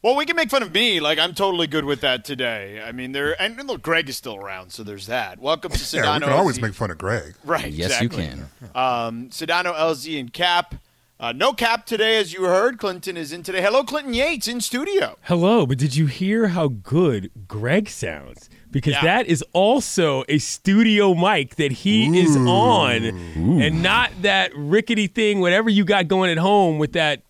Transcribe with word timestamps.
Well, 0.00 0.14
we 0.14 0.26
can 0.26 0.36
make 0.36 0.48
fun 0.48 0.62
of 0.62 0.72
me. 0.72 1.00
Like 1.00 1.18
I'm 1.18 1.34
totally 1.34 1.66
good 1.66 1.84
with 1.84 2.02
that 2.02 2.24
today. 2.24 2.80
I 2.80 2.92
mean, 2.92 3.10
there 3.12 3.40
and 3.42 3.56
look, 3.66 3.82
Greg 3.82 4.08
is 4.08 4.16
still 4.16 4.36
around, 4.36 4.70
so 4.70 4.84
there's 4.84 5.06
that. 5.08 5.40
Welcome 5.40 5.72
to 5.72 5.78
Sedano. 5.78 6.04
Yeah, 6.04 6.14
we 6.14 6.20
can 6.20 6.32
always 6.32 6.58
LZ. 6.58 6.62
make 6.62 6.74
fun 6.74 6.90
of 6.92 6.98
Greg. 6.98 7.34
right. 7.44 7.70
Yes, 7.72 8.00
exactly. 8.00 8.24
you 8.24 8.30
can. 8.30 8.38
Um, 8.76 9.28
Sedano, 9.30 9.74
LZ, 9.74 10.20
and 10.20 10.32
Cap. 10.32 10.76
Uh, 11.20 11.32
no 11.32 11.52
Cap 11.52 11.84
today, 11.84 12.16
as 12.18 12.32
you 12.32 12.44
heard. 12.44 12.78
Clinton 12.78 13.16
is 13.16 13.32
in 13.32 13.42
today. 13.42 13.60
Hello, 13.60 13.82
Clinton 13.82 14.14
Yates 14.14 14.46
in 14.46 14.60
studio. 14.60 15.18
Hello, 15.22 15.66
but 15.66 15.76
did 15.78 15.96
you 15.96 16.06
hear 16.06 16.46
how 16.46 16.68
good 16.68 17.32
Greg 17.48 17.88
sounds? 17.88 18.48
Because 18.70 18.92
Yeah. 18.94 19.02
that 19.02 19.26
is 19.26 19.42
also 19.52 20.22
a 20.28 20.38
studio 20.38 21.14
mic 21.16 21.56
that 21.56 21.72
he 21.72 22.20
is 22.20 22.36
on, 22.36 23.02
and 23.02 23.82
not 23.82 24.12
that 24.22 24.52
rickety 24.54 25.08
thing, 25.08 25.40
whatever 25.40 25.68
you 25.68 25.84
got 25.84 26.06
going 26.06 26.30
at 26.30 26.38
home 26.38 26.78
with 26.78 26.92
that 26.92 27.22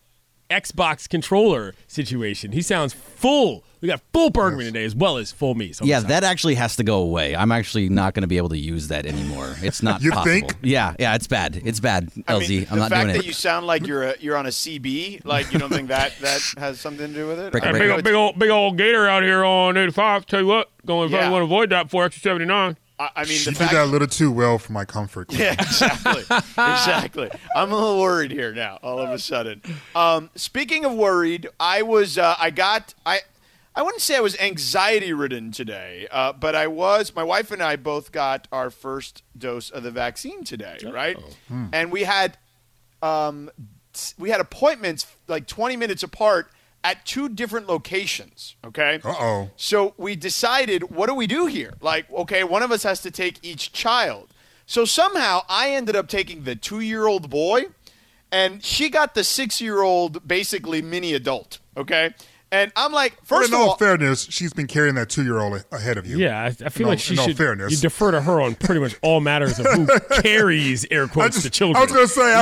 Xbox 0.50 1.08
controller 1.08 1.74
situation. 1.86 2.52
He 2.52 2.62
sounds 2.62 2.94
full. 2.94 3.64
We 3.80 3.86
got 3.88 4.00
full 4.12 4.30
Bergman 4.30 4.64
today 4.66 4.84
as 4.84 4.94
well 4.96 5.18
as 5.18 5.30
full 5.30 5.54
me. 5.54 5.72
So 5.72 5.84
Yeah, 5.84 6.00
that 6.00 6.25
actually 6.25 6.54
has 6.56 6.75
to 6.76 6.84
go 6.84 6.98
away. 7.02 7.36
I'm 7.36 7.52
actually 7.52 7.89
not 7.90 8.14
going 8.14 8.22
to 8.22 8.26
be 8.29 8.39
able 8.39 8.48
to 8.48 8.56
use 8.58 8.89
that 8.89 9.04
anymore. 9.06 9.54
It's 9.62 9.82
not 9.82 10.03
You 10.03 10.11
possible. 10.11 10.48
think? 10.48 10.54
Yeah, 10.62 10.94
yeah, 10.98 11.14
it's 11.14 11.26
bad. 11.26 11.61
It's 11.64 11.79
bad, 11.80 12.11
I 12.26 12.32
LZ. 12.32 12.48
mean, 12.48 12.66
I'm 12.70 12.79
the 12.80 12.89
fact 12.89 13.12
that 13.12 13.26
you 13.26 13.32
sound 13.32 13.66
like 13.66 13.86
you're 13.86 14.03
a, 14.04 14.14
you're 14.20 14.36
on 14.36 14.46
a 14.46 14.50
CB, 14.50 15.25
like 15.25 15.53
you 15.53 15.58
don't 15.58 15.70
think 15.72 15.89
that 15.89 16.14
that 16.22 16.40
has 16.56 16.80
something 16.80 17.08
to 17.08 17.14
do 17.14 17.28
with 17.28 17.39
it? 17.39 17.53
Break 17.53 17.64
I 17.64 17.68
it, 17.68 17.72
mean, 17.75 17.82
break 17.82 18.04
big, 18.04 18.14
it. 18.14 18.14
old, 18.14 18.14
big 18.14 18.14
old 18.14 18.39
big 18.39 18.50
old 18.50 18.78
gator 18.78 19.06
out 19.06 19.22
here 19.22 19.44
on 19.44 19.76
85. 19.76 20.26
Tell 20.26 20.40
you 20.40 20.46
what, 20.46 20.70
going 20.86 21.06
if 21.06 21.12
Yeah. 21.12 21.28
I 21.28 21.30
want 21.30 21.42
to 21.42 21.44
avoid 21.44 21.70
that 21.70 21.90
for 21.90 22.04
extra 22.04 22.22
79. 22.22 22.76
I, 22.98 23.11
I 23.16 23.25
mean, 23.25 23.38
She 23.38 23.50
the 23.50 23.58
did 23.58 23.68
that 23.70 23.84
a 23.84 23.86
little 23.86 24.08
too 24.08 24.30
well 24.32 24.58
for 24.58 24.72
my 24.72 24.84
comfort. 24.84 25.32
Yeah, 25.39 25.52
exactly. 25.52 26.20
exactly. 26.30 27.30
I'm 27.54 27.70
a 27.70 27.75
little 27.75 28.00
worried 28.00 28.30
here 28.32 28.52
now, 28.52 28.79
all 28.82 28.98
of 28.98 29.11
a 29.11 29.18
sudden. 29.18 29.62
Um, 29.94 30.30
speaking 30.34 30.84
of 30.84 30.93
worried, 30.94 31.48
I 31.61 31.82
was, 31.82 32.19
uh, 32.19 32.34
I 32.39 32.50
got, 32.50 32.94
I, 33.06 33.20
I 33.77 33.83
wouldn't 33.83 34.03
say 34.03 34.16
I 34.16 34.20
was 34.20 34.36
anxiety 34.41 35.12
ridden 35.12 35.53
today, 35.53 36.08
uh, 36.11 36.33
but 36.33 36.56
I 36.56 36.67
was, 36.67 37.14
my 37.14 37.23
wife 37.23 37.53
and 37.53 37.62
I 37.62 37.77
both 37.77 38.11
got 38.11 38.48
our 38.50 38.70
first 38.70 39.23
dose 39.36 39.70
of 39.70 39.84
the 39.84 39.92
vaccine 39.92 40.42
today, 40.42 40.78
right? 40.91 41.17
And 41.73 41.92
we 41.92 42.03
had, 42.03 42.36
um, 43.03 43.51
we 44.19 44.30
had 44.30 44.41
appointments 44.41 45.06
like 45.28 45.47
20 45.47 45.77
minutes 45.77 46.03
apart 46.03 46.51
at 46.84 47.05
two 47.05 47.29
different 47.29 47.67
locations, 47.67 48.57
okay? 48.65 49.01
Uh 49.05 49.15
oh. 49.19 49.51
So 49.57 49.95
we 49.97 50.15
decided, 50.17 50.91
what 50.91 51.09
do 51.09 51.15
we 51.15 51.27
do 51.27 51.47
here? 51.47 51.75
Like, 51.81 52.11
okay, 52.12 52.45
one 52.45 52.62
of 52.62 52.70
us 52.70 52.83
has 52.85 53.01
to 53.03 53.11
take 53.11 53.39
each 53.43 53.73
child. 53.73 54.29
So 54.67 54.85
somehow 54.85 55.43
I 55.48 55.70
ended 55.70 55.97
up 55.97 56.09
taking 56.09 56.45
the 56.45 56.55
two 56.55 56.81
year 56.81 57.07
old 57.07 57.31
boy, 57.31 57.67
and 58.31 58.62
she 58.62 58.91
got 58.91 59.15
the 59.15 59.25
six 59.25 59.61
year 59.61 59.83
old, 59.83 60.27
basically 60.29 60.83
mini 60.83 61.15
adult, 61.15 61.59
okay? 61.77 62.15
And 62.51 62.73
I'm 62.77 62.92
like, 62.92 63.17
But 63.17 63.27
first 63.27 63.48
in 63.51 63.55
of 63.55 63.61
all 63.61 63.69
all, 63.70 63.77
fash, 63.77 64.29
she's 64.31 64.55
been 64.55 64.67
carrying 64.69 64.95
that 64.95 65.11
two 65.11 65.23
year 65.23 65.39
old 65.39 65.63
ahead 65.70 65.98
of 65.98 66.07
you. 66.07 66.17
Yeah, 66.19 66.39
I, 66.41 66.47
I 66.47 66.53
feel 66.70 66.70
In 66.79 66.85
all- 66.85 66.91
like 66.92 66.98
she 66.98 67.13
in 67.15 67.19
all 67.20 67.27
should. 67.27 67.37
fairness. 67.37 67.70
You 67.73 67.77
defer 67.79 68.11
to 68.13 68.23
her 68.23 68.41
on 68.41 68.55
pretty 68.55 68.81
much 68.81 68.95
all 69.03 69.20
matters 69.20 69.59
of 69.59 69.67
who 69.67 69.87
carries 70.23 70.87
air 70.91 71.09
quotes 71.09 71.37
just, 71.37 71.45
the 71.45 71.51
children. 71.51 71.77
I 71.77 71.85
was 71.85 71.92
going 71.92 72.07
to 72.07 72.13
say, 72.13 72.35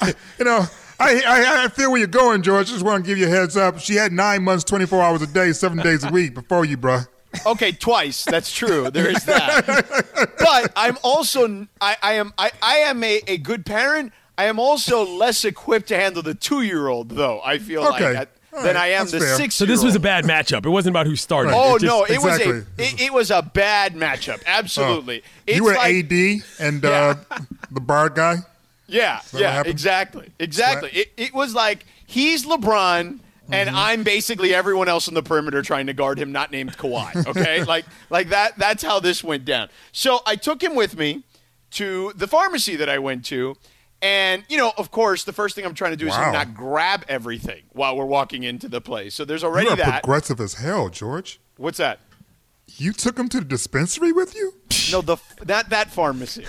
I, 0.00 0.06
I, 0.08 0.14
you 0.38 0.44
know, 0.46 0.64
I, 1.00 1.22
I 1.26 1.64
I 1.64 1.68
feel 1.68 1.90
where 1.90 1.98
you're 1.98 2.06
going, 2.08 2.42
George. 2.42 2.68
I 2.68 2.72
just 2.72 2.84
want 2.84 3.04
to 3.04 3.08
give 3.08 3.18
you 3.18 3.26
a 3.26 3.30
heads 3.30 3.56
up. 3.56 3.78
She 3.80 3.94
had 3.94 4.12
nine 4.12 4.42
months, 4.42 4.64
24 4.64 5.02
hours 5.02 5.22
a 5.22 5.26
day, 5.26 5.52
seven 5.52 5.78
days 5.82 6.04
a 6.04 6.10
week 6.10 6.34
before 6.34 6.64
you, 6.64 6.76
bruh. 6.76 7.06
okay, 7.46 7.72
twice. 7.72 8.24
That's 8.24 8.52
true. 8.54 8.90
There 8.90 9.08
is 9.08 9.24
that. 9.24 9.66
but 10.38 10.72
I'm 10.76 10.98
also 11.02 11.66
I, 11.80 11.96
I 12.02 12.12
am 12.14 12.32
I, 12.36 12.50
I 12.62 12.76
am 12.78 13.02
a, 13.02 13.22
a 13.26 13.38
good 13.38 13.64
parent. 13.64 14.12
I 14.36 14.44
am 14.44 14.58
also 14.58 15.04
less 15.04 15.44
equipped 15.44 15.88
to 15.88 15.96
handle 15.96 16.22
the 16.22 16.34
two 16.34 16.62
year 16.62 16.88
old 16.88 17.10
though. 17.10 17.40
I 17.44 17.58
feel 17.58 17.84
Okay. 17.88 18.04
like 18.04 18.16
at- 18.16 18.28
All 18.52 18.62
than 18.62 18.74
right. 18.74 18.82
I 18.84 18.86
am 18.88 19.00
That's 19.02 19.12
the 19.12 19.20
fair. 19.20 19.36
six. 19.36 19.54
so 19.54 19.64
this 19.64 19.82
was 19.84 19.94
a 19.94 20.00
bad 20.00 20.24
matchup. 20.24 20.66
It 20.66 20.70
wasn't 20.70 20.94
about 20.94 21.06
who 21.06 21.14
started. 21.14 21.52
Oh 21.54 21.76
It 21.76 21.80
just- 21.82 21.84
no! 21.84 22.04
It 22.04 22.18
was 22.22 22.40
a 22.40 22.58
it, 22.78 23.00
it 23.02 23.12
was 23.12 23.30
a 23.30 23.42
bad 23.42 23.94
matchup. 23.94 24.42
Absolutely. 24.46 25.22
It's 25.46 25.56
you 25.58 25.64
were 25.64 25.74
like, 25.74 26.10
AD 26.10 26.42
and 26.58 26.84
uh, 26.84 27.14
the 27.70 27.80
bar 27.80 28.08
guy. 28.10 28.36
Yeah, 28.90 29.20
what 29.30 29.40
yeah, 29.40 29.52
happened? 29.52 29.72
exactly, 29.72 30.28
exactly. 30.38 30.90
It, 30.90 31.12
it 31.16 31.34
was 31.34 31.54
like 31.54 31.84
he's 32.06 32.44
LeBron. 32.46 33.20
And 33.52 33.68
Mm-hmm. 33.68 33.76
I'm 33.78 34.02
basically 34.04 34.54
everyone 34.54 34.88
else 34.88 35.08
on 35.08 35.14
the 35.14 35.24
perimeter 35.24 35.60
trying 35.60 35.88
to 35.88 35.92
guard 35.92 36.20
him, 36.20 36.30
not 36.30 36.52
named 36.52 36.76
Kawhi. 36.78 37.26
Okay, 37.26 37.64
like 37.74 37.84
like 38.08 38.28
that. 38.28 38.56
That's 38.58 38.80
how 38.80 39.00
this 39.00 39.24
went 39.24 39.44
down. 39.44 39.70
So 39.90 40.20
I 40.24 40.36
took 40.36 40.62
him 40.62 40.76
with 40.76 40.96
me 40.96 41.24
to 41.72 42.12
the 42.14 42.28
pharmacy 42.28 42.76
that 42.76 42.88
I 42.88 43.00
went 43.00 43.24
to, 43.24 43.56
and 44.02 44.44
you 44.48 44.56
know, 44.56 44.72
of 44.78 44.92
course, 44.92 45.24
the 45.24 45.32
first 45.32 45.56
thing 45.56 45.64
I'm 45.66 45.74
trying 45.74 45.90
to 45.90 45.96
do 45.96 46.06
is 46.06 46.12
Wow. 46.12 46.30
not 46.30 46.54
grab 46.54 47.04
everything 47.08 47.62
while 47.72 47.96
we're 47.96 48.04
walking 48.04 48.44
into 48.44 48.68
the 48.68 48.80
place. 48.80 49.16
So 49.16 49.24
there's 49.24 49.42
already 49.42 49.66
You 49.66 49.72
are 49.72 49.76
that. 49.78 50.04
progressive 50.04 50.38
as 50.40 50.54
hell, 50.54 50.88
George. 50.88 51.40
What's 51.56 51.78
that? 51.78 51.98
You 52.76 52.92
took 52.92 53.18
him 53.18 53.28
to 53.30 53.40
the 53.40 53.44
dispensary 53.44 54.12
with 54.12 54.34
you? 54.34 54.54
No, 54.92 55.00
the 55.00 55.16
not 55.46 55.70
that 55.70 55.90
pharmacy, 55.90 56.46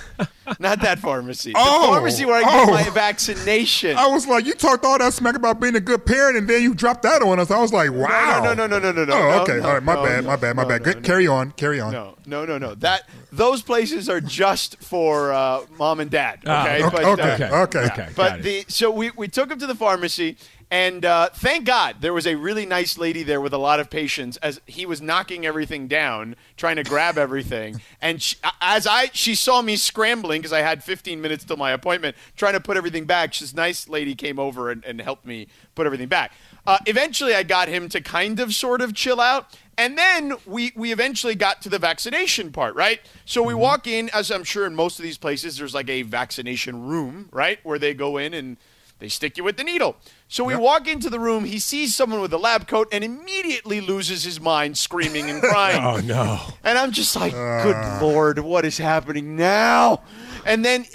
not 0.59 0.81
that 0.81 0.99
pharmacy. 0.99 1.53
Oh, 1.55 1.81
the 1.81 1.87
pharmacy 1.87 2.25
where 2.25 2.43
I 2.43 2.43
oh. 2.45 2.65
get 2.65 2.85
my 2.85 2.89
vaccination. 2.89 3.97
I 3.97 4.07
was 4.07 4.27
like, 4.27 4.45
you 4.45 4.53
talked 4.53 4.85
all 4.85 4.97
that 4.97 5.13
smack 5.13 5.35
about 5.35 5.59
being 5.59 5.75
a 5.75 5.79
good 5.79 6.05
parent, 6.05 6.37
and 6.37 6.47
then 6.47 6.61
you 6.61 6.73
dropped 6.73 7.03
that 7.03 7.21
on 7.21 7.39
us. 7.39 7.51
I 7.51 7.59
was 7.59 7.73
like, 7.73 7.91
wow. 7.91 8.41
No, 8.43 8.53
no, 8.53 8.67
no, 8.67 8.79
no, 8.79 8.91
no, 8.91 8.91
no, 8.91 9.05
no. 9.05 9.13
Oh, 9.13 9.41
okay. 9.41 9.57
no, 9.57 9.67
all 9.67 9.73
right. 9.73 9.83
My 9.83 9.95
no, 9.95 10.03
bad. 10.03 10.23
no, 10.23 10.29
my 10.29 10.35
bad. 10.35 10.55
My 10.55 10.63
no, 10.63 10.69
bad. 10.69 10.83
Good. 10.83 10.95
no, 10.97 11.01
Carry 11.01 11.27
on. 11.27 11.51
Carry 11.51 11.79
on. 11.79 11.91
No, 11.91 12.15
no, 12.25 12.45
no, 12.45 12.57
no. 12.57 12.75
That 12.75 13.07
those 13.31 13.61
places 13.61 14.09
are 14.09 14.21
just 14.21 14.81
for 14.83 15.33
uh, 15.33 15.65
mom 15.77 15.99
and 15.99 16.11
dad. 16.11 16.39
Ah, 16.45 16.63
Okay, 16.63 16.83
okay, 16.83 16.95
but, 16.95 17.05
okay, 17.05 17.43
uh, 17.43 17.63
okay. 17.63 17.79
Okay. 17.79 17.95
got 17.95 18.15
But 18.15 18.43
the 18.43 18.65
so 18.67 18.91
we 18.91 19.11
we 19.11 19.27
took 19.27 19.51
him 19.51 19.59
to 19.59 19.67
the 19.67 19.75
pharmacy, 19.75 20.37
and 20.71 21.03
uh, 21.03 21.27
thank 21.33 21.65
God 21.65 21.97
there 21.99 22.13
was 22.13 22.25
a 22.25 22.35
really 22.35 22.65
nice 22.65 22.97
lady 22.97 23.23
there 23.23 23.41
with 23.41 23.51
a 23.51 23.57
lot 23.57 23.81
of 23.81 23.89
patience 23.89 24.37
as 24.37 24.61
he 24.65 24.85
was 24.85 25.01
knocking 25.01 25.45
everything 25.45 25.89
down, 25.89 26.37
trying 26.55 26.77
to 26.77 26.83
grab 26.83 27.17
everything. 27.17 27.81
And 28.03 28.19
she, 28.19 28.35
as 28.61 28.87
I 28.87 29.11
she 29.13 29.35
saw 29.35 29.61
me 29.61 29.75
scrambling 29.75 30.41
because 30.41 30.53
I 30.53 30.61
had 30.61 30.83
15 30.83 31.21
minutes 31.21 31.43
till 31.43 31.57
my 31.57 31.71
appointment, 31.71 32.15
trying 32.35 32.53
to 32.53 32.59
put 32.59 32.75
everything 32.75 33.05
back. 33.05 33.37
This 33.37 33.53
nice 33.53 33.87
lady 33.87 34.15
came 34.15 34.39
over 34.39 34.71
and, 34.71 34.83
and 34.83 34.99
helped 34.99 35.23
me 35.23 35.47
put 35.75 35.85
everything 35.85 36.07
back. 36.07 36.31
Uh, 36.65 36.79
eventually, 36.87 37.35
I 37.35 37.43
got 37.43 37.67
him 37.67 37.89
to 37.89 38.01
kind 38.01 38.39
of 38.39 38.55
sort 38.55 38.81
of 38.81 38.95
chill 38.95 39.19
out. 39.21 39.55
And 39.77 39.97
then 39.97 40.33
we, 40.45 40.71
we 40.75 40.91
eventually 40.91 41.35
got 41.35 41.61
to 41.63 41.69
the 41.69 41.79
vaccination 41.79 42.51
part, 42.51 42.75
right? 42.75 43.01
So 43.25 43.43
we 43.43 43.53
walk 43.53 43.87
in, 43.87 44.09
as 44.13 44.31
I'm 44.31 44.43
sure 44.43 44.65
in 44.65 44.75
most 44.75 44.99
of 44.99 45.03
these 45.03 45.17
places, 45.17 45.57
there's 45.57 45.75
like 45.75 45.89
a 45.89 46.01
vaccination 46.01 46.87
room, 46.87 47.29
right? 47.31 47.59
Where 47.63 47.77
they 47.77 47.93
go 47.93 48.17
in 48.17 48.33
and 48.33 48.57
they 49.01 49.09
stick 49.09 49.37
you 49.37 49.43
with 49.43 49.57
the 49.57 49.63
needle. 49.63 49.97
So 50.31 50.45
we 50.45 50.55
walk 50.55 50.87
into 50.87 51.09
the 51.09 51.19
room, 51.19 51.43
he 51.43 51.59
sees 51.59 51.93
someone 51.93 52.21
with 52.21 52.31
a 52.31 52.37
lab 52.37 52.65
coat 52.65 52.87
and 52.93 53.03
immediately 53.03 53.81
loses 53.81 54.23
his 54.23 54.39
mind, 54.39 54.77
screaming 54.77 55.29
and 55.29 55.41
crying. 55.41 55.83
oh 55.83 55.99
no. 55.99 56.39
And 56.63 56.77
I'm 56.77 56.93
just 56.93 57.17
like, 57.17 57.33
good 57.33 58.01
lord, 58.01 58.39
what 58.39 58.63
is 58.63 58.77
happening 58.77 59.35
now? 59.35 60.03
And 60.45 60.63
then 60.63 60.85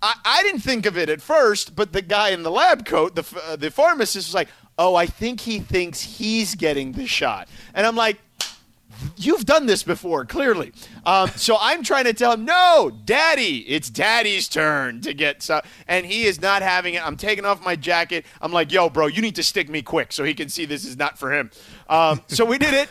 I, 0.00 0.14
I 0.24 0.42
didn't 0.42 0.62
think 0.62 0.86
of 0.86 0.96
it 0.96 1.10
at 1.10 1.20
first, 1.20 1.76
but 1.76 1.92
the 1.92 2.00
guy 2.00 2.30
in 2.30 2.44
the 2.44 2.50
lab 2.50 2.86
coat, 2.86 3.14
the, 3.14 3.42
uh, 3.46 3.56
the 3.56 3.70
pharmacist, 3.70 4.28
was 4.28 4.34
like, 4.34 4.48
oh, 4.78 4.94
I 4.94 5.04
think 5.04 5.40
he 5.40 5.58
thinks 5.58 6.00
he's 6.00 6.54
getting 6.54 6.92
the 6.92 7.06
shot. 7.06 7.48
And 7.74 7.86
I'm 7.86 7.94
like, 7.94 8.20
You've 9.16 9.44
done 9.44 9.66
this 9.66 9.82
before, 9.82 10.24
clearly. 10.24 10.72
Um, 11.04 11.28
so 11.30 11.56
I'm 11.60 11.82
trying 11.82 12.04
to 12.04 12.12
tell 12.12 12.32
him, 12.32 12.44
no, 12.44 12.92
daddy, 13.04 13.58
it's 13.68 13.90
daddy's 13.90 14.48
turn 14.48 15.00
to 15.02 15.14
get 15.14 15.42
so 15.42 15.60
and 15.86 16.06
he 16.06 16.24
is 16.24 16.40
not 16.40 16.62
having 16.62 16.94
it. 16.94 17.06
I'm 17.06 17.16
taking 17.16 17.44
off 17.44 17.64
my 17.64 17.76
jacket. 17.76 18.24
I'm 18.40 18.52
like, 18.52 18.72
yo, 18.72 18.88
bro, 18.88 19.06
you 19.06 19.22
need 19.22 19.36
to 19.36 19.42
stick 19.42 19.68
me 19.68 19.82
quick 19.82 20.12
so 20.12 20.24
he 20.24 20.34
can 20.34 20.48
see 20.48 20.64
this 20.64 20.84
is 20.84 20.96
not 20.96 21.18
for 21.18 21.32
him. 21.32 21.50
Um, 21.88 22.22
so 22.28 22.44
we 22.44 22.58
did 22.58 22.74
it. 22.74 22.88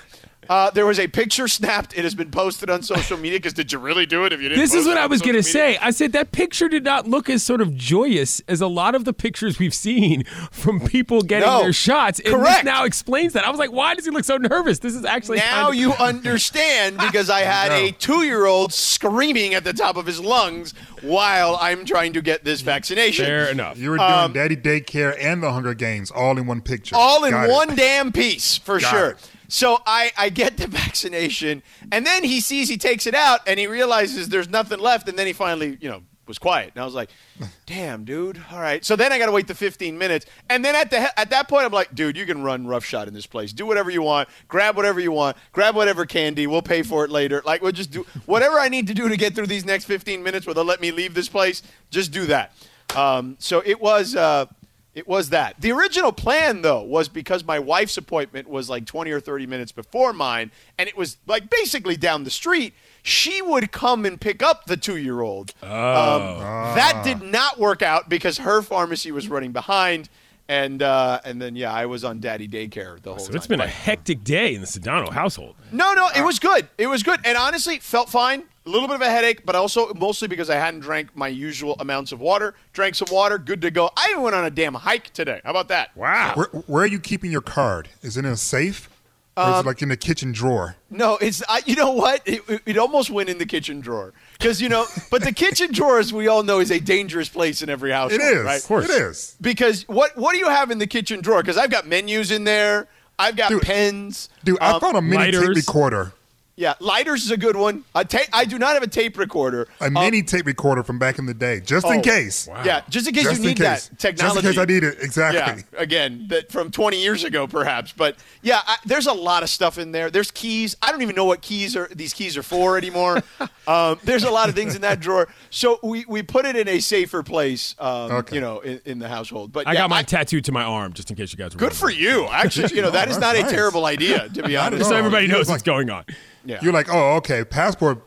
Uh, 0.51 0.69
there 0.71 0.85
was 0.85 0.99
a 0.99 1.07
picture 1.07 1.47
snapped. 1.47 1.97
It 1.97 2.03
has 2.03 2.13
been 2.13 2.29
posted 2.29 2.69
on 2.69 2.83
social 2.83 3.15
media. 3.17 3.39
Because 3.39 3.53
did 3.53 3.71
you 3.71 3.79
really 3.79 4.05
do 4.05 4.25
it? 4.25 4.33
If 4.33 4.41
you 4.41 4.49
didn't, 4.49 4.59
This 4.61 4.73
is 4.73 4.85
what 4.85 4.97
it 4.97 4.99
I 4.99 5.05
was 5.05 5.21
going 5.21 5.31
to 5.35 5.39
media? 5.39 5.43
say. 5.43 5.77
I 5.77 5.91
said 5.91 6.11
that 6.11 6.33
picture 6.33 6.67
did 6.67 6.83
not 6.83 7.07
look 7.07 7.29
as 7.29 7.41
sort 7.41 7.61
of 7.61 7.73
joyous 7.77 8.41
as 8.49 8.59
a 8.59 8.67
lot 8.67 8.93
of 8.93 9.05
the 9.05 9.13
pictures 9.13 9.59
we've 9.59 9.73
seen 9.73 10.25
from 10.51 10.81
people 10.81 11.21
getting 11.21 11.47
No. 11.47 11.61
their 11.61 11.71
shots. 11.71 12.19
And 12.19 12.33
Correct. 12.35 12.57
this 12.57 12.65
now 12.65 12.83
explains 12.83 13.31
that. 13.31 13.45
I 13.45 13.49
was 13.49 13.59
like, 13.59 13.71
why 13.71 13.95
does 13.95 14.03
he 14.03 14.11
look 14.11 14.25
so 14.25 14.35
nervous? 14.35 14.79
This 14.79 14.93
is 14.93 15.05
actually 15.05 15.37
Now 15.37 15.67
kind 15.67 15.67
of- 15.69 15.75
you 15.75 15.93
understand 15.93 16.97
because 16.97 17.29
I 17.29 17.39
had 17.55 17.71
a 17.71 17.91
two-year-old 17.91 18.73
screaming 18.73 19.53
at 19.53 19.63
the 19.63 19.71
top 19.71 19.95
of 19.95 20.05
his 20.05 20.19
lungs 20.19 20.73
while 21.01 21.57
I'm 21.61 21.85
trying 21.85 22.11
to 22.11 22.21
get 22.21 22.43
this 22.43 22.59
vaccination. 22.59 23.23
Fair 23.23 23.47
enough. 23.49 23.77
You 23.77 23.91
were 23.91 23.97
doing 23.97 24.33
Daddy 24.33 24.57
Daycare 24.57 25.15
and 25.17 25.41
the 25.41 25.53
Hunger 25.53 25.73
Games 25.73 26.11
all 26.11 26.37
in 26.37 26.45
one 26.45 26.59
picture. 26.59 26.95
Um, 26.95 27.01
all 27.01 27.23
in 27.23 27.31
Got 27.31 27.49
it. 27.49 27.51
one 27.53 27.75
damn 27.77 28.11
piece 28.11 28.57
for 28.57 28.81
Got 28.81 28.89
sure. 28.91 29.09
it. 29.11 29.29
So 29.51 29.79
I, 29.85 30.11
I 30.17 30.29
get 30.29 30.55
the 30.55 30.67
vaccination, 30.83 31.61
and 31.91 32.05
then 32.05 32.23
he 32.23 32.39
sees 32.39 32.69
he 32.69 32.77
takes 32.77 33.05
it 33.05 33.13
out, 33.13 33.41
and 33.45 33.59
he 33.59 33.67
realizes 33.67 34.29
there's 34.29 34.47
nothing 34.47 34.79
left, 34.79 35.09
and 35.09 35.19
then 35.19 35.27
he 35.27 35.33
finally, 35.33 35.77
you 35.81 35.89
know, 35.89 36.03
was 36.25 36.39
quiet. 36.39 36.71
And 36.73 36.81
I 36.81 36.85
was 36.85 36.93
like, 36.93 37.09
"Damn, 37.65 38.05
dude. 38.05 38.41
All 38.49 38.61
right." 38.61 38.83
So 38.85 38.95
then 38.95 39.11
I 39.11 39.19
got 39.19 39.25
to 39.25 39.33
wait 39.33 39.47
the 39.47 39.53
15 39.53 39.97
minutes, 39.97 40.25
and 40.49 40.63
then 40.63 40.73
at 40.73 40.89
the 40.89 41.19
at 41.19 41.31
that 41.31 41.49
point, 41.49 41.65
I'm 41.65 41.73
like, 41.73 41.93
"Dude, 41.93 42.15
you 42.15 42.25
can 42.25 42.43
run 42.43 42.65
roughshod 42.65 43.09
in 43.09 43.13
this 43.13 43.25
place. 43.25 43.51
Do 43.51 43.65
whatever 43.65 43.91
you 43.91 44.01
want. 44.01 44.29
Grab 44.47 44.77
whatever 44.77 45.01
you 45.01 45.11
want. 45.11 45.35
Grab 45.51 45.75
whatever 45.75 46.05
candy. 46.05 46.47
We'll 46.47 46.61
pay 46.61 46.81
for 46.81 47.03
it 47.03 47.11
later. 47.11 47.41
Like 47.45 47.61
we'll 47.61 47.73
just 47.73 47.91
do 47.91 48.05
whatever 48.25 48.57
I 48.57 48.69
need 48.69 48.87
to 48.87 48.93
do 48.93 49.09
to 49.09 49.17
get 49.17 49.35
through 49.35 49.47
these 49.47 49.65
next 49.65 49.83
15 49.83 50.23
minutes, 50.23 50.47
where 50.47 50.53
they'll 50.53 50.63
let 50.63 50.79
me 50.79 50.91
leave 50.91 51.13
this 51.13 51.27
place. 51.27 51.61
Just 51.89 52.13
do 52.13 52.25
that." 52.27 52.53
Um, 52.95 53.35
so 53.37 53.61
it 53.65 53.81
was. 53.81 54.15
Uh, 54.15 54.45
It 54.93 55.07
was 55.07 55.29
that. 55.29 55.55
The 55.61 55.71
original 55.71 56.11
plan, 56.11 56.63
though, 56.63 56.81
was 56.83 57.07
because 57.07 57.45
my 57.45 57.59
wife's 57.59 57.95
appointment 57.95 58.49
was 58.49 58.69
like 58.69 58.85
20 58.85 59.09
or 59.11 59.21
30 59.21 59.47
minutes 59.47 59.71
before 59.71 60.11
mine, 60.11 60.51
and 60.77 60.89
it 60.89 60.97
was 60.97 61.15
like 61.27 61.49
basically 61.49 61.95
down 61.95 62.25
the 62.25 62.29
street. 62.29 62.73
She 63.01 63.41
would 63.41 63.71
come 63.71 64.05
and 64.05 64.19
pick 64.19 64.43
up 64.43 64.65
the 64.65 64.75
two 64.77 64.97
year 64.97 65.21
old. 65.21 65.53
Um, 65.63 65.69
that 65.69 67.01
did 67.05 67.21
not 67.21 67.57
work 67.57 67.81
out 67.81 68.09
because 68.09 68.39
her 68.39 68.61
pharmacy 68.61 69.11
was 69.11 69.27
running 69.29 69.51
behind. 69.53 70.09
And 70.49 70.83
uh, 70.83 71.21
and 71.23 71.41
then 71.41 71.55
yeah, 71.55 71.71
I 71.71 71.85
was 71.85 72.03
on 72.03 72.19
daddy 72.19 72.47
daycare 72.47 73.01
the 73.01 73.11
whole 73.11 73.19
So 73.19 73.27
time. 73.27 73.37
it's 73.37 73.47
been 73.47 73.61
a 73.61 73.67
hectic 73.67 74.23
day 74.25 74.53
in 74.53 74.59
the 74.59 74.67
Sedano 74.67 75.09
household. 75.09 75.55
no, 75.71 75.93
no, 75.93 76.09
it 76.13 76.23
was 76.25 76.39
good. 76.39 76.67
It 76.77 76.87
was 76.87 77.03
good, 77.03 77.21
and 77.23 77.37
honestly, 77.37 77.79
felt 77.79 78.09
fine. 78.09 78.43
A 78.65 78.69
little 78.69 78.87
bit 78.87 78.95
of 78.95 79.01
a 79.01 79.09
headache, 79.09 79.43
but 79.43 79.55
also 79.55 79.91
mostly 79.95 80.27
because 80.27 80.49
I 80.49 80.55
hadn't 80.55 80.81
drank 80.81 81.15
my 81.15 81.27
usual 81.27 81.75
amounts 81.79 82.11
of 82.11 82.19
water. 82.19 82.53
Drank 82.73 82.93
some 82.95 83.07
water, 83.11 83.39
good 83.39 83.61
to 83.63 83.71
go. 83.71 83.89
I 83.97 84.09
even 84.11 84.21
went 84.21 84.35
on 84.35 84.45
a 84.45 84.51
damn 84.51 84.75
hike 84.75 85.11
today. 85.13 85.41
How 85.43 85.49
about 85.49 85.67
that? 85.69 85.95
Wow. 85.97 86.33
Where, 86.35 86.45
where 86.67 86.83
are 86.83 86.87
you 86.87 86.99
keeping 86.99 87.31
your 87.31 87.41
card? 87.41 87.89
Is 88.03 88.17
it 88.17 88.25
in 88.25 88.31
a 88.31 88.37
safe? 88.37 88.87
Or 89.35 89.43
Um, 89.45 89.53
is 89.53 89.59
it 89.61 89.65
like 89.65 89.81
in 89.81 89.89
the 89.89 89.97
kitchen 89.97 90.31
drawer? 90.31 90.75
No, 90.91 91.17
it's 91.17 91.41
I, 91.49 91.61
you 91.65 91.75
know 91.75 91.91
what? 91.91 92.21
It, 92.27 92.41
it- 92.47 92.61
it 92.67 92.77
almost 92.77 93.09
went 93.09 93.29
in 93.29 93.37
the 93.39 93.45
kitchen 93.47 93.79
drawer 93.79 94.13
because 94.33 94.61
you 94.61 94.69
know, 94.69 94.85
but 95.09 95.23
the 95.23 95.31
kitchen 95.31 95.71
drawer, 95.71 95.97
as 95.99 96.13
we 96.13 96.27
all 96.27 96.43
know, 96.43 96.59
is 96.59 96.69
a 96.69 96.79
dangerous 96.79 97.29
place 97.29 97.61
in 97.63 97.69
every 97.69 97.91
house. 97.91 98.11
It 98.11 98.21
is. 98.21 98.43
right? 98.43 98.59
Of 98.61 98.67
course. 98.67 98.85
It 98.89 98.91
is. 99.01 99.37
Because 99.41 99.87
what 99.87 100.15
what 100.17 100.33
do 100.33 100.37
you 100.37 100.49
have 100.49 100.69
in 100.69 100.77
the 100.77 100.87
kitchen 100.87 101.21
drawer? 101.21 101.41
Because 101.41 101.57
I've 101.57 101.71
got 101.71 101.87
menus 101.87 102.29
in 102.29 102.43
there. 102.43 102.87
I've 103.17 103.35
got 103.37 103.49
Dude, 103.49 103.61
pens. 103.63 104.29
Dude, 104.43 104.57
I 104.61 104.73
Um, 104.73 104.81
found 104.81 104.97
a 104.97 105.01
mini 105.01 105.31
tape 105.31 105.35
lighters. 105.41 105.55
recorder. 105.55 106.11
Yeah, 106.55 106.73
lighters 106.79 107.23
is 107.23 107.31
a 107.31 107.37
good 107.37 107.55
one. 107.55 107.83
A 107.95 108.03
ta- 108.05 108.19
I 108.33 108.45
do 108.45 108.59
not 108.59 108.73
have 108.73 108.83
a 108.83 108.87
tape 108.87 109.17
recorder. 109.17 109.67
A 109.79 109.85
Um, 109.85 109.93
mini 109.93 110.21
tape 110.21 110.45
recorder 110.45 110.83
from 110.83 110.99
back 110.99 111.17
in 111.17 111.25
the 111.25 111.33
day, 111.33 111.59
just 111.59 111.85
oh, 111.85 111.91
in 111.91 112.01
case. 112.01 112.47
Yeah, 112.65 112.81
just 112.89 113.07
in 113.07 113.13
case 113.13 113.23
Just 113.23 113.41
you 113.41 113.47
need 113.47 113.57
case. 113.57 113.87
that 113.87 113.97
technology. 113.99 114.41
Just 114.41 114.45
in 114.45 114.51
case 114.51 114.59
I 114.59 114.65
need 114.65 114.83
it. 114.83 114.97
Exactly. 115.01 115.63
Yeah, 115.73 115.79
again, 115.81 116.25
that 116.29 116.51
from 116.51 116.69
20 116.69 117.01
years 117.01 117.23
ago, 117.23 117.47
perhaps. 117.47 117.93
But 117.93 118.17
yeah, 118.41 118.59
I, 118.67 118.77
there's 118.85 119.07
a 119.07 119.13
lot 119.13 119.43
of 119.43 119.49
stuff 119.49 119.77
in 119.77 119.91
there. 119.91 120.11
There's 120.11 120.29
keys. 120.31 120.75
I 120.81 120.91
don't 120.91 121.01
even 121.01 121.15
know 121.15 121.25
what 121.25 121.41
keys 121.41 121.75
are 121.75 121.87
these 121.95 122.13
keys 122.13 122.35
are 122.37 122.43
for 122.43 122.77
anymore. 122.77 123.23
um, 123.67 123.99
there's 124.03 124.23
a 124.23 124.31
lot 124.31 124.49
of 124.49 124.55
things 124.55 124.75
in 124.75 124.81
that 124.81 124.99
drawer. 124.99 125.29
So 125.49 125.79
we, 125.83 126.05
we 126.07 126.21
put 126.21 126.45
it 126.45 126.55
in 126.55 126.67
a 126.67 126.79
safer 126.79 127.23
place, 127.23 127.75
um, 127.79 128.11
Okay. 128.11 128.35
you 128.35 128.41
know, 128.41 128.59
in, 128.59 128.81
in 128.85 128.99
the 128.99 129.07
household. 129.07 129.51
But 129.51 129.67
I 129.67 129.73
yeah, 129.73 129.79
got 129.81 129.89
mine 129.89 130.05
tattooed 130.05 130.45
to 130.45 130.51
my 130.51 130.63
arm, 130.63 130.93
just 130.93 131.09
in 131.09 131.15
case 131.15 131.31
you 131.31 131.37
guys. 131.37 131.53
Were 131.55 131.59
good 131.59 131.73
for 131.73 131.89
you. 131.89 132.25
Actually, 132.27 132.75
you 132.75 132.81
know 132.81 132.91
that 132.91 133.07
is 133.09 133.17
not 133.17 133.35
a 133.35 133.43
terrible 133.43 133.85
idea, 133.85 134.29
to 134.29 134.43
be 134.43 134.57
honest. 134.57 134.79
Just 134.79 134.89
so 134.89 134.95
everybody 134.95 135.27
knows 135.27 135.47
what's 135.47 135.63
going 135.63 135.89
on. 135.89 136.05
Yeah. 136.45 136.59
You're 136.61 136.73
like, 136.73 136.87
oh, 136.91 137.15
okay, 137.17 137.43
passport. 137.43 137.99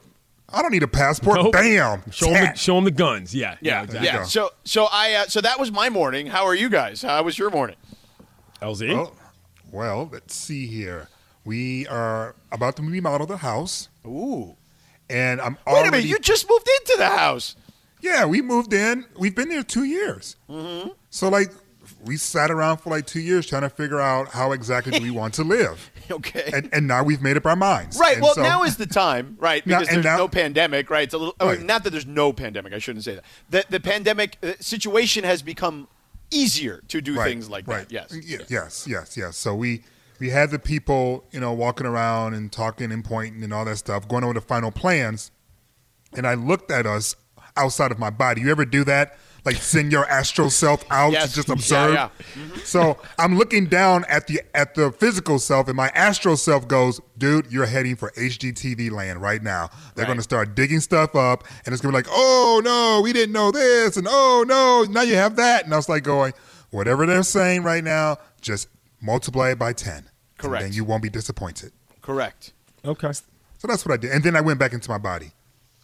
I 0.53 0.63
don't 0.63 0.71
need 0.73 0.83
a 0.83 0.89
passport. 0.89 1.37
Nope. 1.43 1.53
Bam. 1.53 2.03
Show 2.11 2.27
them, 2.27 2.35
the, 2.35 2.41
Tat. 2.41 2.59
show 2.59 2.77
'em 2.77 2.85
the 2.85 2.91
guns. 2.91 3.35
Yeah. 3.35 3.57
yeah, 3.61 3.83
exactly. 3.83 4.07
yeah. 4.07 4.23
So 4.25 4.51
so 4.65 4.87
I 4.93 5.15
uh, 5.15 5.27
so 5.27 5.41
that 5.41 5.59
was 5.59 5.73
my 5.73 5.89
morning. 5.89 6.27
How 6.27 6.45
are 6.45 6.55
you 6.55 6.69
guys? 6.69 7.03
How 7.03 7.23
was 7.23 7.39
your 7.39 7.51
morning? 7.51 7.77
LZ. 8.63 8.95
Oh, 8.95 9.13
well, 9.73 10.09
let's 10.13 10.35
see 10.35 10.67
here. 10.67 11.09
We 11.45 11.87
are 11.89 12.35
about 12.53 12.77
to 12.77 12.83
remodel 12.83 13.27
the 13.27 13.39
house, 13.39 13.89
Ooh. 14.07 14.57
and 15.11 15.41
I'm 15.41 15.55
Wait 15.67 15.73
already. 15.73 15.89
a 15.89 15.91
minute, 15.93 16.07
you 16.07 16.19
just 16.21 16.49
moved 16.49 16.69
into 16.81 16.95
the 16.99 17.09
house. 17.09 17.57
Yeah, 18.01 18.25
we 18.27 18.41
moved 18.41 18.73
in. 18.73 19.05
We've 19.19 19.35
been 19.35 19.49
there 19.49 19.63
two 19.63 19.85
years. 19.85 20.37
Mm-hmm. 20.49 20.91
So 21.11 21.29
like, 21.29 21.51
we 22.05 22.17
sat 22.17 22.51
around 22.51 22.79
for 22.79 22.91
like 22.91 23.07
two 23.07 23.21
years 23.21 23.47
trying 23.47 23.63
to 23.63 23.69
figure 23.71 24.01
out 24.01 24.29
how 24.29 24.53
exactly 24.53 24.93
do 24.99 25.03
we 25.03 25.11
want 25.11 25.35
to 25.35 25.45
live, 25.45 25.91
Okay. 26.11 26.51
and, 26.53 26.69
and 26.73 26.87
now 26.87 27.03
we've 27.03 27.23
made 27.23 27.37
up 27.37 27.47
our 27.47 27.57
minds. 27.57 27.99
Right. 27.99 28.15
And 28.17 28.23
Well, 28.23 28.35
so- 28.35 28.43
now 28.43 28.63
is 28.63 28.77
the 28.77 28.87
time, 28.87 29.37
right? 29.41 29.65
Because 29.65 29.89
and 29.89 29.97
there's 29.97 30.05
now- 30.05 30.17
no 30.19 30.29
pandemic, 30.29 30.91
right? 30.91 31.05
It's 31.05 31.15
a 31.15 31.19
little. 31.19 31.35
I 31.41 31.57
mean, 31.57 31.67
not 31.67 31.85
that 31.85 31.91
there's 31.91 32.07
no 32.07 32.33
pandemic. 32.33 32.73
I 32.73 32.79
shouldn't 32.79 33.05
say 33.05 33.15
that. 33.17 33.25
The 33.51 33.65
the 33.71 33.81
pandemic 33.81 34.39
uh, 34.43 34.53
situation 34.61 35.25
has 35.25 35.43
become 35.43 35.89
easier 36.31 36.83
to 36.89 37.01
do 37.01 37.17
right, 37.17 37.29
things 37.29 37.49
like 37.51 37.67
right. 37.69 37.89
that. 37.89 37.93
Yes. 37.93 38.13
Y- 38.13 38.45
yes, 38.49 38.87
yes, 38.89 39.17
yes. 39.17 39.37
So 39.37 39.55
we 39.55 39.83
we 40.21 40.31
had 40.31 40.51
the 40.51 40.59
people, 40.59 41.25
you 41.33 41.41
know, 41.41 41.53
walking 41.53 41.87
around 41.87 42.35
and 42.35 42.51
talking 42.51 42.93
and 42.93 43.05
pointing 43.05 43.43
and 43.43 43.53
all 43.53 43.65
that 43.65 43.77
stuff, 43.77 44.09
going 44.09 44.25
over 44.25 44.35
the 44.35 44.41
final 44.41 44.71
plans, 44.71 45.31
and 46.13 46.27
I 46.27 46.35
looked 46.35 46.71
at 46.71 46.87
us 46.87 47.17
outside 47.57 47.93
of 47.93 47.99
my 47.99 48.11
body. 48.11 48.41
You 48.41 48.51
ever 48.51 48.65
do 48.65 48.85
that? 48.85 49.17
Like 49.45 49.57
send 49.57 49.93
your 49.93 50.09
astral 50.09 50.49
self 50.49 50.85
out 50.91 51.13
Yes. 51.13 51.31
to 51.31 51.35
just 51.37 51.49
Yeah, 51.49 51.55
observe. 51.55 51.95
yeah. 51.95 52.09
Mm-hmm. 52.35 52.59
So 52.65 52.99
I'm 53.19 53.37
looking 53.37 53.67
down 53.67 54.05
at 54.09 54.27
the 54.27 54.41
at 54.55 54.75
the 54.75 54.91
physical 54.93 55.39
self, 55.39 55.69
and 55.69 55.77
my 55.77 55.89
astral 55.89 56.37
self 56.39 56.67
goes, 56.67 56.99
"Dude, 57.19 57.53
you're 57.53 57.67
heading 57.67 57.95
for 57.97 58.11
HGTV 58.17 58.91
land 58.91 59.21
right 59.21 59.43
now. 59.43 59.69
They're 59.95 60.05
Right. 60.05 60.07
going 60.07 60.17
to 60.19 60.23
start 60.23 60.55
digging 60.55 60.81
stuff 60.81 61.15
up, 61.15 61.45
and 61.67 61.73
it's 61.75 61.83
going 61.83 61.93
to 61.95 61.99
be 62.03 62.09
like, 62.09 62.17
oh 62.17 62.63
no, 62.65 63.03
we 63.03 63.13
didn't 63.13 63.33
know 63.33 63.51
this, 63.51 63.99
and 63.99 64.07
oh 64.11 64.45
no, 64.49 64.85
now 64.91 65.03
you 65.03 65.17
have 65.17 65.37
that." 65.37 65.65
And 65.67 65.75
I 65.75 65.77
was 65.77 65.89
like, 65.91 66.05
going, 66.05 66.33
whatever 66.71 67.05
they're 67.05 67.23
saying 67.23 67.63
right 67.65 67.85
now, 67.85 68.17
just 68.41 68.69
multiply 69.03 69.51
it 69.51 69.59
by 69.59 69.75
ten. 69.75 70.09
Correct. 70.39 70.63
And 70.65 70.73
then 70.73 70.77
you 70.77 70.85
won't 70.85 71.03
be 71.03 71.11
disappointed. 71.11 71.73
Correct. 72.01 72.53
Okay. 72.85 73.13
So 73.13 73.69
that's 73.69 73.85
what 73.85 73.93
I 73.93 73.97
did, 73.99 74.11
and 74.11 74.25
then 74.25 74.37
I 74.37 74.41
went 74.41 74.59
back 74.59 74.73
into 74.73 74.91
my 74.91 74.99
body 74.99 75.33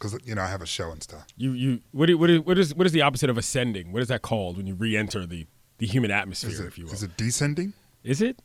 because 0.01 0.19
you 0.25 0.35
know 0.35 0.43
I 0.43 0.47
have 0.49 0.63
a 0.63 0.67
show 0.67 0.91
and 0.91 1.03
stuff. 1.03 1.27
You 1.37 1.53
you 1.53 1.81
what 1.93 2.07
do, 2.07 2.17
what 2.19 2.31
is, 2.31 2.41
what 2.41 2.59
is 2.59 2.75
what 2.75 2.87
is 2.87 2.93
the 2.93 3.03
opposite 3.03 3.29
of 3.31 3.37
ascending? 3.39 3.93
What 3.93 4.03
is 4.03 4.09
that 4.09 4.23
called 4.23 4.57
when 4.57 4.67
you 4.67 4.75
re-enter 4.75 5.27
the 5.27 5.47
the 5.79 5.87
human 5.87 6.11
atmosphere, 6.11 6.51
Is 6.51 6.61
it, 6.61 6.67
if 6.67 6.79
you 6.79 6.87
will? 6.87 6.93
is 6.93 7.03
it 7.03 7.17
descending? 7.17 7.75
Is 8.03 8.21
it? 8.23 8.39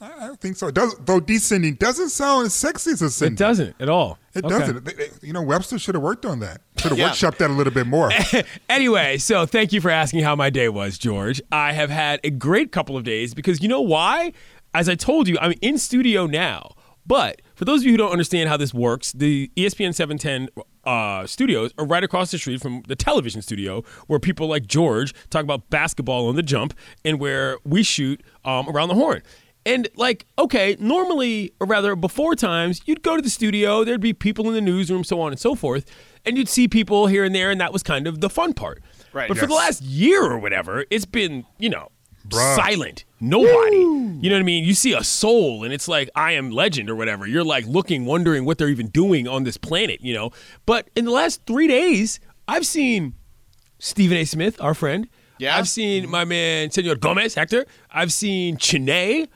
I 0.00 0.12
I 0.12 0.26
don't 0.28 0.40
think 0.40 0.56
so. 0.56 0.68
It 0.68 0.74
does, 0.74 0.94
though 1.04 1.18
descending 1.20 1.74
doesn't 1.74 2.10
sound 2.10 2.46
as 2.46 2.54
sexy 2.54 2.92
as 2.92 3.02
ascending. 3.02 3.34
It 3.34 3.38
doesn't 3.38 3.76
at 3.80 3.88
all. 3.88 4.18
It 4.34 4.44
Okay. 4.44 4.58
doesn't. 4.58 4.84
They- 4.84 4.92
they- 4.92 5.08
You 5.22 5.32
know, 5.32 5.42
Webster 5.42 5.78
should 5.78 5.94
have 5.96 6.02
worked 6.04 6.24
on 6.24 6.38
that. 6.40 6.60
Should 6.76 6.90
have 6.92 6.98
Yeah. 6.98 7.08
workshopped 7.10 7.38
that 7.38 7.50
a 7.50 7.52
little 7.52 7.72
bit 7.72 7.86
more. 7.86 8.10
Anyway, 8.68 9.18
so 9.18 9.44
thank 9.44 9.72
you 9.72 9.80
for 9.80 9.90
asking 9.90 10.22
how 10.22 10.36
my 10.36 10.50
day 10.50 10.68
was, 10.68 10.98
George. 10.98 11.40
I 11.50 11.72
have 11.72 11.90
had 11.90 12.20
a 12.22 12.30
great 12.30 12.70
couple 12.70 12.96
of 12.96 13.02
days 13.04 13.34
because 13.34 13.60
you 13.60 13.68
know 13.68 13.80
why? 13.80 14.32
As 14.74 14.88
I 14.88 14.94
told 14.94 15.26
you, 15.26 15.36
I'm 15.40 15.54
in 15.62 15.78
studio 15.78 16.26
now. 16.26 16.70
But 17.06 17.40
for 17.54 17.64
those 17.64 17.80
of 17.80 17.86
you 17.86 17.92
who 17.92 17.96
don't 17.96 18.12
understand 18.12 18.48
how 18.50 18.56
this 18.58 18.72
works, 18.74 19.12
the 19.12 19.50
ESPN 19.56 19.94
710 19.94 20.48
uh, 20.88 21.26
studios 21.26 21.70
are 21.76 21.84
right 21.84 22.02
across 22.02 22.30
the 22.30 22.38
street 22.38 22.62
from 22.62 22.82
the 22.88 22.96
television 22.96 23.42
studio 23.42 23.82
where 24.06 24.18
people 24.18 24.46
like 24.46 24.66
George 24.66 25.12
talk 25.28 25.44
about 25.44 25.68
basketball 25.68 26.28
on 26.28 26.34
the 26.34 26.42
jump 26.42 26.72
and 27.04 27.20
where 27.20 27.58
we 27.62 27.82
shoot 27.82 28.22
um, 28.46 28.66
around 28.70 28.88
the 28.88 28.94
horn. 28.94 29.22
And 29.66 29.86
like, 29.96 30.24
okay, 30.38 30.78
normally, 30.80 31.52
or 31.60 31.66
rather 31.66 31.94
before 31.94 32.34
times, 32.34 32.80
you'd 32.86 33.02
go 33.02 33.16
to 33.16 33.22
the 33.22 33.28
studio, 33.28 33.84
there'd 33.84 34.00
be 34.00 34.14
people 34.14 34.48
in 34.48 34.54
the 34.54 34.62
newsroom, 34.62 35.04
so 35.04 35.20
on 35.20 35.30
and 35.30 35.38
so 35.38 35.54
forth, 35.54 35.84
and 36.24 36.38
you'd 36.38 36.48
see 36.48 36.66
people 36.66 37.06
here 37.06 37.22
and 37.22 37.34
there, 37.34 37.50
and 37.50 37.60
that 37.60 37.70
was 37.70 37.82
kind 37.82 38.06
of 38.06 38.22
the 38.22 38.30
fun 38.30 38.54
part. 38.54 38.82
Right. 39.12 39.28
But 39.28 39.36
for 39.36 39.46
the 39.46 39.54
last 39.54 39.82
year 39.82 40.24
or 40.24 40.38
whatever, 40.38 40.86
it's 40.90 41.04
been, 41.04 41.44
you 41.58 41.68
know, 41.68 41.90
Bruh. 42.28 42.56
silent. 42.56 43.04
Nobody. 43.20 43.76
You 43.76 44.30
know 44.30 44.36
what 44.36 44.40
I 44.40 44.44
mean? 44.44 44.64
You 44.64 44.74
see 44.74 44.92
a 44.92 45.04
soul 45.04 45.64
and 45.64 45.72
it's 45.72 45.88
like 45.88 46.10
I 46.14 46.32
am 46.32 46.50
legend 46.50 46.90
or 46.90 46.94
whatever. 46.96 47.26
You're 47.26 47.44
like 47.44 47.66
looking, 47.66 48.04
wondering 48.04 48.44
what 48.44 48.58
they're 48.58 48.68
even 48.68 48.88
doing 48.88 49.26
on 49.28 49.44
this 49.44 49.56
planet, 49.56 50.00
you 50.00 50.14
know? 50.14 50.30
But 50.66 50.90
in 50.96 51.04
the 51.04 51.10
last 51.10 51.42
three 51.46 51.66
days, 51.68 52.20
I've 52.46 52.66
seen 52.66 53.14
Stephen 53.78 54.16
A. 54.16 54.24
Smith, 54.24 54.60
our 54.60 54.74
friend. 54.74 55.08
Yeah? 55.38 55.56
I've 55.56 55.68
seen 55.68 56.10
my 56.10 56.24
man 56.24 56.70
Senor 56.70 56.96
Gomez, 56.96 57.34
Hector. 57.34 57.66
I've 57.90 58.12
seen 58.12 58.56
Chiney. 58.56 59.28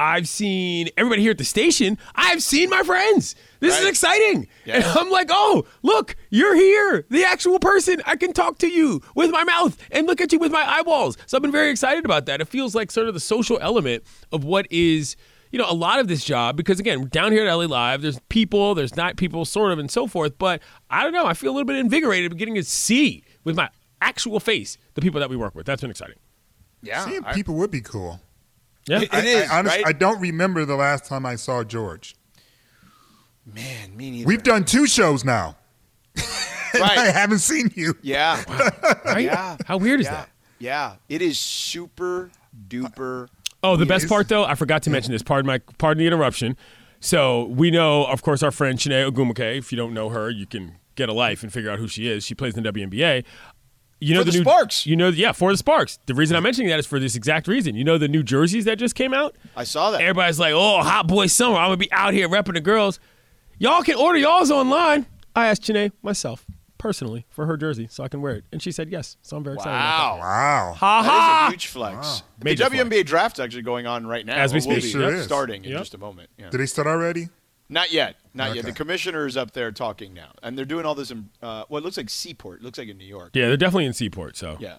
I've 0.00 0.26
seen 0.26 0.88
everybody 0.96 1.20
here 1.20 1.32
at 1.32 1.36
the 1.38 1.44
station. 1.44 1.98
I've 2.14 2.42
seen 2.42 2.70
my 2.70 2.82
friends. 2.82 3.34
This 3.60 3.78
is 3.78 3.86
exciting. 3.86 4.48
Yeah. 4.64 4.76
And 4.76 4.84
I'm 4.86 5.10
like, 5.10 5.28
oh, 5.30 5.66
look, 5.82 6.16
you're 6.30 6.54
here. 6.54 7.04
The 7.10 7.22
actual 7.24 7.58
person. 7.58 8.00
I 8.06 8.16
can 8.16 8.32
talk 8.32 8.56
to 8.60 8.66
you 8.66 9.02
with 9.14 9.30
my 9.30 9.44
mouth 9.44 9.76
and 9.90 10.06
look 10.06 10.22
at 10.22 10.32
you 10.32 10.38
with 10.38 10.52
my 10.52 10.64
eyeballs. 10.66 11.18
So 11.26 11.36
I've 11.36 11.42
been 11.42 11.52
very 11.52 11.68
excited 11.70 12.06
about 12.06 12.24
that. 12.26 12.40
It 12.40 12.48
feels 12.48 12.74
like 12.74 12.90
sort 12.90 13.08
of 13.08 13.14
the 13.14 13.20
social 13.20 13.58
element 13.60 14.02
of 14.32 14.42
what 14.42 14.66
is, 14.72 15.16
you 15.52 15.58
know, 15.58 15.66
a 15.68 15.74
lot 15.74 16.00
of 16.00 16.08
this 16.08 16.24
job. 16.24 16.56
Because 16.56 16.80
again, 16.80 17.08
down 17.08 17.30
here 17.30 17.46
at 17.46 17.52
LA 17.54 17.66
Live, 17.66 18.00
there's 18.00 18.18
people, 18.30 18.74
there's 18.74 18.96
not 18.96 19.18
people, 19.18 19.44
sort 19.44 19.70
of, 19.70 19.78
and 19.78 19.90
so 19.90 20.06
forth. 20.06 20.38
But 20.38 20.62
I 20.88 21.02
don't 21.02 21.12
know. 21.12 21.26
I 21.26 21.34
feel 21.34 21.50
a 21.50 21.54
little 21.54 21.66
bit 21.66 21.76
invigorated 21.76 22.38
getting 22.38 22.54
to 22.54 22.64
see 22.64 23.22
with 23.44 23.54
my 23.54 23.68
actual 24.00 24.40
face 24.40 24.78
the 24.94 25.02
people 25.02 25.20
that 25.20 25.28
we 25.28 25.36
work 25.36 25.54
with. 25.54 25.66
That's 25.66 25.82
been 25.82 25.90
exciting. 25.90 26.16
Yeah. 26.80 27.04
Seeing 27.04 27.22
I- 27.22 27.34
people 27.34 27.54
would 27.56 27.70
be 27.70 27.82
cool. 27.82 28.22
Yeah. 28.90 29.02
It 29.02 29.14
I, 29.14 29.20
is, 29.20 29.50
I, 29.50 29.58
honest- 29.58 29.76
right? 29.76 29.86
I 29.86 29.92
don't 29.92 30.20
remember 30.20 30.64
the 30.64 30.74
last 30.74 31.04
time 31.04 31.24
I 31.24 31.36
saw 31.36 31.62
George. 31.62 32.16
Man, 33.46 33.96
me 33.96 34.10
neither. 34.10 34.26
We've 34.26 34.42
done 34.42 34.64
two 34.64 34.86
shows 34.86 35.24
now. 35.24 35.56
Right. 36.72 36.98
I 36.98 37.06
haven't 37.10 37.40
seen 37.40 37.72
you. 37.74 37.98
Yeah. 38.00 38.44
right? 39.04 39.24
Yeah. 39.24 39.56
How 39.66 39.76
weird 39.76 39.98
is 39.98 40.06
yeah. 40.06 40.12
that? 40.12 40.28
Yeah. 40.60 40.94
It 41.08 41.20
is 41.20 41.36
super 41.36 42.30
duper. 42.68 43.26
Oh, 43.64 43.74
the 43.76 43.84
Yeah, 43.84 43.88
best 43.88 44.08
part 44.08 44.28
though, 44.28 44.44
I 44.44 44.54
forgot 44.54 44.84
to 44.84 44.90
mention 44.90 45.10
this. 45.10 45.20
Pardon 45.20 45.48
my 45.48 45.58
pardon 45.78 45.98
the 45.98 46.06
interruption. 46.06 46.56
So 47.00 47.46
we 47.46 47.72
know, 47.72 48.04
of 48.04 48.22
course, 48.22 48.44
our 48.44 48.52
friend 48.52 48.78
Chiney 48.78 49.10
Ogwumike. 49.10 49.58
If 49.58 49.72
you 49.72 49.76
don't 49.76 49.92
know 49.92 50.10
her, 50.10 50.30
you 50.30 50.46
can 50.46 50.76
get 50.94 51.08
a 51.08 51.12
life 51.12 51.42
and 51.42 51.52
figure 51.52 51.72
out 51.72 51.80
who 51.80 51.88
she 51.88 52.06
is. 52.08 52.24
She 52.24 52.36
plays 52.36 52.56
in 52.56 52.62
the 52.62 52.72
WNBA. 52.72 53.24
You 54.00 54.14
know 54.14 54.20
For 54.24 54.30
the 54.30 54.38
new 54.38 54.42
Sparks. 54.44 54.86
You 54.86 54.96
know, 54.96 55.08
yeah, 55.08 55.32
for 55.32 55.52
the 55.52 55.58
Sparks. 55.58 55.98
The 56.06 56.14
reason 56.14 56.36
I'm 56.36 56.42
mentioning 56.42 56.70
that 56.70 56.78
is 56.78 56.86
for 56.86 56.98
this 56.98 57.14
exact 57.14 57.46
reason. 57.46 57.74
You 57.74 57.84
know 57.84 57.98
the 57.98 58.08
new 58.08 58.22
jerseys 58.22 58.64
that 58.64 58.78
just 58.78 58.94
came 58.94 59.12
out. 59.12 59.36
I 59.54 59.64
saw 59.64 59.90
that. 59.90 60.00
Everybody's 60.00 60.38
like, 60.40 60.54
"Oh, 60.54 60.82
hot 60.82 61.06
boy 61.06 61.26
summer! 61.26 61.56
I'm 61.56 61.66
gonna 61.68 61.76
be 61.76 61.92
out 61.92 62.14
here 62.14 62.28
repping 62.28 62.54
the 62.54 62.60
girls." 62.60 62.98
Y'all 63.58 63.82
can 63.82 63.96
order 63.96 64.18
y'all's 64.18 64.50
online. 64.50 65.04
I 65.36 65.48
asked 65.48 65.62
Chiney 65.62 65.92
myself. 66.02 66.46
personally 66.78 67.26
for 67.28 67.44
her 67.44 67.58
jersey 67.58 67.86
so 67.90 68.02
I 68.02 68.08
can 68.08 68.22
wear 68.22 68.36
it, 68.36 68.44
and 68.52 68.62
she 68.62 68.72
said 68.72 68.88
yes. 68.90 69.18
So 69.20 69.36
I'm 69.36 69.44
very 69.44 69.56
excited. 69.56 69.76
About 69.76 70.18
Wow. 70.18 70.18
Wow. 70.20 70.70
that. 70.72 70.78
Ha 70.78 71.02
That 71.02 71.06
is 71.06 71.10
ha! 71.10 71.44
a 71.46 71.50
huge 71.50 71.66
flex. 71.66 72.22
The 72.38 72.44
Major 72.46 72.64
WNBA 72.64 73.04
draft's 73.04 73.38
actually 73.38 73.60
going 73.60 73.86
on 73.86 74.06
right 74.06 74.24
now. 74.24 74.36
As 74.36 74.54
we 74.54 74.60
Or 74.60 74.66
will 74.66 74.72
speak. 74.76 74.84
be 74.84 74.90
Sure 74.92 75.14
is. 75.14 75.24
starting 75.26 75.62
in 75.66 75.72
just 75.72 75.92
a 75.92 75.98
moment. 75.98 76.30
Yeah. 76.38 76.48
Did 76.48 76.58
they 76.58 76.64
start 76.64 76.86
already? 76.86 77.28
Not 77.70 77.92
yet. 77.92 78.16
Not 78.34 78.54
yet. 78.54 78.64
The 78.64 78.72
commissioner 78.72 79.26
is 79.26 79.36
up 79.36 79.52
there 79.52 79.70
talking 79.72 80.12
now, 80.12 80.32
and 80.42 80.58
they're 80.58 80.64
doing 80.64 80.84
all 80.84 80.94
this 80.94 81.10
in 81.10 81.30
uh, 81.42 81.64
what 81.68 81.82
looks 81.82 81.96
like 81.96 82.10
Seaport. 82.10 82.60
It 82.60 82.64
looks 82.64 82.78
like 82.78 82.88
in 82.88 82.98
New 82.98 83.06
York. 83.06 83.30
Yeah, 83.34 83.46
they're 83.48 83.56
definitely 83.56 83.86
in 83.86 83.92
Seaport. 83.92 84.36
So 84.36 84.56
Yeah. 84.60 84.76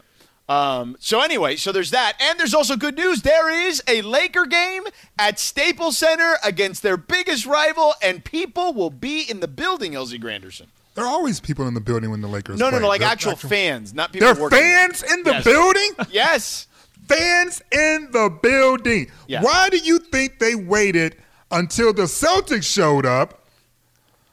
Um, 0.50 0.98
so 1.00 1.22
anyway, 1.22 1.56
so 1.56 1.72
there's 1.72 1.92
that, 1.92 2.14
and 2.20 2.38
there's 2.38 2.54
also 2.54 2.76
good 2.76 2.98
news. 2.98 3.22
There 3.22 3.50
is 3.50 3.82
a 3.88 4.02
Laker 4.02 4.46
game 4.46 4.84
at 5.18 5.40
Staples 5.40 5.98
Center 5.98 6.36
against 6.44 6.84
their 6.84 6.98
biggest 6.98 7.46
rival, 7.46 7.94
and 8.02 8.24
people 8.26 8.74
will 8.74 8.90
be 8.90 9.22
in 9.22 9.40
the 9.40 9.48
building. 9.48 9.94
LZ 9.94 10.22
Granderson. 10.22 10.66
There 10.96 11.06
are 11.06 11.08
always 11.10 11.40
people 11.40 11.68
in 11.70 11.74
the 11.74 11.80
building 11.80 12.12
when 12.12 12.20
the 12.20 12.28
Lakers 12.28 12.60
No, 12.60 12.66
no, 12.66 12.72
play. 12.72 12.80
no, 12.82 12.88
like 12.90 13.00
They're 13.00 13.10
actual 13.10 13.38
fans, 13.38 13.94
not 13.94 14.12
people. 14.12 14.34
There 14.34 14.44
are 14.46 14.50
fans 14.50 15.04
in 15.04 15.24
the 15.24 15.32
Yes. 15.32 15.44
building? 15.46 15.92
Yes. 16.10 16.68
fans 17.08 17.62
in 17.72 18.10
the 18.12 18.30
building. 18.42 19.10
Yeah. 19.28 19.42
Why 19.44 19.70
do 19.70 19.78
you 19.78 20.00
think 20.00 20.40
they 20.40 20.56
waited 20.56 21.16
until 21.52 21.94
the 21.94 22.04
Celtics 22.04 22.64
showed 22.64 23.06
up 23.06 23.46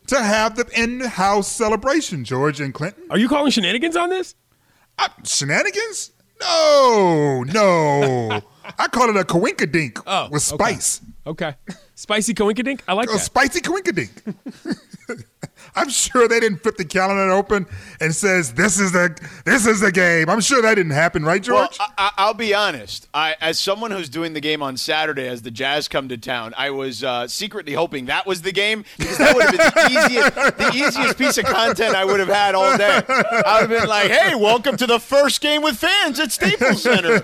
to 0.06 0.18
have 0.22 0.56
the 0.56 0.66
in-house 0.74 1.50
celebration, 1.50 2.24
George 2.24 2.60
and 2.60 2.72
Clinton? 2.72 3.04
are 3.10 3.18
you 3.18 3.28
calling 3.28 3.50
shenanigans 3.50 3.96
on 3.96 4.08
this? 4.10 4.34
Uh, 4.98 5.08
shenanigans? 5.24 6.12
No, 6.40 7.44
no. 7.46 8.40
I 8.78 8.88
call 8.88 9.10
it 9.10 9.16
a 9.16 9.24
coinkadink 9.24 10.02
Oh, 10.06 10.28
with 10.30 10.52
okay. 10.52 10.72
spice. 10.74 11.00
Okay, 11.26 11.54
spicy 11.94 12.32
coinkadink. 12.34 12.80
I 12.88 12.92
like 12.94 13.08
A 13.08 13.12
that. 13.12 13.18
spicy 13.18 13.60
coinkadink. 13.60 14.10
I'm 15.76 15.88
sure 15.88 16.26
they 16.28 16.40
didn't 16.40 16.58
flip 16.62 16.76
the 16.76 16.84
calendar 16.84 17.30
open 17.32 17.66
and 18.00 18.14
says 18.14 18.54
this 18.54 18.78
is 18.80 18.92
the 18.92 19.16
this 19.44 19.66
is 19.66 19.80
the 19.80 19.92
game. 19.92 20.28
I'm 20.28 20.40
sure 20.40 20.60
that 20.62 20.74
didn't 20.74 20.92
happen, 20.92 21.24
right, 21.24 21.42
George? 21.42 21.76
I, 21.80 21.86
I- 21.98 22.12
I'll 22.18 22.34
be 22.34 22.54
honest. 22.54 23.08
I, 23.14 23.36
as 23.40 23.58
someone 23.60 23.90
who's 23.90 24.08
doing 24.08 24.32
the 24.32 24.40
game 24.40 24.62
on 24.62 24.76
Saturday, 24.76 25.28
as 25.28 25.42
the 25.42 25.50
Jazz 25.50 25.88
come 25.88 26.08
to 26.08 26.16
town, 26.18 26.52
I 26.56 26.70
was 26.70 27.04
uh, 27.04 27.28
secretly 27.28 27.72
hoping 27.74 28.06
that 28.06 28.26
was 28.26 28.42
the 28.42 28.52
game 28.52 28.84
because 28.98 29.18
that 29.18 29.34
would 29.34 29.44
have 29.44 29.52
been 29.52 29.84
the 29.84 30.00
easiest, 30.06 30.34
the 30.58 30.86
easiest 30.86 31.18
piece 31.18 31.38
of 31.38 31.44
content 31.44 31.94
I 31.94 32.04
would 32.04 32.20
have 32.20 32.28
had 32.28 32.54
all 32.54 32.76
day. 32.76 33.00
I 33.08 33.60
would 33.60 33.70
have 33.70 33.80
been 33.80 33.88
like, 33.88 34.10
"Hey, 34.10 34.34
welcome 34.34 34.76
to 34.78 34.86
the 34.86 34.98
first 34.98 35.40
game 35.40 35.62
with 35.62 35.76
fans 35.76 36.18
at 36.20 36.32
Staples 36.32 36.82
Center." 36.82 37.20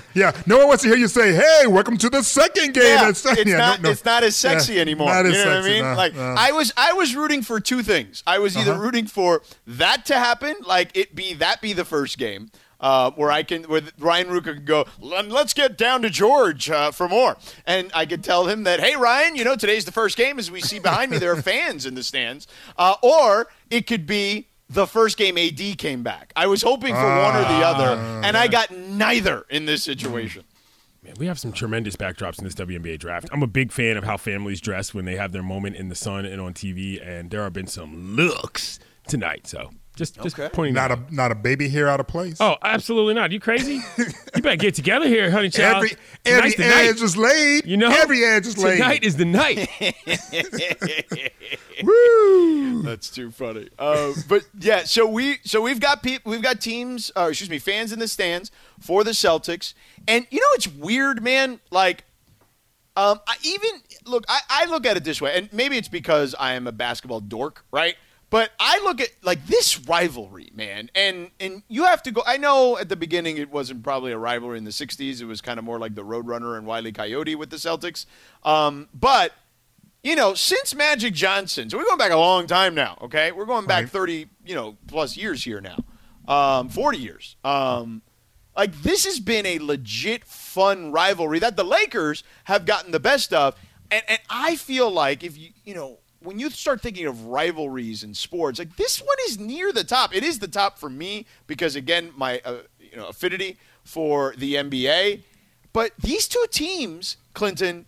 yeah, 0.14 0.32
no 0.46 0.58
one 0.58 0.68
wants 0.68 0.82
to 0.82 0.88
hear 0.88 0.96
you 0.98 1.08
say, 1.08 1.32
"Hey, 1.34 1.66
welcome 1.66 1.96
to 1.98 2.08
the 2.10 2.22
second 2.22 2.74
game." 2.74 2.82
Yeah, 2.84 3.08
It's, 3.08 3.24
yeah, 3.24 3.56
not. 3.56 3.80
no, 3.80 3.88
no. 3.88 3.90
It's 3.92 4.04
not 4.04 4.22
as 4.24 4.36
sexy 4.36 4.74
Yeah, 4.74 4.80
anymore. 4.82 5.08
you 5.16 5.32
know 5.32 5.46
what 5.46 5.56
I 5.58 5.62
mean? 5.62 5.82
no, 5.82 5.94
like. 5.94 6.16
I 6.16 6.52
was, 6.52 6.72
I 6.76 6.92
was 6.92 7.14
rooting 7.16 7.42
for 7.42 7.60
two 7.60 7.82
things. 7.82 8.22
I 8.26 8.38
was 8.38 8.56
either 8.56 8.72
Uh-huh. 8.72 8.80
rooting 8.80 9.06
for 9.06 9.42
that 9.66 10.04
to 10.06 10.14
happen, 10.14 10.56
like 10.64 10.96
it 10.96 11.14
be 11.14 11.34
that 11.34 11.60
be 11.60 11.72
the 11.72 11.84
first 11.84 12.18
game. 12.18 12.50
Uh, 12.80 13.12
where 13.12 13.30
I 13.30 13.44
can, 13.44 13.62
where 13.64 13.80
Ryan 14.00 14.26
Ruka 14.26 14.54
can 14.56 14.64
go, 14.64 14.86
"Let- 14.98 15.28
let's 15.28 15.54
get 15.54 15.78
down 15.78 16.02
to 16.02 16.10
George 16.10 16.68
uh, 16.68 16.90
for 16.90 17.08
more, 17.08 17.36
and 17.64 17.92
I 17.94 18.06
could 18.06 18.24
tell 18.24 18.48
him 18.48 18.64
that, 18.64 18.80
hey 18.80 18.96
Ryan, 18.96 19.36
you 19.36 19.44
know 19.44 19.54
today's 19.54 19.84
the 19.84 19.92
first 19.92 20.16
game. 20.16 20.36
As 20.36 20.50
we 20.50 20.60
see 20.60 20.80
behind 20.80 21.12
me, 21.12 21.18
there 21.18 21.30
are 21.30 21.40
fans 21.42 21.86
in 21.86 21.94
the 21.94 22.02
stands, 22.02 22.48
uh, 22.76 22.96
or 23.00 23.46
it 23.70 23.86
could 23.86 24.04
be 24.04 24.48
the 24.72 24.86
first 24.86 25.16
game 25.16 25.36
AD 25.38 25.78
came 25.78 26.02
back. 26.02 26.32
I 26.34 26.46
was 26.46 26.62
hoping 26.62 26.94
for 26.94 27.02
one 27.02 27.36
or 27.36 27.42
the 27.42 27.62
ah, 27.62 27.74
other, 27.74 28.00
and 28.26 28.36
I 28.36 28.48
got 28.48 28.70
neither 28.70 29.44
in 29.50 29.66
this 29.66 29.84
situation. 29.84 30.44
Man, 31.02 31.14
we 31.18 31.26
have 31.26 31.38
some 31.38 31.52
tremendous 31.52 31.96
backdrops 31.96 32.38
in 32.38 32.44
this 32.44 32.54
WNBA 32.54 32.98
draft. 32.98 33.28
I'm 33.32 33.42
a 33.42 33.48
big 33.48 33.72
fan 33.72 33.96
of 33.96 34.04
how 34.04 34.16
families 34.16 34.60
dress 34.60 34.94
when 34.94 35.04
they 35.04 35.16
have 35.16 35.32
their 35.32 35.42
moment 35.42 35.76
in 35.76 35.88
the 35.88 35.94
sun 35.94 36.24
and 36.24 36.40
on 36.40 36.54
TV, 36.54 37.04
and 37.06 37.30
there 37.30 37.42
have 37.42 37.52
been 37.52 37.66
some 37.66 38.14
looks 38.16 38.78
tonight. 39.08 39.46
So 39.46 39.70
just, 39.96 40.20
just 40.22 40.38
Okay. 40.38 40.48
pointing 40.54 40.74
not 40.74 40.88
that 40.88 40.98
a 41.10 41.14
not 41.14 41.30
a 41.32 41.34
baby 41.34 41.68
hair 41.68 41.86
out 41.88 42.00
of 42.00 42.06
place. 42.08 42.38
Oh, 42.40 42.56
absolutely 42.62 43.12
not. 43.14 43.30
You 43.30 43.40
crazy? 43.40 43.80
you 43.98 44.42
better 44.42 44.56
get 44.56 44.74
together 44.74 45.06
here, 45.06 45.30
honey 45.30 45.50
child. 45.50 45.76
every 45.84 45.96
every 46.24 46.52
Tonight's 46.52 46.56
the 46.56 46.68
night. 46.68 47.02
is 47.02 47.16
laid. 47.16 47.66
You 47.66 47.76
know, 47.76 47.90
every 47.90 48.24
edge 48.24 48.46
is 48.46 48.56
laid. 48.56 48.78
Tonight 48.78 49.04
is 49.04 49.16
the 49.16 49.24
night. 49.26 49.68
Woo! 51.82 52.82
That's 52.82 53.10
too 53.10 53.30
funny. 53.30 53.68
Uh, 53.78 54.12
but 54.28 54.44
yeah, 54.58 54.84
so 54.84 55.06
we 55.06 55.38
so 55.44 55.60
we've 55.60 55.80
got 55.80 56.02
pe- 56.02 56.18
we've 56.24 56.42
got 56.42 56.60
teams, 56.60 57.10
uh, 57.16 57.26
excuse 57.30 57.50
me, 57.50 57.58
fans 57.58 57.92
in 57.92 57.98
the 57.98 58.08
stands 58.08 58.50
for 58.80 59.04
the 59.04 59.10
Celtics, 59.12 59.74
and 60.08 60.26
you 60.30 60.38
know 60.40 60.46
it's 60.54 60.68
weird, 60.68 61.22
man. 61.22 61.60
Like, 61.70 62.04
um, 62.96 63.20
I 63.26 63.36
even 63.44 63.70
look, 64.06 64.24
I, 64.28 64.40
I 64.48 64.64
look 64.66 64.86
at 64.86 64.96
it 64.96 65.04
this 65.04 65.20
way, 65.20 65.36
and 65.36 65.52
maybe 65.52 65.76
it's 65.76 65.88
because 65.88 66.34
I 66.38 66.54
am 66.54 66.66
a 66.66 66.72
basketball 66.72 67.20
dork, 67.20 67.64
right? 67.72 67.96
But 68.32 68.50
I 68.58 68.80
look 68.82 68.98
at 69.02 69.10
like 69.20 69.46
this 69.46 69.78
rivalry, 69.78 70.50
man, 70.54 70.88
and 70.94 71.32
and 71.38 71.64
you 71.68 71.84
have 71.84 72.02
to 72.04 72.10
go. 72.10 72.22
I 72.26 72.38
know 72.38 72.78
at 72.78 72.88
the 72.88 72.96
beginning 72.96 73.36
it 73.36 73.50
wasn't 73.50 73.82
probably 73.82 74.10
a 74.10 74.16
rivalry 74.16 74.56
in 74.56 74.64
the 74.64 74.70
'60s; 74.70 75.20
it 75.20 75.26
was 75.26 75.42
kind 75.42 75.58
of 75.58 75.66
more 75.66 75.78
like 75.78 75.94
the 75.94 76.02
Roadrunner 76.02 76.56
and 76.56 76.66
Wiley 76.66 76.92
Coyote 76.92 77.34
with 77.34 77.50
the 77.50 77.56
Celtics. 77.56 78.06
Um, 78.42 78.88
but 78.94 79.32
you 80.02 80.16
know, 80.16 80.32
since 80.32 80.74
Magic 80.74 81.12
Johnson, 81.12 81.68
so 81.68 81.76
we're 81.76 81.84
going 81.84 81.98
back 81.98 82.10
a 82.10 82.16
long 82.16 82.46
time 82.46 82.74
now. 82.74 82.96
Okay, 83.02 83.32
we're 83.32 83.44
going 83.44 83.66
back 83.66 83.82
Right. 83.82 83.90
thirty, 83.90 84.28
you 84.46 84.54
know, 84.54 84.78
plus 84.86 85.14
years 85.14 85.44
here 85.44 85.60
now, 85.60 85.84
um, 86.26 86.70
forty 86.70 86.96
years. 86.96 87.36
Um, 87.44 88.00
like 88.56 88.80
this 88.80 89.04
has 89.04 89.20
been 89.20 89.44
a 89.44 89.58
legit 89.58 90.24
fun 90.24 90.90
rivalry 90.90 91.38
that 91.40 91.56
the 91.58 91.64
Lakers 91.64 92.24
have 92.44 92.64
gotten 92.64 92.92
the 92.92 93.00
best 93.00 93.34
of, 93.34 93.56
and 93.90 94.02
and 94.08 94.20
I 94.30 94.56
feel 94.56 94.90
like 94.90 95.22
if 95.22 95.36
you 95.36 95.50
you 95.64 95.74
know 95.74 95.98
when 96.24 96.38
you 96.38 96.50
start 96.50 96.80
thinking 96.80 97.06
of 97.06 97.26
rivalries 97.26 98.02
in 98.02 98.14
sports, 98.14 98.58
like 98.58 98.76
this 98.76 99.00
one 99.00 99.16
is 99.28 99.38
near 99.38 99.72
the 99.72 99.84
top. 99.84 100.14
It 100.14 100.22
is 100.24 100.38
the 100.38 100.48
top 100.48 100.78
for 100.78 100.88
me 100.90 101.26
because 101.46 101.76
again, 101.76 102.10
my 102.16 102.40
uh, 102.44 102.58
you 102.78 102.96
know 102.96 103.08
affinity 103.08 103.56
for 103.84 104.34
the 104.36 104.54
NBA, 104.54 105.22
but 105.72 105.92
these 105.98 106.28
two 106.28 106.44
teams, 106.50 107.16
Clinton, 107.34 107.86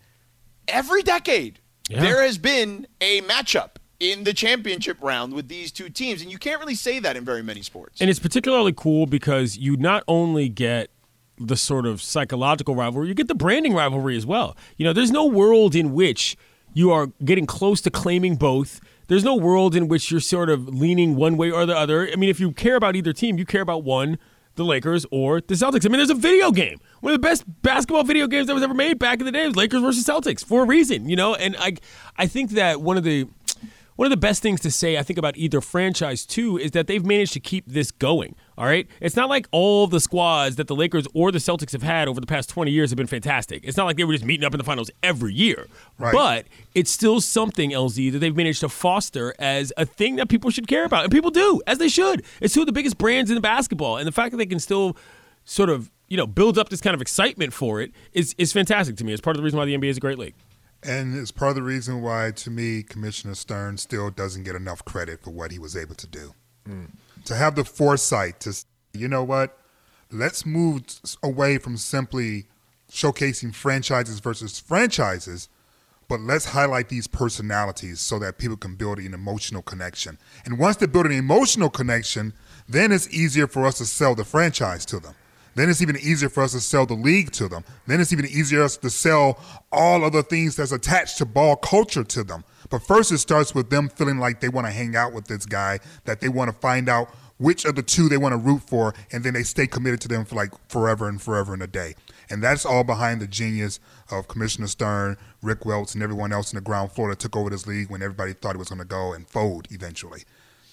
every 0.67 1.01
decade 1.03 1.59
Yeah. 1.89 2.01
there 2.01 2.21
has 2.23 2.37
been 2.37 2.87
a 2.99 3.21
matchup 3.21 3.71
in 3.99 4.25
the 4.25 4.33
championship 4.33 4.97
round 5.01 5.33
with 5.33 5.47
these 5.47 5.71
two 5.71 5.87
teams, 5.89 6.21
and 6.21 6.29
you 6.31 6.37
can't 6.37 6.59
really 6.59 6.75
say 6.75 6.99
that 6.99 7.15
in 7.15 7.23
very 7.23 7.41
many 7.43 7.61
sports. 7.61 8.01
And 8.01 8.09
it's 8.09 8.19
particularly 8.19 8.73
cool 8.75 9.05
because 9.05 9.57
you 9.57 9.77
not 9.77 10.03
only 10.07 10.49
get 10.49 10.89
the 11.37 11.55
sort 11.55 11.85
of 11.85 12.01
psychological 12.01 12.75
rivalry, 12.75 13.07
you 13.07 13.13
get 13.13 13.27
the 13.29 13.35
branding 13.35 13.73
rivalry 13.73 14.17
as 14.17 14.25
well. 14.25 14.57
You 14.77 14.83
know, 14.85 14.91
there's 14.93 15.11
no 15.11 15.25
world 15.25 15.75
in 15.75 15.93
which 15.93 16.35
you 16.75 16.91
are 16.91 17.07
getting 17.23 17.47
close 17.47 17.81
to 17.81 17.89
claiming 17.89 18.35
both. 18.35 18.81
There's 19.07 19.23
no 19.23 19.35
world 19.35 19.75
in 19.75 19.87
which 19.87 20.11
you're 20.11 20.19
sort 20.19 20.49
of 20.49 20.67
leaning 20.67 21.15
one 21.15 21.37
way 21.37 21.49
or 21.49 21.65
the 21.65 21.75
other. 21.75 22.07
I 22.11 22.17
mean, 22.17 22.29
if 22.29 22.39
you 22.39 22.51
care 22.51 22.75
about 22.75 22.95
either 22.95 23.13
team, 23.13 23.39
you 23.39 23.45
care 23.45 23.61
about 23.61 23.83
one, 23.83 24.19
the 24.55 24.65
Lakers 24.65 25.05
or 25.09 25.39
the 25.39 25.55
Celtics. 25.55 25.85
I 25.85 25.89
mean, 25.89 25.97
there's 25.97 26.09
a 26.09 26.15
video 26.15 26.51
game. 26.51 26.79
One 26.99 27.13
of 27.13 27.21
the 27.21 27.25
best 27.25 27.45
basketball 27.61 28.03
video 28.03 28.27
games 28.27 28.47
that 28.47 28.53
was 28.53 28.63
ever 28.63 28.73
made 28.73 28.99
back 28.99 29.19
in 29.19 29.25
the 29.25 29.31
day 29.31 29.47
was 29.47 29.55
Lakers 29.55 29.81
versus 29.81 30.03
Celtics 30.03 30.43
for 30.43 30.63
a 30.63 30.65
reason, 30.65 31.07
you 31.07 31.15
know? 31.15 31.33
And 31.33 31.55
I 31.57 31.77
I 32.17 32.27
think 32.27 32.51
that 32.51 32.81
one 32.81 32.97
of 32.97 33.05
the 33.05 33.27
one 33.95 34.05
of 34.05 34.09
the 34.09 34.17
best 34.17 34.41
things 34.41 34.59
to 34.61 34.71
say, 34.71 34.97
I 34.97 35.03
think, 35.03 35.17
about 35.17 35.37
either 35.37 35.61
franchise 35.61 36.25
too, 36.25 36.57
is 36.57 36.71
that 36.71 36.87
they've 36.87 37.05
managed 37.05 37.31
to 37.33 37.39
keep 37.39 37.65
this 37.65 37.91
going. 37.91 38.35
All 38.57 38.65
right, 38.65 38.87
it's 39.01 39.15
not 39.15 39.27
like 39.29 39.47
all 39.51 39.85
the 39.87 39.99
squads 39.99 40.55
that 40.55 40.67
the 40.67 40.75
Lakers 40.75 41.07
or 41.13 41.31
the 41.31 41.39
Celtics 41.39 41.73
have 41.73 41.83
had 41.83 42.07
over 42.07 42.21
the 42.21 42.27
past 42.27 42.49
twenty 42.49 42.71
years 42.71 42.89
have 42.89 42.97
been 42.97 43.07
fantastic. 43.07 43.63
It's 43.65 43.75
not 43.75 43.85
like 43.85 43.97
they 43.97 44.05
were 44.05 44.13
just 44.13 44.23
meeting 44.23 44.45
up 44.45 44.53
in 44.53 44.57
the 44.57 44.63
finals 44.63 44.89
every 45.03 45.33
year. 45.33 45.67
Right. 45.97 46.13
But 46.13 46.45
it's 46.73 46.89
still 46.89 47.19
something, 47.19 47.71
LZ, 47.71 48.13
that 48.13 48.19
they've 48.19 48.35
managed 48.35 48.61
to 48.61 48.69
foster 48.69 49.35
as 49.39 49.73
a 49.75 49.85
thing 49.85 50.15
that 50.17 50.29
people 50.29 50.51
should 50.51 50.67
care 50.67 50.85
about, 50.85 51.03
and 51.03 51.11
people 51.11 51.31
do, 51.31 51.61
as 51.67 51.79
they 51.79 51.89
should. 51.89 52.23
It's 52.39 52.53
two 52.53 52.61
of 52.61 52.65
the 52.65 52.71
biggest 52.71 52.97
brands 52.97 53.29
in 53.29 53.35
the 53.35 53.41
basketball, 53.41 53.97
and 53.97 54.07
the 54.07 54.13
fact 54.13 54.31
that 54.31 54.37
they 54.37 54.45
can 54.45 54.59
still 54.59 54.95
sort 55.43 55.69
of 55.69 55.91
you 56.07 56.17
know 56.17 56.25
build 56.27 56.57
up 56.57 56.69
this 56.69 56.81
kind 56.81 56.93
of 56.93 57.01
excitement 57.01 57.53
for 57.53 57.81
it 57.81 57.91
is 58.13 58.35
is 58.37 58.53
fantastic 58.53 58.95
to 58.97 59.03
me. 59.03 59.11
It's 59.11 59.21
part 59.21 59.35
of 59.35 59.39
the 59.39 59.43
reason 59.43 59.59
why 59.59 59.65
the 59.65 59.75
NBA 59.75 59.89
is 59.89 59.97
a 59.97 60.01
great 60.01 60.17
league. 60.17 60.35
And 60.83 61.17
it's 61.17 61.31
part 61.31 61.49
of 61.49 61.55
the 61.55 61.63
reason 61.63 62.01
why, 62.01 62.31
to 62.31 62.51
me, 62.51 62.83
Commissioner 62.83 63.33
Stern 63.33 63.77
still 63.77 64.11
doesn't 64.11 64.43
get 64.43 64.55
enough 64.55 64.85
credit 64.85 65.23
for 65.23 65.31
what 65.31 65.51
he 65.51 65.57
was 65.57 65.75
able 65.75 65.95
to 65.95 66.07
do. 66.07 66.33
Mm. 66.69 66.91
To 67.25 67.35
have 67.35 67.55
the 67.55 67.65
foresight 67.65 68.39
to, 68.41 68.55
you 68.93 69.07
know 69.07 69.23
what, 69.23 69.57
let's 70.11 70.45
move 70.45 70.83
away 71.23 71.57
from 71.57 71.77
simply 71.77 72.45
showcasing 72.91 73.53
franchises 73.53 74.19
versus 74.19 74.59
franchises, 74.59 75.49
but 76.07 76.19
let's 76.19 76.45
highlight 76.45 76.89
these 76.89 77.07
personalities 77.07 77.99
so 77.99 78.19
that 78.19 78.37
people 78.37 78.57
can 78.57 78.75
build 78.75 78.99
an 78.99 79.13
emotional 79.13 79.63
connection. 79.63 80.19
And 80.45 80.59
once 80.59 80.77
they 80.77 80.85
build 80.85 81.07
an 81.07 81.11
emotional 81.11 81.69
connection, 81.69 82.33
then 82.69 82.91
it's 82.91 83.09
easier 83.09 83.47
for 83.47 83.65
us 83.65 83.79
to 83.79 83.85
sell 83.85 84.13
the 84.13 84.23
franchise 84.23 84.85
to 84.85 84.99
them. 84.99 85.15
Then 85.55 85.69
it's 85.69 85.81
even 85.81 85.97
easier 85.97 86.29
for 86.29 86.43
us 86.43 86.51
to 86.51 86.59
sell 86.59 86.85
the 86.85 86.93
league 86.93 87.31
to 87.33 87.47
them. 87.47 87.63
Then 87.87 88.01
it's 88.01 88.13
even 88.13 88.25
easier 88.25 88.67
to 88.67 88.89
sell 88.89 89.39
all 89.71 90.03
other 90.03 90.21
things 90.21 90.55
that's 90.55 90.71
attached 90.71 91.17
to 91.17 91.25
ball 91.25 91.55
culture 91.55 92.03
to 92.03 92.23
them. 92.23 92.43
But 92.69 92.83
first, 92.83 93.11
it 93.11 93.19
starts 93.19 93.55
with 93.55 93.69
them 93.69 93.89
feeling 93.89 94.19
like 94.19 94.41
they 94.41 94.49
want 94.49 94.67
to 94.67 94.73
hang 94.73 94.95
out 94.95 95.13
with 95.13 95.27
this 95.27 95.45
guy, 95.45 95.79
that 96.03 96.19
they 96.19 96.29
want 96.29 96.51
to 96.51 96.57
find 96.59 96.89
out 96.89 97.09
which 97.37 97.65
of 97.65 97.75
the 97.75 97.83
two 97.83 98.07
they 98.07 98.17
want 98.17 98.33
to 98.33 98.37
root 98.37 98.61
for, 98.61 98.93
and 99.11 99.23
then 99.23 99.33
they 99.33 99.43
stay 99.43 99.67
committed 99.67 99.99
to 100.01 100.07
them 100.07 100.25
for 100.25 100.35
like 100.35 100.51
forever 100.69 101.09
and 101.09 101.21
forever 101.21 101.53
and 101.53 101.61
a 101.61 101.67
day. 101.67 101.95
And 102.29 102.41
that's 102.41 102.65
all 102.65 102.83
behind 102.83 103.21
the 103.21 103.27
genius 103.27 103.79
of 104.09 104.27
Commissioner 104.27 104.67
Stern, 104.67 105.17
Rick 105.41 105.65
Welts, 105.65 105.93
and 105.93 106.03
everyone 106.03 106.31
else 106.31 106.51
in 106.51 106.57
the 106.57 106.61
ground 106.61 106.91
floor 106.91 107.09
that 107.09 107.19
took 107.19 107.35
over 107.35 107.49
this 107.49 107.67
league 107.67 107.89
when 107.89 108.01
everybody 108.01 108.33
thought 108.33 108.55
it 108.55 108.59
was 108.59 108.69
going 108.69 108.79
to 108.79 108.85
go 108.85 109.13
and 109.13 109.27
fold 109.27 109.67
eventually. 109.69 110.23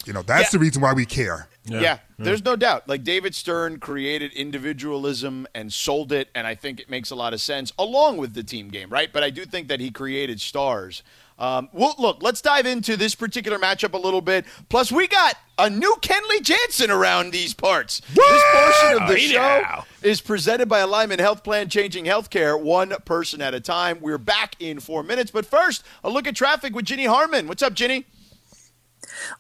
You 0.05 0.13
know, 0.13 0.23
that's 0.23 0.45
Yeah. 0.53 0.59
the 0.59 0.59
reason 0.59 0.83
why 0.83 0.93
we 0.93 1.07
care. 1.07 1.49
Yeah, 1.65 1.99
there's 2.19 2.45
no 2.45 2.57
doubt. 2.57 2.89
Like 2.89 3.05
David 3.05 3.37
Stern 3.37 3.79
created 3.79 4.33
individualism 4.33 5.47
and 5.55 5.73
sold 5.73 6.11
it, 6.11 6.29
and 6.35 6.45
I 6.47 6.57
think 6.57 6.81
it 6.81 6.91
makes 6.91 7.11
a 7.11 7.15
lot 7.15 7.33
of 7.33 7.41
sense 7.41 7.73
along 7.79 8.17
with 8.17 8.35
the 8.35 8.43
team 8.43 8.69
game, 8.69 8.89
right? 8.91 9.13
But 9.13 9.23
I 9.23 9.31
do 9.31 9.45
think 9.45 9.69
that 9.69 9.79
he 9.79 9.91
created 9.93 10.41
stars. 10.41 11.05
Um, 11.39 11.69
well, 11.73 11.95
look, 11.99 12.19
let's 12.23 12.41
dive 12.41 12.67
into 12.67 12.97
this 12.97 13.15
particular 13.15 13.59
matchup 13.59 13.95
a 13.95 13.99
little 13.99 14.21
bit. 14.21 14.45
Plus, 14.69 14.91
we 14.93 15.07
got 15.09 15.37
a 15.59 15.71
new 15.71 15.97
Kenley 16.01 16.41
Jansen 16.43 16.91
around 16.91 17.31
these 17.33 17.55
parts. 17.55 18.01
This 18.13 18.43
portion 18.53 19.03
of 19.03 19.09
the 19.09 19.17
Hey 19.17 19.27
show 19.29 19.39
now. 19.63 19.85
is 20.03 20.21
presented 20.21 20.69
by 20.69 20.81
Alignment 20.81 21.21
Health 21.21 21.43
Plan, 21.45 21.69
changing 21.69 22.05
healthcare 22.07 22.61
one 22.61 22.91
person 23.05 23.41
at 23.41 23.55
a 23.55 23.61
time. 23.61 23.99
We're 24.01 24.19
back 24.19 24.57
in 24.61 24.79
four 24.81 25.03
minutes, 25.03 25.31
but 25.31 25.47
first, 25.47 25.85
a 26.05 26.11
look 26.11 26.27
at 26.27 26.35
traffic 26.37 26.75
with 26.75 26.85
Ginny 26.87 27.07
Harmon. 27.07 27.47
What's 27.49 27.63
up, 27.63 27.75
Ginny? 27.75 28.05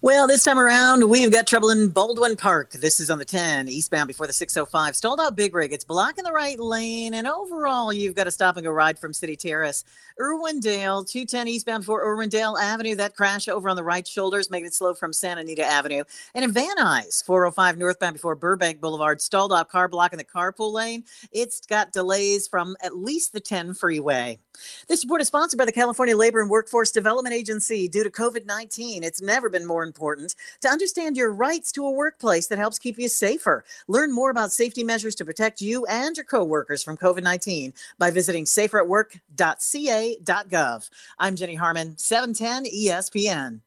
Well, 0.01 0.27
this 0.27 0.45
time 0.45 0.59
around, 0.59 1.09
we've 1.09 1.31
got 1.31 1.47
trouble 1.47 1.71
in 1.71 1.89
Baldwin 1.89 2.37
Park. 2.37 2.73
This 2.73 3.01
is 3.01 3.11
on 3.11 3.19
the 3.19 3.25
10, 3.25 3.69
eastbound 3.69 4.09
before 4.09 4.27
the 4.27 4.33
605. 4.33 4.97
Stalled 4.97 5.21
out 5.21 5.37
Big 5.37 5.55
Rig. 5.55 5.73
It's 5.73 5.85
blocking 5.85 6.25
the 6.25 6.33
right 6.33 6.59
lane. 6.59 7.15
And 7.15 7.27
overall, 7.27 7.93
you've 7.93 8.15
got 8.15 8.25
to 8.25 8.31
stop 8.31 8.57
and 8.57 8.65
go 8.65 8.71
ride 8.71 8.99
from 8.99 9.13
City 9.13 9.37
Terrace. 9.37 9.85
Irwindale, 10.21 11.09
210 11.09 11.49
eastbound 11.49 11.83
before 11.83 12.05
Irwindale 12.05 12.61
Avenue. 12.61 12.95
That 12.95 13.17
crash 13.17 13.49
over 13.49 13.69
on 13.69 13.77
the 13.77 13.83
right 13.83 14.07
shoulders, 14.07 14.51
making 14.51 14.67
it 14.67 14.75
slow 14.75 14.95
from 14.95 15.13
Santa 15.13 15.41
Anita 15.41 15.65
Avenue. 15.65 16.05
And 16.35 16.45
in 16.45 16.53
Van 16.53 16.77
Nuys, 16.77 17.25
405 17.25 17.79
northbound 17.79 18.15
before 18.15 18.35
Burbank 18.35 18.81
Boulevard. 18.81 19.21
Stalled 19.21 19.53
out 19.53 19.69
car 19.69 19.89
blocking 19.89 20.19
the 20.19 20.25
carpool 20.25 20.73
lane. 20.73 21.05
It's 21.33 21.61
got 21.67 21.93
delays 21.93 22.47
from 22.47 22.77
at 22.83 22.97
least 22.97 23.33
the 23.33 23.41
10 23.41 23.75
freeway. 23.75 24.39
This 24.89 25.05
report 25.05 25.23
is 25.23 25.29
sponsored 25.29 25.59
by 25.59 25.65
the 25.65 25.73
California 25.73 26.17
Labor 26.17 26.41
and 26.41 26.51
Workforce 26.51 26.91
Development 26.91 27.35
Agency. 27.35 27.89
Due 27.89 28.05
to 28.05 28.11
COVID 28.11 28.45
19, 28.45 29.03
it's 29.03 29.23
never 29.23 29.49
been 29.49 29.67
more 29.67 29.72
important 29.81 30.35
to 30.61 30.69
understand 30.69 31.17
your 31.17 31.33
rights 31.33 31.73
to 31.73 31.87
a 31.87 31.91
workplace 31.91 32.49
that 32.49 32.59
helps 32.59 32.79
keep 32.79 32.99
you 32.99 33.09
safer. 33.09 33.65
Learn 33.89 34.13
more 34.13 34.31
about 34.31 34.53
safety 34.53 34.85
measures 34.85 35.15
to 35.15 35.25
protect 35.25 35.61
you 35.61 35.87
and 35.87 36.17
your 36.17 36.25
coworkers 36.25 36.83
from 36.83 36.97
COVID 36.97 37.23
19 37.23 37.73
by 37.99 38.11
visiting 38.11 38.45
saferatwork.ca.gov. 38.45 40.91
I'm 41.19 41.37
Jenny 41.37 41.55
Harmon, 41.55 41.93
E 41.93 41.95
710 41.97 42.65
ESPN. 42.67 43.61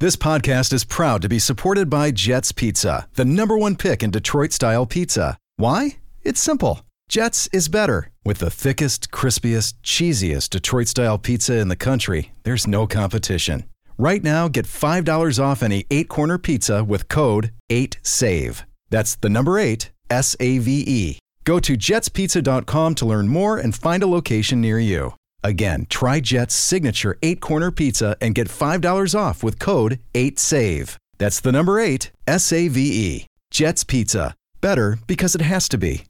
This 0.00 0.16
podcast 0.16 0.72
is 0.72 0.84
proud 0.84 1.22
to 1.22 1.28
be 1.28 1.38
supported 1.38 1.88
by 1.88 2.10
Jets 2.10 2.50
Pizza, 2.50 3.06
the 3.14 3.24
number 3.24 3.56
one 3.56 3.76
pick 3.76 4.02
in 4.02 4.10
Detroit 4.10 4.52
style 4.52 4.84
pizza. 4.84 5.38
Why? 5.58 5.98
It's 6.22 6.40
simple. 6.40 6.80
Jets 7.08 7.48
is 7.52 7.68
better. 7.68 8.10
With 8.24 8.38
the 8.38 8.50
thickest, 8.50 9.10
crispiest, 9.10 9.74
cheesiest 9.84 10.50
Detroit 10.50 10.88
style 10.88 11.18
pizza 11.18 11.58
in 11.58 11.68
the 11.68 11.76
country, 11.76 12.32
there's 12.42 12.66
no 12.66 12.86
competition. 12.86 13.64
Right 14.02 14.24
now, 14.24 14.48
get 14.48 14.66
$5 14.66 15.38
off 15.38 15.62
any 15.62 15.86
eight 15.88 16.08
corner 16.08 16.36
pizza 16.36 16.82
with 16.82 17.06
code 17.06 17.52
8SAVE. 17.68 18.64
That's 18.90 19.14
the 19.14 19.30
number 19.30 19.60
eight, 19.60 19.92
S 20.10 20.34
A 20.40 20.58
V 20.58 20.82
E. 20.84 21.18
Go 21.44 21.60
to 21.60 21.74
jetspizza.com 21.76 22.96
to 22.96 23.06
learn 23.06 23.28
more 23.28 23.58
and 23.58 23.72
find 23.72 24.02
a 24.02 24.08
location 24.08 24.60
near 24.60 24.80
you. 24.80 25.14
Again, 25.44 25.86
try 25.88 26.18
Jet's 26.18 26.52
signature 26.52 27.16
eight 27.22 27.40
corner 27.40 27.70
pizza 27.70 28.16
and 28.20 28.34
get 28.34 28.48
$5 28.48 29.14
off 29.16 29.44
with 29.44 29.60
code 29.60 30.00
8SAVE. 30.14 30.96
That's 31.18 31.38
the 31.38 31.52
number 31.52 31.78
eight, 31.78 32.10
S 32.26 32.52
A 32.52 32.66
V 32.66 32.80
E. 32.80 33.26
Jet's 33.52 33.84
Pizza. 33.84 34.34
Better 34.60 34.98
because 35.06 35.36
it 35.36 35.42
has 35.42 35.68
to 35.68 35.78
be. 35.78 36.06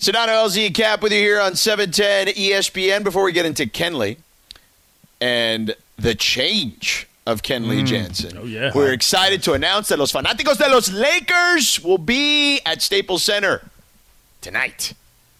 Sedano 0.00 0.28
LZ 0.28 0.72
Cap 0.74 1.02
with 1.02 1.12
you 1.12 1.18
here 1.18 1.42
on 1.42 1.56
710 1.56 2.34
ESPN. 2.34 3.04
Before 3.04 3.22
we 3.22 3.32
get 3.32 3.44
into 3.44 3.66
Kenley 3.66 4.16
and 5.20 5.76
the 6.02 6.14
change 6.14 7.06
of 7.26 7.42
Kenley 7.42 7.86
Jansen. 7.86 8.36
Oh, 8.36 8.44
yeah. 8.44 8.72
We're 8.74 8.92
excited 8.92 9.42
to 9.44 9.52
announce 9.52 9.88
that 9.88 9.98
Los 9.98 10.12
Fanáticos 10.12 10.58
de 10.58 10.68
los 10.68 10.90
Lakers 10.90 11.80
will 11.82 11.98
be 11.98 12.60
at 12.66 12.82
Staples 12.82 13.22
Center 13.22 13.70
tonight. 14.40 14.94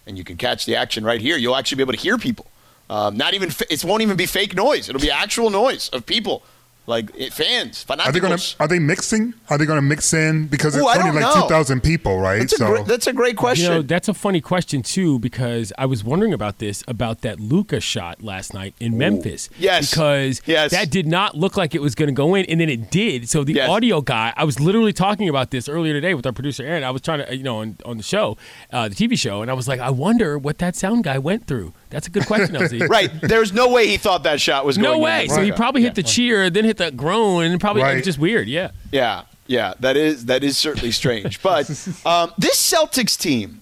And 0.07 0.16
you 0.16 0.23
can 0.23 0.37
catch 0.37 0.64
the 0.64 0.76
action 0.76 1.04
right 1.04 1.21
here. 1.21 1.37
You'll 1.37 1.57
actually 1.57 1.76
be 1.76 1.83
able 1.83 1.95
to 1.95 1.99
hear 1.99 2.19
people. 2.19 2.47
Um, 2.88 3.16
not 3.16 3.35
even, 3.35 3.50
it 3.69 3.85
won't 3.85 4.02
even 4.02 4.16
be 4.16 4.26
fake 4.26 4.54
noise. 4.54 4.88
It'll 4.88 5.00
be 5.00 5.11
actual 5.11 5.50
noise 5.50 5.88
of 5.88 6.07
people, 6.07 6.42
like 6.87 7.11
it, 7.17 7.33
fans, 7.33 7.85
Fanáticos. 7.85 8.06
Are 8.06 8.13
they 8.13 8.21
going 8.21 8.39
to? 8.39 8.56
Are 8.61 8.69
they 8.69 8.78
mixing? 8.78 9.35
Are 9.49 9.56
they 9.59 9.67
going 9.67 9.76
to 9.78 9.83
mix 9.83 10.13
in 10.13 10.47
because 10.47 10.75
it's 10.75 10.85
Ooh, 10.85 10.89
only 10.89 11.13
like 11.13 11.21
know. 11.21 11.43
two 11.43 11.49
thousand 11.49 11.83
people, 11.83 12.19
right? 12.19 12.41
That's, 12.41 12.61
a 12.61 12.65
great, 12.65 12.87
that's 12.87 13.06
a 13.06 13.13
great 13.13 13.37
question. 13.37 13.65
You 13.67 13.71
know, 13.78 13.83
that's 13.83 14.09
a 14.09 14.15
funny 14.15 14.41
question 14.41 14.83
too 14.83 15.19
because 15.21 15.73
I 15.78 15.87
was 15.87 16.02
wondering 16.02 16.33
about 16.33 16.59
this 16.59 16.83
about 16.89 17.21
that 17.21 17.39
Luka 17.39 17.80
shot 17.80 18.23
last 18.23 18.52
night 18.52 18.75
in 18.80 18.99
Memphis. 18.99 19.49
Yes. 19.59 19.91
because 19.91 20.43
Yes. 20.47 20.73
that 20.73 20.91
did 20.91 21.06
not 21.06 21.37
look 21.37 21.56
like 21.56 21.75
it 21.75 21.83
was 21.83 21.95
going 21.95 22.09
to 22.09 22.13
go 22.15 22.35
in, 22.35 22.47
and 22.47 22.61
then 22.61 22.69
it 22.69 22.91
did. 22.91 23.28
So 23.28 23.45
the 23.45 23.54
Yes. 23.54 23.69
audio 23.69 24.00
guy, 24.00 24.33
I 24.37 24.45
was 24.45 24.59
literally 24.59 24.93
talking 24.93 25.28
about 25.28 25.50
this 25.52 25.69
earlier 25.69 25.93
today 25.93 26.15
with 26.15 26.26
our 26.26 26.33
producer 26.33 26.65
Aaron. 26.65 26.83
I 26.85 26.91
was 26.91 27.02
trying 27.02 27.25
to, 27.25 27.37
you 27.37 27.43
know, 27.45 27.59
on, 27.59 27.76
on 27.85 27.97
the 27.97 28.02
show, 28.02 28.37
uh, 28.73 28.89
the 28.89 28.95
TV 28.95 29.17
show, 29.19 29.41
and 29.43 29.50
I 29.50 29.54
was 29.54 29.69
like, 29.69 29.78
I 29.80 29.91
wonder 29.91 30.37
what 30.39 30.59
that 30.59 30.75
sound 30.75 31.04
guy 31.04 31.19
went 31.19 31.47
through. 31.47 31.73
That's 31.93 32.07
a 32.07 32.11
good 32.11 32.26
question, 32.26 32.55
LZ. 32.57 32.89
right. 32.89 33.11
There's 33.21 33.52
no 33.52 33.71
way 33.71 33.87
he 33.87 33.97
thought 33.99 34.25
that 34.25 34.41
shot 34.41 34.65
was 34.65 34.76
No 34.78 34.85
going 34.93 34.99
No 35.00 35.05
way. 35.05 35.25
in. 35.25 35.31
So 35.31 35.43
he 35.43 35.52
probably 35.52 35.83
hit 35.83 35.95
the 35.95 36.02
cheer, 36.02 36.50
then 36.50 36.65
hit 36.65 36.78
the 36.78 36.91
groan, 36.91 37.45
and 37.45 37.61
probably 37.61 37.83
it 37.83 37.85
Right. 37.85 37.95
was 37.97 38.05
just 38.05 38.19
weird. 38.19 38.49
Yeah. 38.49 38.71
Yeah, 38.91 39.23
yeah, 39.47 39.75
that 39.81 39.97
is 39.97 40.26
that 40.26 40.43
is 40.43 40.57
certainly 40.59 40.91
strange. 40.93 41.43
But 41.43 41.69
um, 42.07 42.33
this 42.39 42.57
Celtics 42.73 43.17
team. 43.19 43.59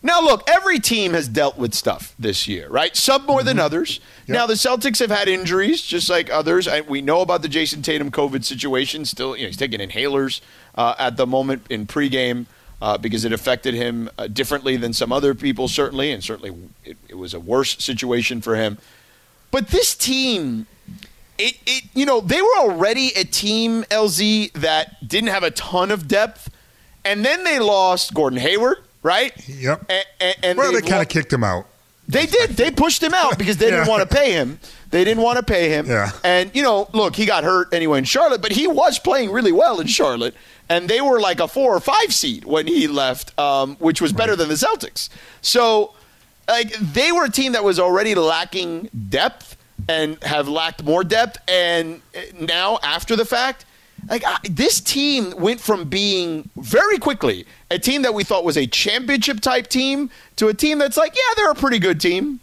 Now, 0.00 0.20
look, 0.22 0.48
every 0.48 0.78
team 0.78 1.12
has 1.14 1.26
dealt 1.26 1.58
with 1.58 1.74
stuff 1.74 2.14
this 2.20 2.46
year, 2.46 2.68
right? 2.68 2.96
Some 2.96 3.26
more 3.26 3.42
than 3.42 3.58
others. 3.58 3.98
Now, 4.28 4.46
the 4.46 4.54
Celtics 4.54 5.00
have 5.00 5.10
had 5.10 5.26
injuries, 5.26 5.82
just 5.82 6.08
like 6.08 6.30
others. 6.30 6.68
I, 6.68 6.82
we 6.82 7.02
know 7.02 7.20
about 7.20 7.42
the 7.42 7.48
Jayson 7.48 7.82
Tatum 7.82 8.12
COVID 8.12 8.44
situation. 8.44 9.04
Still, 9.04 9.36
you 9.36 9.42
know, 9.42 9.48
he's 9.48 9.56
taking 9.56 9.80
inhalers 9.80 10.40
uh, 10.76 10.94
at 11.00 11.16
the 11.16 11.26
moment 11.26 11.62
in 11.68 11.84
pregame 11.88 12.46
uh, 12.80 12.96
because 12.98 13.24
it 13.24 13.32
affected 13.32 13.74
him 13.74 14.08
uh, 14.18 14.26
differently 14.26 14.76
than 14.76 14.92
some 14.92 15.12
other 15.12 15.34
people, 15.34 15.68
certainly, 15.68 16.12
and 16.12 16.22
certainly 16.22 16.54
it, 16.84 16.96
it 17.08 17.14
was 17.16 17.34
a 17.34 17.40
worse 17.40 17.76
situation 17.82 18.40
for 18.40 18.56
him. 18.56 18.78
But 19.50 19.68
this 19.68 19.94
team, 19.94 20.66
it, 21.38 21.56
it 21.66 21.84
you 21.94 22.06
know 22.06 22.20
they 22.20 22.40
were 22.40 22.56
already 22.58 23.08
a 23.16 23.24
team 23.24 23.82
LZ 23.84 24.52
that 24.52 25.06
didn't 25.08 25.30
have 25.30 25.42
a 25.42 25.50
ton 25.50 25.90
of 25.90 26.06
depth, 26.06 26.50
and 27.04 27.24
then 27.24 27.44
they 27.44 27.58
lost 27.58 28.14
Gordon 28.14 28.38
Hayward, 28.38 28.78
right? 29.02 29.32
Yep. 29.48 29.86
And, 29.88 30.04
and, 30.20 30.36
and 30.42 30.58
well, 30.58 30.72
they 30.72 30.82
kind 30.82 31.02
of 31.02 31.08
kicked 31.08 31.32
him 31.32 31.42
out. 31.42 31.66
they 32.06 32.26
did. 32.26 32.50
They 32.50 32.70
pushed 32.70 33.02
him 33.02 33.14
out 33.14 33.38
because 33.38 33.56
they 33.56 33.70
didn't 33.70 33.88
want 33.88 34.08
to 34.08 34.14
pay 34.14 34.32
him. 34.32 34.60
They 34.90 35.04
didn't 35.04 35.22
want 35.22 35.36
to 35.38 35.42
pay 35.42 35.68
him. 35.68 35.86
Yeah. 35.86 36.10
And 36.24 36.50
you 36.54 36.62
know, 36.62 36.88
look, 36.92 37.16
he 37.16 37.26
got 37.26 37.44
hurt 37.44 37.72
anyway 37.72 37.98
in 37.98 38.04
Charlotte, 38.04 38.40
but 38.40 38.52
he 38.52 38.66
was 38.66 38.98
playing 38.98 39.30
really 39.30 39.52
well 39.52 39.80
in 39.80 39.86
Charlotte, 39.86 40.34
and 40.68 40.88
they 40.88 41.00
were 41.00 41.20
like 41.20 41.40
a 41.40 41.48
four 41.48 41.74
or 41.74 41.80
five 41.80 42.12
seed 42.12 42.44
when 42.44 42.66
he 42.66 42.86
left, 42.86 43.38
um, 43.38 43.76
which 43.76 44.00
was 44.00 44.12
better 44.12 44.36
than 44.36 44.48
the 44.48 44.54
Celtics. 44.54 45.08
So, 45.40 45.94
like, 46.46 46.72
they 46.74 47.12
were 47.12 47.24
a 47.24 47.30
team 47.30 47.52
that 47.52 47.64
was 47.64 47.78
already 47.78 48.14
lacking 48.14 48.90
depth 49.08 49.56
and 49.88 50.22
have 50.22 50.48
lacked 50.48 50.84
more 50.84 51.04
depth, 51.04 51.38
and 51.48 52.02
now 52.38 52.78
after 52.82 53.16
the 53.16 53.24
fact. 53.24 53.64
Like 54.08 54.22
I, 54.24 54.38
this 54.48 54.80
team 54.80 55.34
went 55.36 55.60
from 55.60 55.88
being 55.88 56.48
very 56.56 56.98
quickly 56.98 57.44
a 57.68 57.80
team 57.80 58.02
that 58.02 58.14
we 58.14 58.22
thought 58.22 58.44
was 58.44 58.56
a 58.56 58.64
championship 58.64 59.40
type 59.40 59.66
team 59.66 60.08
to 60.36 60.46
a 60.46 60.54
team 60.54 60.78
that's 60.78 60.96
like, 60.96 61.14
yeah, 61.16 61.34
they're 61.36 61.50
a 61.50 61.54
pretty 61.56 61.80
good 61.80 62.00
team. 62.00 62.38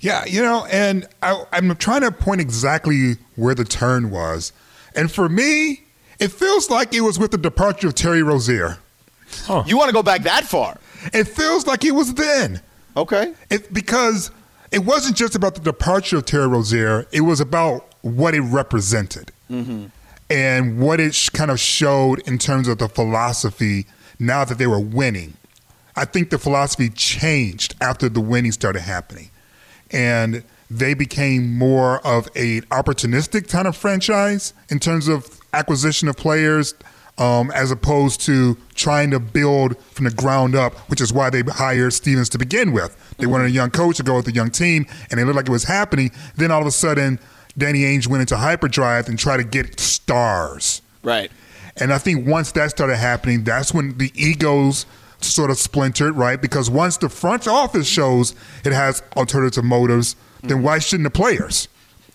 Yeah, 0.00 0.26
you 0.26 0.42
know, 0.42 0.66
and 0.70 1.08
I, 1.22 1.44
I'm 1.50 1.74
trying 1.76 2.02
to 2.02 2.12
point 2.12 2.42
exactly 2.42 3.14
where 3.36 3.54
the 3.54 3.64
turn 3.64 4.10
was, 4.10 4.52
and 4.94 5.10
for 5.10 5.30
me, 5.30 5.84
it 6.20 6.30
feels 6.30 6.70
like 6.70 6.94
it 6.94 7.00
was 7.00 7.18
with 7.18 7.30
the 7.30 7.38
departure 7.38 7.88
of 7.88 7.94
Terry 7.94 8.22
Rozier. 8.22 8.78
You 9.66 9.76
want 9.76 9.88
to 9.88 9.94
go 9.94 10.02
back 10.02 10.22
that 10.22 10.44
far? 10.44 10.78
It 11.12 11.24
feels 11.24 11.66
like 11.66 11.84
it 11.84 11.92
was 11.92 12.14
then. 12.14 12.60
Okay. 12.96 13.34
It, 13.48 13.72
because 13.72 14.30
it 14.70 14.80
wasn't 14.80 15.16
just 15.16 15.34
about 15.34 15.54
the 15.54 15.60
departure 15.60 16.18
of 16.18 16.26
Terry 16.26 16.46
Rozier, 16.46 17.06
it 17.10 17.22
was 17.22 17.40
about 17.40 17.94
what 18.02 18.34
it 18.34 18.42
represented 18.42 19.32
mm-hmm. 19.50 19.86
and 20.28 20.78
what 20.78 21.00
it 21.00 21.14
sh- 21.14 21.30
kind 21.30 21.50
of 21.50 21.58
showed 21.58 22.20
in 22.28 22.38
terms 22.38 22.68
of 22.68 22.78
the 22.78 22.88
philosophy 22.88 23.86
now 24.18 24.44
that 24.44 24.58
they 24.58 24.66
were 24.66 24.80
winning. 24.80 25.34
I 25.96 26.04
think 26.04 26.30
the 26.30 26.38
philosophy 26.38 26.90
changed 26.90 27.74
after 27.80 28.08
the 28.08 28.20
winning 28.20 28.52
started 28.52 28.82
happening. 28.82 29.30
And 29.90 30.44
they 30.70 30.94
became 30.94 31.56
more 31.56 32.04
of 32.06 32.28
a 32.36 32.60
opportunistic 32.62 33.48
kind 33.48 33.66
of 33.66 33.76
franchise 33.76 34.52
in 34.68 34.78
terms 34.78 35.08
of 35.08 35.39
acquisition 35.52 36.08
of 36.08 36.16
players, 36.16 36.74
um, 37.18 37.50
as 37.50 37.70
opposed 37.70 38.20
to 38.22 38.56
trying 38.74 39.10
to 39.10 39.20
build 39.20 39.78
from 39.92 40.06
the 40.06 40.10
ground 40.10 40.54
up, 40.54 40.74
which 40.88 41.00
is 41.00 41.12
why 41.12 41.28
they 41.30 41.42
hired 41.42 41.92
Stevens 41.92 42.28
to 42.30 42.38
begin 42.38 42.72
with. 42.72 42.96
They 43.18 43.26
wanted 43.26 43.46
a 43.46 43.50
young 43.50 43.70
coach 43.70 43.98
to 43.98 44.02
go 44.02 44.16
with 44.16 44.28
a 44.28 44.32
young 44.32 44.50
team, 44.50 44.86
and 45.10 45.20
it 45.20 45.24
looked 45.26 45.36
like 45.36 45.48
it 45.48 45.52
was 45.52 45.64
happening. 45.64 46.10
Then 46.36 46.50
all 46.50 46.62
of 46.62 46.66
a 46.66 46.70
sudden, 46.70 47.18
Danny 47.58 47.80
Ainge 47.80 48.06
went 48.06 48.22
into 48.22 48.36
hyperdrive 48.36 49.08
and 49.08 49.18
tried 49.18 49.38
to 49.38 49.44
get 49.44 49.78
stars. 49.78 50.80
Right. 51.02 51.30
And 51.76 51.92
I 51.92 51.98
think 51.98 52.26
once 52.26 52.52
that 52.52 52.70
started 52.70 52.96
happening, 52.96 53.44
that's 53.44 53.72
when 53.72 53.98
the 53.98 54.10
egos 54.14 54.86
sort 55.20 55.50
of 55.50 55.58
splintered, 55.58 56.16
right? 56.16 56.40
Because 56.40 56.70
once 56.70 56.96
the 56.96 57.08
front 57.08 57.46
office 57.46 57.86
shows 57.86 58.34
it 58.64 58.72
has 58.72 59.02
alternative 59.16 59.64
motives, 59.64 60.16
then 60.42 60.62
why 60.62 60.78
shouldn't 60.78 61.04
the 61.04 61.10
players, 61.10 61.68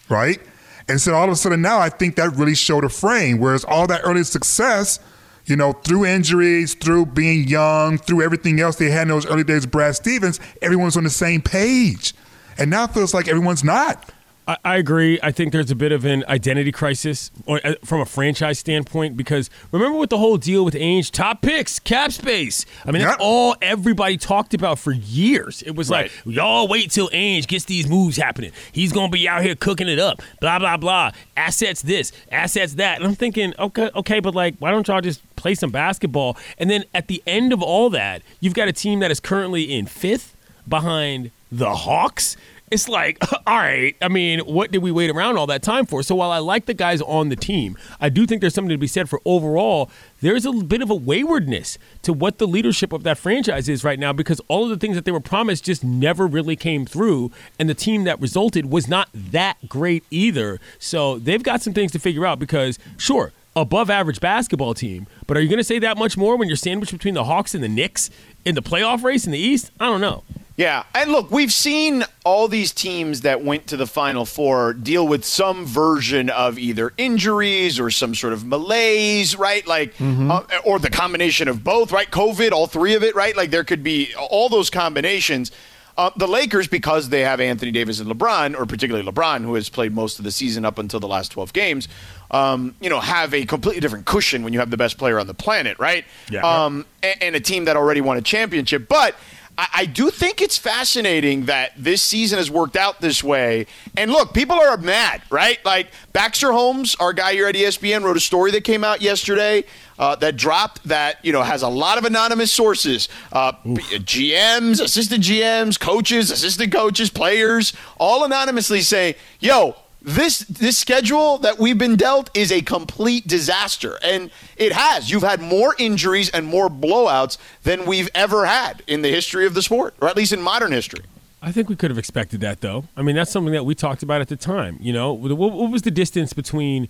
right? 0.10 0.42
And 0.88 1.02
so 1.02 1.16
all 1.16 1.26
of 1.26 1.32
a 1.32 1.36
sudden 1.36 1.62
now, 1.62 1.80
I 1.80 1.90
think 1.90 2.16
that 2.16 2.36
really 2.36 2.56
showed 2.56 2.84
a 2.84 2.90
frame. 2.90 3.40
Whereas 3.40 3.64
all 3.64 3.88
that 3.88 4.02
early 4.04 4.24
success, 4.24 5.00
you 5.46 5.56
know, 5.56 5.74
through 5.74 6.06
injuries, 6.06 6.74
through 6.74 7.08
being 7.08 7.48
young, 7.48 7.98
through 7.98 8.22
everything 8.22 8.60
else 8.60 8.76
they 8.76 8.90
had 8.90 9.04
in 9.04 9.08
those 9.10 9.26
early 9.26 9.44
days 9.44 9.66
Brad 9.66 9.96
Stevens, 9.96 10.40
everyone's 10.62 10.98
on 10.98 11.04
the 11.04 11.10
same 11.10 11.42
page. 11.42 12.14
And 12.58 12.70
now 12.70 12.86
it 12.86 12.92
feels 12.92 13.14
like 13.14 13.28
everyone's 13.28 13.64
not. 13.64 14.12
I, 14.48 14.58
I 14.64 14.76
agree. 14.78 15.20
I 15.24 15.32
think 15.32 15.52
there's 15.52 15.72
a 15.72 15.76
bit 15.76 15.92
of 15.92 16.06
an 16.06 16.24
identity 16.28 16.72
crisis 16.72 17.32
or, 17.46 17.60
uh, 17.64 17.74
from 17.84 18.00
a 18.02 18.06
franchise 18.06 18.60
standpoint 18.60 19.18
because 19.18 19.50
remember 19.72 19.98
with 19.98 20.10
the 20.12 20.18
whole 20.20 20.38
deal 20.38 20.64
with 20.64 20.76
Ainge, 20.76 21.10
top 21.12 21.42
picks, 21.42 21.80
cap 21.80 22.12
space. 22.12 22.66
I 22.86 22.92
mean, 22.92 23.02
that's 23.02 23.18
all 23.20 23.56
everybody 23.62 24.18
talked 24.18 24.54
about 24.54 24.78
for 24.78 24.92
years. 24.92 25.64
It 25.64 25.76
was 25.76 25.90
Right. 25.90 26.12
like, 26.26 26.36
y'all 26.36 26.68
wait 26.68 26.92
till 26.92 27.10
Ainge 27.10 27.48
gets 27.48 27.66
these 27.66 27.88
moves 27.90 28.18
happening. 28.18 28.52
He's 28.72 28.92
going 28.92 29.10
to 29.10 29.12
be 29.12 29.28
out 29.28 29.42
here 29.44 29.56
cooking 29.56 29.90
it 29.90 29.98
up, 30.00 30.22
blah, 30.42 30.60
blah, 30.60 30.78
blah. 30.78 31.12
Assets 31.36 31.82
this, 31.82 32.12
assets 32.32 32.76
that. 32.76 32.98
And 32.98 33.06
I'm 33.08 33.16
thinking, 33.16 33.54
okay, 33.58 33.90
okay, 33.96 34.20
but 34.20 34.36
like, 34.36 34.56
why 34.60 34.70
don't 34.72 34.88
y'all 34.88 35.02
just 35.02 35.22
play 35.36 35.56
some 35.56 35.72
basketball? 35.72 36.38
And 36.60 36.70
then 36.70 36.84
at 36.94 37.08
the 37.08 37.24
end 37.26 37.52
of 37.52 37.62
all 37.64 37.90
that, 37.90 38.22
you've 38.40 38.54
got 38.54 38.68
a 38.68 38.74
team 38.74 39.00
that 39.00 39.10
is 39.10 39.20
currently 39.20 39.64
in 39.76 39.88
fifth 39.88 40.36
behind 40.68 41.32
the 41.52 41.74
Hawks. 41.74 42.36
It's 42.72 42.90
like, 42.90 43.20
all 43.48 43.58
right, 43.58 43.96
I 44.02 44.08
mean, 44.08 44.40
what 44.40 44.72
did 44.72 44.80
we 44.80 44.92
wait 44.92 45.10
around 45.12 45.38
all 45.38 45.48
that 45.48 45.62
time 45.62 45.86
for? 45.86 46.02
So 46.02 46.16
while 46.16 46.32
I 46.32 46.40
like 46.40 46.66
the 46.66 46.74
guys 46.74 47.02
on 47.02 47.30
the 47.30 47.36
team, 47.36 47.78
I 48.02 48.10
do 48.10 48.26
think 48.26 48.42
there's 48.42 48.56
something 48.56 48.70
to 48.70 48.78
be 48.78 48.88
said 48.88 49.08
for 49.08 49.22
overall, 49.24 49.92
there's 50.22 50.46
a 50.46 50.52
bit 50.52 50.82
of 50.82 50.90
a 50.90 50.96
waywardness 50.96 51.78
to 52.02 52.12
what 52.12 52.40
the 52.40 52.48
leadership 52.48 52.92
of 52.92 53.04
that 53.04 53.18
franchise 53.18 53.70
is 53.70 53.84
right 53.84 54.00
now 54.00 54.12
because 54.14 54.42
all 54.48 54.64
of 54.64 54.70
the 54.70 54.78
things 54.78 54.96
that 54.96 55.06
they 55.06 55.12
were 55.12 55.20
promised 55.20 55.64
just 55.64 55.84
never 55.84 56.26
really 56.26 56.56
came 56.56 56.86
through. 56.86 57.32
And 57.60 57.70
the 57.70 57.76
team 57.76 58.04
that 58.06 58.20
resulted 58.20 58.72
was 58.72 58.88
not 58.88 59.10
that 59.14 59.70
great 59.70 60.04
either. 60.10 60.60
So 60.80 61.20
they've 61.20 61.44
got 61.44 61.62
some 61.62 61.74
things 61.74 61.92
to 61.92 62.00
figure 62.00 62.26
out 62.26 62.40
because, 62.40 62.80
sure, 62.98 63.32
above 63.56 63.90
average 63.90 64.20
basketball 64.20 64.74
team, 64.74 65.08
but 65.28 65.38
are 65.38 65.42
you 65.42 65.48
going 65.48 65.58
to 65.58 65.64
say 65.64 65.80
that 65.80 65.98
much 65.98 66.18
more 66.18 66.36
when 66.36 66.48
you're 66.48 66.58
sandwiched 66.58 66.92
between 66.92 67.14
the 67.14 67.24
Hawks 67.24 67.56
and 67.56 67.64
the 67.64 67.70
Knicks 67.70 68.10
in 68.44 68.56
the 68.56 68.62
playoff 68.62 69.04
race 69.04 69.26
in 69.26 69.32
the 69.32 69.40
East? 69.40 69.72
I 69.80 69.86
don't 69.86 70.02
know. 70.02 70.24
Yeah, 70.58 70.84
and 70.94 71.12
look, 71.12 71.32
we've 71.32 71.52
seen 71.52 72.06
all 72.24 72.48
these 72.48 72.72
teams 72.72 73.22
that 73.22 73.44
went 73.44 73.68
to 73.68 73.78
the 73.78 73.86
Final 73.86 74.26
Four 74.26 74.72
deal 74.72 75.06
with 75.06 75.26
some 75.26 75.66
version 75.66 76.30
of 76.30 76.58
either 76.58 76.94
injuries 76.98 77.78
or 77.78 77.92
some 77.92 78.16
sort 78.16 78.32
of 78.32 78.46
malaise, 78.46 79.36
right? 79.36 79.68
Like, 79.68 79.94
uh, 80.00 80.44
or 80.64 80.80
the 80.80 80.90
combination 80.90 81.50
of 81.50 81.62
both, 81.62 81.92
right? 81.92 82.10
COVID, 82.10 82.54
all 82.54 82.68
three 82.68 82.96
of 82.96 83.04
it, 83.04 83.16
right? 83.16 83.36
Like, 83.36 83.52
there 83.52 83.66
could 83.66 83.84
be 83.84 84.16
all 84.16 84.48
those 84.48 84.70
combinations. 84.70 85.52
Uh, 85.98 86.10
the 86.18 86.28
Lakers, 86.28 86.68
because 86.68 87.08
they 87.08 87.22
have 87.22 87.40
Anthony 87.40 87.72
Davis 87.72 88.02
and 88.02 88.10
LeBron, 88.10 88.58
or 88.60 88.66
particularly 88.66 89.10
LeBron, 89.10 89.44
who 89.44 89.54
has 89.56 89.70
played 89.70 89.94
most 89.94 90.20
of 90.20 90.26
the 90.26 90.32
season 90.32 90.66
up 90.66 90.78
until 90.78 91.00
the 91.00 91.08
last 91.08 91.32
12 91.32 91.54
games, 91.54 91.88
um, 92.32 92.76
you 92.82 92.90
know, 92.90 93.00
have 93.00 93.34
a 93.34 93.46
completely 93.46 93.80
different 93.80 94.06
cushion 94.06 94.44
when 94.44 94.52
you 94.52 94.60
have 94.60 94.72
the 94.72 94.78
best 94.78 94.98
player 94.98 95.20
on 95.20 95.28
the 95.28 95.34
planet, 95.34 95.80
right? 95.80 96.04
Yeah. 96.30 96.42
Um, 96.42 96.86
and, 97.02 97.24
and 97.24 97.36
a 97.36 97.40
team 97.40 97.66
that 97.66 97.78
already 97.78 98.02
won 98.02 98.18
a 98.18 98.22
championship. 98.22 98.90
But 98.90 99.16
I, 99.58 99.68
I 99.74 99.86
do 99.86 100.10
think 100.10 100.42
it's 100.42 100.58
fascinating 100.58 101.46
that 101.46 101.72
this 101.78 102.02
season 102.02 102.38
has 102.38 102.50
worked 102.50 102.76
out 102.76 103.02
this 103.02 103.24
way. 103.24 103.68
And 103.98 104.12
look, 104.12 104.34
people 104.34 104.56
are 104.56 104.78
mad, 104.78 105.22
right? 105.30 105.64
Like 105.66 105.88
Baxter 106.14 106.52
Holmes, 106.52 106.96
our 107.00 107.14
guy 107.14 107.34
here 107.34 107.48
at 107.48 107.56
ESPN, 107.56 108.04
wrote 108.04 108.18
a 108.18 108.22
story 108.22 108.52
that 108.52 108.64
came 108.64 108.84
out 108.84 109.02
yesterday 109.02 109.66
uh, 109.98 110.16
that 110.18 110.36
dropped 110.36 110.84
that 110.88 111.24
you 111.24 111.32
know 111.32 111.44
has 111.44 111.62
a 111.62 111.70
lot 111.70 111.98
of 111.98 112.06
anonymous 112.06 112.52
sources, 112.52 113.08
uh, 113.32 113.54
GMs, 113.64 114.82
assistant 114.82 115.24
GMs, 115.24 115.80
coaches, 115.80 116.32
assistant 116.32 116.74
coaches, 116.74 117.10
players, 117.10 117.74
all 117.98 118.24
anonymously 118.24 118.82
say, 118.82 119.16
"Yo." 119.40 119.76
this 120.06 120.40
this 120.42 120.78
schedule 120.78 121.40
that 121.40 121.58
we've 121.58 121.80
been 121.80 121.96
dealt 121.96 122.30
is 122.38 122.52
a 122.52 122.62
complete 122.62 123.26
disaster 123.26 123.98
and 124.04 124.30
it 124.58 124.72
has 124.72 125.10
you've 125.12 125.24
had 125.24 125.42
more 125.42 125.76
injuries 125.78 126.30
and 126.30 126.46
more 126.46 126.70
blowouts 126.70 127.38
than 127.64 127.86
we've 127.86 128.10
ever 128.16 128.46
had 128.46 128.82
in 128.88 129.02
the 129.02 129.10
history 129.10 129.46
of 129.46 129.54
the 129.54 129.62
sport 129.62 129.94
or 130.02 130.08
at 130.08 130.16
least 130.16 130.32
in 130.34 130.42
modern 130.42 130.72
history 130.72 131.04
I 131.42 131.52
think 131.52 131.70
we 131.70 131.76
could 131.76 131.92
have 131.92 132.00
expected 132.00 132.42
that, 132.42 132.62
though. 132.62 132.86
I 132.98 133.04
mean, 133.04 133.16
that's 133.16 133.30
something 133.30 133.54
that 133.54 133.66
we 133.66 133.76
talked 133.76 134.02
about 134.02 134.20
at 134.20 134.30
the 134.30 134.36
time. 134.36 134.80
You 134.82 134.92
know, 134.94 135.14
what, 135.14 135.32
what 135.38 135.70
was 135.70 135.84
the 135.84 135.92
distance 135.92 136.34
between 136.34 136.90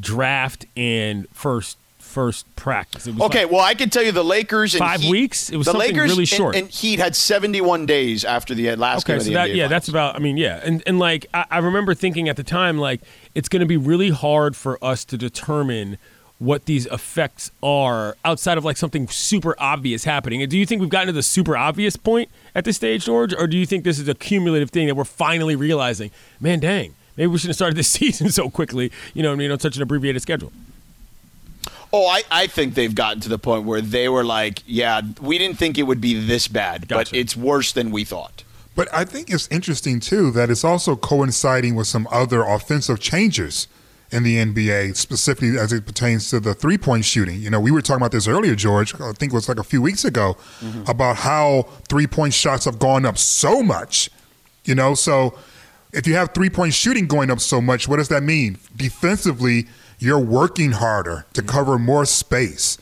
draft 0.00 0.66
and 0.76 1.28
first 1.30 1.78
first 1.98 2.44
practice? 2.56 3.06
It 3.06 3.14
was 3.14 3.22
okay 3.22 3.44
like 3.44 3.52
well 3.52 3.60
i 3.62 3.74
can 3.74 3.90
tell 3.90 4.02
you 4.02 4.12
the 4.12 4.22
lakers 4.24 4.74
and 4.74 4.80
Five 4.80 5.00
Heat- 5.00 5.10
weeks? 5.10 5.50
It 5.50 5.56
was 5.56 5.66
the 5.66 5.72
something 5.72 5.94
lakers 5.94 6.10
really 6.10 6.24
short. 6.26 6.54
and, 6.56 6.68
heat 6.68 6.98
had 6.98 7.16
71 7.16 7.86
days 7.86 8.24
after 8.24 8.54
the 8.54 8.74
last 8.76 9.06
game 9.06 9.14
Okay, 9.14 9.20
of 9.20 9.26
so 9.26 9.32
that 9.32 9.48
NBA 9.48 9.54
yeah, 9.56 9.64
Finals. 9.64 9.70
that's 9.70 9.88
about. 9.88 10.16
I 10.16 10.18
mean, 10.18 10.36
yeah, 10.36 10.60
and 10.64 10.82
and 10.86 10.98
like 10.98 11.26
I, 11.32 11.44
I 11.50 11.58
remember 11.58 11.94
thinking 11.94 12.28
at 12.28 12.36
the 12.36 12.42
time, 12.44 12.78
like 12.78 13.00
it's 13.34 13.48
going 13.48 13.60
to 13.60 13.66
be 13.66 13.76
really 13.76 14.10
hard 14.10 14.54
for 14.56 14.82
us 14.84 15.04
to 15.06 15.16
determine 15.16 15.98
what 16.38 16.66
these 16.66 16.86
effects 16.86 17.50
are 17.62 18.16
outside 18.24 18.58
of 18.58 18.64
like 18.64 18.76
something 18.76 19.08
super 19.08 19.54
obvious 19.58 20.04
happening. 20.04 20.42
And 20.42 20.50
do 20.50 20.58
you 20.58 20.66
think 20.66 20.80
we've 20.80 20.90
gotten 20.90 21.06
to 21.06 21.12
the 21.12 21.22
super 21.22 21.56
obvious 21.56 21.96
point 21.96 22.28
at 22.54 22.64
this 22.64 22.76
stage, 22.76 23.04
George, 23.04 23.32
or 23.34 23.46
do 23.46 23.56
you 23.56 23.66
think 23.66 23.84
this 23.84 23.98
is 23.98 24.08
a 24.08 24.14
cumulative 24.14 24.70
thing 24.70 24.86
that 24.88 24.94
we're 24.94 25.04
finally 25.04 25.56
realizing? 25.56 26.10
Man, 26.40 26.60
dang, 26.60 26.94
maybe 27.16 27.28
we 27.28 27.38
should 27.38 27.48
have 27.48 27.56
started 27.56 27.76
this 27.76 27.90
season 27.90 28.30
so 28.30 28.50
quickly. 28.50 28.90
You 29.14 29.22
know, 29.22 29.32
I 29.32 29.36
mean, 29.36 29.50
on 29.50 29.60
such 29.60 29.76
an 29.76 29.82
abbreviated 29.82 30.22
schedule. 30.22 30.52
Oh, 31.92 32.08
I, 32.08 32.22
I 32.28 32.46
think 32.48 32.74
they've 32.74 32.94
gotten 32.94 33.20
to 33.20 33.28
the 33.28 33.38
point 33.38 33.64
where 33.64 33.80
they 33.80 34.08
were 34.08 34.24
like, 34.24 34.64
yeah, 34.66 35.00
we 35.20 35.38
didn't 35.38 35.58
think 35.58 35.78
it 35.78 35.84
would 35.84 36.00
be 36.00 36.14
this 36.26 36.48
bad, 36.48 36.88
but 36.88 37.14
it's 37.14 37.36
worse 37.36 37.72
than 37.72 37.92
we 37.92 38.02
thought. 38.02 38.42
But 38.74 38.92
I 38.92 39.04
think 39.04 39.30
it's 39.30 39.46
interesting 39.46 40.00
too 40.00 40.32
that 40.32 40.50
it's 40.50 40.64
also 40.64 40.96
coinciding 40.96 41.76
with 41.76 41.86
some 41.86 42.08
other 42.10 42.42
offensive 42.42 42.98
changes 42.98 43.68
in 44.14 44.22
the 44.22 44.36
NBA, 44.36 44.96
specifically 44.96 45.58
as 45.58 45.72
it 45.72 45.84
pertains 45.84 46.30
to 46.30 46.38
the 46.38 46.54
three 46.54 46.78
point 46.78 47.04
shooting. 47.04 47.40
You 47.40 47.50
know, 47.50 47.58
we 47.58 47.72
were 47.72 47.82
talking 47.82 48.00
about 48.00 48.12
this 48.12 48.28
earlier, 48.28 48.54
George. 48.54 48.94
I 49.00 49.12
think 49.12 49.32
it 49.32 49.34
was 49.34 49.48
like 49.48 49.58
a 49.58 49.64
few 49.64 49.82
weeks 49.82 50.04
ago 50.04 50.36
mm-hmm. 50.60 50.88
about 50.88 51.16
how 51.16 51.62
three 51.88 52.06
point 52.06 52.32
shots 52.32 52.64
have 52.64 52.78
gone 52.78 53.04
up 53.04 53.18
so 53.18 53.62
much. 53.62 54.08
You 54.64 54.76
know, 54.76 54.94
so 54.94 55.36
if 55.92 56.06
you 56.06 56.14
have 56.14 56.32
three 56.32 56.48
point 56.48 56.74
shooting 56.74 57.08
going 57.08 57.28
up 57.30 57.40
so 57.40 57.60
much, 57.60 57.88
what 57.88 57.96
does 57.96 58.08
that 58.08 58.22
mean? 58.22 58.56
Defensively, 58.76 59.66
you're 59.98 60.20
working 60.20 60.70
harder 60.70 61.26
to 61.32 61.42
mm-hmm. 61.42 61.50
cover 61.50 61.78
more 61.78 62.06
space. 62.06 62.78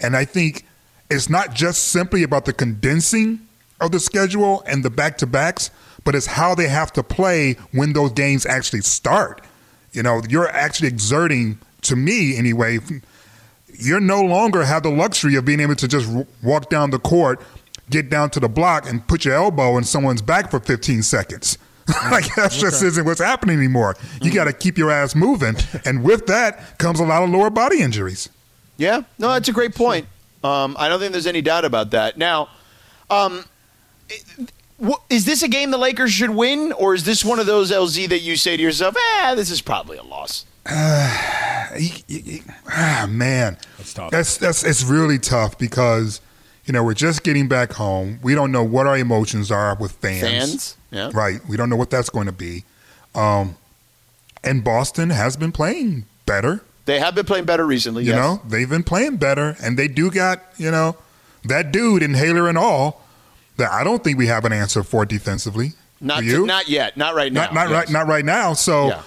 And 0.00 0.16
I 0.16 0.24
think 0.24 0.64
it's 1.10 1.28
not 1.28 1.54
just 1.54 1.88
simply 1.88 2.22
about 2.22 2.46
the 2.46 2.54
condensing 2.54 3.40
of 3.82 3.92
the 3.92 4.00
schedule 4.00 4.62
and 4.66 4.82
the 4.82 4.90
back 4.90 5.18
to 5.18 5.26
backs, 5.26 5.70
but 6.04 6.14
it's 6.14 6.26
how 6.26 6.54
they 6.54 6.68
have 6.68 6.90
to 6.94 7.02
play 7.02 7.54
when 7.72 7.92
those 7.92 8.12
games 8.12 8.46
actually 8.46 8.80
start. 8.80 9.42
You 9.92 10.02
know, 10.02 10.22
you're 10.28 10.48
actually 10.48 10.88
exerting, 10.88 11.58
to 11.82 11.96
me 11.96 12.36
anyway, 12.36 12.78
you're 13.78 14.00
no 14.00 14.22
longer 14.22 14.64
have 14.64 14.82
the 14.82 14.90
luxury 14.90 15.34
of 15.36 15.44
being 15.44 15.60
able 15.60 15.74
to 15.76 15.88
just 15.88 16.08
walk 16.42 16.68
down 16.70 16.90
the 16.90 16.98
court, 16.98 17.40
get 17.88 18.08
down 18.10 18.30
to 18.30 18.40
the 18.40 18.48
block, 18.48 18.88
and 18.88 19.06
put 19.08 19.24
your 19.24 19.34
elbow 19.34 19.76
in 19.78 19.84
someone's 19.84 20.22
back 20.22 20.50
for 20.50 20.60
15 20.60 21.02
seconds. 21.02 21.58
like 22.10 22.32
that 22.36 22.52
just 22.52 22.82
isn't 22.84 23.04
what's 23.04 23.20
happening 23.20 23.56
anymore. 23.58 23.96
You 24.22 24.30
got 24.30 24.44
to 24.44 24.52
keep 24.52 24.78
your 24.78 24.92
ass 24.92 25.16
moving, 25.16 25.56
and 25.84 26.04
with 26.04 26.26
that 26.26 26.78
comes 26.78 27.00
a 27.00 27.04
lot 27.04 27.24
of 27.24 27.30
lower 27.30 27.50
body 27.50 27.80
injuries. 27.80 28.28
Yeah, 28.76 29.02
no, 29.18 29.28
that's 29.32 29.48
a 29.48 29.52
great 29.52 29.74
point. 29.74 30.06
Um, 30.44 30.76
I 30.78 30.88
don't 30.88 31.00
think 31.00 31.12
there's 31.12 31.26
any 31.26 31.42
doubt 31.42 31.64
about 31.64 31.90
that. 31.90 32.16
Now, 32.16 32.48
um, 33.10 33.44
it- 34.08 34.52
is 35.08 35.24
this 35.24 35.42
a 35.42 35.48
game 35.48 35.70
the 35.70 35.78
Lakers 35.78 36.12
should 36.12 36.30
win, 36.30 36.72
or 36.72 36.94
is 36.94 37.04
this 37.04 37.24
one 37.24 37.38
of 37.38 37.46
those 37.46 37.70
LZ 37.70 38.08
that 38.08 38.20
you 38.20 38.36
say 38.36 38.56
to 38.56 38.62
yourself, 38.62 38.94
"Ah, 38.98 39.34
this 39.36 39.50
is 39.50 39.60
probably 39.60 39.98
a 39.98 40.02
loss"? 40.02 40.44
He- 41.76 42.04
he- 42.08 42.20
he- 42.20 42.42
ah, 42.68 43.06
man, 43.08 43.56
That's 43.78 43.94
tough. 43.94 44.10
That's 44.10 44.36
that's 44.36 44.64
it's 44.64 44.82
really 44.82 45.18
tough 45.18 45.56
because 45.58 46.20
you 46.64 46.72
know 46.72 46.82
we're 46.82 46.94
just 46.94 47.22
getting 47.22 47.48
back 47.48 47.72
home. 47.74 48.18
We 48.22 48.34
don't 48.34 48.52
know 48.52 48.64
what 48.64 48.86
our 48.86 48.96
emotions 48.96 49.50
are 49.50 49.76
with 49.76 49.92
fans. 49.92 50.20
Fans, 50.20 50.76
yeah. 50.90 51.10
right? 51.12 51.40
We 51.48 51.56
don't 51.56 51.70
know 51.70 51.76
what 51.76 51.90
that's 51.90 52.10
going 52.10 52.26
to 52.26 52.32
be. 52.32 52.64
Um, 53.14 53.56
and 54.42 54.64
Boston 54.64 55.10
has 55.10 55.36
been 55.36 55.52
playing 55.52 56.06
better. 56.26 56.62
They 56.86 56.98
have 56.98 57.14
been 57.14 57.26
playing 57.26 57.44
better 57.44 57.66
recently. 57.66 58.04
You 58.04 58.10
yes. 58.10 58.18
know, 58.18 58.42
they've 58.48 58.68
been 58.68 58.82
playing 58.82 59.16
better, 59.16 59.56
and 59.62 59.78
they 59.78 59.86
do 59.88 60.10
got 60.10 60.42
you 60.56 60.70
know 60.70 60.96
that 61.44 61.72
dude 61.72 62.02
inhaler 62.02 62.48
and 62.48 62.58
all 62.58 63.04
that 63.60 63.70
I 63.70 63.84
don't 63.84 64.02
think 64.02 64.18
we 64.18 64.26
have 64.26 64.44
an 64.44 64.52
answer 64.52 64.82
for 64.82 65.06
defensively. 65.06 65.72
not 66.00 66.24
you? 66.24 66.44
not 66.46 66.68
yet, 66.68 66.96
not 66.96 67.14
right 67.14 67.32
now. 67.32 67.44
not 67.44 67.54
not 67.54 67.70
yes. 67.70 67.78
right 67.78 67.90
not 67.90 68.06
right 68.08 68.24
now. 68.24 68.52
So, 68.54 68.88
Yeah. 68.88 69.02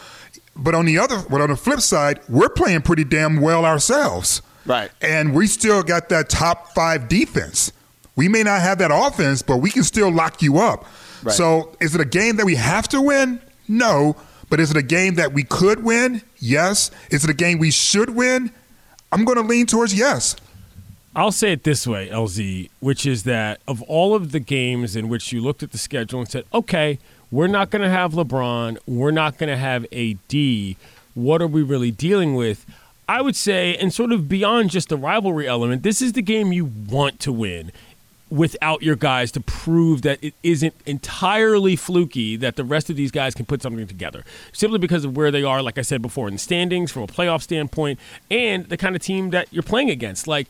but 0.55 0.73
on 0.75 0.85
the 0.85 0.97
other, 0.99 1.21
but 1.29 1.41
on 1.41 1.49
the 1.49 1.55
flip 1.55 1.81
side, 1.81 2.19
we're 2.29 2.49
playing 2.49 2.81
pretty 2.81 3.03
damn 3.03 3.41
well 3.41 3.65
ourselves. 3.65 4.41
Right. 4.65 4.89
And 5.01 5.33
we 5.33 5.47
still 5.47 5.83
got 5.83 6.09
that 6.09 6.29
top 6.29 6.73
five 6.73 7.09
defense. 7.09 7.71
We 8.15 8.27
may 8.29 8.43
not 8.43 8.61
have 8.61 8.77
that 8.77 8.91
offense, 8.93 9.41
but 9.41 9.57
we 9.57 9.69
can 9.71 9.83
still 9.83 10.11
lock 10.11 10.41
you 10.41 10.59
up. 10.59 10.85
Right. 11.23 11.35
So, 11.35 11.75
is 11.81 11.95
it 11.95 12.01
a 12.01 12.05
game 12.05 12.37
that 12.37 12.45
we 12.45 12.55
have 12.55 12.87
to 12.89 13.01
win? 13.01 13.41
No. 13.67 14.15
But 14.49 14.59
is 14.59 14.69
it 14.69 14.77
a 14.77 14.83
game 14.83 15.15
that 15.15 15.33
we 15.33 15.43
could 15.43 15.83
win? 15.83 16.21
Yes. 16.37 16.91
Is 17.09 17.23
it 17.23 17.29
a 17.29 17.33
game 17.33 17.57
we 17.57 17.71
should 17.71 18.11
win? 18.11 18.51
I'm 19.11 19.25
going 19.25 19.37
to 19.37 19.43
lean 19.43 19.65
towards 19.65 19.93
yes. 19.97 20.35
I'll 21.15 21.31
say 21.31 21.51
it 21.51 21.63
this 21.63 21.85
way, 21.85 22.09
LZ, 22.09 22.69
which 22.79 23.05
is 23.05 23.23
that 23.23 23.61
of 23.67 23.81
all 23.83 24.15
of 24.15 24.31
the 24.31 24.39
games 24.39 24.95
in 24.95 25.09
which 25.09 25.31
you 25.31 25.41
looked 25.41 25.61
at 25.61 25.71
the 25.71 25.77
schedule 25.77 26.19
and 26.19 26.29
said, 26.29 26.45
okay, 26.53 26.97
We're 27.31 27.47
not 27.47 27.71
going 27.71 27.81
to 27.81 27.89
have 27.89 28.13
LeBron. 28.13 28.77
We're 28.85 29.09
not 29.09 29.39
going 29.39 29.49
to 29.49 29.57
have 29.57 29.87
AD. 29.91 30.75
What 31.15 31.41
are 31.41 31.47
we 31.47 31.63
really 31.63 31.89
dealing 31.89 32.35
with? 32.35 32.63
I 33.09 33.21
would 33.21 33.35
say, 33.35 33.75
and 33.77 33.91
sort 33.91 34.11
of 34.11 34.29
beyond 34.29 34.69
just 34.69 34.89
the 34.89 34.97
rivalry 34.97 35.47
element, 35.47 35.81
this 35.81 35.99
is 35.99 36.13
the 36.13 36.21
game 36.21 36.53
you 36.53 36.65
want 36.65 37.19
to 37.21 37.31
win 37.31 37.71
without 38.29 38.83
your 38.83 38.95
guys 38.95 39.31
to 39.31 39.39
prove 39.39 40.03
that 40.03 40.23
it 40.23 40.35
isn't 40.43 40.75
entirely 40.85 41.75
fluky 41.75 42.35
that 42.35 42.55
the 42.55 42.63
rest 42.63 42.89
of 42.91 42.95
these 42.95 43.11
guys 43.11 43.33
can 43.35 43.45
put 43.45 43.61
something 43.61 43.85
together 43.85 44.23
simply 44.51 44.79
because 44.79 45.05
of 45.05 45.15
where 45.15 45.29
they 45.29 45.43
are 45.43 45.61
like 45.61 45.77
i 45.77 45.83
said 45.83 46.01
before 46.01 46.27
in 46.27 46.33
the 46.33 46.39
standings 46.39 46.91
from 46.91 47.03
a 47.03 47.07
playoff 47.07 47.43
standpoint 47.43 47.99
and 48.31 48.69
the 48.69 48.77
kind 48.77 48.95
of 48.95 49.03
team 49.03 49.29
that 49.29 49.47
you're 49.51 49.61
playing 49.61 49.91
against 49.91 50.27
like 50.27 50.47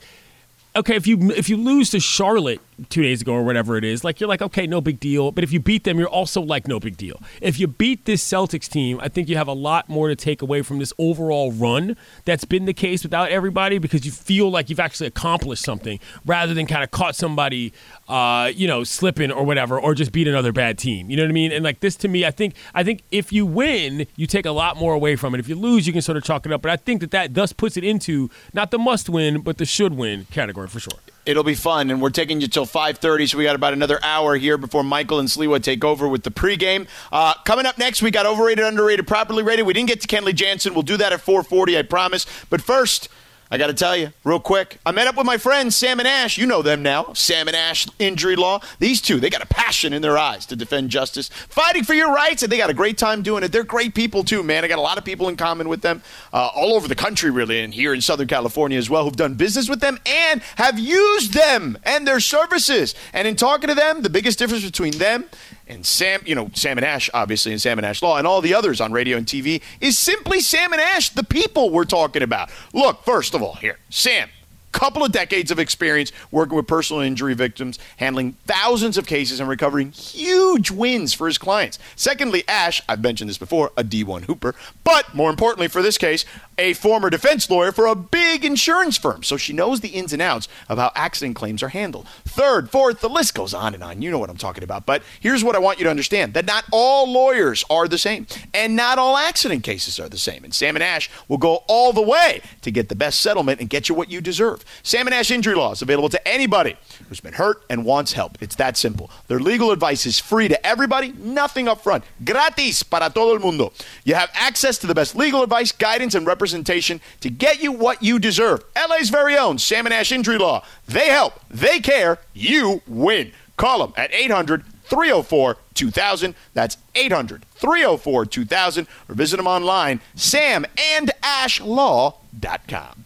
okay, 0.76 0.96
if 0.96 1.08
you 1.08 1.32
if 1.32 1.50
you 1.50 1.58
lose 1.58 1.90
to 1.92 2.00
Charlotte 2.00 2.60
two 2.90 3.02
days 3.02 3.22
ago 3.22 3.34
or 3.34 3.44
whatever 3.44 3.78
it 3.78 3.84
is, 3.84 4.04
like 4.04 4.20
you're 4.20 4.28
like, 4.28 4.42
okay, 4.42 4.66
no 4.66 4.82
big 4.82 5.00
deal. 5.00 5.32
But 5.32 5.44
if 5.44 5.52
you 5.52 5.60
beat 5.60 5.84
them, 5.84 6.00
you're 6.00 6.08
also 6.08 6.42
like, 6.42 6.68
no 6.68 6.80
big 6.80 6.98
deal. 6.98 7.22
If 7.42 7.60
you 7.60 7.68
beat 7.68 8.06
this 8.06 8.28
Celtics 8.28 8.68
team, 8.68 9.00
I 9.02 9.10
think 9.10 9.30
you 9.30 9.38
have 9.38 9.48
a 9.48 9.54
lot 9.54 9.90
more 9.90 10.08
to 10.08 10.16
take 10.16 10.42
away 10.42 10.62
from 10.62 10.80
this 10.80 10.92
overall 10.98 11.52
run 11.52 11.96
that's 12.26 12.46
been 12.46 12.66
the 12.66 12.74
case 12.74 13.04
without 13.04 13.30
everybody 13.30 13.78
because 13.78 14.06
you 14.06 14.12
feel 14.12 14.50
like 14.50 14.70
you've 14.70 14.80
actually 14.80 15.08
accomplished 15.08 15.64
something 15.64 16.00
rather 16.26 16.54
than 16.54 16.66
kind 16.66 16.84
of 16.84 16.92
caught 16.92 17.16
somebody, 17.16 17.74
uh, 18.14 18.52
you 18.56 18.68
know, 18.68 18.84
slipping 18.84 19.32
or 19.32 19.44
whatever, 19.44 19.80
or 19.80 19.96
just 19.96 20.12
beat 20.12 20.28
another 20.28 20.52
bad 20.52 20.78
team. 20.78 21.10
You 21.10 21.18
know 21.18 21.24
what 21.24 21.30
I 21.30 21.34
mean? 21.34 21.52
And 21.52 21.64
like 21.64 21.80
this 21.80 21.96
to 21.96 22.08
me, 22.08 22.24
I 22.26 22.30
think 22.30 22.54
I 22.76 22.84
think 22.84 23.02
if 23.10 23.34
you 23.34 23.44
win, 23.44 24.06
you 24.16 24.28
take 24.28 24.46
a 24.46 24.52
lot 24.52 24.78
more 24.78 24.94
away 24.94 25.16
from 25.16 25.34
it. 25.34 25.40
If 25.40 25.50
you 25.50 25.56
lose, 25.56 25.88
you 25.88 25.94
can 25.94 26.04
sort 26.04 26.18
of 26.18 26.24
chalk 26.24 26.46
it 26.46 26.52
up. 26.52 26.62
But 26.62 26.70
I 26.70 26.76
think 26.76 27.02
that 27.02 27.10
that 27.10 27.34
thus 27.34 27.54
puts 27.54 27.76
it 27.76 27.84
into 27.84 28.30
not 28.54 28.70
the 28.70 28.78
must 28.78 29.10
win, 29.10 29.42
but 29.42 29.58
the 29.58 29.66
should 29.66 29.96
win 29.96 30.28
category 30.30 30.68
for 30.68 30.80
sure. 30.80 31.00
It'll 31.26 31.44
be 31.44 31.56
fun, 31.56 31.90
and 31.90 32.04
we're 32.04 32.12
taking 32.12 32.40
you 32.40 32.48
till 32.48 32.68
5:30, 32.68 33.26
so 33.30 33.40
we 33.40 33.46
got 33.46 33.56
about 33.56 33.74
another 33.74 34.00
hour 34.04 34.36
here 34.36 34.60
before 34.60 34.84
Michael 34.84 35.18
and 35.18 35.28
Sliwa 35.28 35.60
take 35.60 35.84
over 35.84 36.08
with 36.08 36.22
the 36.22 36.30
pregame. 36.30 36.86
Uh, 37.12 37.34
coming 37.46 37.66
up 37.66 37.80
next, 37.80 38.04
we 38.04 38.12
got 38.12 38.28
overrated, 38.28 38.64
underrated, 38.64 39.08
properly 39.08 39.42
rated. 39.42 39.66
We 39.66 39.74
didn't 39.74 39.90
get 39.90 40.02
to 40.02 40.08
Kenley 40.08 40.36
Jansen. 40.36 40.76
We'll 40.76 40.84
do 40.84 40.98
that 40.98 41.14
at 41.14 41.20
4:40, 41.20 41.80
I 41.80 41.82
promise. 41.82 42.28
But 42.52 42.62
first. 42.62 43.10
I 43.54 43.58
got 43.58 43.68
to 43.68 43.74
tell 43.76 43.96
you, 43.96 44.12
real 44.24 44.40
quick, 44.40 44.80
I 44.84 44.92
met 44.92 45.06
up 45.06 45.16
with 45.16 45.28
my 45.28 45.38
friends 45.38 45.76
Sam 45.76 46.00
and 46.00 46.08
Ash. 46.08 46.40
You 46.40 46.48
know 46.48 46.64
them 46.64 46.82
now. 46.82 47.14
Sam 47.14 47.48
and 47.48 47.56
Ash 47.56 47.88
Injury 48.00 48.36
Law. 48.36 48.62
These 48.80 49.00
two, 49.00 49.20
they 49.20 49.30
got 49.30 49.44
a 49.44 49.46
passion 49.46 49.94
in 49.94 50.02
their 50.02 50.18
eyes 50.18 50.48
to 50.48 50.56
defend 50.56 50.90
justice, 50.90 51.30
fighting 51.30 51.84
for 51.84 51.94
your 51.94 52.12
rights, 52.12 52.42
and 52.42 52.52
they 52.52 52.58
got 52.58 52.72
a 52.72 52.74
great 52.74 52.98
time 52.98 53.22
doing 53.22 53.44
it. 53.44 53.52
They're 53.52 53.64
great 53.64 53.94
people, 53.94 54.24
too, 54.24 54.42
man. 54.42 54.66
I 54.66 54.68
got 54.68 54.80
a 54.80 54.82
lot 54.82 54.98
of 54.98 55.06
people 55.06 55.30
in 55.30 55.36
common 55.36 55.70
with 55.70 55.84
them 55.84 56.02
uh, 56.34 56.50
all 56.56 56.74
over 56.74 56.88
the 56.88 56.96
country, 56.96 57.30
really, 57.30 57.62
and 57.62 57.72
here 57.72 57.94
in 57.94 58.02
Southern 58.02 58.28
California 58.28 58.80
as 58.80 58.90
well, 58.90 59.04
who've 59.04 59.16
done 59.16 59.36
business 59.36 59.70
with 59.70 59.82
them 59.82 60.00
and 60.08 60.42
have 60.56 60.80
used 60.80 61.36
them 61.36 61.78
and 61.84 62.08
their 62.08 62.22
services. 62.22 62.96
And 63.14 63.28
in 63.28 63.36
talking 63.36 63.68
to 63.68 63.76
them, 63.76 64.02
the 64.02 64.10
biggest 64.10 64.40
difference 64.40 64.66
between 64.66 64.98
them 64.98 65.26
and 65.68 65.86
Sam, 65.86 66.22
you 66.26 66.36
know, 66.36 66.50
Sam 66.54 66.78
and 66.78 66.86
Ash, 66.86 67.10
obviously, 67.14 67.52
and 67.52 67.62
Sam 67.62 67.80
and 67.80 67.86
Ash 67.86 68.02
Law, 68.02 68.18
and 68.18 68.28
all 68.28 68.42
the 68.42 68.54
others 68.54 68.82
on 68.82 68.92
radio 68.92 69.18
and 69.18 69.26
TV 69.26 69.62
is 69.80 69.98
simply 69.98 70.40
Sam 70.40 70.74
and 70.74 70.82
Ash, 70.82 71.10
the 71.10 71.24
people 71.24 71.70
we're 71.70 71.86
talking 71.86 72.22
about. 72.22 72.50
Look, 72.74 73.04
first 73.04 73.34
of 73.34 73.42
all, 73.42 73.56
here, 73.56 73.78
Sam, 73.90 74.30
couple 74.74 75.06
of 75.06 75.12
decades 75.14 75.52
of 75.52 75.60
experience 75.60 76.12
working 76.32 76.58
with 76.58 76.68
personal 76.68 77.02
injury 77.02 77.34
victims, 77.34 77.80
handling 77.98 78.34
thousands 78.46 78.98
of 78.98 79.08
cases 79.08 79.40
and 79.40 79.48
recovering 79.48 79.92
huge 79.92 80.70
wins 80.72 81.14
for 81.14 81.28
his 81.28 81.38
clients. 81.38 81.80
Secondly, 81.96 82.44
Ash, 82.48 82.82
I've 82.90 83.02
mentioned 83.02 83.30
this 83.30 83.38
before, 83.38 83.72
a 83.78 83.84
D1 83.84 84.26
Hooper, 84.26 84.56
but 84.84 85.14
more 85.16 85.30
importantly 85.30 85.68
for 85.70 85.82
this 85.82 85.98
case, 85.98 86.26
a 86.58 86.74
former 86.74 87.10
defense 87.10 87.50
lawyer 87.50 87.72
for 87.72 87.88
a 87.88 87.96
big 87.96 88.46
insurance 88.46 88.98
firm, 88.98 89.24
so 89.24 89.38
she 89.38 89.54
knows 89.54 89.80
the 89.80 89.90
ins 89.90 90.14
and 90.14 90.22
outs 90.22 90.48
of 90.70 90.78
how 90.78 90.92
accident 90.96 91.36
claims 91.36 91.64
are 91.64 91.70
handled. 91.70 92.08
Third, 92.26 92.70
fourth, 92.70 93.02
the 93.02 93.10
list 93.10 93.34
goes 93.34 93.54
on 93.54 93.74
and 93.74 93.84
on. 93.84 94.02
You 94.02 94.12
know 94.12 94.20
what 94.20 94.30
I'm 94.30 94.38
talking 94.38 94.64
about. 94.64 94.86
But 94.86 95.04
here's 95.20 95.44
what 95.44 95.56
I 95.56 95.60
want 95.60 95.80
you 95.80 95.86
to 95.86 95.90
understand 95.90 96.34
that 96.34 96.46
not 96.46 96.66
all 96.72 97.12
lawyers 97.12 97.64
are 97.70 97.88
the 97.88 97.98
same, 97.98 98.28
and 98.54 98.76
not 98.76 98.98
all 98.98 99.18
accident 99.18 99.64
cases 99.64 100.00
are 100.00 100.10
the 100.10 100.18
same. 100.18 100.44
And 100.44 100.54
Sam 100.54 100.76
and 100.76 100.84
Ash 100.84 101.10
will 101.28 101.38
go 101.38 101.64
all 101.68 101.94
the 101.94 102.02
way 102.02 102.42
to 102.62 102.72
get 102.72 102.90
the 102.90 102.96
best 102.96 103.22
settlement 103.22 103.60
and 103.60 103.70
get 103.70 103.90
you 103.90 103.96
what 103.96 104.12
you 104.12 104.22
deserve. 104.22 104.63
Sam 104.84 105.08
and 105.08 105.14
Ash 105.14 105.32
Injury 105.32 105.56
Law 105.56 105.72
is 105.72 105.82
available 105.82 106.10
to 106.10 106.28
anybody 106.28 106.78
who's 107.08 107.20
been 107.20 107.34
hurt 107.34 107.64
and 107.70 107.86
wants 107.86 108.14
help. 108.14 108.42
It's 108.42 108.56
that 108.56 108.78
simple. 108.78 109.10
Their 109.28 109.40
legal 109.40 109.72
advice 109.72 110.06
is 110.06 110.20
free 110.20 110.48
to 110.48 110.66
everybody, 110.66 111.12
nothing 111.14 111.68
up 111.68 111.82
front. 111.82 112.04
Gratis 112.24 112.84
para 112.84 113.10
todo 113.10 113.34
el 113.34 113.40
mundo. 113.40 113.74
You 114.04 114.16
have 114.16 114.30
access 114.34 114.78
to 114.80 114.88
the 114.88 114.96
best 114.96 115.16
legal 115.16 115.44
advice, 115.44 115.72
guidance, 115.72 116.16
and 116.16 116.26
representation 116.26 117.02
to 117.22 117.30
get 117.30 117.62
you 117.62 117.72
what 117.72 118.04
you 118.04 118.20
deserve. 118.20 118.64
LA's 118.76 119.10
very 119.10 119.38
own 119.38 119.58
Sam 119.58 119.86
and 119.86 119.94
Ash 119.94 120.12
Injury 120.12 120.38
Law. 120.38 120.64
They 120.88 121.10
help, 121.10 121.40
they 121.50 121.80
care, 121.80 122.20
you 122.34 122.82
win. 122.88 123.32
Call 123.58 123.80
them 123.80 123.94
at 123.98 124.14
800 124.14 124.64
304 124.84 125.58
2000. 125.74 126.36
That's 126.54 126.78
800 126.96 127.46
304 127.56 128.26
2000. 128.26 128.88
Or 129.10 129.16
visit 129.16 129.38
them 129.38 129.48
online, 129.48 130.02
samandashlaw.com. 130.16 133.06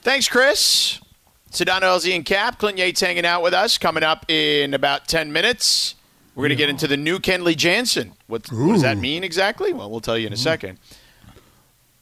Thanks, 0.00 0.28
Chris. 0.28 1.00
Sedano 1.50 1.82
LZ 1.82 2.14
and 2.14 2.24
Cap. 2.24 2.58
Clint 2.58 2.78
Yates 2.78 3.00
hanging 3.00 3.26
out 3.26 3.42
with 3.42 3.54
us. 3.54 3.78
Coming 3.78 4.02
up 4.02 4.24
in 4.30 4.74
about 4.74 5.08
10 5.08 5.32
minutes. 5.32 5.94
We're 6.34 6.42
going 6.42 6.50
to 6.50 6.56
get 6.56 6.68
into 6.68 6.86
the 6.86 6.96
new 6.98 7.18
Kenley 7.18 7.56
Jansen. 7.56 8.12
What, 8.26 8.50
what 8.52 8.72
does 8.74 8.82
that 8.82 8.98
mean 8.98 9.24
exactly? 9.24 9.72
Well, 9.72 9.90
we'll 9.90 10.00
tell 10.00 10.18
you 10.18 10.26
in 10.26 10.32
a 10.32 10.36
second. 10.36 10.78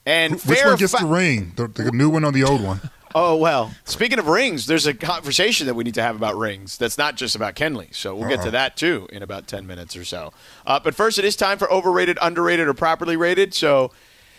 And 0.04 0.40
Which 0.42 0.64
one 0.64 0.76
gets 0.76 0.92
fa- 0.92 1.04
the 1.04 1.06
ring? 1.06 1.52
The, 1.56 1.68
the 1.68 1.92
new 1.92 2.10
one 2.10 2.24
or 2.24 2.32
the 2.32 2.44
old 2.44 2.62
one? 2.62 2.80
Oh 3.16 3.36
well. 3.36 3.72
Speaking 3.84 4.18
of 4.18 4.26
rings, 4.26 4.66
there's 4.66 4.88
a 4.88 4.92
conversation 4.92 5.68
that 5.68 5.74
we 5.74 5.84
need 5.84 5.94
to 5.94 6.02
have 6.02 6.16
about 6.16 6.36
rings. 6.36 6.76
That's 6.76 6.98
not 6.98 7.14
just 7.14 7.36
about 7.36 7.54
Kenley. 7.54 7.94
So 7.94 8.16
we'll 8.16 8.28
get 8.28 8.42
to 8.42 8.50
that 8.50 8.76
too 8.76 9.06
in 9.12 9.22
about 9.22 9.46
ten 9.46 9.68
minutes 9.68 9.96
or 9.96 10.04
so. 10.04 10.32
Uh, 10.66 10.80
but 10.80 10.96
first, 10.96 11.16
it 11.20 11.24
is 11.24 11.36
time 11.36 11.56
for 11.56 11.70
overrated, 11.72 12.18
underrated, 12.20 12.66
or 12.66 12.74
properly 12.74 13.14
rated. 13.16 13.54
So 13.54 13.92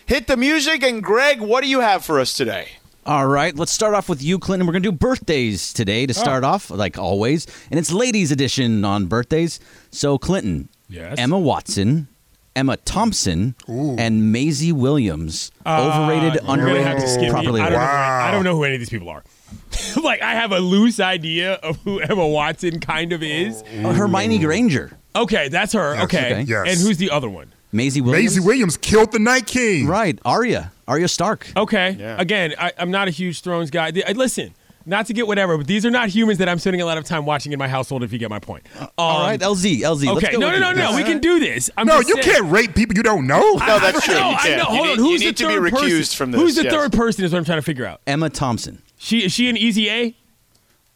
hit 0.05 0.27
the 0.27 0.37
music. 0.37 0.83
And 0.83 1.01
Greg, 1.03 1.41
what 1.41 1.63
do 1.63 1.69
you 1.69 1.79
have 1.81 2.03
for 2.05 2.19
us 2.19 2.33
today? 2.33 2.69
All 3.05 3.27
right, 3.27 3.55
let's 3.55 3.71
start 3.71 3.93
off 3.93 4.09
with 4.09 4.23
you, 4.23 4.39
Clinton. 4.39 4.65
We're 4.65 4.73
going 4.73 4.81
to 4.81 4.91
do 4.91 4.97
birthdays 4.97 5.71
today 5.73 6.07
to 6.07 6.13
start 6.13 6.43
off, 6.43 6.71
like 6.71 6.97
always. 6.97 7.45
And 7.69 7.79
it's 7.79 7.91
ladies' 7.91 8.31
edition 8.31 8.83
on 8.83 9.05
birthdays. 9.05 9.59
So, 9.91 10.17
Clinton, 10.17 10.69
Yes? 10.89 11.19
Emma 11.19 11.37
Watson, 11.37 12.07
Emma 12.55 12.77
Thompson, 12.77 13.53
and 13.67 14.31
Maisie 14.31 14.71
Williams. 14.71 15.51
Overrated, 15.67 16.37
Uh, 16.37 16.45
You're 16.45 16.53
underrated, 16.53 16.87
have 16.87 16.97
to 16.99 17.07
skip 17.07 17.29
properly 17.29 17.61
I 17.61 17.69
don't, 17.69 17.73
rated. 17.73 17.79
know, 17.79 17.93
Wow. 17.93 18.25
I 18.27 18.31
don't 18.31 18.43
know 18.43 18.55
who 18.55 18.63
any 18.63 18.73
of 18.73 18.79
these 18.81 18.89
people 18.89 19.09
are. 19.09 19.23
like 20.01 20.23
I 20.23 20.33
have 20.33 20.51
a 20.51 20.59
loose 20.59 20.99
idea 20.99 21.53
of 21.55 21.77
who 21.83 21.99
Emma 21.99 22.27
Watson 22.27 22.79
kind 22.79 23.13
of 23.13 23.21
is. 23.21 23.63
Oh, 23.83 23.93
Hermione 23.93 24.39
Granger, 24.39 24.97
Okay, 25.15 25.47
that's 25.49 25.73
her. 25.73 25.93
Yes, 25.93 26.03
okay. 26.05 26.31
okay. 26.31 26.41
Yes. 26.41 26.67
And 26.71 26.79
who's 26.87 26.97
the 26.97 27.11
other 27.11 27.29
one? 27.29 27.53
Maisie 27.75 28.01
Williams. 28.01 28.35
Maisie 28.35 28.39
Williams 28.47 28.77
killed 28.77 29.11
the 29.11 29.19
Night 29.19 29.45
King. 29.45 29.87
Right, 29.87 30.17
Arya, 30.25 30.71
Arya 30.87 31.07
Stark. 31.07 31.47
Okay. 31.55 31.95
Yeah. 31.99 32.15
Again, 32.19 32.53
I, 32.57 32.71
I'm 32.77 32.91
not 32.91 33.07
a 33.07 33.11
huge 33.11 33.41
Thrones 33.41 33.69
guy. 33.69 33.91
The- 33.91 34.07
I, 34.07 34.13
listen, 34.13 34.53
not 34.85 35.07
to 35.07 35.13
get 35.13 35.25
whatever, 35.27 35.57
but 35.57 35.67
these 35.67 35.85
are 35.85 35.89
not 35.91 36.09
humans 36.09 36.37
that 36.39 36.47
I'm 36.47 36.59
spending 36.59 36.81
a 36.81 36.85
lot 36.85 36.97
of 36.97 37.03
time 37.05 37.25
watching 37.25 37.51
in 37.51 37.59
my 37.59 37.67
household. 37.67 38.03
If 38.03 38.13
you 38.13 38.19
get 38.19 38.29
my 38.29 38.39
point. 38.39 38.65
Um, 38.79 38.87
All 38.97 39.27
right, 39.27 39.39
LZ, 39.39 39.79
LZ. 39.79 40.05
let's 40.05 40.23
Okay. 40.25 40.33
go 40.33 40.39
No, 40.39 40.51
no, 40.51 40.59
no, 40.59 40.71
no. 40.73 40.95
We 40.95 41.03
can 41.03 41.19
do 41.19 41.39
this. 41.39 41.69
I'm 41.75 41.85
No, 41.87 41.99
you 41.99 42.13
saying- 42.13 42.23
can't 42.23 42.51
rate 42.51 42.75
people 42.75 42.95
you 42.95 43.03
don't 43.03 43.27
know. 43.27 43.41
No, 43.55 43.79
that's 43.79 44.05
true. 44.05 44.13
No, 44.15 44.31
You 44.31 44.37
can't. 44.37 44.57
know. 44.59 44.65
Hold 44.65 44.87
on. 44.87 44.97
Who's 44.97 45.21
the 45.21 45.33
third 45.33 45.71
person? 45.71 46.33
Who's 46.33 46.55
the 46.55 46.63
yes. 46.63 46.73
third 46.73 46.93
person? 46.93 47.25
Is 47.25 47.31
what 47.33 47.39
I'm 47.39 47.45
trying 47.45 47.57
to 47.59 47.63
figure 47.65 47.85
out. 47.85 48.01
Emma 48.07 48.29
Thompson. 48.29 48.81
She 48.97 49.25
is 49.25 49.33
she 49.33 49.49
an 49.49 49.57
Easy 49.57 49.89
A? 49.89 50.15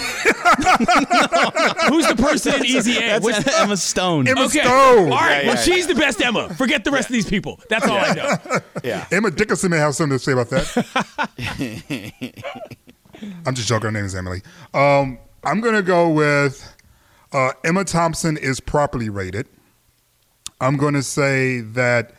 Who's 1.90 2.08
the 2.08 2.16
person 2.18 2.56
in 2.56 2.66
Easy 2.66 2.98
A? 2.98 3.02
That's 3.02 3.24
What's- 3.24 3.60
Emma 3.60 3.78
Stone. 3.78 4.28
Emma 4.28 4.46
okay. 4.46 4.62
Stone. 4.62 5.12
All 5.12 5.20
right. 5.20 5.42
Yeah, 5.44 5.48
well, 5.48 5.56
yeah, 5.56 5.62
she's 5.62 5.88
the 5.88 5.96
best 5.96 6.22
Emma. 6.22 6.54
Forget 6.56 6.84
the 6.84 6.92
rest 6.92 7.10
of 7.10 7.14
these 7.14 7.30
people. 7.30 7.60
That's 7.70 7.88
all 7.88 7.98
I 7.98 8.14
know. 8.14 8.38
Yeah. 8.84 9.08
Emma 9.12 9.32
Dickinson 9.32 9.72
may 9.72 9.78
have 9.78 9.96
something 9.96 10.18
to 10.18 10.24
say 10.24 10.34
about 10.34 10.50
that. 10.50 11.32
I'm 13.46 13.56
just 13.56 13.68
joking. 13.70 13.86
Her 13.86 13.92
name 13.92 14.04
is 14.06 14.14
Emily. 14.16 14.42
Um, 14.74 15.20
I'm 15.44 15.62
going 15.62 15.76
to 15.76 15.82
go 15.84 16.10
with 16.10 16.76
uh, 17.32 17.52
Emma 17.64 17.84
Thompson 17.86 18.36
is 18.38 18.60
properly 18.60 19.10
rated. 19.10 19.48
I'm 20.60 20.76
going 20.78 20.94
to 20.96 21.04
say 21.04 21.62
that 21.62 22.14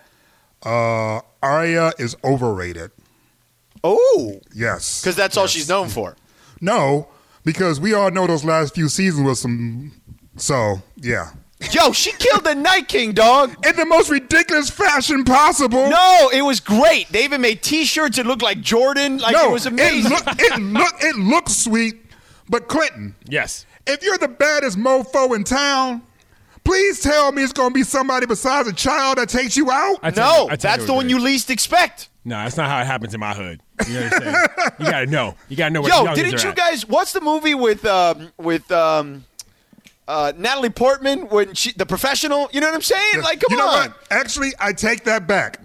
uh, 0.64 1.20
Arya 1.42 1.92
is 1.98 2.16
overrated. 2.24 2.90
Oh, 3.82 4.40
Yes. 4.54 5.02
because 5.02 5.16
that's 5.16 5.36
all 5.36 5.46
she's 5.46 5.68
known 5.68 5.88
for. 5.90 6.16
No, 6.62 7.08
because 7.44 7.80
we 7.80 7.94
all 7.94 8.10
know 8.10 8.26
those 8.26 8.44
last 8.44 8.74
few 8.74 8.88
seasons 8.88 9.26
was 9.26 9.40
some. 9.40 9.92
So 10.36 10.82
yeah, 10.96 11.30
Yo, 11.70 11.92
she 11.92 12.12
killed 12.12 12.44
the 12.44 12.54
Night 12.54 12.88
King, 12.88 13.12
dog. 13.12 13.54
in 13.66 13.76
the 13.76 13.86
most 13.86 14.10
ridiculous 14.10 14.68
fashion 14.68 15.24
possible. 15.24 15.88
No, 15.88 16.30
it 16.32 16.42
was 16.42 16.60
great. 16.60 17.08
They 17.10 17.24
even 17.24 17.40
made 17.40 17.62
T-shirts 17.62 18.16
that 18.16 18.26
looked 18.26 18.42
like 18.42 18.60
Jordan. 18.60 19.18
Like 19.18 19.32
no, 19.34 19.50
it 19.50 19.52
was 19.52 19.66
amazing. 19.66 20.12
It 20.12 20.26
look, 20.26 20.40
it 20.40 20.58
look, 20.60 20.94
it 21.00 21.16
looks 21.16 21.56
sweet, 21.56 21.96
but 22.48 22.68
Clinton, 22.68 23.14
Yes. 23.26 23.64
if 23.86 24.02
you're 24.02 24.18
the 24.18 24.28
baddest 24.28 24.76
mofo 24.76 25.34
in 25.36 25.44
town, 25.44 26.02
please 26.64 27.00
tell 27.00 27.30
me 27.32 27.42
it's 27.42 27.52
going 27.52 27.70
to 27.70 27.74
be 27.74 27.82
somebody 27.82 28.26
besides 28.26 28.68
a 28.68 28.72
child 28.72 29.18
that 29.18 29.28
takes 29.28 29.56
you 29.56 29.70
out. 29.70 29.98
I 30.02 30.10
tell 30.10 30.32
no, 30.32 30.44
you- 30.44 30.50
I 30.52 30.56
tell 30.56 30.72
that's 30.72 30.86
the 30.86 30.94
one 30.94 31.08
you 31.08 31.18
least 31.20 31.50
expect. 31.50 32.08
No, 32.24 32.36
that's 32.36 32.56
not 32.56 32.70
how 32.70 32.80
it 32.80 32.86
happens 32.86 33.12
in 33.12 33.20
my 33.20 33.34
hood. 33.34 33.60
You 33.86 33.98
understand? 33.98 34.48
you 34.78 34.84
gotta 34.86 35.06
know. 35.06 35.34
You 35.50 35.56
gotta 35.56 35.74
know 35.74 35.82
where 35.82 35.90
Yo, 35.92 36.06
the 36.06 36.14
didn't 36.14 36.40
are 36.40 36.42
you 36.42 36.48
at. 36.50 36.56
guys? 36.56 36.88
What's 36.88 37.12
the 37.12 37.20
movie 37.20 37.54
with 37.54 37.84
um, 37.84 38.32
with 38.38 38.70
um, 38.72 39.26
uh, 40.08 40.32
Natalie 40.36 40.70
Portman 40.70 41.28
when 41.28 41.52
she 41.52 41.72
the 41.72 41.84
professional? 41.84 42.48
You 42.50 42.60
know 42.62 42.68
what 42.68 42.76
I'm 42.76 42.80
saying? 42.82 43.22
Like, 43.22 43.40
come 43.40 43.48
you 43.50 43.56
know 43.58 43.68
on. 43.68 43.90
what? 43.90 43.98
Actually, 44.10 44.52
I 44.58 44.72
take 44.72 45.04
that 45.04 45.26
back. 45.26 45.60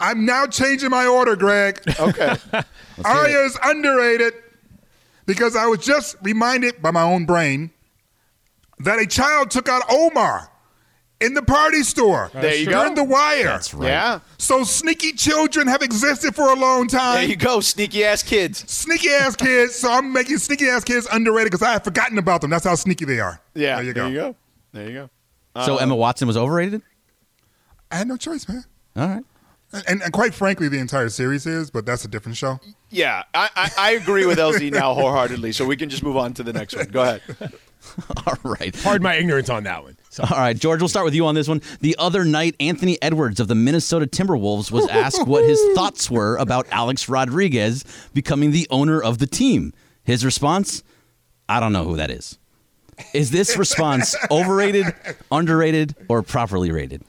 I'm 0.00 0.24
now 0.24 0.46
changing 0.46 0.88
my 0.88 1.06
order, 1.06 1.36
Greg. 1.36 1.82
Okay. 2.00 2.36
Arya 3.04 3.38
is 3.44 3.58
underrated 3.62 4.32
because 5.26 5.56
I 5.56 5.66
was 5.66 5.80
just 5.84 6.16
reminded 6.22 6.80
by 6.80 6.90
my 6.90 7.02
own 7.02 7.26
brain 7.26 7.70
that 8.80 8.98
a 8.98 9.06
child 9.06 9.50
took 9.50 9.68
out 9.68 9.82
Omar 9.90 10.50
in 11.20 11.34
the 11.34 11.42
party 11.42 11.82
store 11.82 12.30
There 12.32 12.54
you 12.54 12.66
during 12.66 12.94
go. 12.94 13.02
the 13.02 13.04
wire. 13.04 13.44
That's 13.44 13.74
right. 13.74 13.88
Yeah. 13.88 14.20
So 14.38 14.62
sneaky 14.62 15.12
children 15.12 15.66
have 15.66 15.82
existed 15.82 16.34
for 16.34 16.50
a 16.52 16.54
long 16.54 16.86
time. 16.86 17.16
There 17.16 17.24
you 17.24 17.36
go, 17.36 17.60
sneaky 17.60 18.04
ass 18.04 18.22
kids. 18.22 18.70
Sneaky 18.70 19.08
ass 19.10 19.34
kids. 19.46 19.74
So 19.74 19.90
I'm 19.90 20.12
making 20.12 20.38
sneaky 20.38 20.68
ass 20.68 20.84
kids 20.84 21.08
underrated 21.12 21.50
because 21.50 21.66
I 21.66 21.72
had 21.72 21.82
forgotten 21.84 22.18
about 22.18 22.40
them. 22.40 22.50
That's 22.50 22.64
how 22.64 22.74
sneaky 22.76 23.04
they 23.04 23.18
are. 23.20 23.40
Yeah. 23.54 23.76
There 23.76 23.84
you 23.84 23.92
go. 23.94 24.02
There 24.02 24.10
you 24.10 24.16
go. 24.16 24.36
There 24.72 24.88
you 24.88 24.94
go. 24.94 25.10
So 25.64 25.74
uh, 25.74 25.78
Emma 25.78 25.96
Watson 25.96 26.28
was 26.28 26.36
overrated. 26.36 26.82
I 27.90 27.96
had 27.96 28.06
no 28.06 28.16
choice, 28.16 28.48
man. 28.48 28.64
All 28.94 29.08
right. 29.08 29.24
And, 29.86 30.02
and 30.02 30.12
quite 30.12 30.32
frankly, 30.34 30.68
the 30.68 30.78
entire 30.78 31.08
series 31.08 31.44
is, 31.46 31.70
but 31.70 31.84
that's 31.84 32.04
a 32.04 32.08
different 32.08 32.36
show. 32.36 32.58
Yeah, 32.90 33.24
I, 33.34 33.50
I, 33.54 33.70
I 33.78 33.90
agree 33.92 34.24
with 34.24 34.38
LZ 34.38 34.72
now 34.72 34.94
wholeheartedly. 34.94 35.52
So 35.52 35.66
we 35.66 35.76
can 35.76 35.90
just 35.90 36.02
move 36.02 36.16
on 36.16 36.32
to 36.34 36.42
the 36.42 36.52
next 36.54 36.74
one. 36.76 36.86
Go 36.86 37.02
ahead. 37.02 37.22
All 38.26 38.36
right. 38.44 38.74
Pardon 38.82 39.02
my 39.02 39.14
ignorance 39.14 39.48
on 39.48 39.64
that 39.64 39.82
one. 39.82 39.96
So, 40.10 40.24
All 40.24 40.38
right, 40.38 40.56
George, 40.56 40.80
we'll 40.80 40.88
start 40.88 41.04
with 41.04 41.14
you 41.14 41.26
on 41.26 41.34
this 41.34 41.48
one. 41.48 41.60
The 41.80 41.96
other 41.98 42.24
night, 42.24 42.56
Anthony 42.60 43.00
Edwards 43.02 43.40
of 43.40 43.48
the 43.48 43.54
Minnesota 43.54 44.06
Timberwolves 44.06 44.70
was 44.70 44.88
asked 44.88 45.26
what 45.26 45.44
his 45.44 45.60
thoughts 45.74 46.10
were 46.10 46.36
about 46.36 46.66
Alex 46.70 47.08
Rodriguez 47.08 47.84
becoming 48.14 48.50
the 48.50 48.66
owner 48.70 49.00
of 49.02 49.18
the 49.18 49.26
team. 49.26 49.72
His 50.02 50.24
response 50.24 50.82
I 51.48 51.60
don't 51.60 51.72
know 51.72 51.84
who 51.84 51.96
that 51.96 52.10
is. 52.10 52.38
Is 53.14 53.30
this 53.30 53.56
response 53.56 54.14
overrated, 54.30 54.86
underrated, 55.30 55.94
or 56.08 56.22
properly 56.22 56.70
rated? 56.70 57.02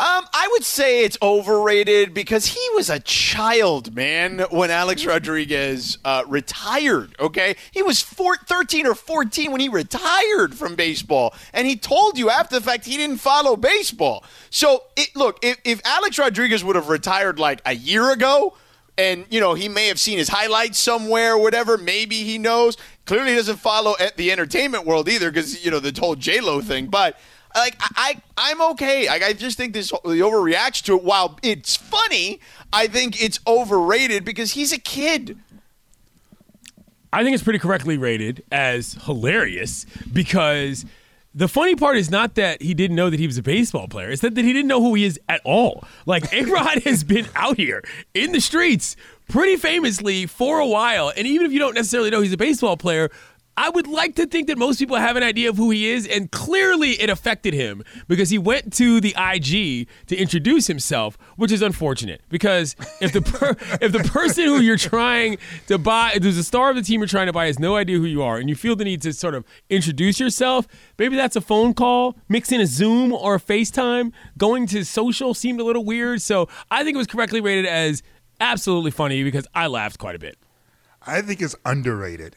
Um, 0.00 0.26
I 0.32 0.48
would 0.52 0.62
say 0.62 1.02
it's 1.02 1.18
overrated 1.20 2.14
because 2.14 2.46
he 2.46 2.64
was 2.76 2.88
a 2.88 3.00
child, 3.00 3.96
man, 3.96 4.46
when 4.52 4.70
Alex 4.70 5.04
Rodriguez 5.04 5.98
uh, 6.04 6.22
retired, 6.28 7.16
okay? 7.18 7.56
He 7.72 7.82
was 7.82 8.00
four, 8.00 8.36
13 8.36 8.86
or 8.86 8.94
14 8.94 9.50
when 9.50 9.60
he 9.60 9.68
retired 9.68 10.54
from 10.54 10.76
baseball. 10.76 11.34
And 11.52 11.66
he 11.66 11.74
told 11.74 12.16
you 12.16 12.30
after 12.30 12.60
the 12.60 12.64
fact 12.64 12.86
he 12.86 12.96
didn't 12.96 13.16
follow 13.16 13.56
baseball. 13.56 14.22
So, 14.50 14.84
it, 14.96 15.16
look, 15.16 15.40
if, 15.42 15.58
if 15.64 15.80
Alex 15.84 16.16
Rodriguez 16.16 16.62
would 16.62 16.76
have 16.76 16.90
retired 16.90 17.40
like 17.40 17.60
a 17.66 17.74
year 17.74 18.12
ago, 18.12 18.54
and 18.96 19.26
you 19.30 19.40
know 19.40 19.54
he 19.54 19.68
may 19.68 19.86
have 19.86 19.98
seen 19.98 20.18
his 20.18 20.28
highlights 20.28 20.76
somewhere 20.76 21.34
or 21.34 21.38
whatever 21.38 21.78
maybe 21.78 22.24
he 22.24 22.36
knows 22.36 22.76
clearly 23.04 23.30
he 23.30 23.36
doesn't 23.36 23.58
follow 23.58 23.94
at 24.00 24.16
the 24.16 24.32
entertainment 24.32 24.84
world 24.84 25.08
either 25.08 25.30
because 25.30 25.64
you 25.64 25.70
know 25.70 25.78
the 25.78 25.96
whole 26.00 26.16
j-lo 26.16 26.60
thing 26.60 26.88
but 26.88 27.16
like 27.58 27.76
I, 27.80 27.88
I 27.96 28.22
i'm 28.36 28.62
okay 28.72 29.08
like, 29.08 29.22
i 29.22 29.32
just 29.32 29.56
think 29.56 29.72
this 29.74 29.90
the 29.90 30.20
overreaction 30.20 30.84
to 30.84 30.96
it 30.96 31.04
while 31.04 31.38
it's 31.42 31.76
funny 31.76 32.40
i 32.72 32.86
think 32.86 33.22
it's 33.22 33.40
overrated 33.46 34.24
because 34.24 34.52
he's 34.52 34.72
a 34.72 34.78
kid 34.78 35.38
I 37.12 37.24
think 37.24 37.34
it's 37.34 37.42
pretty 37.42 37.58
correctly 37.58 37.96
rated 37.96 38.44
as 38.52 38.94
hilarious 39.04 39.86
because 40.12 40.84
the 41.34 41.48
funny 41.48 41.74
part 41.74 41.96
is 41.96 42.10
not 42.10 42.34
that 42.34 42.60
he 42.60 42.74
didn't 42.74 42.96
know 42.96 43.10
that 43.10 43.20
he 43.20 43.26
was 43.26 43.38
a 43.38 43.42
baseball 43.42 43.88
player. 43.88 44.10
It's 44.10 44.22
that, 44.22 44.34
that 44.34 44.44
he 44.44 44.52
didn't 44.52 44.68
know 44.68 44.80
who 44.80 44.94
he 44.94 45.04
is 45.04 45.18
at 45.28 45.40
all. 45.44 45.84
Like, 46.04 46.32
A-Rod 46.32 46.82
has 46.82 47.04
been 47.04 47.26
out 47.34 47.56
here 47.56 47.82
in 48.12 48.32
the 48.32 48.40
streets 48.40 48.96
pretty 49.28 49.56
famously 49.56 50.26
for 50.26 50.58
a 50.58 50.66
while. 50.66 51.12
And 51.16 51.26
even 51.26 51.46
if 51.46 51.52
you 51.52 51.58
don't 51.58 51.74
necessarily 51.74 52.10
know 52.10 52.20
he's 52.20 52.32
a 52.32 52.38
baseball 52.38 52.76
player, 52.76 53.10
I 53.58 53.70
would 53.70 53.88
like 53.88 54.14
to 54.14 54.26
think 54.26 54.46
that 54.46 54.56
most 54.56 54.78
people 54.78 54.96
have 54.96 55.16
an 55.16 55.24
idea 55.24 55.48
of 55.50 55.56
who 55.56 55.70
he 55.70 55.90
is, 55.90 56.06
and 56.06 56.30
clearly 56.30 56.92
it 56.92 57.10
affected 57.10 57.54
him 57.54 57.82
because 58.06 58.30
he 58.30 58.38
went 58.38 58.72
to 58.74 59.00
the 59.00 59.12
IG 59.18 59.88
to 60.06 60.16
introduce 60.16 60.68
himself, 60.68 61.18
which 61.34 61.50
is 61.50 61.60
unfortunate. 61.60 62.22
Because 62.28 62.76
if 63.00 63.12
the 63.12 63.20
per- 63.20 63.56
if 63.84 63.90
the 63.90 64.08
person 64.10 64.44
who 64.44 64.60
you're 64.60 64.76
trying 64.76 65.38
to 65.66 65.76
buy, 65.76 66.12
if 66.14 66.22
there's 66.22 66.38
a 66.38 66.44
star 66.44 66.70
of 66.70 66.76
the 66.76 66.82
team 66.82 67.00
you're 67.00 67.08
trying 67.08 67.26
to 67.26 67.32
buy, 67.32 67.46
has 67.46 67.58
no 67.58 67.74
idea 67.74 67.98
who 67.98 68.04
you 68.04 68.22
are, 68.22 68.38
and 68.38 68.48
you 68.48 68.54
feel 68.54 68.76
the 68.76 68.84
need 68.84 69.02
to 69.02 69.12
sort 69.12 69.34
of 69.34 69.44
introduce 69.68 70.20
yourself, 70.20 70.68
maybe 70.96 71.16
that's 71.16 71.34
a 71.34 71.40
phone 71.40 71.74
call, 71.74 72.16
mix 72.28 72.52
in 72.52 72.60
a 72.60 72.66
Zoom 72.66 73.12
or 73.12 73.34
a 73.34 73.40
FaceTime. 73.40 74.12
Going 74.38 74.68
to 74.68 74.84
social 74.84 75.34
seemed 75.34 75.60
a 75.60 75.64
little 75.64 75.84
weird, 75.84 76.22
so 76.22 76.48
I 76.70 76.84
think 76.84 76.94
it 76.94 76.98
was 76.98 77.08
correctly 77.08 77.40
rated 77.40 77.66
as 77.66 78.04
absolutely 78.40 78.92
funny 78.92 79.24
because 79.24 79.48
I 79.52 79.66
laughed 79.66 79.98
quite 79.98 80.14
a 80.14 80.20
bit. 80.20 80.38
I 81.04 81.22
think 81.22 81.42
it's 81.42 81.56
underrated. 81.64 82.36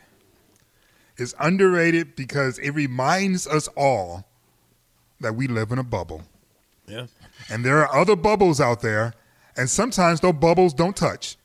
It's 1.22 1.34
underrated 1.40 2.16
because 2.16 2.58
it 2.60 2.72
reminds 2.72 3.48
us 3.48 3.68
all 3.78 4.26
that 5.20 5.36
we 5.36 5.48
live 5.48 5.72
in 5.72 5.78
a 5.78 5.84
bubble. 5.84 6.24
Yeah. 6.88 7.06
And 7.50 7.64
there 7.64 7.86
are 7.86 7.96
other 8.02 8.16
bubbles 8.16 8.60
out 8.60 8.82
there, 8.82 9.14
and 9.56 9.70
sometimes 9.70 10.20
those 10.20 10.34
bubbles 10.34 10.74
don't 10.74 10.96
touch. 10.98 11.38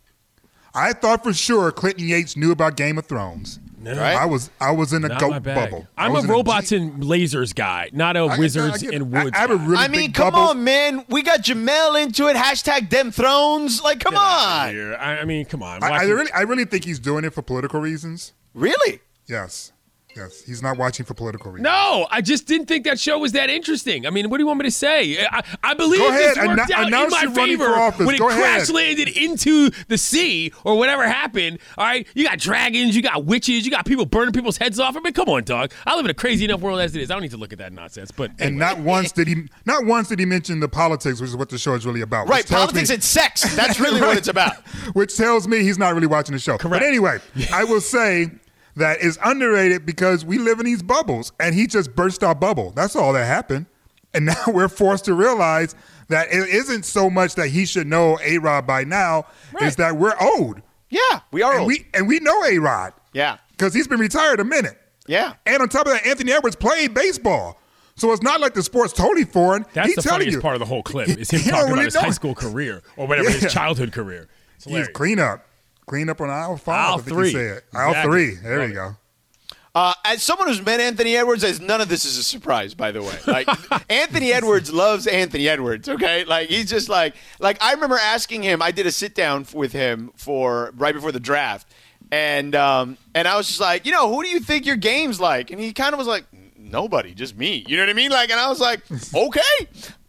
I 0.74 0.92
thought 0.92 1.22
for 1.22 1.32
sure 1.32 1.70
Clinton 1.72 2.06
Yates 2.08 2.36
knew 2.36 2.50
about 2.52 2.76
Game 2.76 2.98
of 2.98 3.06
Thrones. 3.06 3.60
Right. 3.82 3.98
I 4.16 4.24
was 4.26 4.50
I 4.60 4.72
was 4.72 4.92
in 4.92 5.04
a 5.04 5.08
Not 5.08 5.20
goat 5.20 5.42
bubble. 5.44 5.86
I 5.96 6.06
I'm 6.06 6.16
a 6.16 6.20
robots 6.22 6.70
G- 6.70 6.76
and 6.76 7.02
lasers 7.04 7.54
guy, 7.54 7.88
not 7.92 8.16
a 8.16 8.20
I- 8.20 8.34
I- 8.34 8.38
wizards 8.38 8.74
I 8.74 8.78
get- 8.78 8.94
and 8.94 9.12
woods. 9.12 9.30
I 9.32 9.38
have 9.38 9.50
a 9.52 9.56
really 9.56 9.76
i 9.84 9.86
mean 9.86 10.06
big 10.06 10.14
come 10.14 10.32
bubble. 10.32 10.48
on 10.48 10.64
man 10.64 11.04
we 11.08 11.22
got 11.22 11.42
jamel 11.42 12.02
into 12.02 12.26
it 12.26 12.34
hashtag 12.34 12.90
them 12.90 13.12
thrones 13.12 13.80
like 13.84 14.00
come 14.00 14.14
Get 14.14 14.20
on 14.22 14.70
here. 14.70 14.96
I, 14.98 15.18
I 15.18 15.24
mean, 15.24 15.44
come 15.46 15.62
on. 15.62 15.84
I, 15.84 15.88
I 15.98 16.02
really 16.02 16.32
I 16.32 16.40
really 16.40 16.64
think 16.64 16.84
he's 16.84 16.98
doing 16.98 17.24
it 17.24 17.32
for 17.32 17.42
political 17.42 17.78
reasons. 17.80 18.32
really 18.54 18.98
Yes. 19.28 19.72
Yes. 20.14 20.40
He's 20.44 20.62
not 20.62 20.78
watching 20.78 21.04
for 21.04 21.12
political 21.12 21.50
reasons. 21.52 21.64
no, 21.64 22.06
I 22.10 22.22
just 22.22 22.46
didn't 22.46 22.68
think 22.68 22.84
that 22.86 22.98
show 22.98 23.18
was 23.18 23.32
that 23.32 23.50
interesting. 23.50 24.06
I 24.06 24.10
mean, 24.10 24.30
what 24.30 24.38
do 24.38 24.42
you 24.44 24.46
want 24.46 24.60
me 24.60 24.64
to 24.64 24.70
say? 24.70 25.18
I, 25.26 25.42
I 25.62 25.74
believe 25.74 26.00
Go 26.00 26.10
this 26.10 26.38
worked 26.38 26.70
anno- 26.70 26.96
out 26.96 27.04
in 27.04 27.10
my 27.10 27.34
favor 27.34 27.66
for 27.66 27.74
office. 27.78 28.06
when 28.06 28.14
it 28.14 28.18
Go 28.18 28.30
ahead. 28.30 28.40
crash 28.40 28.70
landed 28.70 29.08
into 29.14 29.68
the 29.88 29.98
sea 29.98 30.52
or 30.64 30.78
whatever 30.78 31.06
happened. 31.06 31.58
All 31.76 31.84
right, 31.84 32.06
you 32.14 32.24
got 32.24 32.38
dragons, 32.38 32.96
you 32.96 33.02
got 33.02 33.26
witches, 33.26 33.66
you 33.66 33.70
got 33.70 33.84
people 33.84 34.06
burning 34.06 34.32
people's 34.32 34.56
heads 34.56 34.80
off. 34.80 34.96
I 34.96 35.00
mean, 35.00 35.12
come 35.12 35.28
on, 35.28 35.44
dog. 35.44 35.70
I 35.84 35.94
live 35.96 36.06
in 36.06 36.10
a 36.10 36.14
crazy 36.14 36.46
enough 36.46 36.60
world 36.62 36.80
as 36.80 36.96
it 36.96 37.02
is. 37.02 37.10
I 37.10 37.14
don't 37.14 37.20
need 37.22 37.32
to 37.32 37.36
look 37.36 37.52
at 37.52 37.58
that 37.58 37.74
nonsense. 37.74 38.10
But 38.10 38.30
And 38.38 38.56
not 38.56 38.78
once 38.78 39.12
did 39.12 39.28
he 39.28 39.50
not 39.66 39.84
once 39.84 40.08
did 40.08 40.18
he 40.18 40.24
mention 40.24 40.60
the 40.60 40.68
politics, 40.68 41.20
which 41.20 41.28
is 41.28 41.36
what 41.36 41.50
the 41.50 41.58
show 41.58 41.74
is 41.74 41.84
really 41.84 42.00
about. 42.00 42.26
right 42.26 42.38
which 42.42 42.50
politics 42.50 42.88
me- 42.88 42.94
and 42.94 43.04
sex 43.04 43.54
that's 43.54 43.78
really 43.78 44.00
what 44.00 44.16
it's 44.16 44.28
about 44.28 44.66
which 44.94 45.14
tells 45.14 45.46
me 45.46 45.58
he's 45.62 45.76
not 45.76 45.92
really 45.94 46.06
watching 46.06 46.32
the 46.32 46.38
show. 46.38 46.56
Correct. 46.56 46.80
But 46.80 46.82
anyway, 46.82 47.18
I 47.52 47.64
will 47.64 47.82
say 47.82 48.30
that 48.76 48.98
it's 49.00 49.18
underrated 49.24 49.84
because 49.86 50.24
we 50.24 50.38
live 50.38 50.60
in 50.60 50.66
these 50.66 50.82
bubbles, 50.82 51.32
and 51.40 51.54
he 51.54 51.66
just 51.66 51.94
burst 51.94 52.22
our 52.22 52.34
bubble. 52.34 52.70
That's 52.72 52.94
all 52.96 53.12
that 53.14 53.26
happened, 53.26 53.66
and 54.14 54.26
now 54.26 54.44
we're 54.48 54.68
forced 54.68 55.04
to 55.06 55.14
realize 55.14 55.74
that 56.08 56.28
it 56.28 56.48
isn't 56.48 56.84
so 56.84 57.10
much 57.10 57.34
that 57.34 57.48
he 57.48 57.66
should 57.66 57.86
know 57.86 58.18
A 58.22 58.38
Rod 58.38 58.66
by 58.66 58.84
now, 58.84 59.26
is 59.60 59.76
that 59.76 59.96
we're 59.96 60.14
old, 60.20 60.62
yeah 60.88 61.20
we 61.32 61.42
are 61.42 61.52
and 61.52 61.60
old. 61.62 61.68
we 61.68 61.84
and 61.94 62.06
we 62.06 62.20
know 62.20 62.44
A 62.44 62.58
Rod 62.58 62.92
yeah 63.12 63.38
because 63.50 63.74
he's 63.74 63.88
been 63.88 63.98
retired 63.98 64.38
a 64.38 64.44
minute. 64.44 64.78
yeah 65.08 65.32
And 65.46 65.60
on 65.62 65.68
top 65.68 65.86
of 65.86 65.92
that, 65.94 66.06
Anthony 66.06 66.30
Edwards 66.32 66.54
played 66.56 66.94
baseball. 66.94 67.58
So 67.96 68.12
it's 68.12 68.22
not 68.22 68.40
like 68.42 68.52
the 68.52 68.62
sport's 68.62 68.92
totally 68.92 69.24
foreign. 69.24 69.64
That's 69.72 69.86
He's 69.88 69.96
the 69.96 70.02
telling 70.02 70.18
funniest 70.20 70.36
you. 70.36 70.42
part 70.42 70.54
of 70.54 70.60
the 70.60 70.66
whole 70.66 70.82
clip 70.82 71.08
is 71.18 71.30
him 71.30 71.40
talking 71.40 71.52
don't 71.52 71.72
about 71.72 71.84
his 71.86 71.94
know. 71.94 72.02
high 72.02 72.10
school 72.10 72.34
career 72.34 72.82
or 72.98 73.06
whatever 73.06 73.30
Yeah. 73.30 73.36
his 73.38 73.52
childhood 73.52 73.90
career. 73.92 74.28
It's 74.56 74.64
He's 74.64 74.70
hilarious. 74.72 74.90
clean 74.94 75.18
up. 75.18 75.45
Clean 75.86 76.08
up 76.08 76.20
on 76.20 76.30
aisle 76.30 76.56
five. 76.56 76.74
Aisle 76.88 76.94
I 76.94 76.96
think 76.98 77.08
three. 77.16 77.28
He 77.28 77.34
said. 77.34 77.62
Aisle 77.74 77.88
Exactly. 77.90 78.10
three. 78.12 78.34
There 78.42 78.58
Love 78.58 78.68
you 78.68 78.72
it. 78.72 78.76
go. 78.76 78.96
Uh, 79.74 79.92
as 80.06 80.22
someone 80.22 80.48
who's 80.48 80.64
met 80.64 80.80
Anthony 80.80 81.16
Edwards, 81.18 81.44
as 81.44 81.60
none 81.60 81.82
of 81.82 81.88
this 81.90 82.06
is 82.06 82.16
a 82.16 82.22
surprise, 82.22 82.72
by 82.72 82.90
the 82.92 83.02
way. 83.02 83.14
Like 83.26 83.46
Anthony 83.90 84.32
Edwards 84.32 84.72
loves 84.72 85.06
Anthony 85.06 85.48
Edwards. 85.48 85.86
Okay, 85.88 86.24
like 86.24 86.48
he's 86.48 86.70
just 86.70 86.88
like 86.88 87.14
like 87.40 87.62
I 87.62 87.72
remember 87.74 87.98
asking 87.98 88.42
him. 88.42 88.62
I 88.62 88.70
did 88.70 88.86
a 88.86 88.90
sit 88.92 89.14
down 89.14 89.46
with 89.52 89.72
him 89.72 90.12
for 90.16 90.72
right 90.76 90.94
before 90.94 91.12
the 91.12 91.20
draft, 91.20 91.68
and 92.10 92.54
um 92.54 92.96
and 93.14 93.28
I 93.28 93.36
was 93.36 93.48
just 93.48 93.60
like, 93.60 93.84
you 93.84 93.92
know, 93.92 94.10
who 94.12 94.22
do 94.22 94.30
you 94.30 94.40
think 94.40 94.64
your 94.64 94.76
game's 94.76 95.20
like? 95.20 95.50
And 95.50 95.60
he 95.60 95.74
kind 95.74 95.92
of 95.92 95.98
was 95.98 96.08
like, 96.08 96.24
nobody, 96.58 97.12
just 97.12 97.36
me. 97.36 97.62
You 97.68 97.76
know 97.76 97.82
what 97.82 97.90
I 97.90 97.92
mean? 97.92 98.10
Like, 98.10 98.30
and 98.30 98.40
I 98.40 98.48
was 98.48 98.60
like, 98.60 98.80
okay. 99.14 99.40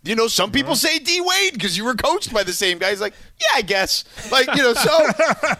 You 0.03 0.15
know, 0.15 0.29
some 0.29 0.51
people 0.53 0.77
say 0.77 0.99
D 0.99 1.19
Wade 1.19 1.51
because 1.51 1.75
you 1.75 1.83
were 1.83 1.93
coached 1.95 2.33
by 2.33 2.43
the 2.43 2.53
same 2.53 2.77
guy. 2.77 2.91
He's 2.91 3.01
like, 3.01 3.13
Yeah, 3.39 3.47
I 3.57 3.61
guess. 3.61 4.03
Like, 4.31 4.47
you 4.55 4.63
know, 4.63 4.73
so 4.73 4.89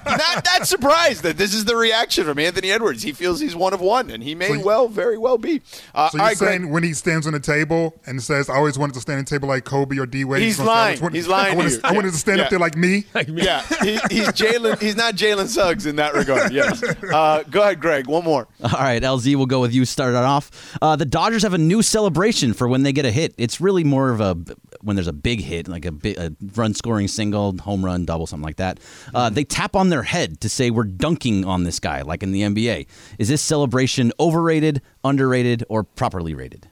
not 0.05 0.43
that 0.43 0.61
surprised 0.63 1.21
that 1.23 1.37
this 1.37 1.53
is 1.53 1.65
the 1.65 1.75
reaction 1.75 2.25
from 2.25 2.39
Anthony 2.39 2.71
Edwards. 2.71 3.03
He 3.03 3.11
feels 3.11 3.39
he's 3.39 3.55
one 3.55 3.71
of 3.73 3.81
one, 3.81 4.09
and 4.09 4.23
he 4.23 4.33
may 4.33 4.47
So 4.57 4.65
well, 4.65 4.87
very 4.87 5.17
well 5.17 5.37
be. 5.37 5.61
Uh, 5.93 6.09
So 6.09 6.17
you're 6.17 6.25
right, 6.25 6.37
Greg. 6.37 6.49
saying 6.61 6.71
when 6.71 6.81
he 6.83 6.93
stands 6.93 7.27
on 7.27 7.33
the 7.33 7.39
table 7.39 7.93
and 8.07 8.21
says, 8.23 8.49
"I 8.49 8.55
always 8.55 8.79
wanted 8.79 8.93
to 8.95 9.01
stand 9.01 9.19
on 9.19 9.25
the 9.25 9.29
table 9.29 9.47
like 9.47 9.63
Kobe 9.63 9.97
or 9.99 10.07
D 10.07 10.25
Wade," 10.25 10.41
He's 10.41 10.57
gonna 10.57 10.69
say, 10.69 10.73
I 10.73 10.75
lying. 10.75 11.01
wanted- 11.01 11.15
He's 11.17 11.27
lying 11.27 11.51
I 11.53 11.55
wanted, 11.55 11.69
to 11.69 11.75
you. 11.75 11.81
I 11.83 11.91
wanted 11.93 12.07
Yeah. 12.07 12.11
to 12.13 12.17
stand 12.17 12.37
Yeah. 12.39 12.43
up 12.45 12.49
there 12.49 12.59
like 12.59 12.75
me. 12.77 13.05
Like 13.13 13.29
me. 13.29 13.43
Yeah, 13.43 13.61
he, 13.83 13.91
he's 14.09 14.27
Jalen. 14.29 14.81
He's 14.81 14.95
not 14.95 15.13
Jalen 15.15 15.47
Suggs 15.47 15.85
in 15.85 15.97
that 15.97 16.13
regard. 16.15 16.51
Yes. 16.51 16.81
Uh, 16.83 17.43
go 17.49 17.61
ahead, 17.61 17.79
Greg. 17.79 18.07
One 18.07 18.23
more. 18.23 18.47
All 18.63 18.69
right, 18.71 19.01
LZ, 19.03 19.35
we'll 19.35 19.45
go 19.45 19.61
with 19.61 19.73
you. 19.73 19.85
Start 19.85 20.15
off. 20.15 20.75
Uh, 20.81 20.95
the 20.95 21.05
Dodgers 21.05 21.43
have 21.43 21.53
a 21.53 21.57
new 21.59 21.81
celebration 21.83 22.53
for 22.53 22.67
when 22.67 22.81
they 22.83 22.91
get 22.91 23.05
a 23.05 23.11
hit. 23.11 23.35
It's 23.37 23.61
really 23.61 23.83
more 23.83 24.09
of 24.09 24.19
a 24.19 24.35
when 24.81 24.95
there's 24.95 25.07
a 25.07 25.13
big 25.13 25.41
hit, 25.41 25.67
like 25.67 25.85
a, 25.85 25.91
big, 25.91 26.17
a 26.17 26.33
run 26.55 26.73
scoring 26.73 27.07
single, 27.07 27.57
home 27.57 27.83
run, 27.83 28.05
double, 28.05 28.27
something 28.27 28.45
like 28.45 28.57
that. 28.57 28.79
Uh, 29.13 29.29
they 29.29 29.43
tap 29.43 29.75
on 29.75 29.89
their 29.89 30.03
head 30.03 30.41
to 30.41 30.49
say 30.49 30.69
we're 30.69 30.83
dunking 30.83 31.45
on 31.45 31.63
this 31.63 31.79
guy, 31.79 32.01
like 32.01 32.23
in 32.23 32.31
the 32.31 32.41
NBA. 32.41 32.87
Is 33.19 33.29
this 33.29 33.41
celebration 33.41 34.11
overrated, 34.19 34.81
underrated, 35.03 35.63
or 35.69 35.83
properly 35.83 36.33
rated? 36.33 36.69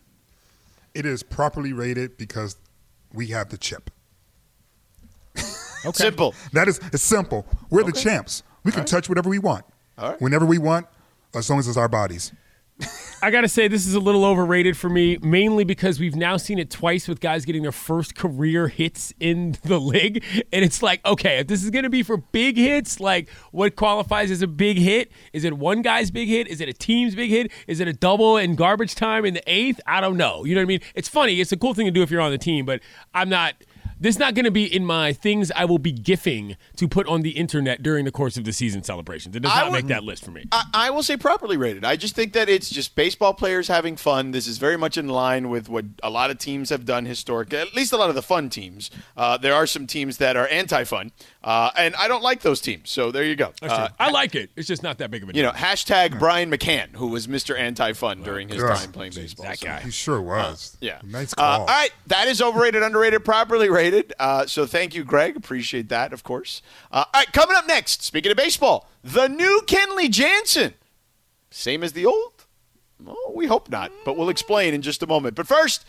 It 0.94 1.06
is 1.06 1.24
properly 1.24 1.74
rated 1.74 2.18
because 2.18 2.58
we 3.14 3.28
have 3.28 3.50
the 3.50 3.58
chip. 3.58 3.90
Simple. 5.94 6.34
That 6.54 6.68
is 6.68 6.80
it's 6.92 7.04
simple. 7.04 7.46
We're 7.70 7.84
the 7.84 7.92
champs. 7.92 8.42
We 8.64 8.72
can 8.72 8.86
touch 8.86 9.08
whatever 9.08 9.30
we 9.30 9.38
want, 9.38 9.66
All 10.00 10.12
right. 10.12 10.22
whenever 10.22 10.46
we 10.46 10.58
want, 10.58 10.88
as 11.36 11.48
long 11.50 11.60
as 11.60 11.68
it's 11.68 11.78
our 11.78 11.88
bodies. 11.88 12.32
I 13.22 13.32
got 13.32 13.42
to 13.42 13.48
say, 13.48 13.68
this 13.68 13.88
is 13.88 13.96
a 13.96 14.00
little 14.00 14.24
overrated 14.24 14.78
for 14.78 14.90
me, 14.90 15.18
mainly 15.22 15.64
because 15.64 16.00
we've 16.00 16.16
now 16.16 16.38
seen 16.38 16.60
it 16.60 16.70
twice 16.70 17.08
with 17.08 17.20
guys 17.20 17.46
getting 17.46 17.64
their 17.64 17.72
first 17.72 18.16
career 18.16 18.68
hits 18.68 19.14
in 19.20 19.58
the 19.64 19.80
league. 19.80 20.24
And 20.54 20.64
it's 20.64 20.84
like, 20.84 21.04
okay, 21.06 21.40
if 21.40 21.48
this 21.48 21.64
is 21.64 21.72
to 21.72 21.90
be 21.90 22.04
for 22.04 22.18
big 22.18 22.58
hits, 22.58 23.00
like 23.00 23.30
what 23.52 23.76
qualifies 23.76 24.32
as 24.32 24.42
a 24.42 24.48
big 24.48 24.78
hit? 24.78 25.12
Is 25.34 25.44
it 25.44 25.58
one 25.58 25.82
guy's 25.82 26.12
big 26.12 26.30
hit? 26.30 26.48
Is 26.48 26.62
it 26.62 26.70
a 26.70 26.74
team's 26.74 27.16
big 27.16 27.30
hit? 27.30 27.52
Is 27.68 27.80
it 27.80 27.88
a 27.88 27.94
double 27.94 28.38
in 28.38 28.56
garbage 28.56 28.96
time 28.96 29.26
in 29.26 29.34
the 29.34 29.44
eighth? 29.48 29.82
I 29.88 30.02
don't 30.02 30.18
know. 30.18 30.46
You 30.46 30.56
know 30.56 30.62
what 30.62 30.66
I 30.66 30.68
mean? 30.68 30.82
It's 30.94 31.10
funny. 31.10 31.42
It's 31.42 31.52
a 31.52 31.58
cool 31.58 31.74
thing 31.74 31.86
to 31.86 31.92
do 31.92 32.02
if 32.02 32.12
you're 32.12 32.22
on 32.22 32.32
the 32.32 32.38
team, 32.38 32.66
but 32.66 32.82
I'm 33.14 33.30
not. 33.30 33.56
This 34.00 34.16
is 34.16 34.20
not 34.20 34.34
going 34.36 34.46
to 34.46 34.52
be 34.52 34.66
in 34.66 34.86
my 34.86 35.14
things 35.14 35.52
I 35.56 35.66
will 35.66 35.78
be 35.78 35.92
gifting 35.92 36.58
to 36.76 36.88
put 36.88 37.08
on 37.08 37.22
the 37.22 37.32
internet 37.32 37.82
during 37.82 38.04
the 38.04 38.12
course 38.12 38.36
of 38.36 38.44
the 38.44 38.52
season 38.52 38.84
celebrations. 38.84 39.36
It 39.36 39.42
does 39.42 39.56
not 39.56 39.72
make 39.72 39.88
that 39.88 40.04
list 40.04 40.26
for 40.26 40.32
me. 40.32 40.46
I, 40.52 40.66
I 40.74 40.90
will 40.90 41.04
say 41.04 41.16
properly 41.16 41.56
rated. 41.56 41.86
I 41.86 41.96
just 41.96 42.14
think 42.14 42.34
that 42.34 42.50
it's 42.50 42.70
just 42.70 42.96
baseball 42.96 43.34
players 43.34 43.68
having 43.70 43.96
fun. 43.96 44.32
This 44.32 44.48
is 44.48 44.58
very 44.58 44.78
much 44.78 44.98
in 44.98 45.08
line 45.08 45.50
with 45.50 45.70
what 45.70 45.86
a 46.04 46.10
lot 46.10 46.30
of 46.30 46.38
teams 46.38 46.70
have 46.70 46.86
done 46.86 47.06
historically. 47.06 47.58
At 47.58 47.74
least 47.74 47.94
a 47.94 47.98
lot 47.98 48.10
of 48.10 48.16
the 48.16 48.22
fun 48.22 48.50
teams. 48.50 48.92
Uh, 49.16 49.38
there 49.38 49.54
are 49.54 49.66
some 49.66 49.88
teams 49.88 50.18
that 50.18 50.36
are 50.36 50.48
anti-fun, 50.50 51.12
uh, 51.46 51.70
and 51.78 51.96
I 51.96 52.08
don't 52.10 52.24
like 52.24 52.42
those 52.42 52.60
teams. 52.60 52.90
So 52.90 53.12
there 53.12 53.24
you 53.24 53.36
go. 53.38 53.54
Uh, 53.62 53.88
I 54.00 54.10
like 54.12 54.36
it. 54.36 54.50
It's 54.58 54.68
just 54.68 54.84
not 54.84 54.98
that 54.98 55.12
big 55.12 55.24
of 55.24 55.30
a 55.30 55.34
deal. 55.34 55.42
you 55.42 55.48
know, 55.48 55.54
hashtag 55.54 56.20
Brian 56.20 56.52
McCann, 56.52 56.96
who 56.96 57.08
was 57.08 57.28
Mr. 57.28 57.58
Anti-Fun 57.58 58.24
during 58.24 58.50
his 58.50 58.62
God. 58.62 58.76
time 58.78 58.92
playing 58.92 59.14
baseball. 59.14 59.46
that 59.46 59.60
So- 59.60 59.68
guy. 59.68 59.80
He 59.82 59.92
sure 59.92 60.22
was. 60.22 60.76
Yeah. 60.82 61.00
Nice 61.04 61.32
Uh, 61.34 61.36
call. 61.38 61.60
all 61.62 61.66
right. 61.68 61.92
That 62.08 62.28
is 62.28 62.42
overrated, 62.42 62.82
underrated, 62.84 63.24
properly 63.24 63.70
rated. 63.70 64.12
Uh, 64.20 64.46
so 64.48 64.66
thank 64.66 64.96
you, 64.96 65.04
Greg. 65.04 65.38
Appreciate 65.38 65.88
that, 65.90 66.12
of 66.12 66.24
course. 66.24 66.62
Uh, 66.92 67.06
all 67.06 67.06
right. 67.14 67.32
Coming 67.32 67.56
up 67.56 67.68
next, 67.68 68.04
speaking 68.04 68.32
of 68.32 68.38
baseball, 68.38 68.90
the 69.04 69.28
new 69.30 69.62
Kenley 69.68 70.10
Jansen. 70.10 70.74
Same 71.52 71.84
as 71.84 71.94
the 71.94 72.06
old? 72.06 72.32
Well, 73.04 73.16
we 73.34 73.46
hope 73.46 73.70
not, 73.70 73.92
but 74.04 74.18
we'll 74.18 74.30
explain 74.30 74.74
in 74.74 74.82
just 74.82 75.04
a 75.04 75.08
moment. 75.08 75.36
But 75.36 75.48
first, 75.48 75.86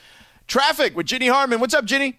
traffic 0.46 0.94
with 0.96 1.06
Ginny 1.06 1.28
Harmon. 1.28 1.60
What's 1.60 1.72
up, 1.74 1.84
Ginny? 1.86 2.18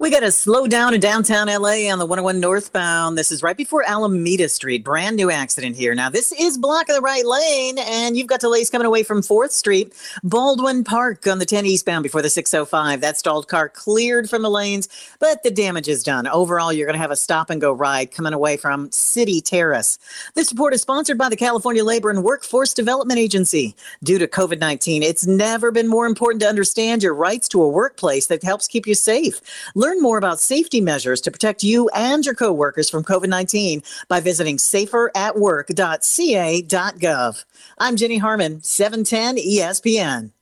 We 0.00 0.08
got 0.08 0.20
to 0.20 0.32
slow 0.32 0.66
down 0.66 0.94
in 0.94 1.00
downtown 1.00 1.48
LA 1.48 1.92
on 1.92 1.98
the 1.98 2.06
101 2.06 2.40
northbound. 2.40 3.18
This 3.18 3.30
is 3.30 3.42
right 3.42 3.54
before 3.54 3.86
Alameda 3.86 4.48
Street. 4.48 4.82
Brand 4.82 5.14
new 5.14 5.30
accident 5.30 5.76
here. 5.76 5.94
Now, 5.94 6.08
this 6.08 6.32
is 6.32 6.56
blocking 6.56 6.94
the 6.94 7.02
right 7.02 7.26
lane, 7.26 7.76
and 7.76 8.16
you've 8.16 8.26
got 8.26 8.40
delays 8.40 8.70
coming 8.70 8.86
away 8.86 9.02
from 9.02 9.20
4th 9.20 9.50
Street. 9.50 9.92
Baldwin 10.24 10.84
Park 10.84 11.26
on 11.26 11.38
the 11.38 11.44
10 11.44 11.66
eastbound 11.66 12.02
before 12.02 12.22
the 12.22 12.30
605. 12.30 13.02
That 13.02 13.18
stalled 13.18 13.48
car 13.48 13.68
cleared 13.68 14.30
from 14.30 14.40
the 14.40 14.48
lanes, 14.48 14.88
but 15.18 15.42
the 15.42 15.50
damage 15.50 15.86
is 15.86 16.02
done. 16.02 16.26
Overall, 16.26 16.72
you're 16.72 16.86
going 16.86 16.96
to 16.96 17.02
have 17.02 17.10
a 17.10 17.16
stop 17.16 17.50
and 17.50 17.60
go 17.60 17.70
ride 17.70 18.10
coming 18.10 18.32
away 18.32 18.56
from 18.56 18.90
City 18.92 19.42
Terrace. 19.42 19.98
This 20.32 20.50
report 20.50 20.72
is 20.72 20.80
sponsored 20.80 21.18
by 21.18 21.28
the 21.28 21.36
California 21.36 21.84
Labor 21.84 22.08
and 22.08 22.24
Workforce 22.24 22.72
Development 22.72 23.20
Agency. 23.20 23.76
Due 24.02 24.18
to 24.18 24.26
COVID 24.26 24.60
19, 24.60 25.02
it's 25.02 25.26
never 25.26 25.70
been 25.70 25.88
more 25.88 26.06
important 26.06 26.40
to 26.40 26.48
understand 26.48 27.02
your 27.02 27.14
rights 27.14 27.48
to 27.48 27.62
a 27.62 27.68
workplace 27.68 28.28
that 28.28 28.42
helps 28.42 28.66
keep 28.66 28.86
you 28.86 28.94
safe. 28.94 29.42
Learn 29.74 29.89
more 29.98 30.18
about 30.18 30.40
safety 30.40 30.80
measures 30.80 31.20
to 31.22 31.30
protect 31.30 31.62
you 31.62 31.88
and 31.94 32.24
your 32.24 32.34
coworkers 32.34 32.90
from 32.90 33.02
COVID 33.02 33.28
19 33.28 33.82
by 34.08 34.20
visiting 34.20 34.58
saferatwork.ca.gov. 34.58 37.44
I'm 37.78 37.96
Jenny 37.96 38.18
Harmon, 38.18 38.58
E 38.58 38.60
710 38.62 39.36
ESPN. 39.36 40.32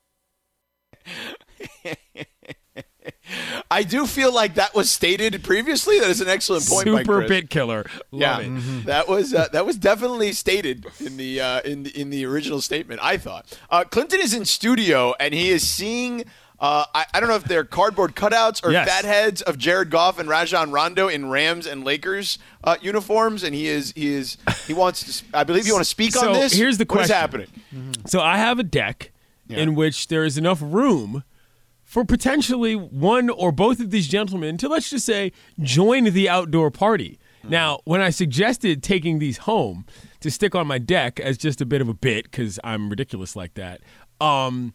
I 3.71 3.83
do 3.83 4.07
feel 4.07 4.33
like 4.33 4.55
that 4.55 4.75
was 4.75 4.91
stated 4.91 5.43
previously. 5.45 6.01
That 6.01 6.11
is 6.11 6.21
an 6.21 6.29
excellent 6.29 6.67
point 6.67 6.87
by 6.87 7.03
Super 7.03 7.19
Chris. 7.19 7.29
bit 7.29 7.51
killer. 7.51 7.85
Love 8.11 8.21
yeah, 8.21 8.41
it. 8.41 8.87
that 8.87 9.09
was 9.09 9.35
uh, 9.35 9.49
that 9.53 9.67
was 9.67 9.77
definitely 9.77 10.33
stated 10.33 10.87
in 11.01 11.17
the 11.17 11.41
uh, 11.41 11.61
in 11.63 11.85
the, 11.85 12.01
in 12.01 12.11
the 12.11 12.25
original 12.25 12.61
statement. 12.61 13.01
I 13.03 13.19
thought 13.19 13.59
uh, 13.71 13.85
Clinton 13.85 14.21
is 14.21 14.35
in 14.35 14.45
studio 14.45 15.15
and 15.21 15.35
he 15.35 15.51
is 15.51 15.69
seeing. 15.69 16.25
Uh, 16.61 16.85
I, 16.93 17.07
I 17.15 17.21
don't 17.21 17.29
know 17.29 17.37
if 17.37 17.45
they're 17.45 17.63
cardboard 17.65 18.17
cutouts 18.17 18.65
or 18.65 18.73
Yes. 18.73 18.89
fat 18.89 19.05
heads 19.05 19.43
of 19.43 19.59
Jared 19.59 19.91
Goff 19.91 20.19
and 20.19 20.29
Rajon 20.29 20.73
Rondo 20.73 21.07
in 21.07 21.31
Rams 21.31 21.67
and 21.67 21.85
Lakers 21.85 22.39
uh, 22.65 22.77
uniforms, 22.83 23.45
and 23.45 23.55
he 23.55 23.69
is 23.69 23.93
he 23.95 24.09
is 24.09 24.39
he 24.67 24.75
wants 24.75 25.21
to. 25.21 25.25
I 25.33 25.45
believe 25.45 25.67
you 25.69 25.73
want 25.75 25.85
to 25.85 25.89
speak 25.89 26.13
So 26.13 26.27
on 26.29 26.33
this. 26.35 26.53
here's 26.53 26.77
the 26.79 26.85
question: 26.87 27.15
What 27.17 27.31
is 27.35 27.39
question. 27.41 27.51
happening? 27.77 27.95
So 28.07 28.21
I 28.21 28.39
have 28.39 28.59
a 28.59 28.65
deck 28.65 29.13
Yeah. 29.47 29.59
in 29.59 29.77
which 29.77 30.09
there 30.09 30.25
is 30.25 30.37
enough 30.37 30.59
room 30.61 31.23
for 31.85 32.05
potentially 32.05 32.75
one 32.75 33.31
or 33.31 33.53
both 33.53 33.79
of 33.81 33.91
these 33.91 34.09
gentlemen 34.09 34.57
to 34.59 34.69
let's 34.69 34.91
just 34.91 35.07
say 35.07 35.31
join 35.61 36.05
the 36.05 36.29
outdoor 36.29 36.71
party. 36.73 37.19
Now, 37.45 37.79
when 37.85 38.01
I 38.03 38.11
suggested 38.11 38.83
taking 38.83 39.21
these 39.21 39.39
home 39.39 39.87
to 40.21 40.31
stick 40.31 40.55
on 40.57 40.67
my 40.67 40.79
deck 40.79 41.19
as 41.21 41.39
just 41.39 41.61
a 41.61 41.65
bit 41.65 41.81
of 41.81 41.89
a 41.89 41.95
bit 41.95 42.25
because 42.25 42.59
I'm 42.65 42.91
ridiculous 42.91 43.37
like 43.37 43.55
that, 43.55 43.81
um, 44.21 44.75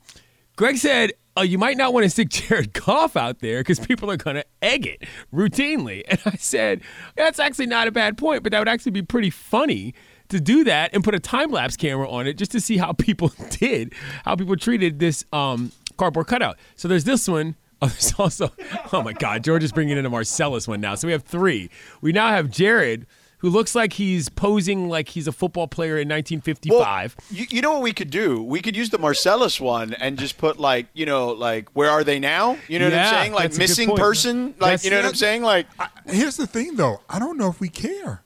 Greg 0.56 0.78
said, 0.78 1.12
oh, 1.36 1.42
you 1.42 1.58
might 1.58 1.78
not 1.78 1.94
want 1.94 2.04
to 2.04 2.10
stick 2.10 2.30
Jared 2.30 2.74
Goff 2.74 3.16
out 3.16 3.40
there 3.40 3.60
because 3.60 3.80
people 3.80 4.10
are 4.12 4.18
going 4.18 4.36
to 4.36 4.46
egg 4.62 4.86
it 4.86 5.04
routinely. 5.34 6.04
And 6.08 6.20
I 6.26 6.36
said, 6.38 6.82
that's 7.16 7.40
actually 7.40 7.68
not 7.68 7.88
a 7.88 7.92
bad 7.92 8.18
point, 8.18 8.44
but 8.44 8.52
that 8.52 8.60
would 8.60 8.68
actually 8.68 8.92
be 8.92 9.02
pretty 9.02 9.30
funny 9.30 9.94
to 10.30 10.40
do 10.40 10.64
that 10.64 10.94
and 10.94 11.04
put 11.04 11.16
a 11.16 11.20
time 11.20 11.52
lapse 11.52 11.76
camera 11.76 12.10
on 12.10 12.28
it 12.28 12.38
just 12.38 12.52
to 12.52 12.62
see 12.62 12.78
how 12.78 12.94
people 12.94 13.32
did, 13.50 13.94
how 14.26 14.36
people 14.36 14.56
treated 14.56 15.00
this 15.00 15.26
um, 15.34 15.72
cardboard 15.98 16.28
cutout. 16.28 16.58
So 16.76 16.88
there's 16.88 17.04
this 17.04 17.28
one. 17.28 17.56
Oh, 17.82 17.88
there's 17.88 18.14
also, 18.18 18.52
oh 18.94 19.04
my 19.04 19.14
God, 19.14 19.44
George 19.44 19.64
is 19.64 19.72
bringing 19.72 19.98
in 19.98 20.06
a 20.06 20.10
Marcellus 20.10 20.68
one 20.68 20.82
now. 20.82 20.96
So 20.96 21.08
we 21.08 21.12
have 21.12 21.24
three. 21.24 21.70
We 22.02 22.12
now 22.12 22.30
have 22.30 22.50
Jared, 22.50 23.06
who 23.44 23.50
looks 23.50 23.76
like 23.76 23.94
he's 23.94 24.30
posing 24.30 24.88
like 24.88 25.10
he's 25.10 25.28
a 25.28 25.32
football 25.34 25.68
player 25.68 25.98
in 26.00 26.08
1955. 26.08 27.16
You, 27.30 27.46
you 27.50 27.62
know 27.62 27.74
what 27.74 27.82
we 27.82 27.92
could 27.92 28.10
do? 28.10 28.42
We 28.42 28.62
could 28.62 28.76
use 28.76 28.90
the 28.90 28.98
Marcellus 28.98 29.60
one 29.60 29.94
and 29.96 30.18
just 30.18 30.38
put 30.38 30.60
like 30.60 30.88
you 30.94 31.06
know 31.06 31.28
like 31.34 31.70
where 31.74 31.90
are 31.90 32.04
they 32.06 32.20
now? 32.20 32.58
You 32.70 32.80
know 32.80 32.86
what 32.86 32.94
I'm 32.94 33.14
saying? 33.14 33.34
Like 33.34 33.44
that's 33.52 33.56
a 33.56 33.60
good 33.60 33.64
missing 33.64 33.96
person. 33.98 34.46
Like 34.46 34.56
That's- 34.60 34.86
you 34.86 34.92
know 34.92 34.98
what 34.98 35.06
I'm 35.08 35.16
saying? 35.16 35.44
Like 35.44 35.68
I- 35.78 35.90
here's 36.08 36.38
the 36.38 36.48
thing, 36.48 36.78
though. 36.78 37.02
I 37.10 37.20
don't 37.20 37.38
know 37.38 37.50
if 37.50 37.60
we 37.60 37.68
care. 37.70 38.24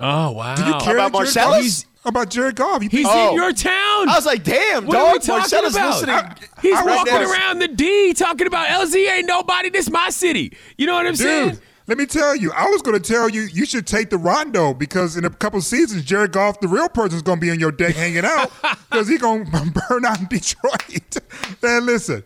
oh, 0.00 0.32
wow. 0.32 0.56
Do 0.56 0.64
you 0.64 0.72
care 0.72 0.96
About 0.96 1.12
Jared 1.12 1.12
Marcellus? 1.12 1.60
He's- 1.62 1.86
about 2.04 2.30
Jared 2.30 2.56
Goff? 2.56 2.82
You 2.82 2.88
He's 2.88 3.06
Oh. 3.08 3.28
in 3.30 3.36
your 3.36 3.52
town. 3.52 4.08
I 4.08 4.14
was 4.16 4.26
like, 4.26 4.42
damn, 4.42 4.86
What 4.86 4.96
are 4.96 5.12
we 5.12 5.18
talking 5.20 5.36
Marcellus 5.38 5.74
about? 5.76 6.00
listening. 6.00 6.48
He's 6.60 6.72
right 6.74 6.84
walking 6.96 7.14
around 7.14 7.60
the 7.60 7.68
D 7.68 8.12
talking 8.12 8.48
about 8.48 8.66
LZ 8.66 9.08
ain't 9.08 9.28
nobody. 9.28 9.70
This 9.70 9.88
my 9.88 10.10
city. 10.10 10.56
You 10.76 10.86
know 10.86 10.94
what 10.94 11.06
I'm 11.06 11.14
saying? 11.14 11.60
Let 11.86 11.98
me 11.98 12.06
tell 12.06 12.36
you, 12.36 12.52
I 12.52 12.66
was 12.66 12.80
going 12.80 13.00
to 13.00 13.12
tell 13.12 13.28
you 13.28 13.42
you 13.42 13.66
should 13.66 13.86
take 13.86 14.10
the 14.10 14.18
Rondo 14.18 14.72
because 14.72 15.16
in 15.16 15.24
a 15.24 15.30
couple 15.30 15.60
seasons, 15.60 16.04
Jared 16.04 16.32
Goff, 16.32 16.60
the 16.60 16.68
real 16.68 16.88
person, 16.88 17.16
is 17.16 17.22
going 17.22 17.38
to 17.38 17.40
be 17.40 17.50
on 17.50 17.58
your 17.58 17.72
deck 17.72 17.96
hanging 17.96 18.24
out 18.24 18.52
because 18.90 19.08
he's 19.08 19.20
going 19.20 19.44
to 19.50 19.82
burn 19.88 20.04
out 20.04 20.20
in 20.20 20.26
Detroit. 20.26 21.16
Man, 21.62 21.84
listen, 21.86 22.22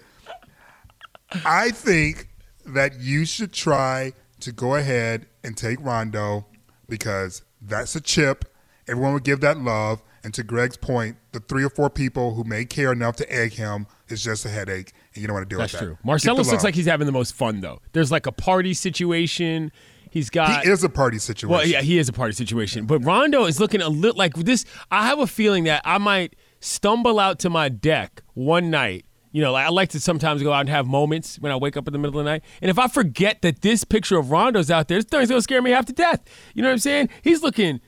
I 1.44 1.70
think 1.70 2.28
that 2.66 3.00
you 3.00 3.24
should 3.24 3.52
try 3.52 4.12
to 4.40 4.52
go 4.52 4.74
ahead 4.74 5.26
and 5.42 5.56
take 5.56 5.80
Rondo 5.80 6.46
because 6.88 7.42
that's 7.62 7.96
a 7.96 8.00
chip. 8.00 8.44
Everyone 8.86 9.14
would 9.14 9.24
give 9.24 9.40
that 9.40 9.58
love. 9.58 10.02
And 10.22 10.34
to 10.34 10.42
Greg's 10.42 10.76
point, 10.76 11.16
the 11.32 11.40
three 11.40 11.64
or 11.64 11.70
four 11.70 11.88
people 11.88 12.34
who 12.34 12.44
may 12.44 12.64
care 12.64 12.92
enough 12.92 13.16
to 13.16 13.32
egg 13.32 13.52
him 13.52 13.86
is 14.08 14.24
just 14.24 14.44
a 14.44 14.48
headache, 14.48 14.92
you 15.16 15.26
don't 15.26 15.34
want 15.34 15.48
to 15.48 15.52
deal 15.52 15.58
That's 15.58 15.72
with 15.72 15.80
that. 15.80 15.86
true. 15.86 15.98
Marcellus 16.04 16.50
looks 16.50 16.64
like 16.64 16.74
he's 16.74 16.86
having 16.86 17.06
the 17.06 17.12
most 17.12 17.34
fun 17.34 17.60
though. 17.60 17.80
There's 17.92 18.10
like 18.12 18.26
a 18.26 18.32
party 18.32 18.74
situation. 18.74 19.72
He's 20.10 20.30
got 20.30 20.64
he 20.64 20.70
is 20.70 20.82
a 20.84 20.88
party 20.88 21.18
situation. 21.18 21.50
Well, 21.50 21.66
yeah, 21.66 21.82
he 21.82 21.98
is 21.98 22.08
a 22.08 22.12
party 22.12 22.32
situation. 22.32 22.86
But 22.86 23.00
Rondo 23.04 23.44
is 23.44 23.60
looking 23.60 23.82
a 23.82 23.88
little 23.88 24.16
like 24.16 24.34
this. 24.34 24.64
I 24.90 25.06
have 25.06 25.18
a 25.18 25.26
feeling 25.26 25.64
that 25.64 25.82
I 25.84 25.98
might 25.98 26.36
stumble 26.60 27.18
out 27.18 27.38
to 27.40 27.50
my 27.50 27.68
deck 27.68 28.22
one 28.34 28.70
night, 28.70 29.04
You 29.30 29.42
know, 29.42 29.52
like 29.52 29.66
I 29.66 29.68
like 29.68 29.90
to 29.90 30.00
sometimes 30.00 30.42
go 30.42 30.52
out 30.52 30.60
and 30.60 30.68
have 30.70 30.86
moments 30.86 31.38
when 31.38 31.52
I 31.52 31.56
wake 31.56 31.76
up 31.76 31.86
in 31.86 31.92
the 31.92 31.98
middle 31.98 32.18
of 32.18 32.24
the 32.24 32.30
night. 32.30 32.42
And 32.62 32.70
if 32.70 32.78
I 32.78 32.88
forget 32.88 33.42
that 33.42 33.60
this 33.60 33.84
picture 33.84 34.16
of 34.16 34.30
Rondo's 34.30 34.70
out 34.70 34.88
there, 34.88 34.98
this 34.98 35.04
thing's 35.04 35.28
gonna 35.28 35.42
scare 35.42 35.60
me 35.60 35.70
half 35.72 35.84
to 35.86 35.92
death. 35.92 36.22
You 36.54 36.62
know 36.62 36.68
what 36.68 36.74
I'm 36.74 36.78
saying? 36.78 37.10
He's 37.22 37.42
looking 37.42 37.80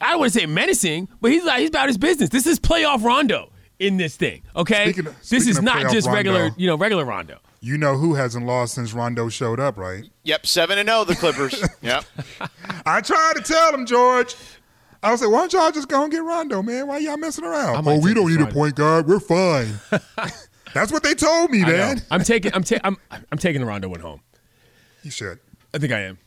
I 0.00 0.10
don't 0.12 0.20
want 0.20 0.32
to 0.32 0.40
say 0.40 0.46
menacing, 0.46 1.08
but 1.20 1.30
he's 1.30 1.44
like 1.44 1.60
he's 1.60 1.68
about 1.68 1.88
his 1.88 1.98
business. 1.98 2.30
This 2.30 2.46
is 2.46 2.58
playoff 2.58 3.04
Rondo 3.04 3.52
in 3.80 3.96
this 3.96 4.16
thing. 4.16 4.42
Okay, 4.54 4.84
Speaking 4.92 5.06
of- 5.08 5.28
this 5.28 5.48
is 5.48 5.60
not 5.60 5.78
playoff 5.78 5.92
just 5.92 6.08
regular, 6.08 6.50
you 6.56 6.68
know, 6.68 6.76
regular 6.76 7.04
Rondo. 7.04 7.38
You 7.62 7.76
know 7.76 7.96
who 7.96 8.14
hasn't 8.14 8.46
lost 8.46 8.74
since 8.74 8.92
Rondo 8.94 9.28
showed 9.28 9.58
up, 9.58 9.76
right? 9.76 10.04
Yep, 10.22 10.46
seven 10.46 10.78
and 10.78 10.88
zero. 10.88 11.04
The 11.04 11.14
Clippers. 11.16 11.62
yep. 11.82 12.04
I 12.86 13.00
tried 13.00 13.34
to 13.36 13.42
tell 13.42 13.74
him, 13.74 13.84
George. 13.84 14.34
I 15.02 15.10
was 15.10 15.22
like, 15.22 15.30
why 15.30 15.40
don't 15.40 15.52
y'all 15.54 15.70
just 15.72 15.88
go 15.88 16.02
and 16.02 16.12
get 16.12 16.22
Rondo, 16.22 16.62
man? 16.62 16.86
Why 16.86 16.98
y'all 16.98 17.16
messing 17.16 17.44
around? 17.44 17.84
might 17.84 17.96
Oh, 17.96 18.00
we 18.00 18.14
don't 18.14 18.28
this 18.28 18.36
need 18.38 18.48
a 18.48 18.52
point 18.52 18.76
guard. 18.76 19.06
We're 19.08 19.18
fine. 19.20 19.80
That's 20.74 20.92
what 20.92 21.02
they 21.02 21.14
told 21.14 21.50
me, 21.50 21.62
man. 21.62 22.02
I'm 22.10 22.22
taking, 22.22 22.54
I'm, 22.54 22.62
ta- 22.62 22.78
I'm, 22.84 22.96
I'm 23.10 23.38
taking 23.38 23.60
the 23.62 23.66
Rondo 23.66 23.88
one 23.88 24.00
home. 24.00 24.20
You 25.02 25.10
should. 25.10 25.38
I 25.74 25.78
think 25.78 25.92
I 25.92 26.00
am. 26.00 26.18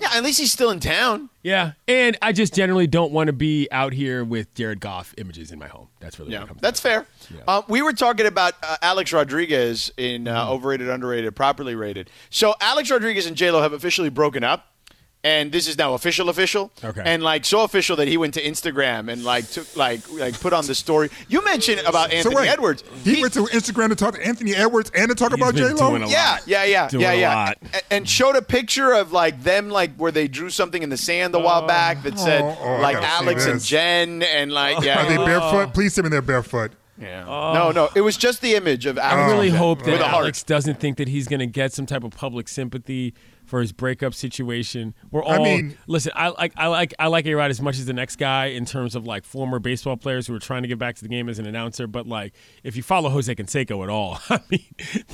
Yeah, 0.00 0.08
at 0.14 0.22
least 0.24 0.38
he's 0.40 0.52
still 0.52 0.70
in 0.70 0.80
town. 0.80 1.28
Yeah, 1.42 1.72
and 1.86 2.16
I 2.22 2.32
just 2.32 2.54
generally 2.54 2.86
don't 2.86 3.12
want 3.12 3.26
to 3.28 3.32
be 3.32 3.68
out 3.70 3.92
here 3.92 4.24
with 4.24 4.52
Jared 4.54 4.80
Goff 4.80 5.14
images 5.18 5.52
in 5.52 5.58
my 5.58 5.68
home. 5.68 5.88
That's 6.00 6.18
really 6.18 6.32
Yeah, 6.32 6.38
what 6.40 6.44
it 6.44 6.48
comes. 6.48 6.60
that's 6.60 6.80
fair. 6.80 7.06
Uh, 7.46 7.62
we 7.68 7.82
were 7.82 7.92
talking 7.92 8.26
about 8.26 8.54
uh, 8.62 8.76
Alex 8.82 9.12
Rodriguez 9.12 9.92
in 9.96 10.26
uh, 10.28 10.48
overrated, 10.50 10.88
underrated, 10.88 11.34
properly 11.36 11.74
rated. 11.74 12.10
So 12.30 12.54
Alex 12.60 12.90
Rodriguez 12.90 13.26
and 13.26 13.36
J 13.36 13.50
Lo 13.50 13.60
have 13.62 13.72
officially 13.72 14.08
broken 14.10 14.42
up, 14.44 14.72
and 15.24 15.50
this 15.50 15.66
is 15.66 15.78
now 15.78 15.94
official, 15.94 16.28
official. 16.28 16.70
Okay. 16.84 17.02
And 17.04 17.22
like 17.22 17.46
so 17.46 17.64
official 17.64 17.96
that 17.96 18.06
he 18.06 18.18
went 18.18 18.34
to 18.34 18.42
Instagram 18.42 19.10
and 19.10 19.24
like 19.24 19.48
took 19.48 19.74
like 19.74 20.00
like 20.12 20.38
put 20.38 20.52
on 20.52 20.66
the 20.66 20.74
story. 20.74 21.08
You 21.28 21.42
mentioned 21.42 21.80
about 21.80 22.12
Anthony 22.12 22.34
so 22.34 22.40
wait, 22.42 22.48
Edwards. 22.50 22.84
He, 23.02 23.22
went 23.22 23.32
to 23.32 23.44
Instagram 23.44 23.88
to 23.88 23.96
talk 23.96 24.14
to 24.14 24.24
Anthony 24.24 24.54
Edwards 24.54 24.92
and 24.94 25.08
to 25.08 25.14
talk 25.14 25.32
He's 25.32 25.40
about 25.40 25.54
been 25.54 25.68
J 25.68 25.82
Lo. 25.82 25.90
doing 25.90 26.02
a 26.02 26.06
lot. 26.06 26.12
Yeah, 26.12 26.38
yeah, 26.46 26.64
yeah, 26.64 26.88
Doing 26.88 27.02
yeah, 27.02 27.12
a 27.12 27.20
yeah, 27.20 27.34
lot. 27.34 27.58
A- 27.72 27.92
and 27.92 28.08
showed 28.08 28.36
a 28.36 28.42
picture 28.42 28.92
of 28.92 29.12
like 29.12 29.42
them, 29.42 29.70
like 29.70 29.96
where 29.96 30.12
they 30.12 30.28
drew 30.28 30.50
something 30.50 30.82
in 30.82 30.90
the 30.90 30.98
sand 30.98 31.34
a 31.34 31.38
while 31.38 31.64
oh. 31.64 31.66
back 31.66 32.02
that 32.02 32.18
said 32.18 32.42
Oh, 32.42 32.58
oh, 32.60 32.80
like 32.80 32.96
Alex 32.96 33.46
and. 33.46 33.60
Jen 33.60 34.22
and 34.22 34.52
like 34.52 34.84
yeah, 34.84 35.04
Are 35.04 35.08
they 35.08 35.16
oh. 35.16 35.24
barefoot? 35.24 35.72
Please 35.72 35.94
tell 35.94 36.04
me 36.04 36.10
they're 36.10 36.20
barefoot. 36.20 36.72
yeah. 37.00 37.24
No, 37.24 37.70
no, 37.70 37.88
it 37.94 38.02
was 38.02 38.18
just 38.18 38.42
the 38.42 38.56
image 38.56 38.84
of 38.84 38.98
Alex. 38.98 39.16
Oh. 39.16 39.22
I 39.22 39.30
really 39.30 39.50
hope 39.50 39.82
that 39.84 39.92
with 39.92 40.00
a. 40.02 40.06
Alex 40.06 40.42
doesn't 40.42 40.80
think 40.80 40.98
that 40.98 41.08
he's 41.08 41.26
going 41.28 41.40
to 41.40 41.46
get 41.46 41.72
some 41.72 41.86
type 41.86 42.04
of 42.04 42.12
public 42.12 42.46
sympathy 42.46 43.14
for 43.44 43.60
his 43.60 43.72
breakup 43.72 44.14
situation. 44.14 44.94
We're 45.10 45.22
all 45.22 45.32
I 45.34 45.38
mean- 45.38 45.76
listen. 45.86 46.12
I 46.14 46.28
like 46.28 46.52
I 46.56 46.66
like 46.68 46.94
I 46.98 47.06
like 47.08 47.26
A 47.26 47.34
Rod 47.34 47.50
as 47.50 47.60
much 47.60 47.78
as 47.78 47.86
the 47.86 47.92
next 47.92 48.16
guy 48.16 48.46
in 48.46 48.64
terms 48.64 48.94
of 48.94 49.06
like 49.06 49.24
former 49.24 49.58
baseball 49.58 49.96
players 49.96 50.26
who 50.26 50.34
are 50.34 50.38
trying 50.38 50.62
to 50.62 50.68
get 50.68 50.78
back 50.78 50.96
to 50.96 51.02
the 51.02 51.08
game 51.08 51.28
as 51.28 51.38
an 51.38 51.46
announcer. 51.46 51.86
But 51.86 52.06
like, 52.06 52.32
if 52.62 52.76
you 52.76 52.82
follow 52.82 53.10
Jose 53.10 53.34
Canseco 53.34 53.82
at 53.82 53.90
all, 53.90 54.18
I 54.30 54.40
mean, 54.50 54.64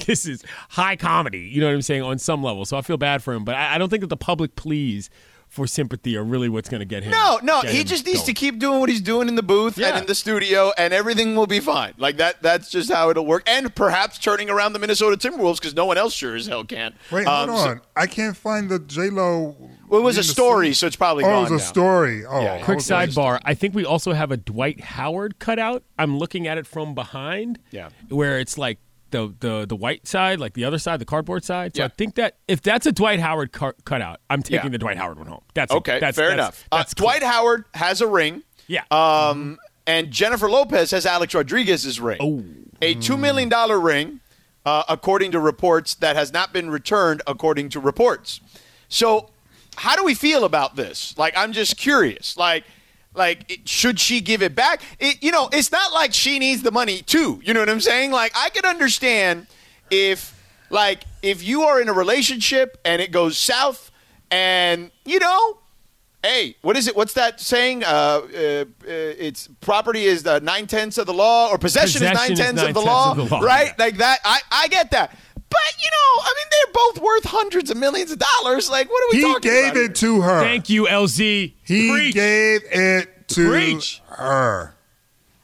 this 0.07 0.27
is 0.27 0.45
high 0.71 0.97
comedy. 0.97 1.41
You 1.41 1.61
know 1.61 1.67
what 1.67 1.75
I'm 1.75 1.83
saying 1.83 2.03
on 2.03 2.19
some 2.19 2.43
level. 2.43 2.65
So 2.65 2.77
I 2.77 2.83
feel 2.83 2.97
bad 2.97 3.23
for 3.23 3.35
him, 3.35 3.45
but 3.45 3.55
I, 3.55 3.75
I 3.75 3.79
don't 3.79 3.89
think 3.89 4.01
that 4.03 4.09
the 4.09 4.17
public 4.17 4.57
pleas 4.57 5.11
for 5.51 5.67
sympathy 5.67 6.17
are 6.17 6.23
really 6.23 6.49
what's 6.49 6.69
going 6.69 6.79
to 6.79 6.85
get 6.87 7.03
him. 7.03 7.11
No, 7.11 7.41
no, 7.43 7.61
he 7.63 7.83
just 7.85 8.07
needs 8.07 8.23
to 8.23 8.33
keep 8.33 8.59
doing 8.61 8.79
what 8.79 8.89
he's 8.89 9.01
doing 9.01 9.27
in 9.29 9.35
the 9.35 9.43
booth 9.43 9.77
Yeah. 9.77 9.89
and 9.89 9.99
in 9.99 10.07
the 10.07 10.15
studio, 10.15 10.73
and 10.79 10.95
everything 10.95 11.35
will 11.35 11.49
be 11.49 11.59
fine. 11.61 11.93
Like 11.99 12.19
that. 12.19 12.41
That's 12.41 12.71
just 12.71 12.91
how 12.91 13.11
it'll 13.11 13.27
work. 13.27 13.43
And 13.49 13.75
perhaps 13.75 14.17
turning 14.19 14.49
around 14.49 14.75
the 14.75 14.79
Minnesota 14.79 15.17
Timberwolves 15.17 15.57
because 15.57 15.75
no 15.75 15.85
one 15.87 15.99
else 15.99 16.15
sure 16.15 16.37
as 16.37 16.47
hell 16.47 16.63
can. 16.65 16.95
Wait, 17.11 17.27
Um, 17.27 17.49
hold 17.49 17.61
so- 17.61 17.69
on. 17.71 17.81
I 17.97 18.07
can't 18.07 18.37
find 18.37 18.71
the 18.71 18.79
J 18.79 19.11
Lo. 19.11 19.57
well, 19.89 20.01
it 20.01 20.05
was 20.05 20.17
a 20.19 20.23
story, 20.23 20.73
so 20.73 20.87
it's 20.87 20.95
probably 20.97 21.25
Oh, 21.25 21.29
gone 21.29 21.39
it 21.39 21.41
was 21.43 21.51
a 21.51 21.65
now. 21.65 21.71
story. 21.71 22.25
Oh, 22.25 22.39
Yeah, 22.41 22.45
yeah. 22.57 22.61
I 22.61 22.65
Quick 22.65 22.79
sidebar. 22.79 23.41
I 23.45 23.55
think 23.55 23.75
we 23.75 23.85
also 23.85 24.13
have 24.13 24.31
a 24.31 24.37
Dwight 24.37 24.81
Howard 24.81 25.41
cutout. 25.41 25.83
I'm 25.99 26.17
looking 26.17 26.47
at 26.47 26.59
it 26.59 26.67
from 26.67 26.95
behind. 26.95 27.59
Yeah. 27.73 27.89
Where 28.09 28.39
it's 28.39 28.57
like 28.57 28.79
the 29.11 29.35
the 29.41 29.67
the 29.67 29.77
white 29.77 30.07
side, 30.07 30.39
like 30.41 30.55
the 30.55 30.65
other 30.65 30.79
side, 30.79 31.01
the 31.01 31.05
cardboard 31.05 31.45
side. 31.45 31.75
So 31.77 31.83
Yeah. 31.83 31.87
I 31.87 31.89
think 31.89 32.15
that 32.17 32.37
if 32.49 32.63
that's 32.63 32.87
a 32.87 32.93
Dwight 32.93 33.21
Howard 33.21 33.53
car- 33.53 33.77
cutout, 33.85 34.21
I'm 34.31 34.43
taking 34.43 34.65
Yeah. 34.67 34.69
the 34.71 34.79
Dwight 34.79 34.97
Howard 34.97 35.19
one 35.19 35.27
home. 35.27 35.43
That's 35.55 35.73
Okay, 35.73 35.99
That's, 36.01 36.17
fair 36.17 36.29
that's, 36.29 36.35
enough. 36.39 36.65
Uh, 36.73 36.77
That's 36.79 36.95
clear. 36.95 37.05
Dwight 37.07 37.23
Howard 37.23 37.65
has 37.75 38.01
a 38.01 38.07
ring. 38.07 38.43
Yeah. 38.67 38.83
Um, 38.91 39.59
and 39.87 40.11
Jennifer 40.11 40.49
Lopez 40.49 40.91
has 40.93 41.05
Alex 41.07 41.35
Rodriguez's 41.35 42.01
ring. 42.01 42.19
Oh. 42.21 42.45
A 42.83 42.95
$2 42.95 43.19
million 43.19 43.49
ring, 43.83 44.21
uh, 44.65 44.85
according 44.89 45.33
to 45.33 45.41
reports, 45.41 45.95
that 45.97 46.15
has 46.17 46.33
not 46.33 46.53
been 46.53 46.71
returned, 46.71 47.23
according 47.27 47.69
to 47.71 47.81
reports. 47.81 48.41
So, 48.89 49.31
how 49.77 49.97
do 49.97 50.05
we 50.05 50.15
feel 50.15 50.45
about 50.45 50.77
this? 50.77 51.17
Like, 51.19 51.37
I'm 51.37 51.53
just 51.53 51.77
curious. 51.77 52.37
Like, 52.37 52.65
like 53.15 53.51
it, 53.51 53.69
should 53.69 53.99
she 53.99 54.21
give 54.21 54.43
it 54.43 54.55
back? 54.55 54.83
It, 54.99 55.23
you 55.23 55.33
know, 55.33 55.49
it's 55.53 55.73
not 55.73 55.93
like 55.93 56.15
she 56.15 56.39
needs 56.39 56.63
the 56.63 56.71
money 56.71 57.03
too. 57.03 57.41
You 57.45 57.55
know 57.55 57.61
what 57.61 57.69
I'm 57.69 57.81
saying? 57.81 58.13
Like, 58.13 58.33
I 58.37 58.51
could 58.51 58.65
understand 58.65 59.47
if, 59.91 60.37
like, 60.71 61.05
if 61.23 61.43
you 61.43 61.63
are 61.63 61.81
in 61.81 61.89
a 61.89 61.93
relationship 61.93 62.79
and 62.85 63.03
it 63.03 63.11
goes 63.11 63.37
south, 63.37 63.91
and 64.31 64.91
you 65.05 65.19
know, 65.19 65.59
hey, 66.23 66.55
what 66.63 66.77
is 66.77 66.87
it? 66.87 66.95
What's 66.95 67.15
that 67.15 67.41
saying? 67.41 67.83
Uh, 67.83 67.87
uh, 67.87 68.21
uh, 68.31 68.65
it's 68.85 69.49
property 69.61 70.05
is 70.05 70.23
the 70.23 70.39
nine 70.41 70.67
tenths 70.67 70.99
of 70.99 71.07
the 71.07 71.15
law, 71.15 71.49
or 71.51 71.59
possession, 71.59 72.01
Possession 72.01 72.13
is 72.13 72.29
nine 72.29 72.37
tenths 72.37 72.63
of 72.63 72.75
the 72.75 72.81
law, 72.81 73.13
of 73.13 73.17
the 73.17 73.25
law, 73.25 73.41
right? 73.41 73.73
yeah. 73.77 73.85
Like 73.85 73.97
that. 73.97 74.21
I, 74.25 74.41
I 74.51 74.69
get 74.69 74.93
that. 74.93 75.19
But 75.51 75.75
you 75.83 75.91
know, 75.91 76.23
I 76.23 76.35
mean, 76.37 76.47
they're 76.51 76.73
both 76.73 77.03
worth 77.03 77.25
hundreds 77.25 77.71
of 77.71 77.77
millions 77.77 78.11
of 78.13 78.19
dollars. 78.19 78.71
Like, 78.71 78.89
what 78.91 79.03
are 79.03 79.09
we 79.13 79.17
He 79.19 79.23
talking 79.23 79.51
about? 79.51 79.57
He 79.57 79.63
gave 79.63 79.71
about? 79.73 79.91
it 79.91 79.95
to 79.97 80.21
her. 80.23 80.41
Thank 80.41 80.69
you, 80.71 80.87
LZ. 80.87 81.55
He 81.65 81.91
Preach. 81.91 82.15
gave 82.15 82.61
it 82.71 83.29
to 83.29 83.49
Preach. 83.51 84.01
her. 84.09 84.75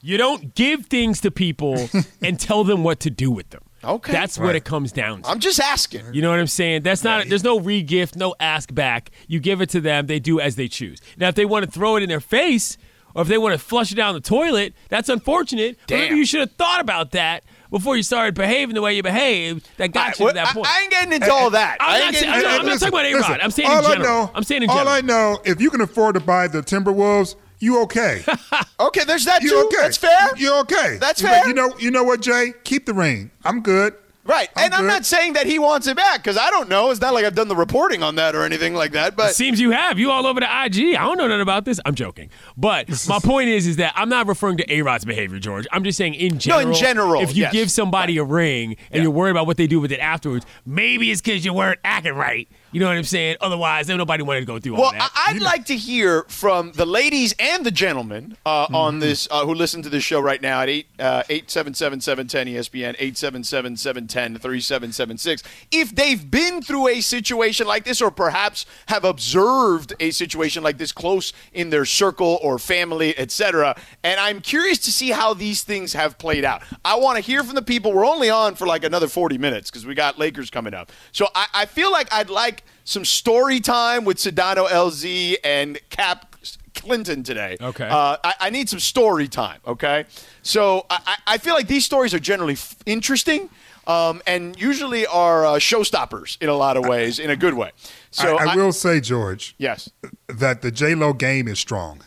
You 0.02 0.16
don't 0.18 0.54
give 0.54 0.86
things 0.86 1.20
to 1.22 1.30
people 1.32 1.88
and 2.22 2.38
tell 2.38 2.62
them 2.64 2.84
what 2.84 3.00
to 3.00 3.10
do 3.10 3.30
with 3.30 3.50
them. 3.50 3.62
Okay. 3.82 4.10
That's 4.12 4.38
what 4.38 4.56
it 4.56 4.64
comes 4.64 4.90
down 4.92 5.22
to. 5.22 5.28
I'm 5.28 5.38
just 5.40 5.60
asking. 5.60 6.12
You 6.12 6.22
know 6.22 6.30
what 6.30 6.38
I'm 6.40 6.46
saying? 6.46 6.82
That's 6.82 7.04
not. 7.04 7.28
There's 7.28 7.44
no 7.44 7.58
re-gift, 7.60 8.16
no 8.16 8.34
ask 8.40 8.72
back. 8.74 9.10
You 9.28 9.38
give 9.40 9.60
it 9.60 9.68
to 9.70 9.80
them. 9.80 10.06
They 10.06 10.18
do 10.20 10.40
as 10.40 10.56
they 10.56 10.66
choose. 10.68 11.00
Now, 11.16 11.28
if 11.28 11.34
they 11.34 11.44
want 11.44 11.64
to 11.64 11.70
throw 11.70 11.96
it 11.96 12.02
in 12.02 12.08
their 12.08 12.20
face, 12.20 12.78
or 13.14 13.22
if 13.22 13.28
they 13.28 13.38
want 13.38 13.52
to 13.54 13.58
flush 13.58 13.92
it 13.92 13.94
down 13.94 14.14
the 14.14 14.20
toilet, 14.20 14.74
that's 14.88 15.08
unfortunate. 15.08 15.78
But 15.86 15.94
Maybe 15.94 16.08
Damn. 16.08 16.16
you 16.18 16.26
should 16.26 16.40
have 16.40 16.52
thought 16.52 16.80
about 16.80 17.12
that 17.12 17.44
before 17.70 17.96
you 17.96 18.02
started 18.02 18.34
behaving 18.34 18.74
the 18.74 18.82
way 18.82 18.94
you 18.94 19.02
behaved. 19.02 19.68
That 19.78 19.92
got 19.92 20.08
I, 20.20 20.22
you 20.24 20.28
to 20.28 20.34
that 20.34 20.48
I- 20.48 20.52
point. 20.52 20.66
I 20.68 20.80
ain't 20.82 20.90
getting 20.90 21.12
into 21.12 21.32
all 21.32 21.50
that. 21.50 21.76
I 21.80 21.86
I'm 21.86 22.02
ain't 22.02 22.04
not 22.04 22.12
getting 22.14 22.34
into 22.34 22.48
I'm 22.48 22.66
not 22.66 22.72
talking 22.78 22.88
about 22.88 23.04
A-Rod. 23.06 23.18
listen, 23.20 23.38
I'm 23.42 23.50
saying 23.50 23.70
in 23.70 23.82
general. 23.82 24.00
I 24.00 24.02
know, 24.02 24.30
I'm 24.34 24.42
saying 24.44 24.62
in 24.62 24.70
All. 24.70 24.88
I 24.88 25.00
know, 25.00 25.40
if 25.44 25.60
you 25.60 25.70
can 25.70 25.80
afford 25.80 26.14
to 26.14 26.20
buy 26.20 26.48
the 26.48 26.62
Timberwolves, 26.62 27.36
you 27.58 27.80
okay. 27.82 28.22
Okay, 28.78 29.04
there's 29.04 29.24
that 29.24 29.42
You 29.42 29.50
too. 29.50 29.56
okay. 29.66 29.76
That's 29.82 29.96
fair. 29.96 30.36
You're 30.36 30.58
okay. 30.60 30.98
That's 31.00 31.20
You- 31.22 31.28
fair. 31.28 31.48
You 31.48 31.54
know, 31.54 31.74
you 31.78 31.90
know 31.90 32.04
what, 32.04 32.20
Jay? 32.20 32.52
Keep 32.64 32.84
the 32.86 32.92
ring. 32.94 33.30
I'm 33.44 33.62
good. 33.62 33.94
Right. 34.26 34.48
I'm 34.56 34.64
and 34.66 34.74
I'm 34.74 34.86
not 34.86 35.06
saying 35.06 35.34
that 35.34 35.46
he 35.46 35.58
wants 35.58 35.86
it 35.86 35.96
back 35.96 36.18
because 36.22 36.36
I 36.36 36.50
don't 36.50 36.68
know. 36.68 36.90
It's 36.90 37.00
not 37.00 37.14
like 37.14 37.24
I've 37.24 37.34
done 37.34 37.48
the 37.48 37.56
reporting 37.56 38.02
on 38.02 38.16
that 38.16 38.34
or 38.34 38.42
anything 38.42 38.74
like 38.74 38.92
that. 38.92 39.16
But 39.16 39.34
Seems 39.34 39.60
you 39.60 39.70
have. 39.70 39.98
You 39.98 40.10
all 40.10 40.26
over 40.26 40.40
the 40.40 40.46
IG. 40.46 40.96
I 40.96 41.04
don't 41.04 41.16
know 41.16 41.28
nothing 41.28 41.40
about 41.40 41.64
this. 41.64 41.78
I'm 41.84 41.94
joking. 41.94 42.30
But 42.56 42.88
my 43.08 43.18
point 43.20 43.48
is, 43.48 43.66
is 43.66 43.76
that 43.76 43.92
I'm 43.96 44.08
not 44.08 44.26
referring 44.26 44.56
to 44.58 44.72
A-Rod's 44.72 45.04
behavior, 45.04 45.38
George. 45.38 45.66
I'm 45.72 45.84
just 45.84 45.96
saying 45.98 46.14
in 46.14 46.38
general. 46.38 46.64
No, 46.64 46.70
in 46.70 46.74
general, 46.74 47.22
If 47.22 47.36
you 47.36 47.42
yes. 47.42 47.52
give 47.52 47.70
somebody 47.70 48.18
a 48.18 48.24
ring 48.24 48.76
and 48.90 49.02
you're 49.02 49.12
worried 49.12 49.30
about 49.30 49.46
what 49.46 49.56
they 49.56 49.66
do 49.66 49.80
with 49.80 49.92
it 49.92 50.00
afterwards, 50.00 50.44
maybe 50.64 51.10
it's 51.10 51.20
because 51.20 51.44
you 51.44 51.52
weren't 51.52 51.80
acting 51.84 52.14
right. 52.14 52.48
You 52.76 52.80
know 52.80 52.88
what 52.88 52.98
I'm 52.98 53.04
saying? 53.04 53.36
Otherwise, 53.40 53.88
nobody 53.88 54.22
wanted 54.22 54.40
to 54.40 54.46
go 54.46 54.58
through 54.58 54.74
all 54.76 54.82
Well, 54.82 54.92
that. 54.92 55.10
I- 55.14 55.30
I'd 55.30 55.40
like 55.40 55.64
to 55.66 55.76
hear 55.76 56.24
from 56.28 56.72
the 56.72 56.84
ladies 56.84 57.34
and 57.38 57.64
the 57.64 57.70
gentlemen 57.70 58.36
uh, 58.44 58.66
Mm-hmm. 58.66 58.74
on 58.74 58.98
this 58.98 59.26
uh, 59.30 59.46
who 59.46 59.54
listen 59.54 59.80
to 59.80 59.88
this 59.88 60.04
show 60.04 60.20
right 60.20 60.42
now 60.42 60.60
at 60.60 60.68
8 60.68 60.86
uh, 60.98 61.22
877-710 61.22 62.52
ESPN 62.52 62.94
877-710-3776 62.98 65.42
if 65.72 65.94
they've 65.94 66.30
been 66.30 66.60
through 66.60 66.88
a 66.88 67.00
situation 67.00 67.66
like 67.66 67.84
this 67.84 68.02
or 68.02 68.10
perhaps 68.10 68.66
have 68.88 69.04
observed 69.04 69.94
a 69.98 70.10
situation 70.10 70.62
like 70.62 70.76
this 70.76 70.92
close 70.92 71.32
in 71.54 71.70
their 71.70 71.86
circle 71.86 72.38
or 72.42 72.58
family, 72.58 73.18
etc. 73.18 73.74
And 74.04 74.20
I'm 74.20 74.42
curious 74.42 74.76
to 74.80 74.92
see 74.92 75.12
how 75.12 75.32
these 75.32 75.62
things 75.62 75.94
have 75.94 76.18
played 76.18 76.44
out. 76.44 76.60
I 76.84 76.96
want 76.96 77.16
to 77.16 77.22
hear 77.22 77.42
from 77.42 77.54
the 77.54 77.62
people. 77.62 77.94
We're 77.94 78.04
only 78.06 78.28
on 78.28 78.54
for 78.54 78.66
like 78.66 78.84
another 78.84 79.08
40 79.08 79.38
minutes 79.38 79.70
because 79.70 79.86
we 79.86 79.94
got 79.94 80.18
Lakers 80.18 80.50
coming 80.50 80.74
up. 80.74 80.92
So 81.12 81.28
I, 81.34 81.46
I 81.54 81.64
feel 81.64 81.90
like 81.90 82.12
I'd 82.12 82.28
like 82.28 82.64
some 82.86 83.04
story 83.04 83.60
time 83.60 84.04
with 84.06 84.16
Sedano 84.16 84.66
LZ 84.68 85.36
and 85.44 85.78
Cap 85.90 86.34
Clinton 86.74 87.22
today. 87.22 87.56
Okay. 87.60 87.86
Uh, 87.86 88.16
I, 88.24 88.34
I 88.40 88.50
need 88.50 88.68
some 88.70 88.80
story 88.80 89.28
time. 89.28 89.60
Okay. 89.66 90.06
So 90.42 90.86
I, 90.88 91.00
I- 91.06 91.16
I 91.34 91.38
feel 91.38 91.54
like 91.54 91.66
these 91.66 91.84
stories 91.84 92.14
are 92.14 92.18
generally 92.20 92.54
f- 92.54 92.76
interesting. 92.86 93.50
Um, 93.88 94.20
and 94.26 94.60
usually 94.60 95.06
are 95.06 95.46
uh, 95.46 95.50
showstoppers 95.60 96.38
in 96.42 96.48
a 96.48 96.54
lot 96.54 96.76
of 96.76 96.84
ways, 96.86 97.20
in 97.20 97.30
a 97.30 97.36
good 97.36 97.54
way. 97.54 97.70
So 98.10 98.36
I, 98.36 98.52
I 98.52 98.56
will 98.56 98.72
say, 98.72 98.98
George, 99.00 99.54
yes, 99.58 99.88
that 100.26 100.60
the 100.62 100.72
J 100.72 100.96
Lo 100.96 101.12
game 101.12 101.46
is 101.46 101.60
strong. 101.60 102.00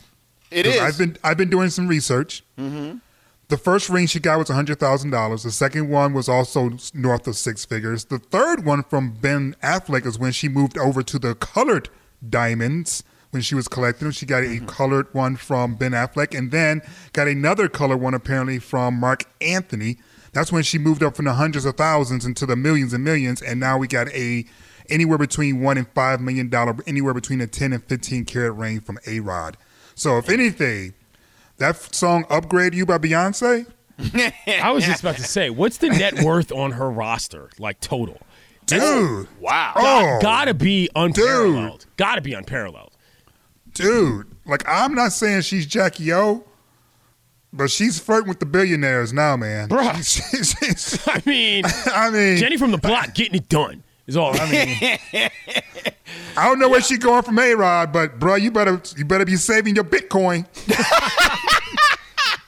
It 0.52 0.66
is. 0.66 0.78
I've 0.82 0.98
been 0.98 1.16
I've 1.24 1.38
been 1.38 1.50
doing 1.50 1.70
some 1.70 1.88
research. 1.88 2.44
Mm-hmm. 2.60 2.98
The 3.50 3.58
first 3.58 3.90
ring 3.90 4.06
she 4.06 4.20
got 4.20 4.38
was 4.38 4.50
hundred 4.50 4.80
thousand 4.80 5.10
dollars. 5.10 5.42
The 5.42 5.52
second 5.52 5.90
one 5.90 6.14
was 6.14 6.30
also 6.30 6.78
north 6.94 7.28
of 7.28 7.36
six 7.36 7.66
figures. 7.66 8.06
The 8.06 8.20
third 8.20 8.64
one 8.64 8.84
from 8.84 9.12
Ben 9.12 9.56
Affleck 9.64 10.06
is 10.06 10.20
when 10.20 10.32
she 10.32 10.48
moved 10.48 10.78
over 10.78 11.02
to 11.02 11.18
the 11.20 11.34
colored 11.34 11.90
diamonds. 12.28 13.04
When 13.32 13.42
she 13.42 13.56
was 13.56 13.68
collecting 13.68 14.06
them, 14.06 14.12
she 14.12 14.26
got 14.28 14.44
Mm-hmm. 14.44 14.66
a 14.66 14.68
colored 14.68 15.14
one 15.14 15.36
from 15.36 15.76
Ben 15.76 15.92
Affleck, 15.92 16.38
and 16.38 16.52
then 16.52 16.82
got 17.14 17.28
another 17.28 17.68
colored 17.68 17.98
one 17.98 18.14
apparently 18.14 18.60
from 18.60 18.96
Marc 19.00 19.26
Anthony. 19.42 19.98
That's 20.32 20.52
when 20.52 20.62
she 20.62 20.78
moved 20.78 21.02
up 21.02 21.16
from 21.16 21.26
the 21.26 21.34
hundreds 21.34 21.66
of 21.66 21.76
thousands 21.76 22.26
into 22.26 22.46
the 22.46 22.56
millions 22.56 22.94
and 22.94 23.04
millions, 23.04 23.42
and 23.42 23.60
now 23.60 23.80
we 23.80 23.88
got 23.88 24.10
a 24.10 24.46
anywhere 24.90 25.18
between 25.18 25.60
one 25.62 25.78
and 25.78 25.88
five 25.90 26.22
million 26.22 26.50
dollar, 26.50 26.76
anywhere 26.86 27.16
between 27.16 27.42
a 27.42 27.48
ten 27.48 27.74
and 27.74 27.84
fifteen 27.84 28.26
carat 28.26 28.54
ring 28.54 28.80
from 28.80 29.00
A 29.08 29.20
Rod. 29.22 29.58
So 29.96 30.20
if 30.20 30.30
anything, 30.30 30.94
that 31.60 31.94
song 31.96 32.26
"Upgrade 32.30 32.74
You" 32.74 32.86
by 32.86 32.98
Beyonce, 32.98 33.66
I 34.62 34.72
was 34.72 34.86
just 34.86 35.02
about 35.02 35.16
to 35.18 35.24
say, 35.24 35.50
what's 35.50 35.78
the 35.78 35.90
net 35.90 36.22
worth 36.24 36.52
on 36.52 36.72
her 36.74 36.90
roster, 36.90 37.50
like 37.60 37.80
total? 37.82 38.18
dude, 38.66 39.28
Wow. 39.40 39.74
oh, 39.76 40.20
Gotta 40.22 40.54
be 40.54 40.90
unparalleled. 40.96 41.86
Gotta 41.98 42.22
be 42.22 42.34
unparalleled. 42.34 42.92
dude, 43.74 44.28
like 44.46 44.64
I'm 44.68 44.94
not 44.94 45.12
saying 45.12 45.42
she's 45.42 45.66
Jackie 45.66 46.14
O. 46.14 46.44
But 47.52 47.72
she's 47.72 48.00
flirting 48.00 48.30
with 48.30 48.40
the 48.40 48.46
billionaires 48.46 49.12
now, 49.12 49.36
man. 49.36 49.70
Bruh. 49.70 49.96
She's- 50.06 50.56
she's- 50.60 51.00
I 51.08 51.20
mean, 51.26 51.64
I 51.88 52.12
mean, 52.12 52.38
Jenny 52.38 52.58
from 52.58 52.70
the 52.70 52.78
block 52.78 53.16
getting 53.16 53.34
it 53.34 53.50
done 53.50 53.84
is 54.10 54.18
all. 54.18 54.34
I 54.38 54.52
mean, 54.52 55.00
I 56.36 56.48
don't 56.48 56.60
know 56.60 56.68
where 56.68 56.82
she's 56.82 56.98
going 56.98 57.24
from 57.24 57.40
A 57.40 57.54
Rod, 57.54 57.94
but 57.94 58.20
bro, 58.20 58.36
you 58.36 58.52
better 58.52 58.82
you 58.98 59.06
better 59.06 59.26
be 59.26 59.38
saving 59.38 59.76
your 59.76 59.86
Bitcoin. 59.86 60.46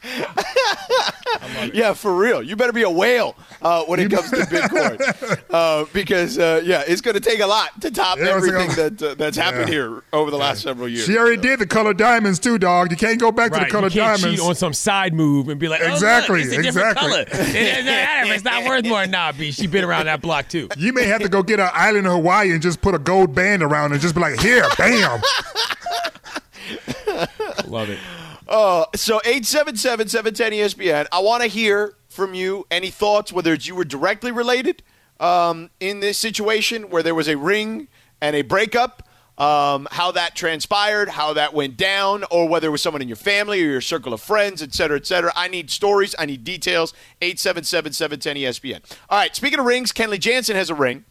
Yeah, 1.73 1.93
for 1.93 2.15
real. 2.15 2.41
You 2.41 2.55
better 2.55 2.73
be 2.73 2.81
a 2.81 2.89
whale 2.89 3.35
uh, 3.61 3.83
when 3.85 3.99
it 3.99 4.09
comes 4.11 4.29
to 4.31 4.37
Bitcoin, 4.47 5.41
uh, 5.51 5.85
because 5.93 6.37
uh, 6.39 6.61
yeah, 6.63 6.83
it's 6.87 7.01
going 7.01 7.13
to 7.13 7.19
take 7.19 7.39
a 7.39 7.45
lot 7.45 7.79
to 7.81 7.91
top 7.91 8.17
Yeah, 8.17 8.29
everything 8.29 8.67
gonna- 8.69 8.89
that 8.89 9.01
uh, 9.03 9.13
that's 9.15 9.37
happened 9.37 9.67
Yeah. 9.69 9.73
here 9.75 10.03
over 10.11 10.31
the 10.31 10.37
last 10.37 10.63
several 10.63 10.87
years. 10.87 11.05
She 11.05 11.17
already 11.17 11.39
did 11.39 11.59
the 11.59 11.67
color 11.67 11.93
diamonds 11.93 12.39
too, 12.39 12.57
dog. 12.57 12.89
You 12.91 12.97
can't 12.97 13.19
go 13.19 13.31
back 13.31 13.51
to 13.53 13.59
the 13.59 13.65
color 13.67 13.87
You 13.89 14.01
can't 14.01 14.19
diamonds. 14.21 14.39
cheat 14.41 14.47
on 14.49 14.55
some 14.55 14.73
side 14.73 15.13
move 15.13 15.49
and 15.49 15.59
be 15.59 15.67
like, 15.67 15.81
oh, 15.83 15.91
Exactly, 15.93 16.43
look, 16.43 16.47
it's 16.47 16.57
a 16.57 16.61
different 16.63 16.97
exactly. 16.97 17.09
color. 17.09 17.25
It- 17.55 17.85
it- 17.87 18.31
it's 18.35 18.43
not 18.43 18.65
worth 18.65 18.85
more. 18.85 19.05
Nah, 19.05 19.31
B. 19.33 19.51
She 19.51 19.67
been 19.67 19.83
around 19.83 20.05
that 20.07 20.21
block 20.21 20.47
too. 20.49 20.67
you 20.77 20.93
may 20.93 21.05
have 21.05 21.21
to 21.21 21.29
go 21.29 21.43
get 21.43 21.59
an 21.59 21.69
island 21.73 22.05
in 22.07 22.11
Hawaii 22.11 22.51
and 22.51 22.61
just 22.61 22.81
put 22.81 22.95
a 22.95 22.99
gold 22.99 23.35
band 23.35 23.61
around 23.61 23.91
and 23.91 24.01
just 24.01 24.15
be 24.15 24.21
like, 24.21 24.39
here, 24.39 24.65
bam. 24.77 25.21
Love 27.67 27.89
it. 27.89 27.99
Uh, 28.51 28.85
so 28.93 29.19
877-710-ESPN. 29.19 31.07
I 31.13 31.19
want 31.19 31.41
to 31.41 31.47
hear 31.47 31.95
from 32.09 32.33
you 32.33 32.67
any 32.69 32.89
thoughts, 32.89 33.31
whether 33.31 33.53
it's 33.53 33.65
you 33.65 33.75
were 33.75 33.85
directly 33.85 34.29
related 34.33 34.83
um, 35.21 35.69
in 35.79 36.01
this 36.01 36.17
situation 36.17 36.89
where 36.89 37.01
there 37.01 37.15
was 37.15 37.29
a 37.29 37.37
ring 37.37 37.87
and 38.19 38.35
a 38.35 38.41
breakup, 38.41 39.07
um, 39.37 39.87
how 39.91 40.11
that 40.11 40.35
transpired, 40.35 41.07
how 41.07 41.31
that 41.31 41.53
went 41.53 41.77
down, 41.77 42.25
or 42.29 42.45
whether 42.45 42.67
it 42.67 42.71
was 42.71 42.81
someone 42.81 43.01
in 43.01 43.07
your 43.07 43.15
family 43.15 43.63
or 43.63 43.67
your 43.67 43.79
circle 43.79 44.13
of 44.13 44.19
friends, 44.19 44.61
et 44.61 44.73
cetera, 44.73 44.97
et 44.97 45.07
cetera. 45.07 45.31
I 45.33 45.47
need 45.47 45.71
stories. 45.71 46.13
I 46.19 46.25
need 46.25 46.43
details. 46.43 46.93
877-710-ESPN. 47.21 48.81
All 49.09 49.17
right, 49.17 49.33
speaking 49.33 49.59
of 49.59 49.65
rings, 49.65 49.93
Kenley 49.93 50.19
Jansen 50.19 50.57
has 50.57 50.69
a 50.69 50.75
ring. 50.75 51.05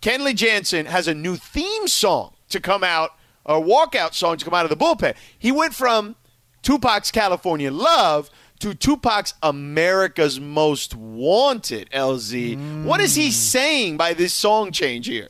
Kenley 0.00 0.36
Jansen 0.36 0.86
has 0.86 1.08
a 1.08 1.14
new 1.14 1.34
theme 1.34 1.88
song 1.88 2.36
to 2.48 2.60
come 2.60 2.84
out, 2.84 3.16
a 3.44 3.54
walkout 3.54 4.14
song 4.14 4.36
to 4.36 4.44
come 4.44 4.54
out 4.54 4.64
of 4.64 4.70
the 4.70 4.76
bullpen. 4.76 5.16
He 5.36 5.50
went 5.50 5.74
from 5.74 6.14
Tupac's 6.62 7.10
California 7.10 7.70
Love 7.70 8.30
to 8.60 8.74
Tupac's 8.74 9.34
America's 9.42 10.38
Most 10.38 10.94
Wanted, 10.94 11.90
LZ. 11.90 12.84
What 12.84 13.00
is 13.00 13.14
he 13.14 13.28
mm. 13.28 13.32
saying 13.32 13.96
by 13.96 14.12
this 14.12 14.34
song 14.34 14.70
change 14.70 15.06
here? 15.06 15.28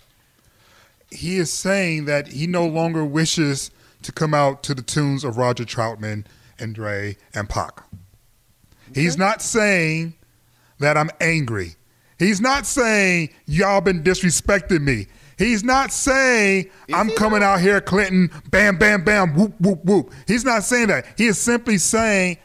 He 1.11 1.37
is 1.37 1.51
saying 1.53 2.05
that 2.07 2.29
he 2.29 2.47
no 2.47 2.67
longer 2.67 3.05
wishes 3.05 3.71
to 4.03 4.13
come 4.13 4.35
out 4.35 4.63
to 4.65 4.75
the 4.75 4.83
tunes 4.83 5.25
of 5.25 5.37
Roger 5.37 5.65
Troutman 5.65 6.25
and 6.59 6.75
Dre 6.75 7.17
and 7.35 7.49
Pac. 7.49 7.83
He's 8.95 9.17
not 9.17 9.43
saying 9.43 10.15
that 10.79 10.97
I'm 10.97 11.11
angry. 11.21 11.77
He's 12.19 12.41
not 12.41 12.67
saying 12.67 13.31
y'all 13.47 13.81
been 13.81 14.03
disrespecting 14.03 14.83
me. 14.83 15.07
He's 15.41 15.65
not 15.65 15.91
saying 15.91 16.71
I'm 16.93 17.11
coming 17.13 17.43
out 17.43 17.61
here, 17.61 17.81
Clinton, 17.81 18.31
bam, 18.51 18.77
bam, 18.77 19.05
bam, 19.05 19.35
whoop, 19.35 19.55
whoop, 19.59 19.83
whoop. 19.85 20.13
He's 20.27 20.45
not 20.45 20.65
saying 20.65 20.89
that. 20.89 21.07
He 21.17 21.27
is 21.27 21.39
simply 21.39 21.79
saying, 21.79 22.37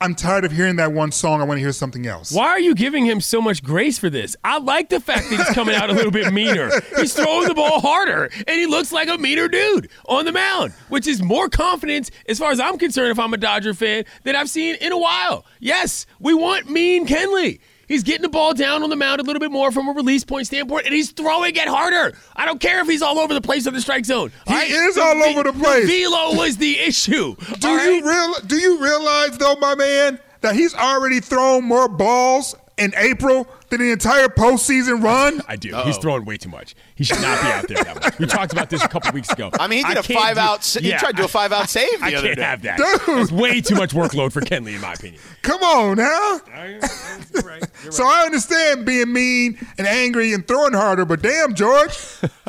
I'm 0.00 0.14
tired 0.14 0.44
of 0.44 0.52
hearing 0.52 0.76
that 0.76 0.92
one 0.92 1.12
song. 1.12 1.40
I 1.40 1.44
want 1.44 1.58
to 1.58 1.60
hear 1.60 1.72
something 1.72 2.06
else. 2.06 2.32
Why 2.32 2.46
are 2.46 2.60
you 2.60 2.74
giving 2.74 3.04
him 3.04 3.20
so 3.20 3.42
much 3.42 3.62
grace 3.62 3.98
for 3.98 4.08
this? 4.08 4.34
I 4.44 4.58
like 4.58 4.88
the 4.88 5.00
fact 5.00 5.28
that 5.28 5.36
he's 5.36 5.54
coming 5.56 5.74
out 5.74 5.90
a 5.90 5.92
little 5.92 6.12
bit 6.12 6.32
meaner. 6.32 6.70
He's 6.96 7.12
throwing 7.12 7.48
the 7.48 7.54
ball 7.54 7.80
harder, 7.80 8.30
and 8.46 8.60
he 8.60 8.66
looks 8.66 8.92
like 8.92 9.08
a 9.08 9.18
meaner 9.18 9.48
dude 9.48 9.90
on 10.06 10.24
the 10.24 10.32
mound, 10.32 10.72
which 10.88 11.06
is 11.06 11.20
more 11.20 11.48
confidence, 11.48 12.12
as 12.28 12.38
far 12.38 12.52
as 12.52 12.60
I'm 12.60 12.78
concerned, 12.78 13.10
if 13.10 13.18
I'm 13.18 13.34
a 13.34 13.36
Dodger 13.36 13.74
fan, 13.74 14.04
than 14.22 14.36
I've 14.36 14.48
seen 14.48 14.76
in 14.76 14.92
a 14.92 14.98
while. 14.98 15.44
Yes, 15.58 16.06
we 16.20 16.32
want 16.32 16.70
mean 16.70 17.04
Kenley. 17.04 17.58
He's 17.88 18.02
getting 18.02 18.22
the 18.22 18.28
ball 18.28 18.54
down 18.54 18.82
on 18.82 18.90
the 18.90 18.96
mound 18.96 19.20
a 19.20 19.24
little 19.24 19.40
bit 19.40 19.50
more 19.50 19.72
from 19.72 19.88
a 19.88 19.92
release 19.92 20.22
point 20.22 20.46
standpoint, 20.46 20.84
and 20.84 20.94
he's 20.94 21.10
throwing 21.10 21.56
it 21.56 21.66
harder. 21.66 22.16
I 22.36 22.44
don't 22.44 22.60
care 22.60 22.80
if 22.80 22.86
he's 22.86 23.02
all 23.02 23.18
over 23.18 23.32
the 23.34 23.40
place 23.40 23.66
on 23.66 23.72
the 23.72 23.80
strike 23.80 24.04
zone. 24.04 24.30
He 24.46 24.54
right? 24.54 24.70
is 24.70 24.98
all 24.98 25.22
over 25.22 25.42
the 25.42 25.52
place. 25.54 25.86
velo 25.86 26.36
was 26.36 26.58
the 26.58 26.78
issue. 26.78 27.34
Do 27.58 27.68
all 27.68 27.84
you 27.84 28.00
right? 28.04 28.04
real? 28.04 28.46
Do 28.46 28.56
you 28.56 28.78
realize 28.80 29.38
though, 29.38 29.56
my 29.56 29.74
man, 29.74 30.20
that 30.42 30.54
he's 30.54 30.74
already 30.74 31.20
thrown 31.20 31.64
more 31.64 31.88
balls 31.88 32.54
in 32.78 32.92
April 32.96 33.46
than 33.70 33.80
the 33.80 33.90
entire 33.92 34.28
postseason 34.28 35.02
run? 35.02 35.42
I 35.48 35.56
do. 35.56 35.72
Oh. 35.74 35.82
He's 35.84 35.98
throwing 35.98 36.24
way 36.24 36.36
too 36.36 36.48
much. 36.48 36.74
He 36.94 37.04
should 37.04 37.20
not 37.20 37.40
be 37.42 37.48
out 37.48 37.68
there 37.68 37.84
that 37.84 38.02
much. 38.02 38.18
We 38.18 38.26
talked 38.38 38.52
about 38.52 38.70
this 38.70 38.82
a 38.84 38.88
couple 38.88 39.12
weeks 39.12 39.30
ago. 39.30 39.50
I 39.58 39.66
mean, 39.66 39.84
he 39.86 39.94
did 39.94 39.98
a 39.98 40.02
five 40.14 40.34
do- 40.36 40.40
out. 40.40 40.64
He 40.64 40.88
Yeah, 40.88 40.98
tried 40.98 41.10
to 41.12 41.16
do 41.18 41.24
a 41.24 41.28
five 41.28 41.52
out 41.52 41.68
save 41.68 42.00
the 42.00 42.06
I 42.06 42.14
other 42.14 42.26
can't 42.28 42.36
day. 42.38 42.42
have 42.42 42.62
that. 42.62 42.78
Dude. 42.78 43.18
That's 43.18 43.32
way 43.32 43.60
too 43.60 43.74
much 43.74 43.90
workload 43.92 44.32
for 44.32 44.40
Kenley, 44.40 44.74
in 44.74 44.80
my 44.80 44.92
opinion. 44.94 45.20
Come 45.42 45.62
on 45.62 45.96
now. 45.98 46.40
You're 46.56 47.42
right. 47.42 47.62
You're 47.82 47.92
So 47.92 48.04
I 48.04 48.22
understand 48.24 48.84
being 48.86 49.12
mean 49.12 49.58
and 49.76 49.86
angry 49.86 50.32
and 50.32 50.46
throwing 50.46 50.72
harder, 50.74 51.04
but 51.04 51.22
damn, 51.22 51.54
George, 51.54 51.96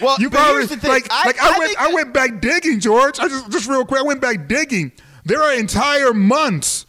Well, 0.00 0.16
you 0.18 0.30
but 0.30 0.38
probably 0.38 0.54
here's 0.60 0.70
the 0.70 0.76
thing. 0.78 0.90
like 0.90 1.06
I, 1.10 1.26
like 1.26 1.38
I, 1.40 1.58
went 1.58 1.76
I 1.78 1.92
went 1.92 2.14
back 2.14 2.40
digging, 2.40 2.80
George. 2.80 3.18
I 3.20 3.28
just 3.28 3.50
just 3.50 3.68
real 3.68 3.84
quick, 3.84 4.00
I 4.00 4.02
went 4.02 4.20
back 4.20 4.48
digging. 4.48 4.92
There 5.26 5.42
are 5.42 5.52
entire 5.54 6.14
months 6.14 6.86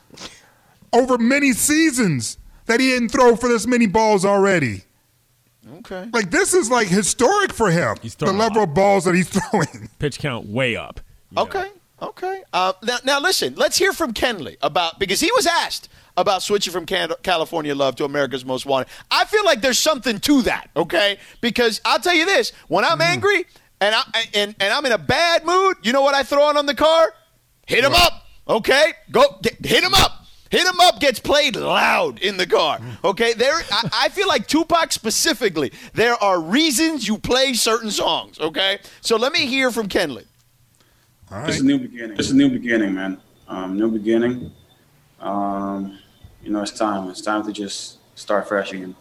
over 0.94 1.18
many 1.18 1.54
seasons 1.54 2.38
that 2.66 2.80
he 2.80 2.90
didn't 2.92 3.10
throw 3.10 3.36
for 3.36 3.48
this 3.50 3.66
many 3.68 3.86
balls 3.88 4.26
already. 4.26 4.84
Okay. 5.78 6.10
Like 6.14 6.32
this 6.32 6.54
is 6.54 6.70
like 6.70 6.88
historic 6.88 7.54
for 7.54 7.70
him. 7.72 7.98
He's 8.02 8.16
the 8.16 8.26
throwing 8.26 8.36
a 8.38 8.40
level 8.40 8.62
lot. 8.62 8.70
of 8.70 8.76
balls 8.76 9.06
that 9.06 9.16
he's 9.16 9.30
throwing. 9.50 9.90
Pitch 10.00 10.20
count 10.20 10.48
way 10.48 10.76
up. 10.76 11.00
you 11.32 11.36
know. 11.38 11.44
Okay. 11.44 11.70
Okay. 12.02 12.44
Uh, 12.52 12.74
now, 12.84 12.98
now, 13.04 13.20
listen. 13.20 13.54
Let's 13.56 13.78
hear 13.78 13.94
from 13.94 14.12
Kenley 14.14 14.58
about 14.64 14.98
because 15.00 15.20
he 15.20 15.32
was 15.34 15.46
asked 15.46 15.88
about 16.18 16.42
switching 16.42 16.74
from 16.74 16.88
Can- 16.88 17.14
California 17.22 17.76
Love 17.76 17.96
to 17.98 18.06
America's 18.06 18.44
Most 18.44 18.66
Wanted. 18.66 18.88
I 19.12 19.26
feel 19.26 19.46
like 19.46 19.62
there's 19.62 19.78
something 19.78 20.20
to 20.22 20.42
that. 20.42 20.72
Okay, 20.76 21.20
because 21.42 21.80
I'll 21.86 22.00
tell 22.00 22.16
you 22.16 22.26
this: 22.26 22.54
when 22.70 22.84
I'm 22.84 23.02
angry 23.02 23.46
and 23.80 23.94
I 23.94 24.02
and, 24.34 24.56
and 24.60 24.74
I'm 24.74 24.84
in 24.88 24.92
a 24.94 24.98
bad 24.98 25.46
mood, 25.46 25.78
you 25.84 25.94
know 25.94 26.02
what 26.02 26.16
I 26.16 26.24
throw 26.24 26.44
on 26.46 26.58
on 26.58 26.66
the 26.66 26.74
car? 26.76 27.14
Hit 27.68 27.84
him 27.84 27.94
up. 27.94 28.26
Okay, 28.48 28.94
go 29.12 29.38
get, 29.44 29.64
hit 29.64 29.84
him 29.84 29.94
up. 29.94 30.21
Hit 30.52 30.68
him 30.68 30.80
up 30.82 31.00
gets 31.00 31.18
played 31.18 31.56
loud 31.56 32.20
in 32.20 32.36
the 32.36 32.46
car. 32.46 32.80
Okay, 33.06 33.32
there. 33.34 33.56
I, 33.72 33.90
I 33.94 34.10
feel 34.10 34.28
like 34.28 34.48
Tupac 34.48 34.92
specifically. 34.92 35.72
There 35.94 36.14
are 36.16 36.42
reasons 36.42 37.08
you 37.08 37.18
play 37.18 37.54
certain 37.54 37.90
songs. 37.90 38.38
Okay, 38.38 38.80
so 39.00 39.16
let 39.16 39.32
me 39.32 39.46
hear 39.46 39.72
from 39.72 39.88
Kenley. 39.88 40.26
All 41.32 41.46
It's 41.46 41.62
a 41.62 41.64
new 41.64 41.80
beginning. 41.80 42.18
It's 42.20 42.32
a 42.32 42.36
new 42.36 42.50
beginning, 42.50 42.94
man. 42.94 43.22
Um, 43.48 43.78
new 43.78 43.90
beginning. 43.90 44.52
Um, 45.22 45.98
you 46.44 46.52
know, 46.52 46.62
it's 46.62 46.72
time. 46.72 47.10
It's 47.10 47.22
time 47.22 47.46
to 47.46 47.54
just 47.54 48.00
start 48.20 48.50
fresh 48.50 48.74
again. 48.74 48.94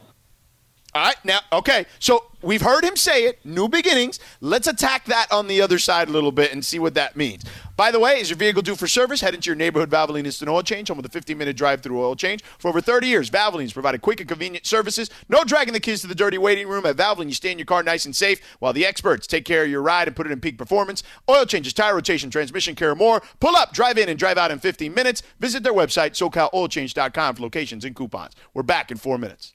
All 0.92 1.04
right, 1.04 1.24
now, 1.24 1.38
okay, 1.52 1.86
so 2.00 2.24
we've 2.42 2.62
heard 2.62 2.82
him 2.82 2.96
say 2.96 3.26
it, 3.26 3.38
new 3.44 3.68
beginnings. 3.68 4.18
Let's 4.40 4.66
attack 4.66 5.04
that 5.04 5.28
on 5.30 5.46
the 5.46 5.62
other 5.62 5.78
side 5.78 6.08
a 6.08 6.10
little 6.10 6.32
bit 6.32 6.52
and 6.52 6.64
see 6.64 6.80
what 6.80 6.94
that 6.94 7.16
means. 7.16 7.44
By 7.76 7.92
the 7.92 8.00
way, 8.00 8.18
is 8.18 8.28
your 8.28 8.36
vehicle 8.36 8.62
due 8.62 8.74
for 8.74 8.88
service? 8.88 9.20
Head 9.20 9.34
into 9.34 9.46
your 9.46 9.56
neighborhood 9.56 9.88
Valvoline 9.88 10.24
Instant 10.24 10.50
Oil 10.50 10.64
Change, 10.64 10.88
home 10.88 10.96
with 10.96 11.06
a 11.06 11.10
15 11.10 11.38
minute 11.38 11.56
drive 11.56 11.80
through 11.80 12.02
oil 12.02 12.16
change. 12.16 12.42
For 12.58 12.66
over 12.66 12.80
30 12.80 13.06
years, 13.06 13.30
Valvoline's 13.30 13.72
provided 13.72 14.02
quick 14.02 14.18
and 14.18 14.28
convenient 14.28 14.66
services. 14.66 15.10
No 15.28 15.44
dragging 15.44 15.74
the 15.74 15.80
kids 15.80 16.00
to 16.00 16.08
the 16.08 16.14
dirty 16.14 16.38
waiting 16.38 16.66
room. 16.66 16.84
At 16.84 16.96
Valvoline, 16.96 17.28
you 17.28 17.34
stay 17.34 17.52
in 17.52 17.58
your 17.58 17.66
car 17.66 17.84
nice 17.84 18.04
and 18.04 18.14
safe 18.14 18.40
while 18.58 18.72
the 18.72 18.84
experts 18.84 19.28
take 19.28 19.44
care 19.44 19.62
of 19.62 19.70
your 19.70 19.82
ride 19.82 20.08
and 20.08 20.16
put 20.16 20.26
it 20.26 20.32
in 20.32 20.40
peak 20.40 20.58
performance. 20.58 21.04
Oil 21.28 21.46
changes, 21.46 21.72
tire 21.72 21.94
rotation, 21.94 22.30
transmission 22.30 22.74
care, 22.74 22.96
more. 22.96 23.22
Pull 23.38 23.54
up, 23.54 23.72
drive 23.72 23.96
in, 23.96 24.08
and 24.08 24.18
drive 24.18 24.38
out 24.38 24.50
in 24.50 24.58
15 24.58 24.92
minutes. 24.92 25.22
Visit 25.38 25.62
their 25.62 25.72
website, 25.72 26.10
SoCalOilChange.com, 26.12 27.36
for 27.36 27.42
locations 27.42 27.84
and 27.84 27.94
coupons. 27.94 28.34
We're 28.54 28.64
back 28.64 28.90
in 28.90 28.96
four 28.96 29.18
minutes. 29.18 29.54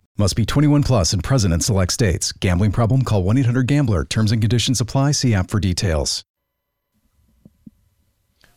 Must 0.21 0.35
be 0.35 0.45
21 0.45 0.83
plus 0.83 1.13
and 1.13 1.23
present 1.23 1.51
in 1.51 1.61
select 1.61 1.91
states. 1.91 2.31
Gambling 2.31 2.73
problem? 2.73 3.01
Call 3.01 3.23
1 3.23 3.39
800 3.39 3.65
Gambler. 3.65 4.05
Terms 4.05 4.31
and 4.31 4.39
conditions 4.39 4.79
apply. 4.79 5.13
See 5.13 5.33
app 5.33 5.49
for 5.49 5.59
details. 5.59 6.23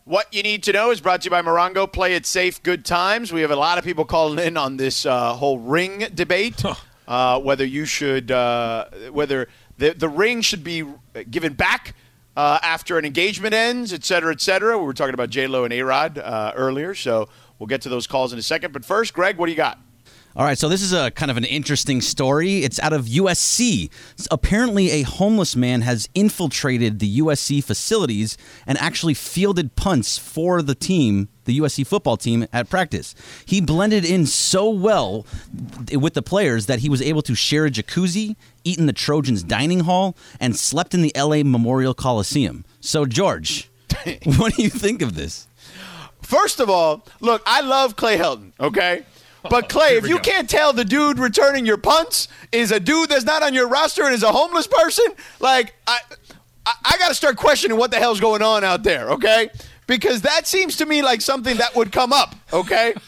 What 0.05 0.27
you 0.35 0.43
need 0.43 0.63
to 0.65 0.75
know 0.75 0.91
is 0.91 1.01
brought 1.01 1.23
to 1.23 1.25
you 1.25 1.31
by 1.31 1.41
Morongo. 1.41 1.91
Play 1.91 2.17
it 2.17 2.27
safe, 2.27 2.63
good 2.63 2.85
times. 2.85 3.33
We 3.33 3.41
have 3.41 3.51
a 3.51 3.57
lot 3.57 3.79
of 3.79 3.85
people 3.85 4.05
calling 4.05 4.47
in 4.47 4.59
on 4.59 4.77
this 4.77 5.07
uh, 5.07 5.33
whole 5.33 5.59
ring 5.59 6.07
debate. 6.15 6.63
Uh, 7.09 7.41
whether 7.41 7.65
you 7.65 7.87
should, 7.87 8.31
uh, 8.31 8.87
whether 9.11 9.49
the 9.79 9.95
the 9.95 10.09
ring 10.09 10.43
should 10.43 10.65
be 10.65 10.85
given 11.31 11.55
back 11.55 11.95
uh, 12.37 12.59
after 12.63 12.99
an 12.99 13.07
engagement 13.07 13.55
ends, 13.55 13.93
et 13.93 14.05
cetera, 14.05 14.33
et 14.33 14.43
cetera. 14.43 14.79
We 14.79 14.85
were 14.85 14.93
talking 14.93 15.15
about 15.15 15.31
J 15.31 15.47
Lo 15.47 15.65
and 15.65 15.73
A 15.73 15.81
Rod 15.81 16.19
uh, 16.19 16.53
earlier, 16.55 16.95
so 16.95 17.29
we'll 17.59 17.69
get 17.69 17.81
to 17.83 17.89
those 17.89 18.07
calls 18.07 18.35
in 18.35 18.39
a 18.39 18.43
second. 18.43 18.73
But 18.73 18.85
first, 18.85 19.15
Greg, 19.15 19.39
what 19.39 19.47
do 19.47 19.53
you 19.53 19.57
got? 19.57 19.79
All 20.37 20.45
right, 20.45 20.59
so 20.59 20.69
this 20.69 20.83
is 20.83 20.93
a 20.93 21.13
kind 21.13 21.31
of 21.31 21.37
an 21.37 21.45
interesting 21.45 22.01
story. 22.01 22.65
It's 22.65 22.81
out 22.81 22.93
of 22.93 23.05
USC. 23.05 23.89
Apparently, 24.33 24.91
a 24.91 25.03
homeless 25.03 25.55
man 25.55 25.83
has 25.83 26.09
infiltrated 26.13 26.99
the 26.99 27.21
USC 27.21 27.63
facilities 27.63 28.37
and 28.67 28.77
actually 28.79 29.15
fielded 29.15 29.77
punts 29.77 30.19
for 30.19 30.61
the 30.61 30.75
team, 30.75 31.29
the 31.45 31.61
USC 31.61 31.87
football 31.87 32.17
team, 32.17 32.49
at 32.53 32.69
practice. 32.69 33.15
He 33.47 33.61
blended 33.61 34.05
in 34.05 34.27
so 34.27 34.69
well 34.69 35.25
with 35.93 36.15
the 36.15 36.23
players 36.23 36.67
that 36.67 36.81
he 36.81 36.89
was 36.89 37.01
able 37.01 37.23
to 37.23 37.37
share 37.37 37.67
a 37.67 37.71
jacuzzi, 37.71 38.35
eat 38.65 38.77
in 38.77 38.87
the 38.87 38.93
Trojans 38.93 39.45
dining 39.45 39.81
hall, 39.81 40.17
and 40.41 40.57
slept 40.57 40.95
in 40.95 41.03
the 41.03 41.13
LA 41.17 41.45
Memorial 41.45 41.95
Coliseum. 41.95 42.65
So, 42.81 43.07
George, 43.07 43.71
what 44.25 44.55
do 44.55 44.65
you 44.65 44.71
think 44.71 45.01
of 45.01 45.15
this? 45.15 45.47
First 46.23 46.59
of 46.59 46.69
all, 46.69 47.07
look, 47.21 47.41
I 47.47 47.61
love 47.61 47.95
Clay 47.95 48.19
Helton, 48.19 48.51
okay? 48.59 49.05
But 49.49 49.69
Clay, 49.69 49.97
if 49.97 50.09
you 50.09 50.19
can't 50.19 50.49
tell 50.49 50.73
the 50.73 50.85
dude 50.85 51.19
returning 51.19 51.67
your 51.67 51.77
punts 51.77 52.29
is 52.53 52.73
a 52.73 52.81
dude 52.81 53.11
that's 53.11 53.25
not 53.25 53.43
on 53.43 53.55
your 53.55 53.69
roster 53.69 54.05
and 54.05 54.15
is 54.15 54.23
a 54.23 54.33
homeless 54.33 54.67
person, 54.67 55.07
like 55.41 55.75
I, 55.87 55.99
I, 56.67 56.73
I 56.85 56.99
got 56.99 57.09
to 57.09 57.15
start 57.15 57.37
questioning 57.37 57.77
what 57.79 57.91
the 57.91 57.99
hell's 57.99 58.21
going 58.21 58.43
on 58.43 58.65
out 58.65 58.83
there, 58.83 59.11
okay? 59.11 59.51
Because 59.87 60.23
that 60.23 60.47
seems 60.47 60.77
to 60.77 60.87
me 60.87 61.03
like 61.03 61.21
something 61.21 61.59
that 61.59 61.77
would 61.77 61.93
come 61.93 62.13
up, 62.13 62.35
okay? 62.53 62.95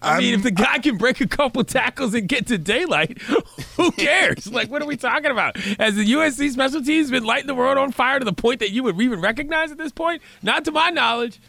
I 0.00 0.20
mean, 0.20 0.34
if 0.34 0.42
the 0.42 0.50
guy 0.50 0.78
can 0.78 0.96
break 0.96 1.20
a 1.20 1.26
couple 1.26 1.64
tackles 1.64 2.14
and 2.14 2.28
get 2.28 2.46
to 2.48 2.58
daylight, 2.58 3.20
who 3.76 3.90
cares? 3.92 4.50
like, 4.50 4.70
what 4.70 4.82
are 4.82 4.86
we 4.86 4.96
talking 4.96 5.30
about? 5.30 5.56
Has 5.56 5.96
the 5.96 6.12
USC 6.12 6.50
special 6.50 6.82
teams 6.82 7.10
been 7.10 7.24
lighting 7.24 7.46
the 7.46 7.54
world 7.54 7.78
on 7.78 7.92
fire 7.92 8.18
to 8.18 8.24
the 8.24 8.32
point 8.32 8.60
that 8.60 8.70
you 8.70 8.82
would 8.84 9.00
even 9.00 9.20
recognize 9.20 9.72
at 9.72 9.78
this 9.78 9.92
point? 9.92 10.22
Not 10.42 10.64
to 10.66 10.72
my 10.72 10.90
knowledge. 10.90 11.40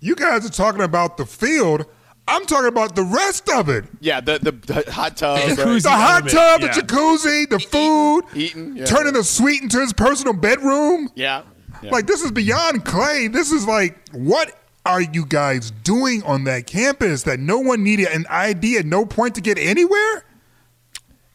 You 0.00 0.14
guys 0.14 0.46
are 0.46 0.50
talking 0.50 0.82
about 0.82 1.16
the 1.16 1.26
field. 1.26 1.86
I'm 2.28 2.44
talking 2.46 2.68
about 2.68 2.96
the 2.96 3.04
rest 3.04 3.48
of 3.50 3.68
it. 3.68 3.84
Yeah, 4.00 4.20
the 4.20 4.38
the, 4.38 4.52
the 4.52 4.90
hot 4.92 5.16
tub, 5.16 5.38
The 5.40 5.46
right? 5.48 5.58
jacuzzi. 5.58 5.82
The 5.82 5.90
hot 5.90 6.10
element, 6.12 6.30
tub, 6.32 6.60
the 6.60 6.68
jacuzzi, 6.68 7.48
the 7.48 7.60
food, 7.60 8.22
eating, 8.34 8.76
yeah. 8.76 8.84
turning 8.84 9.12
the 9.12 9.22
suite 9.24 9.62
into 9.62 9.78
his 9.80 9.92
personal 9.92 10.32
bedroom. 10.34 11.10
yeah. 11.14 11.42
yeah. 11.82 11.90
Like 11.90 12.06
this 12.06 12.22
is 12.22 12.32
beyond 12.32 12.84
Clay. 12.84 13.28
This 13.28 13.52
is 13.52 13.66
like 13.66 13.96
what 14.12 14.52
are 14.84 15.00
you 15.00 15.26
guys 15.26 15.70
doing 15.70 16.22
on 16.24 16.44
that 16.44 16.66
campus 16.66 17.24
that 17.24 17.38
no 17.40 17.58
one 17.58 17.82
needed 17.84 18.08
an 18.08 18.24
ID 18.30 18.78
at 18.78 18.86
no 18.86 19.04
point 19.04 19.34
to 19.36 19.40
get 19.40 19.58
anywhere? 19.58 20.24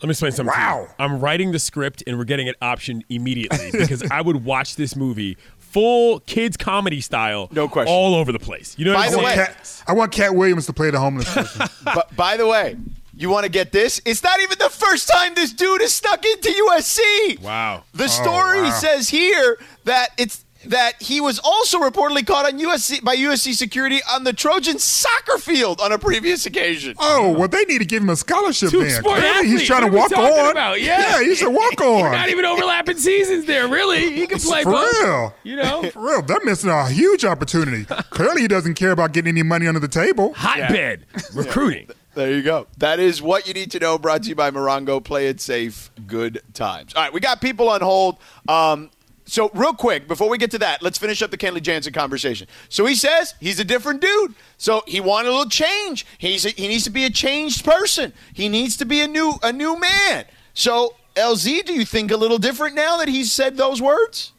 Let 0.01 0.07
me 0.07 0.11
explain 0.11 0.31
something. 0.31 0.53
to 0.53 0.59
you. 0.59 0.65
Wow. 0.65 0.87
I'm 0.97 1.19
writing 1.19 1.51
the 1.51 1.59
script 1.59 2.01
and 2.07 2.17
we're 2.17 2.23
getting 2.23 2.47
it 2.47 2.59
optioned 2.59 3.03
immediately 3.09 3.69
because 3.71 4.03
I 4.11 4.21
would 4.21 4.43
watch 4.43 4.75
this 4.75 4.95
movie 4.95 5.37
full 5.72 6.19
kids 6.22 6.57
comedy 6.57 7.01
style. 7.01 7.47
No 7.51 7.67
question. 7.67 7.93
All 7.93 8.15
over 8.15 8.32
the 8.32 8.39
place. 8.39 8.78
You 8.78 8.86
know 8.86 8.93
By 8.93 9.07
what 9.07 9.11
the 9.11 9.17
I'm 9.17 9.24
way- 9.24 9.36
saying? 9.36 9.47
Cat, 9.47 9.84
I 9.88 9.93
want 9.93 10.11
Katt 10.11 10.36
Williams 10.36 10.65
to 10.65 10.74
play 10.74 10.89
the 10.89 10.99
homeless 10.99 11.34
person. 11.34 11.67
but 11.84 12.15
by 12.15 12.38
the 12.38 12.45
way, 12.45 12.78
you 13.15 13.30
want 13.30 13.45
to 13.45 13.51
get 13.51 13.72
this? 13.72 14.01
It's 14.05 14.24
not 14.24 14.39
even 14.41 14.57
the 14.57 14.69
first 14.69 15.07
time 15.07 15.34
this 15.34 15.53
dude 15.53 15.82
has 15.82 15.93
snuck 15.93 16.26
into 16.26 16.49
USC. 16.49 17.41
Wow. 17.41 17.84
The 17.93 18.05
oh, 18.05 18.07
story 18.07 18.61
wow. 18.63 18.72
says 18.72 19.09
here 19.09 19.57
that 19.86 20.09
it's 20.17 20.43
that 20.66 21.01
he 21.01 21.20
was 21.20 21.39
also 21.43 21.80
reportedly 21.80 22.26
caught 22.26 22.45
on 22.45 22.59
USC 22.59 23.03
by 23.03 23.16
USC 23.16 23.53
security 23.53 23.99
on 24.12 24.24
the 24.24 24.34
Trojan 24.34 24.78
soccer 24.80 25.38
field 25.38 25.82
on 25.82 25.91
a 25.91 25.97
previous 25.97 26.45
occasion. 26.45 26.95
oh, 26.99 27.32
well, 27.38 27.47
they 27.47 27.64
need 27.66 27.80
to 27.80 27.86
give 27.86 28.03
him 28.03 28.09
a 28.09 28.16
scholarship 28.16 28.70
Two 28.70 28.82
then. 28.82 28.89
sport 28.91 29.18
Clearly, 29.20 29.28
athlete. 29.38 29.51
he's 29.51 29.64
trying 29.68 29.91
What 29.91 30.09
to 30.12 30.16
walk 30.18 30.30
on. 30.30 30.51
about? 30.51 30.82
Yeah. 30.82 31.22
he 31.24 31.36
should 31.36 31.53
walk 31.53 31.82
on. 31.82 32.12
Not 32.12 32.30
even 32.30 32.45
overlapping 32.45 32.97
seasons 32.97 33.45
there, 33.45 33.68
really. 33.68 34.12
He 34.16 34.28
can 34.28 34.39
play 34.39 34.64
For 34.64 34.72
both. 34.72 34.93
real. 35.01 35.34
You 35.43 35.55
know? 35.55 35.84
For 35.91 36.01
real, 36.05 36.22
they're 36.22 36.43
missing 36.45 36.70
a 36.70 36.88
huge 36.89 37.26
opportunity. 37.26 37.86
Clearly, 38.12 38.41
he 38.43 38.47
doesn't 38.47 38.76
care 38.76 38.91
about 38.91 39.14
getting 39.14 39.30
any 39.30 39.43
money 39.43 39.68
under 39.68 39.80
the 39.80 39.88
table. 39.88 40.34
Hotbed 40.36 41.05
recruiting. 41.34 41.89
There 42.14 42.30
you 42.30 42.43
go. 42.43 42.68
That 42.78 42.99
is 42.99 43.22
what 43.22 43.47
you 43.47 43.53
need 43.53 43.72
to 43.72 43.80
know. 43.80 43.97
Brought 43.97 44.24
to 44.24 44.30
you 44.30 44.36
by 44.36 44.51
Morongo. 44.51 45.01
Play 45.01 45.28
it 45.28 45.39
safe. 45.39 45.89
Good 46.07 46.41
times. 46.53 46.93
All 46.93 47.01
right, 47.03 47.14
we 47.14 47.22
got 47.22 47.39
people 47.39 47.70
on 47.70 47.80
hold. 47.80 48.18
Um, 48.49 48.89
so 49.32 49.49
real 49.53 49.73
quick 49.73 50.09
before 50.09 50.27
we 50.27 50.38
get 50.38 50.51
to 50.51 50.59
that, 50.59 50.82
let's 50.82 50.97
finish 50.97 51.21
up 51.21 51.32
the 51.32 51.38
Kenley 51.38 51.61
Jansen 51.61 51.93
conversation. 51.93 52.49
So 52.67 52.86
he 52.86 52.95
says 52.95 53.34
he's 53.39 53.61
a 53.61 53.63
different 53.63 54.01
dude. 54.01 54.36
So 54.57 54.84
he 54.86 54.99
wanted 54.99 55.29
a 55.29 55.32
little 55.32 55.49
change. 55.49 56.05
He's 56.17 56.45
a, 56.45 56.49
he 56.49 56.67
needs 56.67 56.84
to 56.84 56.89
be 56.89 57.05
a 57.05 57.09
changed 57.09 57.63
person. 57.63 58.11
He 58.34 58.49
needs 58.49 58.75
to 58.75 58.86
be 58.86 58.99
a 58.99 59.07
new 59.07 59.36
a 59.41 59.53
new 59.53 59.79
man. 59.79 60.25
So 60.53 60.95
LZ, 61.15 61.63
do 61.63 61.71
you 61.71 61.86
think 61.86 62.11
a 62.11 62.17
little 62.17 62.39
different 62.39 62.75
now 62.75 62.97
that 62.97 63.07
he's 63.07 63.32
said 63.32 63.55
those 63.55 63.82
words? 63.82 64.34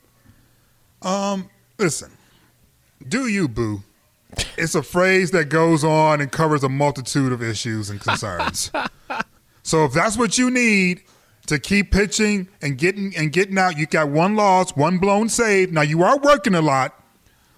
Um, 1.01 1.49
listen, 1.79 2.11
do 3.09 3.29
you, 3.29 3.49
boo? 3.49 3.83
It's 4.59 4.75
a 4.75 4.83
phrase 4.83 5.31
that 5.31 5.47
goes 5.47 5.85
on 5.85 6.21
and 6.21 6.31
covers 6.31 6.65
a 6.65 6.69
multitude 6.69 7.33
of 7.33 7.43
issues 7.43 7.89
and 7.89 7.99
concerns. 7.99 8.71
so 9.63 9.87
if 9.87 9.95
that's 9.95 10.19
what 10.19 10.37
you 10.37 10.51
need 10.51 11.03
to 11.47 11.59
keep 11.59 11.91
pitching 11.91 12.49
and 12.61 12.79
getting 12.79 13.15
and 13.17 13.33
getting 13.33 13.59
out, 13.59 13.77
you 13.77 13.87
got 13.87 14.09
one 14.09 14.37
loss, 14.37 14.77
one 14.77 14.99
blown 14.99 15.29
save. 15.29 15.73
Now 15.73 15.83
you 15.83 16.03
are 16.03 16.19
working 16.19 16.55
a 16.55 16.63
lot, 16.63 16.95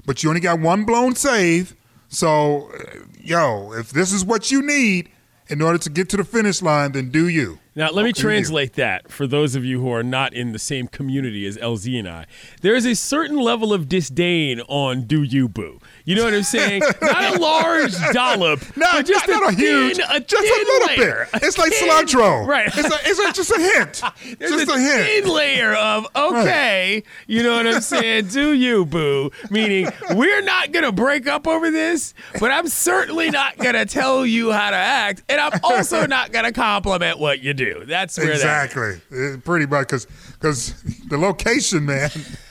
but 0.07 0.23
you 0.23 0.29
only 0.29 0.41
got 0.41 0.61
one 0.61 0.85
blown 0.85 1.15
save. 1.15 1.77
So, 2.09 2.71
uh, 2.73 2.99
yo, 3.21 3.73
if 3.73 3.91
this 3.91 4.13
is 4.13 4.25
what 4.25 4.51
you 4.51 4.63
need 4.63 5.11
in 5.49 5.61
order 5.61 5.79
to 5.79 5.91
get 5.91 6.09
to 6.11 6.17
the 6.17 6.25
finish 6.25 6.63
line, 6.63 6.93
then 6.93 7.11
do 7.11 7.29
you. 7.29 7.59
Now, 7.77 7.91
let 7.91 8.05
me 8.05 8.13
Do 8.13 8.21
you. 8.21 8.29
translate 8.29 8.75
that 8.75 9.11
for 9.11 9.27
those 9.27 9.57
of 9.57 9.65
you 9.65 9.81
who 9.81 9.93
are 9.93 10.05
not 10.05 10.33
in 10.33 10.53
the 10.53 10.61
same 10.61 10.87
community 10.87 11.45
as 11.45 11.59
LZ 11.59 11.99
and 11.99 12.09
I. 12.09 12.27
There 12.63 12.77
is 12.77 12.87
a 12.87 12.95
certain 12.95 13.37
level 13.37 13.73
of 13.73 13.89
disdain 13.89 14.61
on 14.69 15.03
Do 15.03 15.25
You 15.25 15.49
Boo. 15.49 15.81
You 16.07 16.15
know 16.17 16.25
what 16.25 16.35
I'm 16.35 16.43
saying? 16.43 16.83
not 17.01 17.37
a 17.37 17.39
large 17.41 17.95
dollop, 18.13 18.61
No, 18.77 18.87
but 18.93 19.07
just 19.07 19.27
not, 19.27 19.39
a, 19.39 19.41
not 19.45 19.53
a 19.55 19.57
huge, 19.57 19.97
thin, 19.97 20.07
a 20.11 20.21
just 20.21 20.43
a 20.45 20.65
little 20.67 20.87
layer, 20.89 21.29
bit. 21.33 21.43
a 21.43 21.47
It's 21.47 21.57
like 21.57 21.73
thin- 21.73 21.89
cilantro. 21.89 22.47
Right. 22.47 22.67
It's, 22.67 22.77
a, 22.79 22.99
it's 23.11 23.19
a, 23.21 23.33
just 23.33 23.51
a 23.51 23.59
hint. 23.59 24.03
There's 24.39 24.51
just 24.51 24.71
a, 24.71 24.75
a, 24.75 24.79
hint. 24.79 25.07
thin 25.25 25.33
layer 25.33 25.73
of 25.75 26.07
okay, 26.17 27.03
you 27.27 27.43
know 27.43 27.57
what 27.57 27.67
I'm 27.67 27.81
saying? 27.81 28.27
Do 28.27 28.53
you 28.53 28.85
boo? 28.85 29.31
Meaning 29.51 29.89
we're 30.11 30.43
not 30.43 30.73
gonna 30.73 30.93
break 30.93 31.27
up 31.27 31.47
over 31.47 31.71
this, 31.71 32.13
but 32.39 32.51
I'm 32.51 32.69
certainly 32.69 33.31
not 33.31 33.57
gonna 33.57 33.87
tell 33.87 34.27
you 34.27 34.53
how 34.53 34.71
to 34.71 34.77
act, 34.77 35.23
and 35.31 35.41
I'm 35.41 35.59
also 35.63 36.07
not 36.07 36.33
gonna 36.33 36.53
compliment 36.53 37.19
what 37.19 37.41
you 37.41 37.55
do. 37.55 37.85
That's 37.87 38.19
where 38.19 38.31
Exactly. 38.33 39.01
Pretty 39.45 39.67
much 39.67 39.87
because 39.89 40.07
because 40.45 40.75
the 41.09 41.17
location, 41.17 41.87
man, 41.87 42.11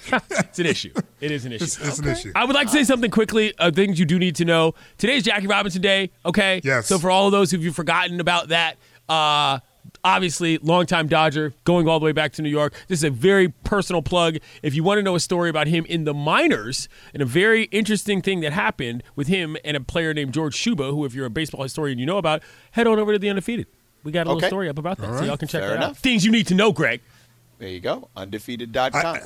that 0.09 0.23
it's 0.31 0.57
an 0.57 0.65
issue. 0.65 0.91
It 1.21 1.29
is 1.29 1.45
an 1.45 1.51
issue. 1.53 1.63
it's, 1.63 1.79
it's 1.79 1.99
an 1.99 2.07
issue. 2.07 2.31
I 2.35 2.43
would 2.43 2.55
like 2.55 2.67
to 2.67 2.73
say 2.73 2.83
something 2.83 3.11
quickly. 3.11 3.53
Uh, 3.59 3.69
things 3.69 3.99
you 3.99 4.05
do 4.05 4.17
need 4.17 4.35
to 4.37 4.45
know. 4.45 4.73
Today 4.97 5.17
is 5.17 5.23
Jackie 5.23 5.45
Robinson 5.45 5.81
Day. 5.81 6.09
Okay. 6.25 6.59
Yes. 6.63 6.87
So 6.87 6.97
for 6.97 7.11
all 7.11 7.27
of 7.27 7.31
those 7.31 7.51
who've 7.51 7.63
you 7.63 7.71
forgotten 7.71 8.19
about 8.19 8.47
that, 8.47 8.77
uh, 9.07 9.59
obviously 10.03 10.57
longtime 10.57 11.07
Dodger, 11.07 11.53
going 11.65 11.87
all 11.87 11.99
the 11.99 12.05
way 12.05 12.13
back 12.13 12.33
to 12.33 12.41
New 12.41 12.49
York. 12.49 12.73
This 12.87 12.99
is 12.99 13.03
a 13.03 13.11
very 13.11 13.49
personal 13.49 14.01
plug. 14.01 14.37
If 14.63 14.73
you 14.73 14.83
want 14.83 14.97
to 14.97 15.03
know 15.03 15.13
a 15.15 15.19
story 15.19 15.51
about 15.51 15.67
him 15.67 15.85
in 15.85 16.05
the 16.05 16.15
minors, 16.15 16.89
and 17.13 17.21
a 17.21 17.25
very 17.27 17.65
interesting 17.65 18.23
thing 18.23 18.39
that 18.39 18.53
happened 18.53 19.03
with 19.15 19.27
him 19.27 19.55
and 19.63 19.77
a 19.77 19.81
player 19.81 20.15
named 20.15 20.33
George 20.33 20.55
Shuba, 20.55 20.85
who, 20.91 21.05
if 21.05 21.13
you're 21.13 21.27
a 21.27 21.29
baseball 21.29 21.61
historian, 21.61 21.99
you 21.99 22.07
know 22.07 22.17
about, 22.17 22.41
head 22.71 22.87
on 22.87 22.97
over 22.97 23.13
to 23.13 23.19
the 23.19 23.29
undefeated. 23.29 23.67
We 24.03 24.11
got 24.11 24.25
a 24.25 24.29
little 24.29 24.39
Okay. 24.39 24.47
story 24.47 24.67
up 24.67 24.77
about 24.79 24.97
that, 24.97 25.19
so 25.19 25.23
y'all 25.23 25.37
can 25.37 25.47
check 25.47 25.61
Fair 25.61 25.75
that 25.75 25.83
out. 25.83 25.97
Things 25.97 26.25
you 26.25 26.31
need 26.31 26.47
to 26.47 26.55
know, 26.55 26.73
Greg. 26.73 26.99
There 27.63 27.71
you 27.71 27.79
go. 27.79 28.09
Undefeated.com. 28.17 29.19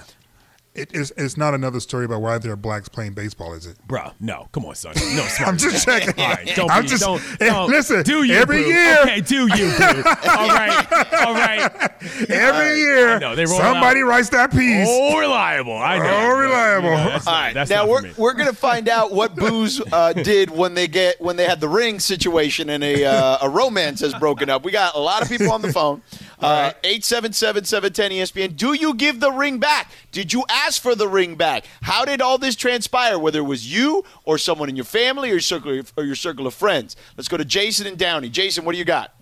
It 0.75 0.93
is. 0.93 1.11
It's 1.17 1.37
not 1.37 1.55
another 1.55 1.79
story 1.79 2.05
about 2.05 2.21
why 2.21 2.37
there 2.37 2.51
are 2.51 2.55
blacks 2.55 2.87
playing 2.87 3.13
baseball, 3.13 3.55
is 3.55 3.65
it? 3.65 3.79
Bro, 3.87 4.11
no, 4.19 4.47
come 4.51 4.63
on, 4.67 4.75
son. 4.75 4.93
No, 4.95 5.23
smart. 5.27 5.49
I'm 5.49 5.57
just 5.57 5.83
checking. 5.85 6.23
All 6.23 6.29
right, 6.29 6.53
don't 6.55 6.69
I'm 6.69 6.83
be, 6.83 6.87
just- 6.89 7.01
don't, 7.01 7.19
eh, 7.41 7.45
don't- 7.47 7.71
listen, 7.71 8.03
Do 8.03 8.21
you 8.21 8.35
every 8.35 8.61
boo. 8.61 8.69
year- 8.69 8.99
Okay, 9.01 9.21
do 9.21 9.47
you 9.57 9.71
boo? 9.75 10.03
all 10.05 10.47
right, 10.49 10.87
all 11.25 11.33
right. 11.33 11.91
Every 12.29 12.77
year, 12.77 13.17
know, 13.19 13.35
they 13.35 13.45
roll 13.45 13.57
somebody 13.59 14.01
out. 14.01 14.05
writes 14.07 14.29
that 14.29 14.51
piece. 14.51 14.87
Oh, 14.87 15.17
reliable. 15.17 15.75
I 15.75 15.97
know. 15.97 16.05
Oh, 16.31 16.37
reliable. 16.37 16.89
You 16.89 16.95
know, 16.95 17.03
that's 17.09 17.25
All 17.25 17.33
not- 17.33 17.53
that's 17.55 17.69
now 17.71 17.87
we're 17.87 18.11
we're 18.15 18.33
gonna 18.33 18.53
find 18.53 18.87
out 18.87 19.11
what 19.11 19.35
Booze 19.35 19.81
uh, 19.91 20.13
did 20.13 20.51
when 20.51 20.75
they 20.75 20.87
get 20.87 21.19
when 21.19 21.37
they 21.37 21.45
had 21.45 21.59
the 21.59 21.69
ring 21.69 21.99
situation 21.99 22.69
and 22.69 22.83
a 22.83 23.03
uh, 23.03 23.37
a 23.41 23.49
romance 23.49 24.01
has 24.01 24.13
broken 24.13 24.47
up. 24.51 24.63
We 24.63 24.71
got 24.73 24.93
a 24.93 24.99
lot 24.99 25.23
of 25.23 25.27
people 25.27 25.51
on 25.51 25.63
the 25.63 25.73
phone. 25.73 26.03
Uh, 26.39 26.71
Eight 26.83 27.03
seven 27.03 27.33
seven 27.33 27.63
seven 27.63 27.91
ten 27.93 28.11
ESPN. 28.11 28.55
Do 28.55 28.73
you 28.73 28.93
give 28.93 29.19
the 29.19 29.31
ring 29.31 29.57
back? 29.57 29.91
Did 30.11 30.33
you 30.33 30.43
ask 30.49 30.81
for 30.81 30.93
the 30.93 31.07
ring 31.07 31.35
back? 31.35 31.65
How 31.81 32.05
did 32.05 32.21
all 32.21 32.37
this 32.37 32.55
transpire? 32.55 33.17
Whether 33.17 33.39
it 33.39 33.43
was 33.43 33.73
you 33.73 34.03
or 34.23 34.37
someone 34.37 34.69
in 34.69 34.75
your 34.75 34.85
family 34.85 35.29
or 35.29 35.33
your 35.33 35.39
circle 35.39 35.81
or 35.97 36.03
your 36.03 36.15
circle 36.15 36.45
of 36.45 36.53
friends. 36.53 36.95
Let's 37.15 37.27
go 37.27 37.37
to 37.37 37.45
Jason 37.45 37.87
and 37.87 37.97
Downey. 37.97 38.29
Jason, 38.29 38.65
what 38.65 38.73
do 38.73 38.77
you 38.77 38.85
got? 38.85 39.15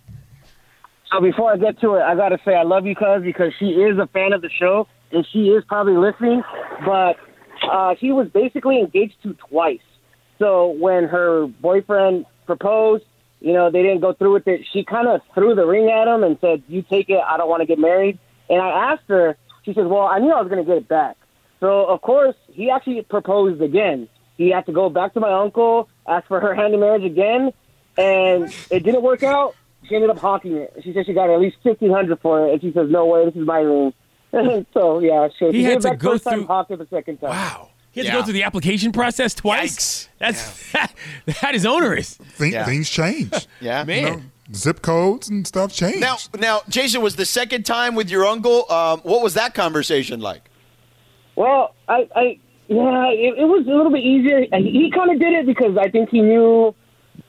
So 1.12 1.22
before 1.22 1.54
I 1.54 1.58
get 1.58 1.80
to 1.82 1.96
it, 1.96 2.02
I 2.02 2.16
gotta 2.16 2.40
say 2.44 2.56
I 2.56 2.64
love 2.64 2.86
you, 2.86 2.96
cuz, 2.96 3.24
because 3.24 3.54
she 3.60 3.68
is 3.68 3.98
a 3.98 4.08
fan 4.08 4.34
of 4.34 4.42
the 4.42 4.50
show 4.50 4.88
and 5.12 5.26
she 5.32 5.50
is 5.50 5.64
probably 5.66 5.96
listening. 5.96 6.44
But 6.86 7.16
uh, 7.64 7.96
she 8.00 8.12
was 8.12 8.28
basically 8.28 8.80
engaged 8.80 9.16
to 9.24 9.34
twice. 9.34 9.80
So 10.40 10.72
when 10.72 11.06
her 11.06 11.48
boyfriend 11.48 12.26
proposed, 12.46 13.06
you 13.42 13.54
know, 13.54 13.70
they 13.70 13.82
didn't 13.84 14.02
go 14.02 14.14
through 14.14 14.34
with 14.34 14.48
it. 14.48 14.62
She 14.72 14.84
kind 14.84 15.08
of 15.08 15.22
threw 15.34 15.56
the 15.56 15.66
ring 15.66 15.90
at 15.90 16.08
him 16.08 16.24
and 16.24 16.38
said, 16.42 16.64
"You 16.68 16.82
take 16.82 17.10
it. 17.10 17.20
I 17.20 17.38
don't 17.38 17.50
want 17.50 17.62
to 17.62 17.66
get 17.68 17.80
married." 17.80 18.18
And 18.50 18.62
I 18.62 18.94
asked 18.94 19.04
her. 19.08 19.38
She 19.64 19.74
said, 19.74 19.88
"Well, 19.88 20.04
I 20.04 20.20
knew 20.20 20.32
I 20.32 20.42
was 20.42 20.50
gonna 20.50 20.64
get 20.64 20.78
it 20.78 20.88
back." 20.88 21.18
So 21.60 21.86
of 21.86 22.02
course 22.02 22.36
he 22.52 22.70
actually 22.70 23.02
proposed 23.04 23.62
again. 23.62 24.08
He 24.38 24.50
had 24.50 24.66
to 24.66 24.72
go 24.74 24.90
back 24.90 25.14
to 25.14 25.20
my 25.20 25.32
uncle, 25.32 25.88
ask 26.08 26.28
for 26.28 26.40
her 26.40 26.54
hand 26.54 26.74
in 26.74 26.80
marriage 26.80 27.04
again, 27.06 27.52
and 27.98 28.54
it 28.70 28.84
didn't 28.84 29.02
work 29.02 29.24
out. 29.24 29.56
She 29.88 29.96
ended 29.96 30.10
up 30.10 30.18
hawking 30.18 30.56
it. 30.58 30.74
She 30.84 30.94
said 30.94 31.06
she 31.06 31.14
got 31.14 31.30
at 31.30 31.40
least 31.40 31.58
fifteen 31.64 31.92
hundred 31.92 32.20
for 32.20 32.48
it, 32.48 32.54
and 32.54 32.62
she 32.62 32.72
says, 32.72 32.90
"No 32.90 33.06
way, 33.06 33.26
this 33.26 33.36
is 33.36 33.46
my 33.46 33.60
ring." 33.60 33.94
so 34.74 35.00
yeah, 35.00 35.30
she, 35.38 35.52
He 35.52 35.64
had 35.64 35.82
to 35.82 35.96
go 35.96 36.12
first 36.12 36.24
time, 36.26 36.40
through- 36.40 36.48
hawked 36.48 36.72
it 36.72 36.80
the 36.80 36.88
second 36.88 37.18
time. 37.20 37.30
Wow. 37.30 37.70
He 37.96 38.02
had 38.02 38.08
Yeah. 38.08 38.12
to 38.12 38.20
go 38.20 38.24
through 38.26 38.34
the 38.34 38.44
application 38.44 38.92
process 38.92 39.34
twice. 39.34 40.10
That's 40.20 40.72
that 41.42 41.56
is 41.56 41.66
onerous. 41.66 42.16
Think, 42.16 42.54
Yeah. 42.54 42.66
Things 42.66 42.90
change. 42.90 43.32
Yeah, 43.62 43.84
Man. 43.86 44.04
You 44.04 44.10
know, 44.18 44.22
zip 44.54 44.82
codes 44.82 45.30
and 45.30 45.48
stuff 45.48 45.74
change. 45.74 46.02
Now, 46.02 46.18
now, 46.38 46.60
Jason 46.68 47.02
was 47.02 47.16
the 47.16 47.26
second 47.26 47.66
time 47.66 47.96
with 47.96 48.10
your 48.12 48.26
uncle. 48.26 48.70
Um, 48.72 49.00
what 49.04 49.24
was 49.24 49.34
that 49.36 49.54
conversation 49.54 50.20
like? 50.20 50.50
Well, 51.38 51.74
I, 51.88 52.08
I 52.16 52.40
yeah, 52.68 53.08
it, 53.12 53.40
it 53.40 53.46
was 53.46 53.66
a 53.66 53.70
little 53.72 53.92
bit 53.92 54.04
easier. 54.04 54.46
And 54.52 54.66
He 54.66 54.92
kind 54.94 55.10
of 55.12 55.20
did 55.20 55.34
it 55.34 55.46
because 55.46 55.78
I 55.78 55.90
think 55.90 56.10
he 56.10 56.22
knew 56.22 56.76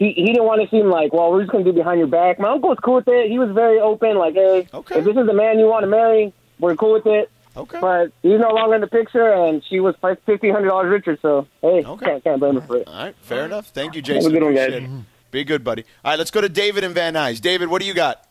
he, 0.00 0.12
he 0.12 0.26
didn't 0.26 0.44
want 0.44 0.62
to 0.62 0.68
seem 0.68 0.90
like, 0.90 1.12
well, 1.12 1.30
we're 1.30 1.42
just 1.42 1.52
going 1.52 1.64
to 1.64 1.70
do 1.70 1.76
behind 1.78 1.98
your 2.00 2.08
back. 2.08 2.40
My 2.40 2.48
uncle 2.50 2.70
was 2.70 2.78
cool 2.82 2.96
with 2.96 3.08
it. 3.08 3.30
He 3.30 3.38
was 3.38 3.50
very 3.52 3.78
open, 3.78 4.16
like, 4.18 4.34
hey, 4.34 4.66
Okay. 4.74 4.98
if 4.98 5.04
this 5.04 5.16
is 5.16 5.26
the 5.26 5.32
man 5.32 5.60
you 5.60 5.66
want 5.66 5.84
to 5.84 5.86
marry, 5.88 6.32
we're 6.58 6.74
cool 6.74 6.92
with 6.94 7.06
it. 7.06 7.30
Okay. 7.56 7.78
But 7.80 8.12
he's 8.22 8.38
no 8.38 8.50
longer 8.50 8.74
in 8.74 8.80
the 8.82 8.86
picture, 8.86 9.32
and 9.32 9.62
she 9.68 9.80
was 9.80 9.94
fifteen 10.26 10.52
hundred 10.52 10.68
dollars 10.68 10.90
richer. 10.90 11.18
So 11.22 11.46
hey, 11.62 11.84
Okay. 11.84 12.04
can't 12.06 12.24
can't 12.24 12.40
blame 12.40 12.56
her 12.56 12.60
for 12.66 12.76
it. 12.78 12.86
All 12.88 12.94
right, 13.04 13.14
fair 13.22 13.44
enough. 13.46 13.68
Thank 13.68 13.94
you, 13.94 14.02
Have 14.02 14.10
a 14.10 14.14
Jason. 14.14 14.32
good 14.32 14.42
one, 14.42 14.54
guys. 14.54 14.68
Appreciate. 14.68 14.90
Be 15.30 15.44
good, 15.44 15.64
buddy. 15.64 15.84
All 16.04 16.12
right, 16.12 16.18
let's 16.18 16.30
go 16.30 16.40
to 16.40 16.48
David 16.48 16.84
and 16.84 16.94
Van 16.94 17.14
Nuys. 17.14 17.40
David, 17.40 17.68
what 17.68 17.80
do 17.80 17.88
you 17.88 17.94
got? 17.94 18.24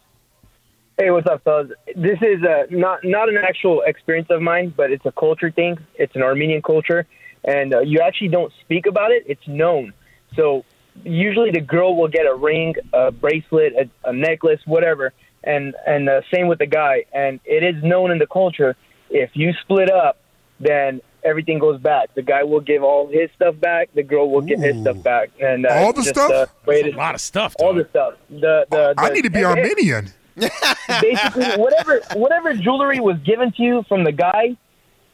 Hey, 0.98 1.12
what's 1.12 1.28
up, 1.28 1.44
fellas? 1.44 1.72
This 1.96 2.20
is 2.22 2.42
uh, 2.44 2.68
not 2.70 3.04
not 3.04 3.28
an 3.30 3.38
actual 3.38 3.82
experience 3.82 4.28
of 4.30 4.42
mine, 4.42 4.74
but 4.76 4.92
it's 4.92 5.06
a 5.06 5.12
culture 5.12 5.52
thing. 5.52 5.78
It's 5.96 6.16
an 6.16 6.22
Armenian 6.22 6.62
culture, 6.62 7.06
and 7.44 7.74
uh, 7.74 7.80
you 7.82 8.00
actually 8.02 8.30
don't 8.30 8.54
speak 8.62 8.86
about 8.86 9.12
it. 9.12 9.24
It's 9.28 9.46
known. 9.48 9.94
So 10.36 10.64
usually 11.04 11.52
the 11.52 11.62
girl 11.62 11.96
will 11.98 12.08
get 12.08 12.26
a 12.26 12.34
ring, 12.36 12.76
a 12.94 13.12
bracelet, 13.12 13.74
a, 13.74 14.10
a 14.10 14.14
necklace, 14.14 14.62
whatever, 14.66 15.12
and 15.44 15.76
and 15.86 16.08
uh, 16.08 16.22
same 16.34 16.48
with 16.48 16.60
the 16.60 16.66
guy. 16.68 17.06
And 17.12 17.40
it 17.44 17.64
is 17.64 17.84
known 17.84 18.12
in 18.12 18.18
the 18.20 18.28
culture. 18.28 18.76
If 19.16 19.32
you 19.34 19.54
split 19.62 19.90
up, 19.92 20.18
then 20.60 21.02
everything 21.24 21.60
goes 21.60 21.80
back. 21.80 22.14
The 22.16 22.22
guy 22.22 22.44
will 22.44 22.60
give 22.60 22.84
all 22.84 23.08
his 23.08 23.30
stuff 23.36 23.60
back. 23.60 23.90
The 23.94 24.04
girl 24.04 24.30
will 24.30 24.42
give 24.42 24.60
his 24.60 24.80
stuff 24.82 25.02
back. 25.04 25.30
And 25.40 25.66
uh, 25.66 25.70
All 25.74 25.94
the 25.94 26.02
just, 26.04 26.10
stuff? 26.16 26.32
uh, 26.32 26.46
way 26.66 26.82
A 26.82 26.92
lot 26.96 27.16
of 27.16 27.22
stuff. 27.22 27.56
all 27.60 27.74
dog. 27.74 27.84
the 27.84 27.90
stuff. 27.90 28.14
The 28.30 28.66
the, 28.70 28.94
I 28.98 29.10
need 29.10 29.24
to 29.24 29.30
be 29.30 29.40
and- 29.44 29.58
and- 29.60 29.60
Armenian. 29.70 30.14
basically 31.02 31.46
whatever 31.56 32.02
whatever 32.16 32.54
jewelry 32.54 33.00
was 33.00 33.16
given 33.26 33.54
to 33.54 33.64
you 33.64 33.84
from 33.88 34.04
the 34.04 34.12
guy 34.12 34.58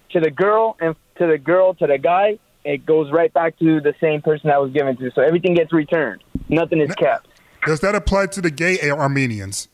to 0.10 0.20
the 0.20 0.32
girl 0.32 0.76
and 0.82 0.95
to 1.20 1.28
the 1.28 1.38
girl 1.38 1.76
to 1.76 1.86
the 1.86 1.99
guy 1.99 2.39
it 2.66 2.88
goes 2.88 3.12
right 3.12 3.32
back 3.32 3.56
to 3.60 3.80
the 3.82 3.93
same 4.02 4.20
person 4.24 4.47
that 4.49 4.60
was 4.60 4.72
given 4.72 4.97
to 4.97 5.12
so 5.14 5.22
everything 5.22 5.54
gets 5.54 5.72
returned 5.72 6.24
nothing 6.49 6.82
is 6.82 6.93
kept 6.95 7.28
Does 7.68 7.82
that 7.82 7.93
apply 7.93 8.26
to 8.28 8.41
the 8.41 8.49
gay 8.49 8.80
Armenians? 8.89 9.68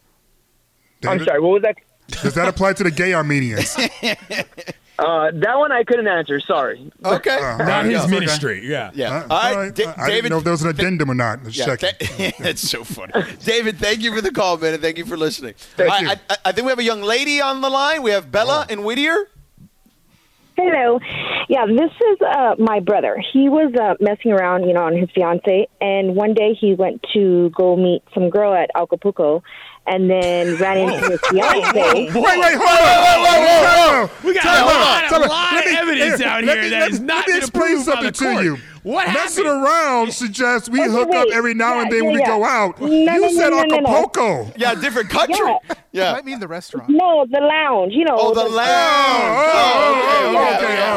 i'm 1.05 1.11
David? 1.19 1.27
sorry 1.27 1.39
what 1.39 1.51
was 1.51 1.61
that 1.61 1.77
Does 2.07 2.33
that 2.35 2.47
apply 2.47 2.73
to 2.73 2.83
the 2.83 2.91
gay 2.91 3.13
Armenians? 3.13 3.75
uh, 4.99 5.29
that 5.31 5.57
one 5.57 5.71
i 5.71 5.83
couldn't 5.83 6.07
answer 6.07 6.39
sorry 6.39 6.91
Okay. 7.05 7.35
Uh, 7.37 7.57
Not 7.57 7.61
all 7.61 7.67
right, 7.67 7.85
his 7.85 8.01
okay. 8.03 8.11
ministry. 8.11 8.67
Yeah. 8.67 8.91
Yeah. 8.93 9.25
Uh, 9.29 9.33
all 9.33 9.55
right, 9.55 9.75
Da- 9.75 9.93
I 9.97 10.09
didn't 10.09 10.29
know 10.31 10.37
if 10.39 10.43
there 10.43 10.51
was 10.51 10.63
an 10.63 10.69
addendum 10.69 11.11
or 11.11 11.15
not. 11.15 11.43
Just 11.43 11.57
yeah, 11.57 11.75
checking. 11.75 12.07
th- 12.07 12.37
that's 12.39 12.61
so 12.67 12.83
funny. 12.83 13.13
David, 13.43 13.77
thank 13.77 14.01
you 14.01 14.13
for 14.13 14.21
the 14.21 14.31
call, 14.31 14.57
man, 14.57 14.73
and 14.73 14.81
thank 14.81 14.97
you 14.97 15.05
for 15.05 15.15
listening. 15.17 15.53
Thank 15.75 15.91
I, 15.91 15.99
you. 16.01 16.09
I, 16.09 16.37
I 16.45 16.51
think 16.51 16.65
we 16.65 16.69
have 16.71 16.79
a 16.79 16.83
young 16.83 17.01
lady 17.01 17.39
on 17.39 17.61
the 17.61 17.69
line. 17.69 18.01
We 18.03 18.11
have 18.11 18.31
Bella 18.31 18.65
Oh. 18.67 18.73
in 18.73 18.83
Whittier. 18.83 19.27
Hello. 20.57 20.99
Yeah, 21.49 21.65
this 21.67 21.91
is 21.91 22.17
uh, 22.21 22.55
my 22.57 22.79
brother. 22.79 23.21
He 23.31 23.47
was 23.47 23.71
uh, 23.79 23.93
messing 23.99 24.31
around, 24.31 24.63
you 24.67 24.73
know, 24.73 24.83
on 24.85 24.97
his 24.97 25.07
fiance, 25.13 25.67
and 25.79 26.15
one 26.15 26.33
day 26.33 26.55
he 26.59 26.73
went 26.73 27.05
to 27.13 27.51
go 27.51 27.75
meet 27.77 28.01
some 28.13 28.29
girl 28.31 28.53
at 28.55 28.71
Acapulco, 28.75 29.43
and 29.87 30.09
then 30.09 30.55
ran 30.57 30.77
into 30.77 31.09
his 31.11 31.19
fiance. 31.29 31.71
Wait, 31.73 32.13
wait, 32.13 32.13
hold 32.13 32.29
on, 32.29 32.57
whoa, 32.59 33.23
whoa, 33.23 33.23
whoa, 33.23 34.01
whoa, 34.01 34.07
whoa. 34.07 34.27
We 34.27 34.33
got 34.33 34.43
Time 34.43 34.53
a 34.53 34.69
out, 34.69 34.79
lot, 34.79 35.03
time 35.09 35.21
a 35.21 35.23
out. 35.25 35.29
lot 35.29 35.53
Let 35.53 35.65
of 35.65 35.71
me- 35.71 35.77
evidence 35.77 36.19
here, 36.19 36.27
out 36.27 36.43
here 36.43 36.55
me- 36.61 36.69
that 36.69 36.79
let 36.79 36.91
has 36.91 36.99
me- 36.99 37.05
not 37.05 37.15
let 37.17 37.27
me 37.27 37.33
been 37.33 37.37
explain 37.37 37.63
approved 37.71 37.85
by 37.85 37.91
something 37.93 38.05
the 38.05 38.11
to 38.11 38.23
court. 38.33 38.43
you. 38.43 38.57
What 38.83 39.07
Messing 39.07 39.43
happened? 39.45 39.65
around 39.65 40.13
suggests 40.13 40.69
we 40.69 40.79
Okay, 40.81 40.89
hook 40.91 41.13
up 41.13 41.27
every 41.33 41.53
now 41.53 41.75
Yeah, 41.75 41.81
and 41.81 41.91
then 41.91 41.99
yeah, 41.99 42.05
when 42.05 42.13
we 42.15 42.19
yeah. 42.21 42.27
go 42.27 42.45
out. 42.45 42.79
No, 42.79 42.87
you 42.87 43.03
no, 43.21 43.29
said 43.29 43.49
no, 43.49 43.57
no, 43.57 43.63
no, 43.63 43.79
no. 43.79 43.89
Acapulco. 43.89 44.51
Yeah, 44.55 44.75
different 44.75 45.09
country. 45.09 45.35
Yeah. 45.45 45.73
Yeah. 45.91 46.11
Might 46.13 46.23
mean 46.25 46.39
the 46.39 46.47
restaurant. 46.47 46.87
No, 46.89 47.25
the 47.29 47.41
lounge. 47.41 47.91
You 47.93 48.05
know. 48.05 48.15
Oh, 48.17 48.33
the 48.33 48.43
lounge. 48.45 48.55
Oh, 48.69 49.43
Oh, 49.49 49.57
oh, 49.57 50.35
oh 50.37 50.37
okay, 50.37 50.37
okay, 50.37 50.37
all 50.37 50.43
right, 50.43 50.61
yeah. 50.61 50.67
all 50.67 50.69
right. 50.69 50.96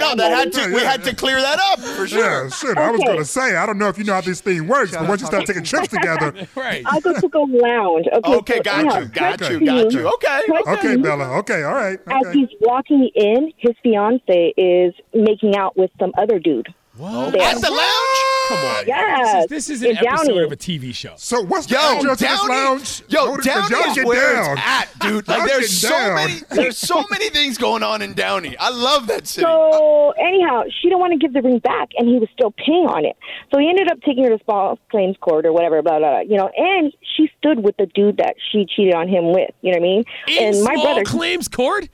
that, 0.00 0.16
no, 0.16 0.22
that 0.22 0.30
had 0.32 0.52
to. 0.52 0.60
Yeah, 0.60 0.66
We 0.74 0.82
yeah. 0.82 0.90
had 0.90 1.04
to 1.04 1.14
clear 1.14 1.40
that 1.40 1.58
up 1.72 1.80
for 1.80 2.06
sure. 2.06 2.44
Yeah, 2.44 2.48
shit. 2.50 2.76
I 2.78 2.90
was 2.90 3.00
Okay. 3.00 3.12
gonna 3.12 3.24
say 3.24 3.56
I 3.56 3.66
don't 3.66 3.78
know 3.78 3.88
if 3.88 3.98
you 3.98 4.04
know 4.04 4.14
how 4.14 4.20
this 4.20 4.40
thing 4.40 4.66
works, 4.66 4.92
but 4.92 5.08
once 5.08 5.20
you 5.20 5.26
start 5.26 5.46
taking 5.46 5.62
trips 5.64 5.88
together, 5.88 6.32
Right. 6.54 6.82
I 6.86 7.00
go 7.00 7.12
to 7.12 7.18
Acapulco 7.18 7.46
lounge. 7.46 8.06
Okay, 8.12 8.34
Okay, 8.36 8.56
so 8.56 8.62
got 8.62 8.78
anyhow, 8.80 8.98
you, 9.00 9.04
got 9.06 9.38
cut 9.38 9.50
you, 9.50 9.58
to 9.60 9.64
got 9.64 9.92
you. 9.92 10.08
Okay. 10.14 10.40
cut 10.46 10.78
okay. 10.78 10.96
Bella. 10.96 11.38
Okay, 11.38 11.62
all 11.62 11.74
right. 11.74 11.98
As 12.06 12.26
Okay. 12.26 12.38
he's 12.38 12.48
walking 12.60 13.10
in, 13.14 13.52
his 13.56 13.74
fiance 13.82 14.54
is 14.56 14.94
making 15.14 15.56
out 15.56 15.76
with 15.76 15.90
some 15.98 16.12
other 16.18 16.38
dude. 16.38 16.68
What? 16.96 17.32
There. 17.32 17.42
At 17.42 17.60
the 17.60 17.70
lounge. 17.70 18.18
Come 18.48 18.58
on. 18.58 18.84
Yes. 18.86 19.46
This 19.48 19.68
is, 19.68 19.80
this 19.80 19.80
is 19.80 19.82
an 19.82 19.90
In 20.04 20.06
episode 20.08 20.26
Downey. 20.28 20.42
of 20.44 20.52
a 20.52 20.56
TV 20.56 20.94
show. 20.94 21.14
So 21.16 21.42
what's 21.42 21.66
the 21.66 21.76
address 21.76 22.12
of 22.12 22.18
this 22.18 22.28
Downey, 22.28 22.48
lounge? 22.54 23.02
yo, 23.08 23.36
Downey 23.38 23.68
get 23.68 23.98
is 23.98 24.04
where 24.06 24.34
down. 24.34 24.52
it's 24.58 24.66
at, 24.66 24.88
dude. 25.00 25.26
Like 25.28 25.48
there's 25.48 25.76
so 25.78 25.88
down. 25.90 26.14
many, 26.14 26.40
there's 26.50 26.78
so 26.78 27.04
many 27.10 27.28
things 27.30 27.58
going 27.58 27.82
on 27.82 28.02
in 28.02 28.14
Downey. 28.14 28.56
I 28.58 28.70
love 28.70 29.08
that 29.08 29.26
city. 29.26 29.44
So 29.44 30.12
anyhow, 30.12 30.62
she 30.80 30.88
didn't 30.88 31.00
want 31.00 31.12
to 31.12 31.18
give 31.18 31.32
the 31.32 31.42
ring 31.42 31.58
back, 31.58 31.90
and 31.98 32.08
he 32.08 32.18
was 32.18 32.28
still 32.32 32.52
paying 32.52 32.86
on 32.86 33.04
it. 33.04 33.16
So 33.52 33.58
he 33.58 33.68
ended 33.68 33.90
up 33.90 34.00
taking 34.02 34.22
her 34.24 34.30
to 34.30 34.42
small 34.44 34.78
claims 34.90 35.16
court 35.20 35.44
or 35.44 35.52
whatever, 35.52 35.82
blah 35.82 35.98
blah. 35.98 36.10
blah 36.10 36.20
you 36.20 36.36
know, 36.36 36.50
and 36.56 36.92
she 37.16 37.28
stood 37.38 37.64
with 37.64 37.76
the 37.78 37.86
dude 37.86 38.18
that 38.18 38.36
she 38.52 38.64
cheated 38.64 38.94
on 38.94 39.08
him 39.08 39.32
with. 39.32 39.50
You 39.60 39.72
know 39.72 39.78
what 39.80 39.86
I 39.86 39.88
mean? 39.88 40.04
In 40.28 40.54
and 40.54 40.64
my 40.64 40.74
small 40.74 40.84
brother, 40.84 41.04
claims 41.04 41.48
court? 41.48 41.88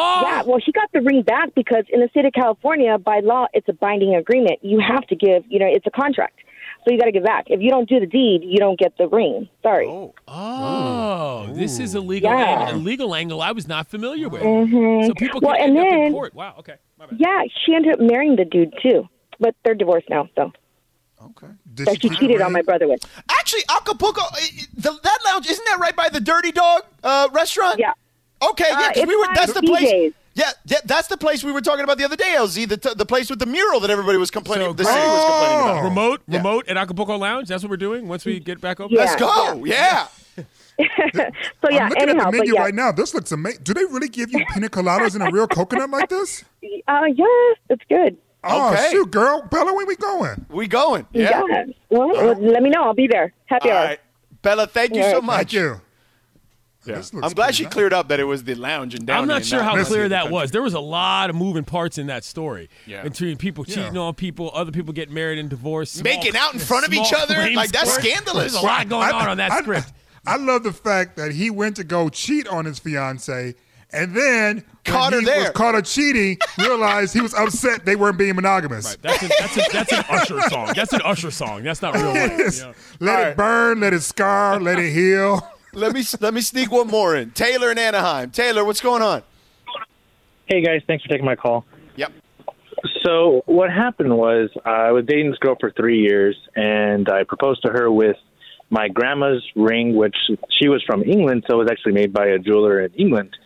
Oh, 0.00 0.20
yeah. 0.22 0.42
Well, 0.46 0.60
she 0.60 0.70
got 0.72 0.90
the 0.92 1.00
ring 1.00 1.22
back 1.22 1.54
because 1.54 1.84
in 1.90 2.00
the 2.00 2.08
state 2.10 2.24
of 2.24 2.32
California, 2.32 2.96
by 2.98 3.20
law, 3.20 3.46
it's 3.52 3.68
a 3.68 3.72
binding 3.72 4.14
agreement. 4.14 4.58
You 4.62 4.78
have 4.80 5.06
to 5.08 5.16
give. 5.16 5.44
You 5.48 5.58
know, 5.58 5.66
it's 5.68 5.86
a 5.86 5.90
contract. 5.90 6.38
So 6.84 6.92
you 6.92 6.98
got 6.98 7.06
to 7.06 7.12
give 7.12 7.24
back. 7.24 7.44
If 7.48 7.60
you 7.60 7.70
don't 7.70 7.88
do 7.88 7.98
the 7.98 8.06
deed, 8.06 8.42
you 8.44 8.58
don't 8.58 8.78
get 8.78 8.96
the 8.96 9.08
ring. 9.08 9.48
Sorry. 9.62 9.86
Oh, 9.88 11.48
this 11.52 11.78
is 11.80 11.94
a 11.94 12.00
legal, 12.00 12.30
Yeah. 12.30 12.68
ang- 12.68 12.74
a 12.74 12.78
legal 12.78 13.14
angle 13.14 13.42
I 13.42 13.52
was 13.52 13.66
not 13.66 13.88
familiar 13.88 14.28
with. 14.28 14.42
Mhm. 14.42 15.06
So 15.06 15.14
people 15.14 15.40
Well, 15.42 15.56
can 15.56 15.70
and 15.70 15.78
end 15.78 15.86
up 15.88 16.06
in 16.06 16.12
court. 16.12 16.34
Wow. 16.34 16.54
Okay. 16.60 16.74
My 16.98 17.06
bad. 17.06 17.18
Yeah, 17.20 17.42
she 17.64 17.74
ended 17.74 17.94
up 17.94 18.00
marrying 18.00 18.36
the 18.36 18.44
dude 18.44 18.72
too, 18.82 19.08
but 19.40 19.54
they're 19.64 19.74
divorced 19.74 20.08
now. 20.08 20.28
So 20.36 20.52
Okay. 21.20 21.48
Did 21.74 21.86
that 21.88 21.94
she 21.94 21.98
keep 22.02 22.10
the 22.12 22.16
cheated 22.18 22.40
on 22.40 22.52
my 22.52 22.62
brother 22.62 22.86
with. 22.86 23.00
Actually, 23.28 23.62
Acapulco, 23.68 24.20
uh, 24.22 24.36
the, 24.76 24.92
that 25.02 25.18
lounge 25.26 25.48
isn't 25.50 25.64
that 25.64 25.78
right 25.80 25.96
by 25.96 26.08
the 26.08 26.20
Dirty 26.20 26.52
Dog 26.52 26.82
uh, 27.02 27.28
restaurant? 27.32 27.78
Yeah. 27.80 27.92
Okay, 28.50 28.64
yeah, 28.68 28.76
Uh, 28.78 28.92
'cause 28.92 29.06
we 29.06 29.16
were. 29.16 29.26
That's 29.34 29.52
the 29.52 29.60
BJ's. 29.60 29.68
place. 29.68 30.12
Yeah, 30.34 30.50
yeah, 30.66 30.78
that's 30.84 31.08
the 31.08 31.16
place 31.16 31.42
we 31.42 31.50
were 31.50 31.60
talking 31.60 31.82
about 31.82 31.98
the 31.98 32.04
other 32.04 32.14
day, 32.14 32.34
LZ. 32.36 32.68
The, 32.68 32.76
t- 32.76 32.94
the 32.94 33.04
place 33.06 33.28
with 33.28 33.40
the 33.40 33.46
mural 33.46 33.80
that 33.80 33.90
everybody 33.90 34.18
was 34.18 34.30
complaining. 34.30 34.68
So, 34.68 34.72
the 34.74 34.84
city 34.84 34.96
was 34.96 35.24
complaining 35.24 35.60
about. 35.64 35.80
Oh. 35.80 35.84
Remote, 35.84 36.20
Yeah. 36.28 36.36
remote 36.38 36.68
at 36.68 36.76
Acapulco 36.76 37.16
Lounge. 37.16 37.48
That's 37.48 37.64
what 37.64 37.70
we're 37.70 37.76
doing 37.76 38.06
once 38.06 38.24
we 38.24 38.38
get 38.38 38.60
back 38.60 38.78
open. 38.78 38.94
Yeah. 38.96 39.04
Let's 39.04 39.16
go. 39.16 39.64
Yeah. 39.64 40.06
so 40.36 40.44
yeah. 41.70 41.84
I'm 41.84 41.88
looking 41.88 42.08
anyhow, 42.10 42.26
at 42.28 42.30
the 42.32 42.38
menu 42.38 42.54
yeah. 42.54 42.60
right 42.60 42.74
now. 42.74 42.92
This 42.92 43.12
looks 43.14 43.32
amazing. 43.32 43.62
Do 43.64 43.74
they 43.74 43.84
really 43.86 44.08
give 44.08 44.30
you 44.30 44.44
pina 44.52 44.68
coladas 44.68 45.16
in 45.16 45.22
a 45.22 45.30
real 45.32 45.48
coconut 45.48 45.90
like 45.90 46.08
this? 46.08 46.44
Uh, 46.88 47.02
yeah, 47.14 47.24
it's 47.70 47.82
good. 47.88 48.16
Oh 48.44 48.70
Okay. 48.72 48.88
shoot, 48.92 49.10
girl, 49.10 49.42
Bella, 49.50 49.74
where 49.74 49.84
we 49.86 49.94
going? 49.96 50.46
We 50.48 50.66
going? 50.68 51.06
Yeah. 51.12 51.42
Yeah. 51.48 51.64
Well, 51.90 52.08
well, 52.08 52.34
let 52.40 52.62
me 52.62 52.70
know. 52.70 52.82
I'll 52.84 52.94
be 52.94 53.06
there. 53.06 53.32
Happy 53.46 53.70
All 53.70 53.76
hour. 53.76 53.84
right, 53.84 54.00
Bella. 54.42 54.66
Thank 54.66 54.94
you 54.94 55.02
All 55.02 55.10
so 55.10 55.14
right. 55.16 55.24
much. 55.24 55.36
Thank 55.36 55.52
you. 55.52 55.80
Yeah. 56.88 56.96
This 56.96 57.12
looks 57.14 57.26
I'm 57.26 57.32
glad 57.32 57.54
she 57.54 57.64
nice. 57.64 57.72
cleared 57.72 57.92
up 57.92 58.08
that 58.08 58.18
it 58.20 58.24
was 58.24 58.44
the 58.44 58.54
lounge 58.54 58.94
and 58.94 59.06
down. 59.06 59.22
I'm 59.22 59.28
not 59.28 59.44
sure 59.44 59.62
how 59.62 59.82
clear 59.84 60.08
that 60.08 60.22
country. 60.22 60.32
was. 60.34 60.50
There 60.50 60.62
was 60.62 60.74
a 60.74 60.80
lot 60.80 61.30
of 61.30 61.36
moving 61.36 61.64
parts 61.64 61.98
in 61.98 62.06
that 62.08 62.24
story. 62.24 62.68
Yeah. 62.86 63.02
Between 63.02 63.36
people 63.36 63.64
cheating 63.64 63.94
Yeah. 63.94 64.00
on 64.00 64.14
people, 64.14 64.50
other 64.54 64.72
people 64.72 64.92
getting 64.92 65.14
married 65.14 65.38
and 65.38 65.48
divorced, 65.50 65.94
small- 65.94 66.12
Making 66.14 66.36
out 66.36 66.54
in 66.54 66.60
front 66.60 66.86
of 66.86 66.92
each 66.94 67.12
other? 67.16 67.50
Like, 67.52 67.72
that's 67.72 67.90
court. 67.96 68.04
scandalous. 68.04 68.52
There's 68.52 68.62
a 68.62 68.66
lot 68.66 68.88
going 68.88 69.10
on 69.12 69.28
on 69.28 69.36
that 69.38 69.52
I- 69.52 69.60
script. 69.60 69.92
I 70.26 70.36
love 70.36 70.62
the 70.62 70.72
fact 70.72 71.16
that 71.16 71.32
he 71.32 71.48
went 71.50 71.76
to 71.76 71.84
go 71.84 72.08
cheat 72.10 72.46
on 72.48 72.64
his 72.66 72.78
fiance, 72.78 73.54
and 73.92 74.14
then 74.14 74.62
Caught 74.84 75.12
when 75.12 75.12
her 75.12 75.20
he 75.20 75.24
was 75.38 75.44
there. 75.44 75.52
caught 75.52 75.74
her 75.74 75.80
cheating, 75.80 76.36
realized 76.58 77.14
he 77.14 77.22
was 77.22 77.32
upset 77.32 77.86
they 77.86 77.96
weren't 77.96 78.18
being 78.18 78.34
monogamous. 78.34 78.96
That's, 79.00 79.22
a, 79.22 79.28
that's, 79.28 79.56
a, 79.56 79.62
that's 79.72 79.92
an 79.92 80.04
Usher 80.10 80.40
song. 80.50 80.72
That's 80.76 80.92
an 80.92 81.00
Usher 81.04 81.30
song. 81.30 81.62
That's 81.62 81.80
not 81.80 81.94
real 81.94 82.06
life. 82.08 82.32
Yes. 82.38 82.60
you? 82.60 82.74
Let 83.00 83.14
All 83.16 83.22
it 83.22 83.26
right. 83.28 83.36
burn, 83.38 83.80
let 83.80 83.94
it 83.94 84.02
scar, 84.02 84.60
let 84.60 84.78
it 84.78 84.92
heal. 84.92 85.48
Let 85.72 85.92
me 85.92 86.02
let 86.20 86.34
me 86.34 86.40
sneak 86.40 86.70
one 86.70 86.88
more 86.88 87.14
in. 87.14 87.30
Taylor 87.32 87.70
in 87.70 87.78
Anaheim. 87.78 88.30
Taylor, 88.30 88.64
what's 88.64 88.80
going 88.80 89.02
on? 89.02 89.22
Hey 90.46 90.62
guys, 90.62 90.80
thanks 90.86 91.04
for 91.04 91.10
taking 91.10 91.26
my 91.26 91.36
call. 91.36 91.64
Yep. 91.96 92.12
So 93.04 93.42
what 93.46 93.70
happened 93.70 94.16
was 94.16 94.50
I 94.64 94.92
was 94.92 95.04
dating 95.06 95.30
this 95.30 95.38
girl 95.38 95.56
for 95.60 95.70
three 95.70 96.00
years, 96.00 96.36
and 96.56 97.08
I 97.08 97.24
proposed 97.24 97.62
to 97.62 97.72
her 97.72 97.90
with 97.90 98.16
my 98.70 98.88
grandma's 98.88 99.42
ring, 99.56 99.94
which 99.94 100.16
she 100.58 100.68
was 100.68 100.82
from 100.86 101.02
England, 101.02 101.44
so 101.48 101.56
it 101.56 101.64
was 101.64 101.68
actually 101.70 101.92
made 101.92 102.12
by 102.12 102.26
a 102.26 102.38
jeweler 102.38 102.82
in 102.82 102.92
England. 102.94 103.36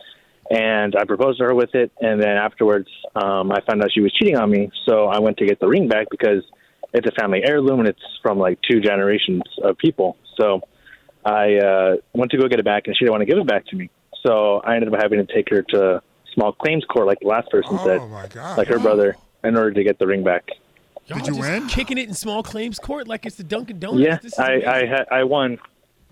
And 0.49 0.95
I 0.95 1.05
proposed 1.05 1.39
to 1.39 1.45
her 1.45 1.55
with 1.55 1.73
it, 1.73 1.91
and 2.01 2.21
then 2.21 2.37
afterwards, 2.37 2.89
um, 3.15 3.51
I 3.51 3.61
found 3.61 3.81
out 3.81 3.91
she 3.93 4.01
was 4.01 4.13
cheating 4.13 4.37
on 4.37 4.49
me. 4.49 4.71
So 4.85 5.05
I 5.05 5.19
went 5.19 5.37
to 5.37 5.45
get 5.45 5.59
the 5.59 5.67
ring 5.67 5.87
back 5.87 6.07
because 6.09 6.43
it's 6.93 7.07
a 7.07 7.11
family 7.11 7.41
heirloom 7.43 7.79
and 7.79 7.89
it's 7.89 8.01
from 8.21 8.37
like 8.37 8.59
two 8.69 8.79
generations 8.79 9.41
of 9.63 9.77
people. 9.77 10.17
So 10.37 10.61
I 11.25 11.55
uh, 11.57 11.95
went 12.13 12.31
to 12.31 12.37
go 12.37 12.47
get 12.47 12.59
it 12.59 12.65
back, 12.65 12.87
and 12.87 12.95
she 12.95 13.05
didn't 13.05 13.13
want 13.13 13.21
to 13.21 13.25
give 13.25 13.37
it 13.37 13.47
back 13.47 13.65
to 13.67 13.75
me. 13.75 13.89
So 14.25 14.61
I 14.65 14.75
ended 14.75 14.93
up 14.93 14.99
having 15.01 15.25
to 15.25 15.33
take 15.33 15.49
her 15.49 15.61
to 15.61 16.01
small 16.33 16.53
claims 16.53 16.83
court, 16.85 17.07
like 17.07 17.19
the 17.19 17.27
last 17.27 17.49
person 17.49 17.77
said, 17.79 17.99
Oh 17.99 18.07
my 18.07 18.27
god! 18.27 18.57
like 18.57 18.67
her 18.67 18.79
brother, 18.79 19.15
in 19.43 19.57
order 19.57 19.71
to 19.71 19.83
get 19.83 19.99
the 19.99 20.07
ring 20.07 20.23
back. 20.23 20.47
Y'all 21.07 21.19
Did 21.19 21.27
you 21.27 21.33
just 21.33 21.49
win? 21.49 21.67
Kicking 21.67 21.97
it 21.97 22.07
in 22.07 22.13
small 22.13 22.43
claims 22.43 22.79
court 22.79 23.07
like 23.07 23.25
it's 23.25 23.35
the 23.35 23.43
Dunkin' 23.43 23.79
Donuts. 23.79 24.35
Yeah, 24.37 24.43
I. 24.43 25.05
I, 25.11 25.19
I 25.19 25.23
won. 25.25 25.57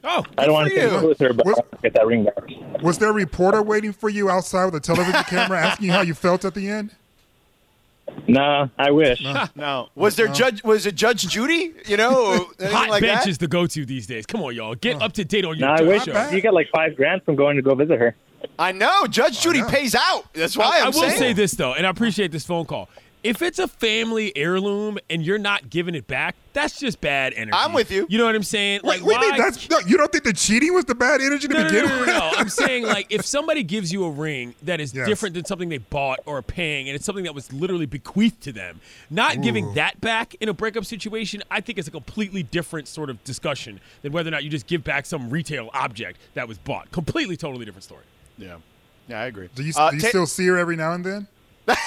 oh, 0.04 0.26
I 0.38 0.46
don't 0.46 0.54
want 0.54 0.70
to 0.70 0.76
you. 0.76 1.08
with 1.08 1.20
her, 1.20 1.32
but 1.32 1.46
What- 1.46 1.66
I 1.72 1.76
to 1.78 1.82
get 1.84 1.94
that 1.94 2.06
ring 2.06 2.26
back. 2.26 2.84
Was 2.84 2.98
there 2.98 3.10
a 3.10 3.14
reporter 3.14 3.62
waiting 3.62 3.94
for 3.94 4.10
you 4.10 4.30
outside 4.30 4.66
with 4.66 4.76
a 4.76 4.80
television 4.82 5.24
camera 5.28 5.60
asking 5.60 5.88
you 5.88 5.92
how 5.94 6.02
you 6.02 6.14
felt 6.14 6.44
at 6.44 6.56
the 6.56 6.68
end? 6.70 6.96
Nah, 8.28 8.68
I 8.78 8.92
wish. 8.92 9.24
No. 9.56 9.90
Was 9.96 10.16
there 10.16 10.28
Judge? 10.28 10.64
Was 10.64 10.86
it 10.86 10.96
Judge 10.96 11.28
Judy? 11.28 11.74
You 11.88 11.98
know, 11.98 12.34
anything 12.60 12.76
Hot 12.76 12.90
like 12.90 13.02
bench 13.02 13.24
that? 13.24 13.30
is 13.30 13.38
the 13.38 13.48
go-to 13.48 13.86
these 13.86 14.08
days. 14.08 14.26
Come 14.26 14.42
on, 14.42 14.56
y'all, 14.56 14.76
get 14.76 15.02
up 15.02 15.14
to 15.14 15.26
date 15.26 15.44
on 15.46 15.58
your 15.58 15.68
Nah, 15.68 15.76
I 15.78 15.82
wish 15.82 16.04
show. 16.06 16.30
you 16.30 16.42
get 16.42 16.54
like 16.54 16.70
five 16.74 16.96
grand 16.96 17.24
from 17.24 17.36
going 17.36 17.56
to 17.58 17.62
go 17.62 17.76
visit 17.76 18.00
her. 18.00 18.16
I 18.58 18.72
know. 18.72 19.06
Judge 19.08 19.40
Judy 19.42 19.62
know. 19.62 19.68
pays 19.70 19.94
out. 19.96 20.32
That's 20.34 20.56
why 20.58 20.66
I, 20.66 20.78
I'm 20.80 20.84
I 20.86 20.86
will 20.88 20.94
saying. 20.94 21.18
say 21.18 21.34
this 21.34 21.52
though, 21.52 21.74
and 21.74 21.86
I 21.86 21.90
appreciate 21.90 22.32
this 22.32 22.46
phone 22.46 22.66
call. 22.66 22.90
If 23.24 23.42
it's 23.44 23.60
a 23.60 23.68
family 23.68 24.36
heirloom 24.36 24.98
and 25.10 25.24
you're 25.24 25.38
not 25.38 25.70
giving 25.70 25.94
it 25.94 26.08
back, 26.08 26.36
that's 26.54 26.80
just 26.80 27.00
bad 27.02 27.34
energy. 27.36 27.56
I'm 27.56 27.72
with 27.72 27.92
you. 27.92 28.08
You 28.10 28.18
know 28.18 28.26
what 28.26 28.34
I'm 28.36 28.42
saying? 28.44 28.82
Like, 28.84 29.04
Wait, 29.04 29.14
you 29.14 29.20
why? 29.20 29.30
mean 29.32 29.38
that's 29.42 29.70
no, 29.70 29.78
you 29.86 29.96
don't 29.96 30.12
think 30.12 30.24
the 30.24 30.34
cheating 30.34 30.74
was 30.74 30.86
the 30.86 30.96
bad 30.96 31.22
energy 31.22 31.48
to 31.48 31.54
no, 31.54 31.62
no, 31.64 31.70
begin 31.70 31.86
no, 31.86 31.90
no, 31.94 32.00
with? 32.00 32.08
no, 32.08 32.18
no. 32.20 32.32
I'm 32.36 32.50
saying 32.64 32.84
like 32.86 33.08
if 33.12 33.24
somebody 33.26 33.62
gives 33.64 33.94
you 33.94 34.04
a 34.06 34.10
ring 34.10 34.56
that 34.64 34.80
is 34.82 34.94
Yes. 34.94 35.08
different 35.08 35.36
than 35.36 35.46
something 35.46 35.70
they 35.70 35.78
bought 35.78 36.20
or 36.26 36.38
are 36.38 36.42
paying, 36.42 36.90
and 36.90 36.96
it's 36.96 37.06
something 37.06 37.24
that 37.26 37.36
was 37.36 37.54
literally 37.54 37.86
bequeathed 37.86 38.42
to 38.42 38.52
them, 38.52 38.82
not 39.10 39.42
giving 39.42 39.74
that 39.76 40.02
back 40.02 40.36
in 40.42 40.50
a 40.50 40.54
breakup 40.54 40.84
situation, 40.86 41.44
I 41.52 41.62
think 41.62 41.78
it's 41.78 41.88
a 41.88 41.92
completely 41.92 42.44
different 42.44 42.88
sort 42.88 43.10
of 43.12 43.24
discussion 43.24 43.80
than 44.02 44.12
whether 44.12 44.28
or 44.30 44.32
not 44.32 44.44
you 44.44 44.50
just 44.50 44.66
give 44.68 44.84
back 44.84 45.06
some 45.06 45.30
retail 45.30 45.70
object 45.74 46.20
that 46.34 46.48
was 46.48 46.58
bought. 46.58 46.92
Completely, 46.92 47.38
totally 47.38 47.66
different 47.66 47.84
story. 47.84 48.04
Yeah. 48.38 48.58
Yeah, 49.08 49.22
I 49.22 49.26
agree. 49.26 49.50
Do 49.56 49.64
you, 49.64 49.74
Uh, 49.76 49.90
do 49.92 49.98
you 49.98 50.02
Ta- 50.02 50.10
still 50.10 50.26
see 50.26 50.48
her 50.48 50.58
every 50.58 50.76
now 50.76 50.94
and 50.94 51.06
then? 51.06 51.28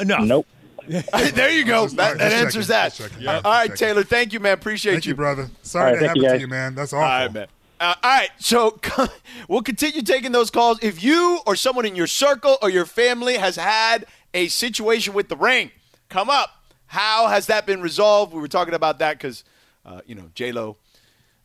Enough. 0.00 0.24
Nope. 0.24 0.46
there 0.88 1.50
you 1.50 1.64
go. 1.64 1.86
That, 1.88 2.18
that 2.18 2.32
answers 2.32 2.68
that. 2.68 2.94
just 2.94 3.10
checking. 3.10 3.24
Yeah, 3.24 3.42
all 3.44 3.52
right, 3.52 3.66
checking. 3.68 3.76
Taylor. 3.76 4.04
Thank 4.04 4.32
you, 4.32 4.40
man. 4.40 4.54
Appreciate 4.54 4.92
Thank 4.92 5.06
you, 5.06 5.14
brother. 5.14 5.50
Sorry 5.62 5.92
right, 5.92 6.00
that 6.00 6.06
thank 6.06 6.16
you, 6.16 6.22
to 6.22 6.28
guys. 6.28 6.40
you, 6.40 6.48
man. 6.48 6.74
That's 6.74 6.92
awful. 6.92 7.04
All 7.04 7.18
right, 7.26 7.32
man. 7.32 7.46
Uh, 7.80 7.94
all 8.02 8.10
right, 8.10 8.30
so 8.38 8.80
we'll 9.48 9.62
continue 9.62 10.02
taking 10.02 10.32
those 10.32 10.50
calls. 10.50 10.78
If 10.82 11.02
you 11.02 11.40
or 11.46 11.54
someone 11.54 11.84
in 11.84 11.94
your 11.94 12.06
circle 12.08 12.56
or 12.60 12.70
your 12.70 12.86
family 12.86 13.36
has 13.36 13.54
had 13.56 14.06
a 14.34 14.48
situation 14.48 15.14
with 15.14 15.28
the 15.28 15.36
ring, 15.36 15.70
come 16.08 16.28
up. 16.30 16.50
How 16.86 17.28
has 17.28 17.46
that 17.46 17.66
been 17.66 17.82
resolved? 17.82 18.32
We 18.32 18.40
were 18.40 18.48
talking 18.48 18.74
about 18.74 18.98
that 19.00 19.18
because, 19.18 19.44
uh, 19.84 20.00
you 20.06 20.14
know, 20.14 20.30
J 20.34 20.52
Lo, 20.52 20.76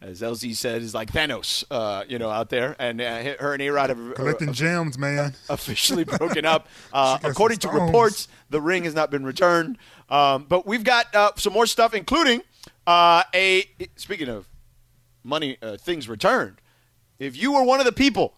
as 0.04 0.22
LZ 0.22 0.56
said, 0.56 0.82
is 0.82 0.94
like 0.94 1.12
Thanos, 1.12 1.64
uh, 1.72 2.04
you 2.08 2.20
know, 2.20 2.30
out 2.30 2.50
there, 2.50 2.76
and 2.78 3.00
uh, 3.00 3.36
her 3.40 3.54
and 3.54 3.62
A 3.62 3.70
Rod 3.70 3.90
have 3.90 4.00
uh, 4.00 4.14
Collecting 4.14 4.52
gems, 4.54 4.98
man. 4.98 5.34
officially 5.50 6.04
broken 6.04 6.46
up. 6.46 6.68
Uh, 6.94 7.18
according 7.24 7.58
to 7.58 7.70
reports, 7.70 8.28
the 8.52 8.62
ring 8.62 8.84
has 8.84 8.94
not 8.94 9.10
been 9.10 9.26
returned. 9.26 9.78
Um, 10.10 10.46
but 10.48 10.68
we've 10.68 10.84
got 10.84 11.14
uh, 11.16 11.32
some 11.38 11.54
more 11.54 11.66
stuff, 11.66 11.96
including 11.96 12.44
uh, 12.86 13.24
a. 13.34 13.66
Speaking 13.96 14.30
of 14.30 14.48
money, 15.24 15.58
uh, 15.62 15.78
things 15.78 16.08
returned. 16.08 16.62
If 17.18 17.36
you 17.36 17.54
were 17.54 17.64
one 17.64 17.80
of 17.80 17.88
the 17.88 17.92
people 17.92 18.36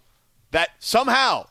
that 0.52 0.70
somehow 0.80 1.48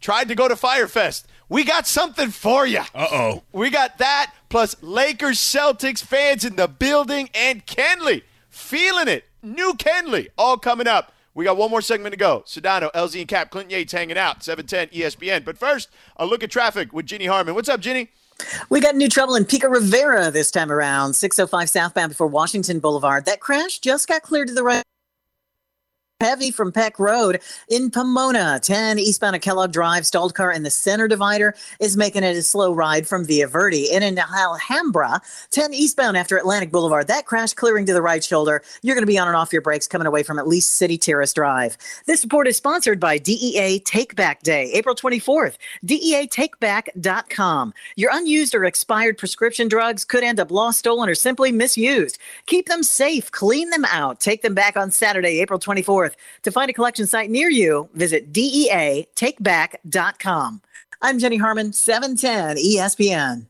tried 0.00 0.28
to 0.28 0.34
go 0.34 0.46
to 0.46 0.54
Fyrefest, 0.54 1.24
we 1.48 1.64
got 1.64 1.86
something 1.86 2.30
for 2.30 2.66
you. 2.66 2.80
Uh 2.94 3.08
oh. 3.10 3.42
We 3.52 3.70
got 3.70 3.96
that 3.98 4.34
plus 4.50 4.76
Lakers 4.82 5.38
Celtics 5.38 6.02
fans 6.04 6.44
in 6.44 6.56
the 6.56 6.68
building 6.68 7.30
and 7.34 7.64
Kenley 7.64 8.24
feeling 8.50 9.08
it. 9.08 9.24
New 9.42 9.74
Kenley 9.74 10.28
all 10.38 10.56
coming 10.56 10.86
up. 10.86 11.12
We 11.34 11.44
got 11.44 11.56
one 11.56 11.70
more 11.70 11.80
segment 11.80 12.12
to 12.12 12.18
go. 12.18 12.44
Sedano, 12.46 12.92
LZ, 12.92 13.20
and 13.20 13.28
Cap, 13.28 13.50
Clinton 13.50 13.70
Yates 13.70 13.92
hanging 13.92 14.18
out. 14.18 14.44
710 14.44 14.96
ESPN. 14.96 15.44
But 15.44 15.58
first, 15.58 15.88
a 16.16 16.26
look 16.26 16.44
at 16.44 16.50
traffic 16.50 16.92
with 16.92 17.06
Ginny 17.06 17.26
Harmon. 17.26 17.54
What's 17.54 17.68
up, 17.68 17.80
Ginny? 17.80 18.10
We 18.70 18.80
got 18.80 18.94
new 18.94 19.08
trouble 19.08 19.34
in 19.34 19.44
Pico 19.44 19.68
Rivera 19.68 20.30
this 20.30 20.50
time 20.50 20.70
around, 20.70 21.14
605 21.14 21.70
southbound 21.70 22.10
before 22.10 22.26
Washington 22.26 22.80
Boulevard. 22.80 23.24
That 23.24 23.40
crash 23.40 23.78
just 23.78 24.08
got 24.08 24.22
cleared 24.22 24.48
to 24.48 24.54
the 24.54 24.62
right. 24.62 24.84
Heavy 26.22 26.52
from 26.52 26.70
Peck 26.70 27.00
Road 27.00 27.40
in 27.68 27.90
Pomona, 27.90 28.60
10 28.62 29.00
eastbound 29.00 29.34
of 29.34 29.42
Kellogg 29.42 29.72
Drive. 29.72 30.06
Stalled 30.06 30.36
car 30.36 30.52
in 30.52 30.62
the 30.62 30.70
center 30.70 31.08
divider 31.08 31.52
is 31.80 31.96
making 31.96 32.22
it 32.22 32.36
a 32.36 32.42
slow 32.42 32.72
ride 32.72 33.08
from 33.08 33.24
Via 33.24 33.48
Verde. 33.48 33.92
And 33.92 34.04
in 34.04 34.16
Alhambra, 34.16 35.20
10 35.50 35.74
eastbound 35.74 36.16
after 36.16 36.36
Atlantic 36.36 36.70
Boulevard. 36.70 37.08
That 37.08 37.26
crash 37.26 37.54
clearing 37.54 37.86
to 37.86 37.92
the 37.92 38.00
right 38.00 38.22
shoulder. 38.22 38.62
You're 38.82 38.94
going 38.94 39.02
to 39.02 39.06
be 39.06 39.18
on 39.18 39.26
and 39.26 39.36
off 39.36 39.52
your 39.52 39.62
brakes 39.62 39.88
coming 39.88 40.06
away 40.06 40.22
from 40.22 40.38
at 40.38 40.46
least 40.46 40.74
City 40.74 40.96
Terrace 40.96 41.32
Drive. 41.32 41.76
This 42.06 42.22
report 42.22 42.46
is 42.46 42.56
sponsored 42.56 43.00
by 43.00 43.18
DEA 43.18 43.80
Take 43.80 44.14
Back 44.14 44.44
Day, 44.44 44.70
April 44.74 44.94
24th. 44.94 45.56
DEATakeback.com. 45.84 47.74
Your 47.96 48.10
unused 48.12 48.54
or 48.54 48.64
expired 48.64 49.18
prescription 49.18 49.66
drugs 49.66 50.04
could 50.04 50.22
end 50.22 50.38
up 50.38 50.52
lost, 50.52 50.78
stolen, 50.78 51.08
or 51.08 51.16
simply 51.16 51.50
misused. 51.50 52.18
Keep 52.46 52.68
them 52.68 52.84
safe, 52.84 53.28
clean 53.32 53.70
them 53.70 53.84
out, 53.86 54.20
take 54.20 54.42
them 54.42 54.54
back 54.54 54.76
on 54.76 54.92
Saturday, 54.92 55.40
April 55.40 55.58
24th. 55.58 56.11
To 56.42 56.50
find 56.50 56.70
a 56.70 56.72
collection 56.72 57.06
site 57.06 57.30
near 57.30 57.50
you, 57.50 57.90
visit 57.94 58.32
DEATakeback.com. 58.32 60.62
I'm 61.00 61.18
Jenny 61.18 61.38
Harmon, 61.38 61.72
710 61.72 62.56
ESPN. 62.56 63.46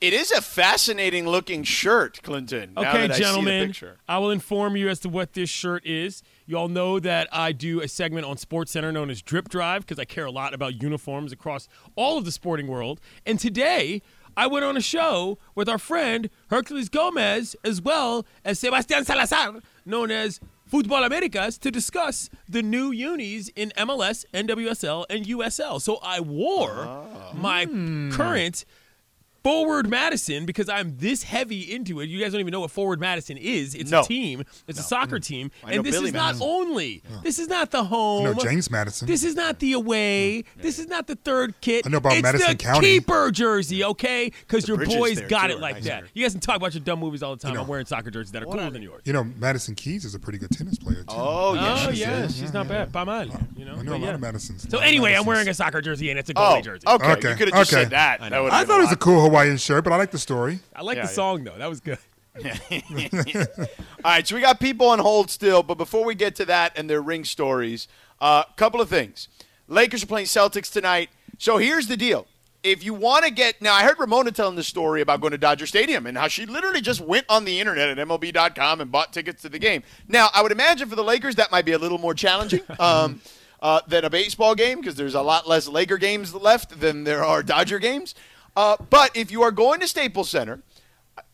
It 0.00 0.12
is 0.12 0.30
a 0.30 0.40
fascinating 0.40 1.26
looking 1.26 1.64
shirt, 1.64 2.22
Clinton. 2.22 2.72
Okay, 2.76 3.08
that 3.08 3.12
I 3.12 3.18
gentlemen. 3.18 3.74
I 4.08 4.18
will 4.18 4.30
inform 4.30 4.76
you 4.76 4.88
as 4.88 5.00
to 5.00 5.08
what 5.08 5.32
this 5.32 5.50
shirt 5.50 5.84
is. 5.84 6.22
You 6.46 6.56
all 6.56 6.68
know 6.68 7.00
that 7.00 7.26
I 7.32 7.50
do 7.50 7.80
a 7.80 7.88
segment 7.88 8.24
on 8.24 8.36
Sports 8.36 8.70
Center 8.70 8.92
known 8.92 9.10
as 9.10 9.22
Drip 9.22 9.48
Drive 9.48 9.82
because 9.82 9.98
I 9.98 10.04
care 10.04 10.24
a 10.24 10.30
lot 10.30 10.54
about 10.54 10.80
uniforms 10.80 11.32
across 11.32 11.66
all 11.96 12.16
of 12.16 12.24
the 12.24 12.30
sporting 12.30 12.68
world. 12.68 13.00
And 13.26 13.40
today, 13.40 14.00
I 14.36 14.46
went 14.46 14.64
on 14.64 14.76
a 14.76 14.80
show 14.80 15.36
with 15.56 15.68
our 15.68 15.78
friend 15.78 16.30
Herculez 16.48 16.92
Gomez 16.92 17.56
as 17.64 17.82
well 17.82 18.24
as 18.44 18.60
Sebastian 18.60 19.04
Salazar, 19.04 19.62
known 19.84 20.12
as 20.12 20.38
Futbol 20.70 21.04
Americas, 21.04 21.58
to 21.58 21.70
discuss 21.70 22.28
the 22.48 22.62
new 22.62 22.90
unis 22.90 23.48
in 23.56 23.70
MLS, 23.76 24.24
NWSL, 24.34 25.06
and 25.08 25.24
USL. 25.24 25.80
So 25.80 25.98
I 26.02 26.20
wore 26.20 26.84
ah. 26.86 27.32
my 27.34 27.64
hmm. 27.64 28.10
current 28.10 28.64
Forward 29.44 29.88
Madison 29.88 30.44
because 30.46 30.68
I'm 30.68 30.96
this 30.98 31.22
heavy 31.22 31.72
into 31.72 32.00
it. 32.00 32.08
You 32.08 32.20
guys 32.20 32.32
don't 32.32 32.40
even 32.40 32.52
know 32.52 32.60
what 32.60 32.70
Forward 32.70 33.00
Madison 33.00 33.36
is. 33.36 33.74
It's 33.74 33.90
No. 33.90 34.00
a 34.00 34.04
team. 34.04 34.44
It's 34.66 34.78
a 34.78 34.82
soccer 34.82 35.18
mm. 35.18 35.24
team, 35.24 35.50
I 35.64 35.70
know 35.70 35.76
and 35.76 35.86
this 35.86 35.94
Billy 35.94 36.08
is 36.08 36.12
Madison. 36.12 36.46
not 36.46 36.52
only. 36.52 37.02
This 37.22 37.38
is 37.38 37.48
not 37.48 37.70
the 37.70 37.84
home. 37.84 38.24
No 38.24 38.34
James 38.34 38.70
Madison. 38.70 39.06
This 39.06 39.22
is 39.22 39.34
not 39.34 39.58
the 39.60 39.72
away. 39.72 40.44
Mm. 40.58 40.62
This 40.62 40.78
is 40.78 40.86
not 40.88 41.06
the 41.06 41.16
third 41.16 41.54
kit. 41.60 41.86
I 41.86 41.90
know 41.90 41.98
about 41.98 42.12
it's 42.14 42.22
Madison 42.22 42.48
the 42.48 42.56
County. 42.56 42.86
keeper 42.98 43.30
jersey, 43.30 43.84
okay? 43.84 44.30
Because 44.40 44.66
your 44.68 44.84
boys 44.84 45.20
got 45.22 45.46
too, 45.46 45.54
it 45.54 45.60
like 45.60 45.76
nice. 45.76 45.84
that. 45.84 46.04
You 46.14 46.24
guys 46.24 46.32
can 46.32 46.40
talk 46.40 46.56
about 46.56 46.74
your 46.74 46.82
dumb 46.82 46.98
movies 46.98 47.22
all 47.22 47.34
the 47.34 47.40
time. 47.40 47.52
You 47.52 47.56
know. 47.56 47.62
I'm 47.62 47.68
wearing 47.68 47.86
soccer 47.86 48.10
jerseys 48.10 48.32
that 48.32 48.42
are 48.42 48.46
cooler 48.46 48.70
than 48.70 48.82
yours. 48.82 49.02
You 49.04 49.12
know, 49.12 49.24
Madison 49.24 49.74
Keys 49.74 50.04
is 50.04 50.14
a 50.14 50.18
pretty 50.18 50.38
good 50.38 50.50
tennis 50.50 50.78
player 50.78 50.96
too. 51.02 51.04
Oh, 51.10 51.50
oh 51.50 51.54
yeah. 51.54 51.86
oh 51.88 51.92
she 51.92 52.00
yeah, 52.00 52.24
is. 52.24 52.36
she's 52.36 52.52
not 52.52 52.68
bad. 52.68 52.92
By 52.92 53.04
mine, 53.04 53.30
oh. 53.32 53.38
you 53.56 53.64
know. 53.64 53.72
I 53.74 53.82
know 53.82 53.92
but 53.92 54.00
a 54.00 54.04
lot 54.04 54.14
of 54.14 54.20
Madisons. 54.20 54.66
So 54.68 54.78
anyway, 54.78 55.14
I'm 55.14 55.24
wearing 55.24 55.48
a 55.48 55.54
soccer 55.54 55.80
jersey 55.80 56.10
and 56.10 56.18
it's 56.18 56.28
a 56.28 56.32
Oh, 56.36 56.40
goalie 56.56 56.64
jersey. 56.64 56.86
okay. 56.86 57.12
Okay, 57.12 57.30
You 57.30 57.36
could 57.36 57.48
have 57.48 57.58
just 57.60 57.70
said 57.70 57.90
that. 57.90 58.20
I 58.20 58.28
that 58.28 58.36
know. 58.36 58.42
would 58.44 58.52
I 58.52 58.64
thought 58.64 58.80
it 58.80 58.84
was 58.84 58.92
a 58.92 58.96
cool 58.96 59.27
Hawaiian 59.28 59.56
shirt, 59.56 59.84
but 59.84 59.92
I 59.92 59.96
like 59.96 60.10
the 60.10 60.18
story. 60.18 60.60
I 60.74 60.82
like 60.82 60.96
Yeah, 60.96 61.02
the 61.04 61.08
yeah. 61.08 61.14
song 61.14 61.44
though. 61.44 61.56
That 61.58 61.68
was 61.68 61.80
good. 61.80 61.98
All 62.44 62.44
right, 64.04 64.26
so 64.26 64.34
we 64.36 64.40
got 64.40 64.60
people 64.60 64.88
on 64.88 64.98
hold 65.00 65.30
still, 65.30 65.62
but 65.62 65.76
before 65.76 66.04
we 66.04 66.14
get 66.14 66.36
to 66.36 66.44
that 66.46 66.78
and 66.78 66.88
their 66.88 67.02
ring 67.02 67.24
stories, 67.24 67.88
a 68.20 68.24
uh, 68.24 68.44
couple 68.56 68.80
of 68.80 68.88
things. 68.88 69.28
Lakers 69.66 70.02
are 70.02 70.06
playing 70.06 70.26
Celtics 70.26 70.72
tonight. 70.72 71.10
So 71.38 71.58
here's 71.58 71.88
the 71.88 71.96
deal. 71.96 72.26
If 72.62 72.82
you 72.84 72.94
want 72.94 73.24
to 73.24 73.30
get 73.30 73.60
now, 73.62 73.74
I 73.74 73.82
heard 73.84 73.98
Ramona 73.98 74.32
telling 74.32 74.56
the 74.56 74.64
story 74.64 75.00
about 75.00 75.20
going 75.20 75.30
to 75.30 75.38
Dodger 75.38 75.66
Stadium 75.66 76.06
and 76.06 76.18
how 76.18 76.26
she 76.28 76.46
literally 76.46 76.80
just 76.80 77.00
went 77.00 77.26
on 77.28 77.44
the 77.44 77.60
internet 77.60 77.88
at 77.96 78.08
MLB.com 78.08 78.80
and 78.80 78.90
bought 78.90 79.12
tickets 79.12 79.42
to 79.42 79.48
the 79.48 79.58
game. 79.58 79.82
Now, 80.08 80.28
I 80.34 80.42
would 80.42 80.50
imagine 80.52 80.88
for 80.88 80.96
the 80.96 81.04
Lakers 81.04 81.36
that 81.36 81.52
might 81.52 81.64
be 81.64 81.72
a 81.72 81.78
little 81.78 81.98
more 81.98 82.14
challenging 82.14 82.60
um, 82.80 83.20
uh, 83.60 83.80
than 83.86 84.04
a 84.04 84.10
baseball 84.10 84.54
game 84.56 84.80
because 84.80 84.96
there's 84.96 85.14
a 85.14 85.22
lot 85.22 85.48
less 85.48 85.68
Laker 85.68 85.98
games 85.98 86.34
left 86.34 86.80
than 86.80 87.04
there 87.04 87.24
are 87.24 87.42
Dodger 87.42 87.78
games. 87.78 88.14
Uh, 88.58 88.76
but 88.90 89.16
if 89.16 89.30
you 89.30 89.40
are 89.42 89.52
going 89.52 89.78
to 89.78 89.86
Staples 89.86 90.28
Center, 90.28 90.60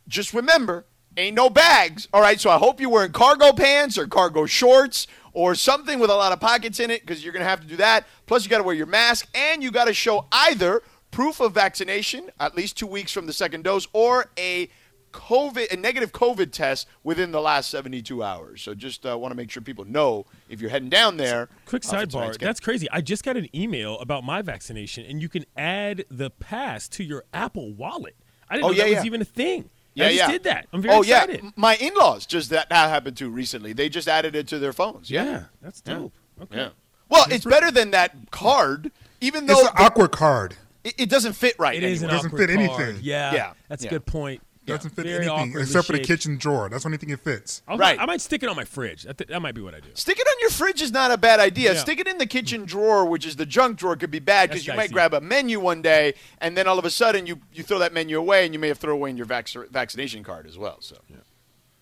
just 0.07 0.35
remember, 0.35 0.85
ain't 1.17 1.35
no 1.35 1.49
bags. 1.49 2.07
All 2.13 2.21
right, 2.21 2.39
so 2.39 2.51
I 2.51 2.59
hope 2.59 2.83
you're 2.83 2.91
wearing 2.91 3.13
cargo 3.13 3.55
pants 3.55 3.97
or 3.97 4.07
cargo 4.07 4.45
shorts 4.45 5.07
or 5.33 5.55
something 5.55 5.99
with 5.99 6.11
a 6.11 6.15
lot 6.15 6.33
of 6.33 6.41
pockets 6.41 6.81
in 6.81 6.91
it 6.91 7.01
because 7.01 7.25
you're 7.25 7.33
going 7.33 7.43
to 7.43 7.49
have 7.49 7.63
to 7.63 7.67
do 7.67 7.77
that. 7.77 8.07
Plus, 8.27 8.45
you 8.45 8.51
got 8.51 8.59
to 8.59 8.63
wear 8.63 8.75
your 8.75 8.85
mask 8.85 9.27
and 9.35 9.63
you 9.63 9.71
got 9.71 9.87
to 9.87 9.95
show 9.95 10.27
either 10.33 10.83
proof 11.13 11.41
of 11.41 11.55
vaccination, 11.55 12.29
at 12.39 12.55
least 12.55 12.77
two 12.77 12.87
weeks 12.87 13.11
from 13.11 13.25
the 13.25 13.33
second 13.33 13.65
dose, 13.65 13.89
or 13.95 14.27
a 14.39 14.69
COVID, 15.15 15.73
a 15.73 15.77
negative 15.77 16.11
COVID 16.13 16.51
test 16.51 16.87
within 17.05 17.31
the 17.31 17.41
last 17.41 17.71
72 17.71 18.23
hours. 18.23 18.61
So 18.63 18.75
just 18.75 19.07
uh, 19.07 19.17
want 19.17 19.31
to 19.33 19.37
make 19.37 19.51
sure 19.51 19.63
people 19.63 19.85
know 19.85 20.27
if 20.49 20.61
you're 20.61 20.71
heading 20.71 20.89
down 20.89 21.17
there. 21.17 21.49
Quick 21.67 21.85
for 21.85 21.95
sidebar. 21.97 22.11
tonight's. 22.11 22.39
That's 22.39 22.61
crazy. 22.61 22.89
I 22.91 23.01
just 23.01 23.23
got 23.25 23.37
an 23.37 23.49
email 23.57 23.99
about 24.01 24.25
my 24.25 24.43
vaccination, 24.43 25.07
and 25.07 25.23
you 25.23 25.29
can 25.29 25.47
add 25.57 26.05
the 26.11 26.31
pass 26.31 26.89
to 26.89 27.05
your 27.05 27.25
Apple 27.33 27.73
Wallet. 27.73 28.17
I 28.51 28.57
didn't 28.57 28.65
Oh, 28.65 28.69
know 28.69 28.75
yeah, 28.75 28.83
that 28.85 28.91
was 28.91 28.97
yeah. 28.99 29.05
even 29.07 29.23
a 29.23 29.25
thing. 29.25 29.71
Yeah, 29.95 30.07
I 30.07 30.09
just 30.09 30.19
yeah. 30.19 30.31
did 30.33 30.43
that. 30.45 30.67
I'm 30.73 30.83
very 30.83 30.95
oh, 30.97 31.01
excited. 31.03 31.41
yeah. 31.45 31.51
My 31.55 31.77
in 31.77 31.95
laws 31.95 32.27
just 32.27 32.51
that, 32.51 32.69
that 32.69 32.91
happened 32.91 33.17
to 33.19 33.31
recently. 33.31 33.73
They 33.73 33.89
just 33.89 34.09
added 34.09 34.35
it 34.35 34.49
to 34.49 34.59
their 34.59 34.73
phones. 34.73 35.09
Yeah. 35.11 35.25
Yeah, 35.25 35.43
that's 35.63 35.81
dope. 35.81 36.13
Okay. 36.43 36.57
Yeah. 36.57 36.69
Well, 37.09 37.27
it's 37.31 37.45
better 37.45 37.71
than 37.71 37.93
that 37.93 38.33
card, 38.33 38.91
even 39.21 39.47
though 39.47 39.61
It's 39.61 39.69
an 39.69 39.75
the- 39.77 39.83
awkward 39.85 40.11
card. 40.11 40.57
it, 40.83 40.95
it 40.99 41.09
doesn't 41.09 41.35
fit 41.35 41.55
right. 41.61 41.77
It 41.77 41.85
is 41.85 42.03
an 42.03 42.09
anywhere. 42.11 42.17
Doesn't 42.17 42.31
awkward 42.35 42.49
fit 42.51 42.59
anything. 42.59 43.03
Yeah, 43.05 43.33
Yeah, 43.35 43.53
that's 43.69 43.85
yeah. 43.85 43.91
a 43.91 43.93
good 43.93 44.07
point. 44.07 44.43
Doesn't 44.67 44.91
fit 44.93 45.05
Very 45.05 45.29
anything 45.29 45.61
except 45.61 45.87
for 45.87 45.93
the 45.93 45.99
shaped. 45.99 46.09
kitchen 46.09 46.39
drawer. 46.39 46.69
That's 46.71 46.85
the 46.85 46.89
only 46.89 46.97
thing 46.99 47.11
it 47.11 47.21
fits. 47.21 47.61
I'll- 47.69 47.77
Right. 47.77 48.01
I 48.01 48.07
might 48.07 48.21
stick 48.23 48.43
it 48.43 48.49
on 48.49 48.57
my 48.57 48.65
fridge. 48.65 49.03
That, 49.03 49.19
that 49.19 49.41
might 49.43 49.55
be 49.55 49.61
what 49.61 49.75
I 49.75 49.81
do. 49.81 49.89
Stick 49.95 50.19
it 50.19 50.27
on 50.27 50.35
your 50.41 50.49
fridge 50.51 50.81
is 50.81 50.91
not 50.91 51.11
a 51.11 51.19
bad 51.19 51.39
idea. 51.39 51.75
Yeah. 51.75 51.81
Stick 51.81 51.99
it 52.01 52.09
in 52.09 52.17
the 52.19 52.27
kitchen 52.27 52.65
drawer, 52.65 53.05
which 53.05 53.27
is 53.27 53.37
the 53.37 53.45
junk 53.45 53.77
drawer, 53.79 53.95
could 53.97 54.11
be 54.11 54.21
bad 54.21 54.49
because 54.49 54.65
That's 54.65 54.75
you 54.75 54.77
might 54.77 54.91
grab 54.93 55.13
a 55.13 55.21
menu 55.21 55.61
one 55.61 55.83
day 55.83 56.15
and 56.41 56.57
then 56.57 56.67
all 56.67 56.79
of 56.79 56.85
a 56.87 56.91
sudden 56.91 57.27
you, 57.27 57.41
you 57.53 57.63
throw 57.63 57.79
that 57.81 57.93
menu 57.93 58.19
away 58.19 58.45
and 58.47 58.55
you 58.55 58.59
may 58.59 58.69
have 58.69 58.79
thrown 58.79 58.95
away 58.95 59.11
your 59.13 59.27
vac- 59.27 59.49
vaccination 59.71 60.25
card 60.25 60.47
as 60.47 60.57
well. 60.57 60.79
So, 60.81 60.97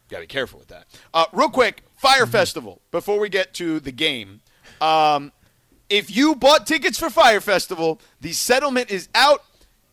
gotta 0.09 0.23
be 0.23 0.27
careful 0.27 0.59
with 0.59 0.69
that. 0.69 0.87
Uh, 1.15 1.27
real 1.33 1.49
quick, 1.51 1.83
Fyre 1.97 2.27
Festival. 2.27 2.81
Before 2.91 3.19
we 3.19 3.29
get 3.29 3.55
to 3.55 3.79
the 3.81 3.93
game, 3.93 4.41
um, 4.81 5.31
if 5.89 6.15
you 6.15 6.35
bought 6.35 6.67
tickets 6.67 6.99
for 6.99 7.11
Fyre 7.11 7.41
Festival, 7.41 8.01
the 8.21 8.33
settlement 8.33 8.91
is 8.91 9.09
out. 9.15 9.45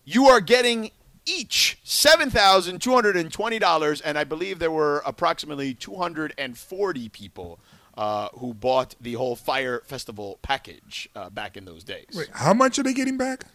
You 0.06 0.26
are 0.28 0.42
getting 0.42 0.92
each 1.30 1.80
seven 1.84 2.30
thousand 2.30 2.82
two 2.82 2.94
hundred 2.94 3.18
and 3.18 3.32
twenty 3.32 3.60
dollars, 3.60 4.02
and 4.02 4.18
I 4.18 4.24
believe 4.24 4.60
there 4.60 4.72
were 4.72 5.02
approximately 5.06 5.74
two 5.74 5.96
hundred 5.96 6.34
and 6.38 6.58
forty 6.58 7.10
people 7.10 7.60
uh, 7.98 8.30
who 8.34 8.54
bought 8.54 8.96
the 9.00 9.14
whole 9.14 9.36
Fyre 9.36 9.82
Festival 9.86 10.40
package 10.42 11.10
uh, 11.16 11.30
back 11.30 11.58
in 11.58 11.66
those 11.66 11.84
days. 11.84 12.08
Wait, 12.14 12.30
how 12.32 12.54
much 12.54 12.80
are 12.80 12.84
they 12.84 12.94
getting 12.94 13.18
back? 13.18 13.46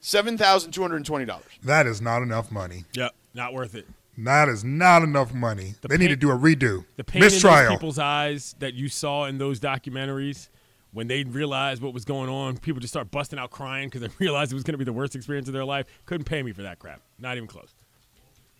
Seven 0.00 0.36
thousand 0.38 0.72
two 0.72 0.82
hundred 0.82 0.96
and 0.96 1.06
twenty 1.06 1.24
dollars. 1.24 1.46
That 1.62 1.86
is 1.86 2.00
not 2.00 2.22
enough 2.22 2.50
money. 2.50 2.84
Yep, 2.92 3.14
not 3.34 3.52
worth 3.52 3.74
it. 3.74 3.86
That 4.16 4.48
is 4.48 4.62
not 4.62 5.02
enough 5.02 5.34
money. 5.34 5.74
The 5.80 5.88
they 5.88 5.96
need 5.96 6.08
to 6.08 6.16
do 6.16 6.30
a 6.30 6.36
redo. 6.36 6.84
The 6.96 7.04
pain 7.04 7.22
in 7.22 7.26
Mistrial. 7.26 7.64
those 7.64 7.70
people's 7.70 7.98
eyes 7.98 8.54
that 8.60 8.74
you 8.74 8.88
saw 8.88 9.24
in 9.24 9.38
those 9.38 9.58
documentaries 9.58 10.48
when 10.94 11.08
they 11.08 11.24
realized 11.24 11.82
what 11.82 11.92
was 11.92 12.04
going 12.04 12.30
on, 12.30 12.56
people 12.56 12.80
just 12.80 12.92
start 12.92 13.10
busting 13.10 13.38
out 13.38 13.50
crying 13.50 13.88
because 13.88 14.00
they 14.00 14.08
realized 14.18 14.52
it 14.52 14.54
was 14.54 14.64
going 14.64 14.74
to 14.74 14.78
be 14.78 14.84
the 14.84 14.92
worst 14.92 15.14
experience 15.14 15.48
of 15.48 15.52
their 15.52 15.64
life. 15.64 15.86
Couldn't 16.06 16.24
pay 16.24 16.42
me 16.42 16.52
for 16.52 16.62
that 16.62 16.78
crap. 16.78 17.00
Not 17.18 17.36
even 17.36 17.48
close. 17.48 17.74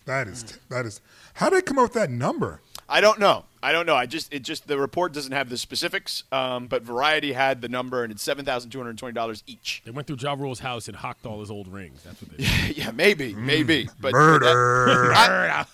That 0.05 0.28
is 0.28 0.59
that 0.68 0.85
is. 0.85 1.01
How 1.35 1.49
did 1.49 1.59
they 1.59 1.62
come 1.62 1.78
up 1.78 1.85
with 1.85 1.93
that 1.95 2.11
number? 2.11 2.61
I 2.87 3.01
don't 3.01 3.18
know. 3.18 3.47
I 3.62 3.72
don't 3.72 3.87
know. 3.87 3.97
I 3.97 4.05
just 4.05 4.32
it 4.35 4.41
just 4.43 4.68
the 4.68 4.78
report 4.78 5.14
doesn't 5.14 5.32
have 5.32 5.49
the 5.49 5.57
specifics, 5.57 6.24
um, 6.30 6.66
but 6.66 6.82
Variety 6.82 7.32
had 7.32 7.62
the 7.62 7.68
number, 7.70 8.03
and 8.03 8.12
it's 8.12 8.22
seven 8.22 8.45
thousand 8.45 8.70
two 8.70 8.78
hundred 8.78 8.99
twenty 8.99 9.14
dollars 9.14 9.43
each. 9.47 9.80
They 9.87 9.91
went 9.91 10.07
through 10.07 10.18
Ja 10.20 10.35
Rule's 10.35 10.61
house 10.61 10.89
and 10.89 10.97
hocked 10.97 11.24
all 11.24 11.41
his 11.41 11.51
old 11.51 11.68
rings. 11.68 12.03
That's 12.03 12.20
what 12.20 12.37
they 12.37 12.45
did. 12.45 12.76
yeah, 12.76 12.91
maybe, 12.91 13.35
maybe, 13.35 13.89
but 13.99 14.12
Murder. 14.12 15.12
I, 15.14 15.64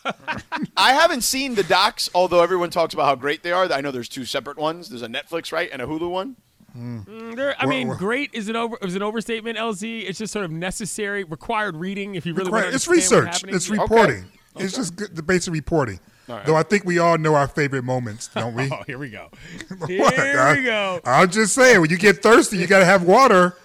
I 0.76 0.92
haven't 0.92 1.22
seen 1.22 1.56
the 1.56 1.64
docs, 1.64 2.08
although 2.14 2.42
everyone 2.42 2.70
talks 2.70 2.94
about 2.94 3.06
how 3.06 3.16
great 3.16 3.42
they 3.42 3.50
are. 3.50 3.70
I 3.72 3.80
know 3.80 3.90
there's 3.90 4.08
two 4.08 4.24
separate 4.24 4.56
ones. 4.58 4.90
There's 4.90 5.02
a 5.02 5.08
Netflix, 5.08 5.50
right, 5.50 5.68
and 5.72 5.82
a 5.82 5.86
Hulu 5.86 6.08
one. 6.08 6.36
Mm, 6.77 7.37
there- 7.37 7.55
I 7.59 7.66
Well, 7.66 7.68
mean, 7.77 7.89
well- 7.89 7.97
great 7.99 8.31
is 8.33 8.49
an 8.49 8.57
over 8.57 8.77
is 8.83 8.95
an 8.95 9.03
overstatement. 9.03 9.59
LZ, 9.59 10.01
it's 10.09 10.18
just 10.18 10.33
sort 10.33 10.45
of 10.45 10.51
necessary, 10.51 11.25
required 11.25 11.77
reading 11.77 12.14
if 12.14 12.25
you 12.27 12.35
really 12.35 12.51
want 12.51 12.64
Right, 12.64 12.71
to 12.71 12.75
it's 12.77 12.87
understand 12.89 13.25
what's 13.27 13.27
research. 13.27 13.35
happening. 13.43 13.55
It's 13.57 13.68
Yeah. 13.68 13.81
reporting. 13.83 14.25
It's 14.57 14.75
just 14.77 14.97
good, 14.97 15.14
the 15.16 15.23
basic 15.23 15.53
reporting. 15.53 16.01
Though 16.47 16.57
I 16.57 16.62
think 16.62 16.85
we 16.85 16.99
all 16.99 17.18
know 17.18 17.35
our 17.35 17.49
favorite 17.49 17.85
moments, 17.85 18.28
don't 18.35 18.55
we? 18.55 18.70
Oh, 18.72 18.83
here 18.87 18.99
we 18.99 19.11
go. 19.11 19.28
What? 19.78 20.14
Here 20.14 20.39
I- 20.41 20.55
we 20.57 20.64
go. 20.64 21.01
I'm 21.05 21.31
just 21.31 21.55
saying, 21.55 21.81
when 21.81 21.91
you 21.91 21.99
get 21.99 22.22
thirsty, 22.22 22.59
you 22.59 22.66
got 22.66 22.81
to 22.81 22.85
have 22.85 23.03
water. 23.05 23.57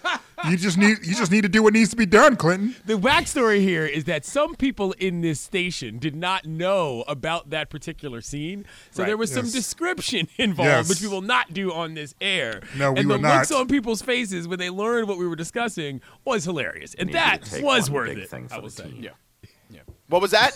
You 0.49 0.57
just 0.57 0.77
need 0.77 0.97
you 1.03 1.15
just 1.15 1.31
need 1.31 1.41
to 1.41 1.49
do 1.49 1.63
what 1.63 1.73
needs 1.73 1.89
to 1.91 1.95
be 1.95 2.05
done, 2.05 2.35
Clinton. 2.35 2.75
The 2.85 2.95
backstory 2.99 3.61
here 3.61 3.85
is 3.85 4.03
that 4.03 4.25
some 4.25 4.53
people 4.55 4.91
in 4.99 5.21
this 5.21 5.39
station 5.39 5.97
did 5.97 6.15
not 6.15 6.45
know 6.45 7.03
about 7.07 7.49
that 7.49 7.69
particular 7.71 8.21
scene, 8.21 8.65
so 8.91 9.01
Right. 9.01 9.07
there 9.07 9.17
was 9.17 9.31
some 9.31 9.49
description 9.49 10.27
involved, 10.37 10.69
Yes. 10.69 10.89
which 10.89 11.01
we 11.01 11.07
will 11.07 11.21
not 11.23 11.53
do 11.53 11.73
on 11.73 11.95
this 11.95 12.13
air. 12.21 12.61
No, 12.77 12.91
we 12.91 12.99
and 12.99 13.09
will 13.09 13.17
the 13.17 13.27
looks 13.27 13.51
on 13.51 13.67
people's 13.67 14.03
faces 14.03 14.47
when 14.47 14.59
they 14.59 14.69
learned 14.69 15.07
what 15.07 15.17
we 15.17 15.27
were 15.27 15.37
discussing 15.37 15.99
was 16.25 16.43
hilarious, 16.43 16.93
and 16.93 17.07
need 17.07 17.13
you 17.15 17.37
to 17.39 17.51
that 17.51 17.63
was 17.63 17.89
worth 17.89 18.15
it. 18.15 18.29
thing 18.29 18.47
I 18.51 18.55
for 18.57 18.61
will 18.61 18.69
say. 18.69 18.93
Yeah, 18.99 19.11
yeah. 19.71 19.79
What 20.09 20.21
was 20.21 20.31
that? 20.31 20.51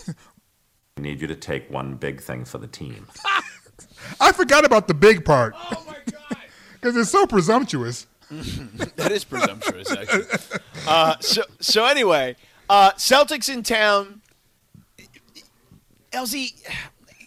I 1.00 1.02
need 1.02 1.22
you 1.22 1.28
to 1.28 1.36
take 1.36 1.72
one 1.72 1.96
big 1.96 2.20
thing 2.20 2.44
for 2.44 2.58
the 2.58 2.68
team. 2.68 3.08
I 4.20 4.34
forgot 4.34 4.66
about 4.66 4.90
the 4.90 4.94
big 4.94 5.24
part. 5.24 5.56
Oh 5.56 5.84
my 5.88 5.96
god! 6.12 6.38
Because 6.74 6.96
it's 6.96 7.10
so 7.10 7.26
presumptuous. 7.26 8.06
that 8.30 9.12
is 9.12 9.26
presumptuous, 9.26 9.92
actually. 9.92 10.26
Uh, 10.88 11.16
so, 11.20 11.44
so 11.60 11.86
anyway, 11.86 12.38
uh, 12.70 12.92
Celtics 12.92 13.54
in 13.54 13.64
town. 13.64 14.22
LZ, 16.14 16.54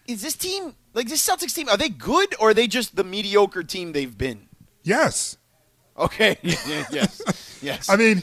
is 0.07 0.23
this 0.23 0.35
team 0.37 0.75
like 0.95 1.09
this 1.09 1.27
Celtics 1.27 1.55
team? 1.55 1.69
Are 1.69 1.77
they 1.77 1.91
good 1.91 2.35
or 2.41 2.51
are 2.51 2.55
they 2.55 2.67
just 2.67 2.97
the 2.97 3.05
mediocre 3.05 3.63
team 3.63 3.93
they've 3.93 4.17
been? 4.17 4.49
Yes. 4.85 5.37
Okay. 5.99 6.39
Yes. 6.43 7.21
Yes. 7.61 7.89
I 7.91 7.97
mean, 7.97 8.23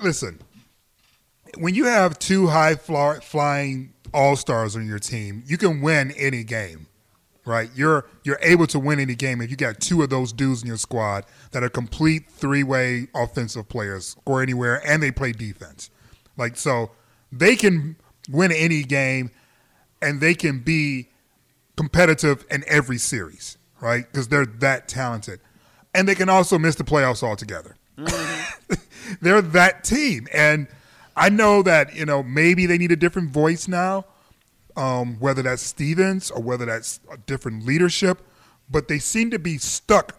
listen. 0.00 0.40
When 1.58 1.76
you 1.76 1.84
have 1.84 2.18
two 2.18 2.48
high 2.48 2.74
fly, 2.74 3.20
flying 3.20 3.92
all 4.12 4.36
stars 4.36 4.76
on 4.76 4.86
your 4.86 4.98
team, 4.98 5.42
you 5.46 5.58
can 5.58 5.80
win 5.80 6.12
any 6.12 6.44
game, 6.44 6.86
right? 7.44 7.70
You're 7.74 8.06
you're 8.24 8.38
able 8.42 8.66
to 8.68 8.78
win 8.78 9.00
any 9.00 9.14
game 9.14 9.40
if 9.40 9.50
you 9.50 9.56
got 9.56 9.80
two 9.80 10.02
of 10.02 10.10
those 10.10 10.32
dudes 10.32 10.62
in 10.62 10.68
your 10.68 10.76
squad 10.76 11.24
that 11.52 11.62
are 11.62 11.68
complete 11.68 12.30
three 12.30 12.62
way 12.62 13.08
offensive 13.14 13.68
players, 13.68 14.08
score 14.08 14.42
anywhere, 14.42 14.82
and 14.86 15.02
they 15.02 15.10
play 15.10 15.32
defense. 15.32 15.90
Like 16.36 16.56
so, 16.56 16.90
they 17.32 17.56
can 17.56 17.96
win 18.28 18.52
any 18.52 18.82
game, 18.82 19.30
and 20.00 20.20
they 20.20 20.34
can 20.34 20.60
be 20.60 21.08
competitive 21.76 22.44
in 22.50 22.64
every 22.66 22.98
series, 22.98 23.58
right? 23.80 24.04
Because 24.10 24.28
they're 24.28 24.46
that 24.46 24.88
talented, 24.88 25.40
and 25.94 26.08
they 26.08 26.14
can 26.14 26.28
also 26.28 26.58
miss 26.58 26.76
the 26.76 26.84
playoffs 26.84 27.22
altogether 27.22 27.76
mm-hmm. 28.00 28.74
they're 29.20 29.42
that 29.42 29.84
team. 29.84 30.26
And 30.32 30.68
I 31.16 31.28
know 31.28 31.62
that, 31.62 31.94
you 31.94 32.06
know, 32.06 32.22
maybe 32.22 32.66
they 32.66 32.78
need 32.78 32.92
a 32.92 32.96
different 32.96 33.30
voice 33.30 33.68
now, 33.68 34.04
um, 34.76 35.16
whether 35.18 35.42
that's 35.42 35.62
Stevens 35.62 36.30
or 36.30 36.42
whether 36.42 36.64
that's 36.64 37.00
a 37.10 37.16
different 37.18 37.66
leadership, 37.66 38.20
but 38.70 38.88
they 38.88 38.98
seem 38.98 39.30
to 39.30 39.38
be 39.38 39.58
stuck. 39.58 40.16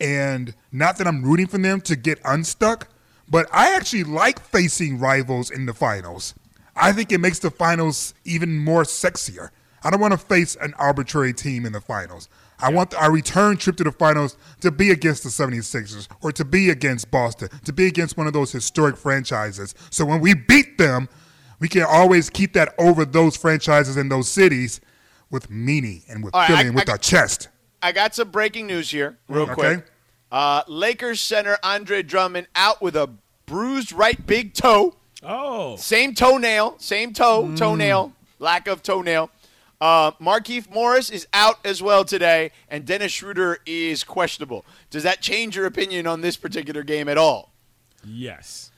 And 0.00 0.54
not 0.72 0.98
that 0.98 1.06
I'm 1.06 1.22
rooting 1.24 1.46
for 1.46 1.58
them 1.58 1.80
to 1.82 1.96
get 1.96 2.20
unstuck, 2.24 2.88
But 3.30 3.48
I 3.52 3.74
actually 3.74 4.04
like 4.04 4.40
facing 4.40 4.98
rivals 4.98 5.50
in 5.50 5.66
the 5.66 5.74
finals. 5.74 6.34
I 6.74 6.92
think 6.92 7.12
it 7.12 7.18
makes 7.18 7.38
the 7.38 7.50
finals 7.50 8.14
even 8.24 8.56
more 8.56 8.84
sexier. 8.84 9.50
I 9.84 9.90
don't 9.90 10.00
want 10.00 10.12
to 10.12 10.18
face 10.18 10.56
an 10.60 10.74
arbitrary 10.74 11.32
team 11.32 11.64
in 11.66 11.72
the 11.72 11.80
finals. 11.80 12.28
I 12.60 12.72
want 12.72 12.92
our 12.94 13.12
return 13.12 13.56
trip 13.56 13.76
to 13.76 13.84
the 13.84 13.92
finals 13.92 14.36
to 14.62 14.70
be 14.72 14.90
against 14.90 15.22
the 15.22 15.28
76ers 15.28 16.08
or 16.22 16.32
to 16.32 16.44
be 16.44 16.70
against 16.70 17.10
Boston, 17.10 17.48
to 17.64 17.72
be 17.72 17.86
against 17.86 18.16
one 18.16 18.26
of 18.26 18.32
those 18.32 18.50
historic 18.50 18.96
franchises. 18.96 19.74
So 19.90 20.04
when 20.04 20.20
we 20.20 20.34
beat 20.34 20.76
them, 20.78 21.08
we 21.60 21.68
can 21.68 21.82
always 21.82 22.28
keep 22.30 22.52
that 22.54 22.74
over 22.78 23.04
those 23.04 23.36
franchises 23.36 23.96
in 23.96 24.08
those 24.08 24.28
cities 24.28 24.80
with 25.30 25.50
meaning 25.50 26.02
and 26.08 26.24
with 26.24 26.34
All 26.34 26.40
right, 26.40 26.48
feeling 26.48 26.68
I- 26.68 26.74
with 26.74 26.88
I- 26.88 26.92
our 26.92 26.98
chest. 26.98 27.48
I 27.80 27.92
got 27.92 28.12
some 28.16 28.30
breaking 28.30 28.66
news 28.66 28.90
here, 28.90 29.18
real 29.28 29.42
Okay. 29.44 29.54
quick. 29.54 29.86
Uh, 30.32 30.62
Lakers 30.66 31.20
center 31.20 31.58
Andre 31.62 32.02
Drummond 32.02 32.48
out 32.56 32.82
with 32.82 32.96
a 32.96 33.08
bruised 33.46 33.92
right 33.92 34.26
big 34.26 34.52
toe. 34.52 34.96
Oh. 35.22 35.76
Same 35.76 36.12
toenail, 36.14 36.74
same 36.78 37.12
toe, 37.12 37.54
toenail, 37.56 38.12
lack 38.40 38.66
of 38.66 38.82
toenail. 38.82 39.30
Uh, 39.80 40.10
Markieff 40.20 40.68
Morris 40.72 41.08
is 41.10 41.26
out 41.32 41.64
as 41.64 41.80
well 41.82 42.04
today, 42.04 42.50
and 42.68 42.84
Dennis 42.84 43.12
Schroeder 43.12 43.58
is 43.64 44.02
questionable. 44.02 44.66
Does 44.90 45.04
that 45.04 45.20
change 45.20 45.54
your 45.56 45.66
opinion 45.66 46.06
on 46.06 46.20
this 46.20 46.36
particular 46.36 46.82
game 46.82 47.08
at 47.08 47.16
all? 47.16 47.52
Yes. 48.04 48.72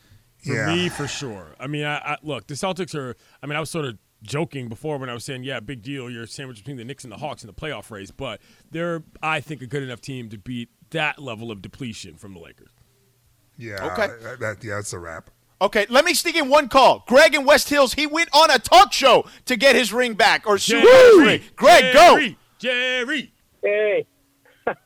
For 0.45 0.55
Yeah. 0.55 0.75
me, 0.75 0.89
for 0.91 1.07
sure. 1.07 1.55
I 1.59 1.67
mean, 1.67 1.85
I, 1.85 1.97
I 1.99 2.17
look, 2.23 2.47
the 2.47 2.55
Celtics 2.55 2.95
are. 2.95 3.17
I 3.43 3.47
mean, 3.47 3.57
I 3.57 3.61
was 3.61 3.71
sort 3.71 3.85
of 3.87 3.99
joking 4.23 4.69
before 4.69 4.99
when 4.99 5.09
I 5.09 5.15
was 5.15 5.25
saying, 5.25 5.43
yeah, 5.45 5.61
big 5.61 5.81
deal. 5.83 6.11
You're 6.11 6.27
sandwiched 6.27 6.61
between 6.61 6.77
the 6.77 6.85
Knicks 6.85 7.05
and 7.05 7.13
the 7.13 7.17
Hawks 7.17 7.43
in 7.43 7.47
the 7.47 7.55
playoff 7.55 7.91
race, 7.91 8.11
but 8.11 8.41
they're, 8.71 9.03
I 9.23 9.41
think, 9.41 9.63
a 9.63 9.67
good 9.67 9.83
enough 9.83 10.01
team 10.03 10.29
to 10.31 10.39
beat 10.39 10.69
that 10.91 11.19
level 11.19 11.51
of 11.51 11.63
depletion 11.63 12.17
from 12.17 12.35
the 12.35 12.41
Lakers. 12.41 12.71
Yeah. 13.57 13.85
Okay. 13.93 14.09
That, 14.23 14.41
that- 14.41 14.65
yeah, 14.65 14.77
that's 14.77 14.93
a 14.93 14.99
wrap. 14.99 15.31
Okay, 15.63 15.87
let 15.91 16.05
me 16.05 16.15
sneak 16.15 16.37
in 16.37 16.49
one 16.49 16.69
call. 16.69 17.05
Greg 17.07 17.35
in 17.35 17.45
West 17.45 17.69
Hills, 17.69 17.93
he 17.95 18.07
went 18.07 18.31
on 18.33 18.51
a 18.51 18.59
talk 18.59 18.93
show 18.93 19.27
to 19.45 19.57
get 19.57 19.77
his 19.77 19.93
ring 19.93 20.15
back 20.15 20.47
or 20.47 20.57
soon 20.57 20.83
get 20.83 21.13
his 21.13 21.27
ring. 21.27 21.41
Greg, 21.55 21.93
go. 21.93 22.17
Jerry, 22.17 22.39
Jerry. 22.59 23.33
Hey, 23.63 24.07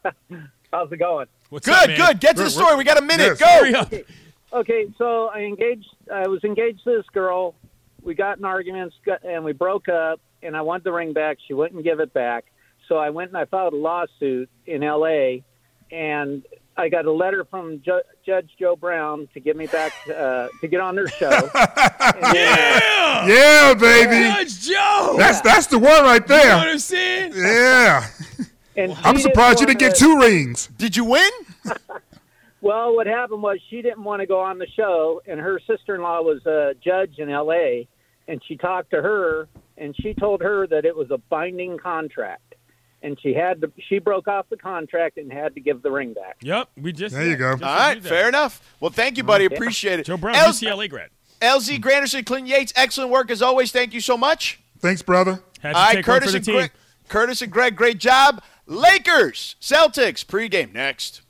how's 0.73 0.91
it 0.91 0.97
going? 0.97 1.27
What's 1.51 1.67
Good, 1.67 1.91
up, 1.91 1.97
good. 1.97 2.21
Get 2.21 2.37
to 2.37 2.45
the 2.45 2.51
story. 2.51 2.75
We 2.75 2.83
got 2.83 2.99
a 2.99 3.03
minute. 3.03 3.39
Yes. 3.39 3.89
Go. 3.89 3.99
Okay, 4.55 4.87
so 4.99 5.27
I 5.27 5.41
engaged. 5.41 5.89
I 6.13 6.27
was 6.27 6.43
engaged 6.43 6.83
to 6.85 6.97
this 6.97 7.07
girl. 7.13 7.55
We 8.03 8.15
got 8.15 8.39
in 8.39 8.45
arguments, 8.45 8.97
and 9.23 9.45
we 9.45 9.53
broke 9.53 9.89
up. 9.89 10.21
And 10.43 10.57
I 10.57 10.63
wanted 10.63 10.85
the 10.85 10.93
ring 10.93 11.13
back. 11.13 11.39
She 11.47 11.55
wouldn't 11.55 11.85
give 11.85 12.01
it 12.01 12.13
back. 12.13 12.45
So 12.89 12.97
I 12.97 13.11
went 13.11 13.31
and 13.31 13.39
I 13.39 13.47
filed 13.47 13.73
a 13.73 13.77
lawsuit 13.77 14.51
in 14.67 14.83
L.A. 14.83 15.43
And 15.91 16.45
I 16.77 16.89
got 16.89 17.05
a 17.05 17.13
letter 17.13 17.45
from 17.45 17.81
Ju- 17.85 18.03
Judge 18.27 18.51
Joe 18.59 18.75
Brown 18.77 19.29
to 19.35 19.41
get 19.41 19.57
me 19.57 19.67
back 19.67 19.93
uh, 20.09 20.49
to 20.61 20.69
get 20.69 20.81
on 20.81 20.95
their 20.97 21.09
show. 21.09 21.31
Yeah. 22.35 23.27
Yeah, 23.27 23.75
baby. 23.75 24.25
Judge 24.29 24.61
Joe. 24.69 25.15
That's 25.19 25.41
that's 25.41 25.67
the 25.69 25.79
one 25.79 26.03
right 26.05 26.21
You 26.29 26.37
know 26.37 26.57
what 26.57 26.63
there. 26.65 26.71
I'm 26.73 26.79
saying? 26.79 27.33
Yeah. 27.37 28.07
And 28.77 28.93
I'm 29.05 29.19
surprised 29.19 29.61
you 29.61 29.67
didn't 29.67 29.79
get 29.79 29.95
two 29.95 30.19
rings. 30.19 30.69
Did 30.77 30.97
you 30.97 31.05
win? 31.05 31.31
Well, 32.61 32.95
what 32.97 33.07
happened 33.07 33.43
was 33.43 33.59
she 33.69 33.83
didn't 33.83 34.03
want 34.05 34.21
to 34.21 34.27
go 34.27 34.41
on 34.41 34.59
the 34.59 34.67
show, 34.75 35.21
and 35.27 35.39
her 35.39 35.61
sister-in-law 35.67 36.23
was 36.23 36.47
a 36.47 36.73
judge 36.83 37.19
in 37.19 37.29
L.A. 37.29 37.87
And 38.27 38.41
she 38.49 38.57
talked 38.57 38.91
to 38.93 39.03
her, 39.03 39.49
and 39.77 39.95
she 40.01 40.15
told 40.15 40.41
her 40.41 40.67
that 40.69 40.87
it 40.87 40.97
was 40.97 41.11
a 41.11 41.19
binding 41.19 41.77
contract, 41.77 42.54
and 43.05 43.21
she 43.21 43.35
had 43.35 43.61
to. 43.61 43.71
She 43.89 43.99
broke 43.99 44.27
off 44.27 44.47
the 44.49 44.57
contract 44.57 45.19
and 45.19 45.33
had 45.33 45.55
to 45.55 45.61
give 45.61 45.83
the 45.83 45.91
ring 45.91 46.15
back. 46.15 46.39
Yep. 46.41 46.71
We 46.81 46.93
just. 46.93 47.15
There 47.15 47.27
you 47.27 47.37
go. 47.37 47.51
All 47.51 47.59
right, 47.59 48.03
fair 48.03 48.29
enough. 48.29 48.61
Well, 48.81 48.91
thank 48.91 49.17
you, 49.17 49.23
buddy. 49.23 49.45
Appreciate 49.45 50.01
it. 50.01 50.07
Joe 50.07 50.17
Brown, 50.17 50.35
L- 50.35 50.51
UCLA 50.51 50.89
grad. 50.91 51.11
LZ 51.41 51.79
Granderson, 51.81 52.25
Clinton 52.25 52.47
Yates, 52.47 52.73
excellent 52.75 53.11
work 53.11 53.31
as 53.31 53.43
always. 53.43 53.71
Thank 53.71 53.93
you 53.93 54.01
so 54.01 54.17
much. 54.17 54.61
Thanks, 54.79 55.03
brother. 55.03 55.43
Had 55.61 55.75
All 55.75 55.83
right, 55.83 55.97
take 55.97 56.07
one 56.07 56.21
for 56.21 56.27
Curtis 56.27 56.35
and. 56.35 56.45
Greg, 56.45 56.71
Curtis 57.09 57.43
and 57.43 57.53
Greg, 57.53 57.77
great 57.77 57.99
job. 57.99 58.43
Lakers, 58.67 59.57
Celtics, 59.61 60.25
pregame 60.25 60.73
next. 60.73 61.21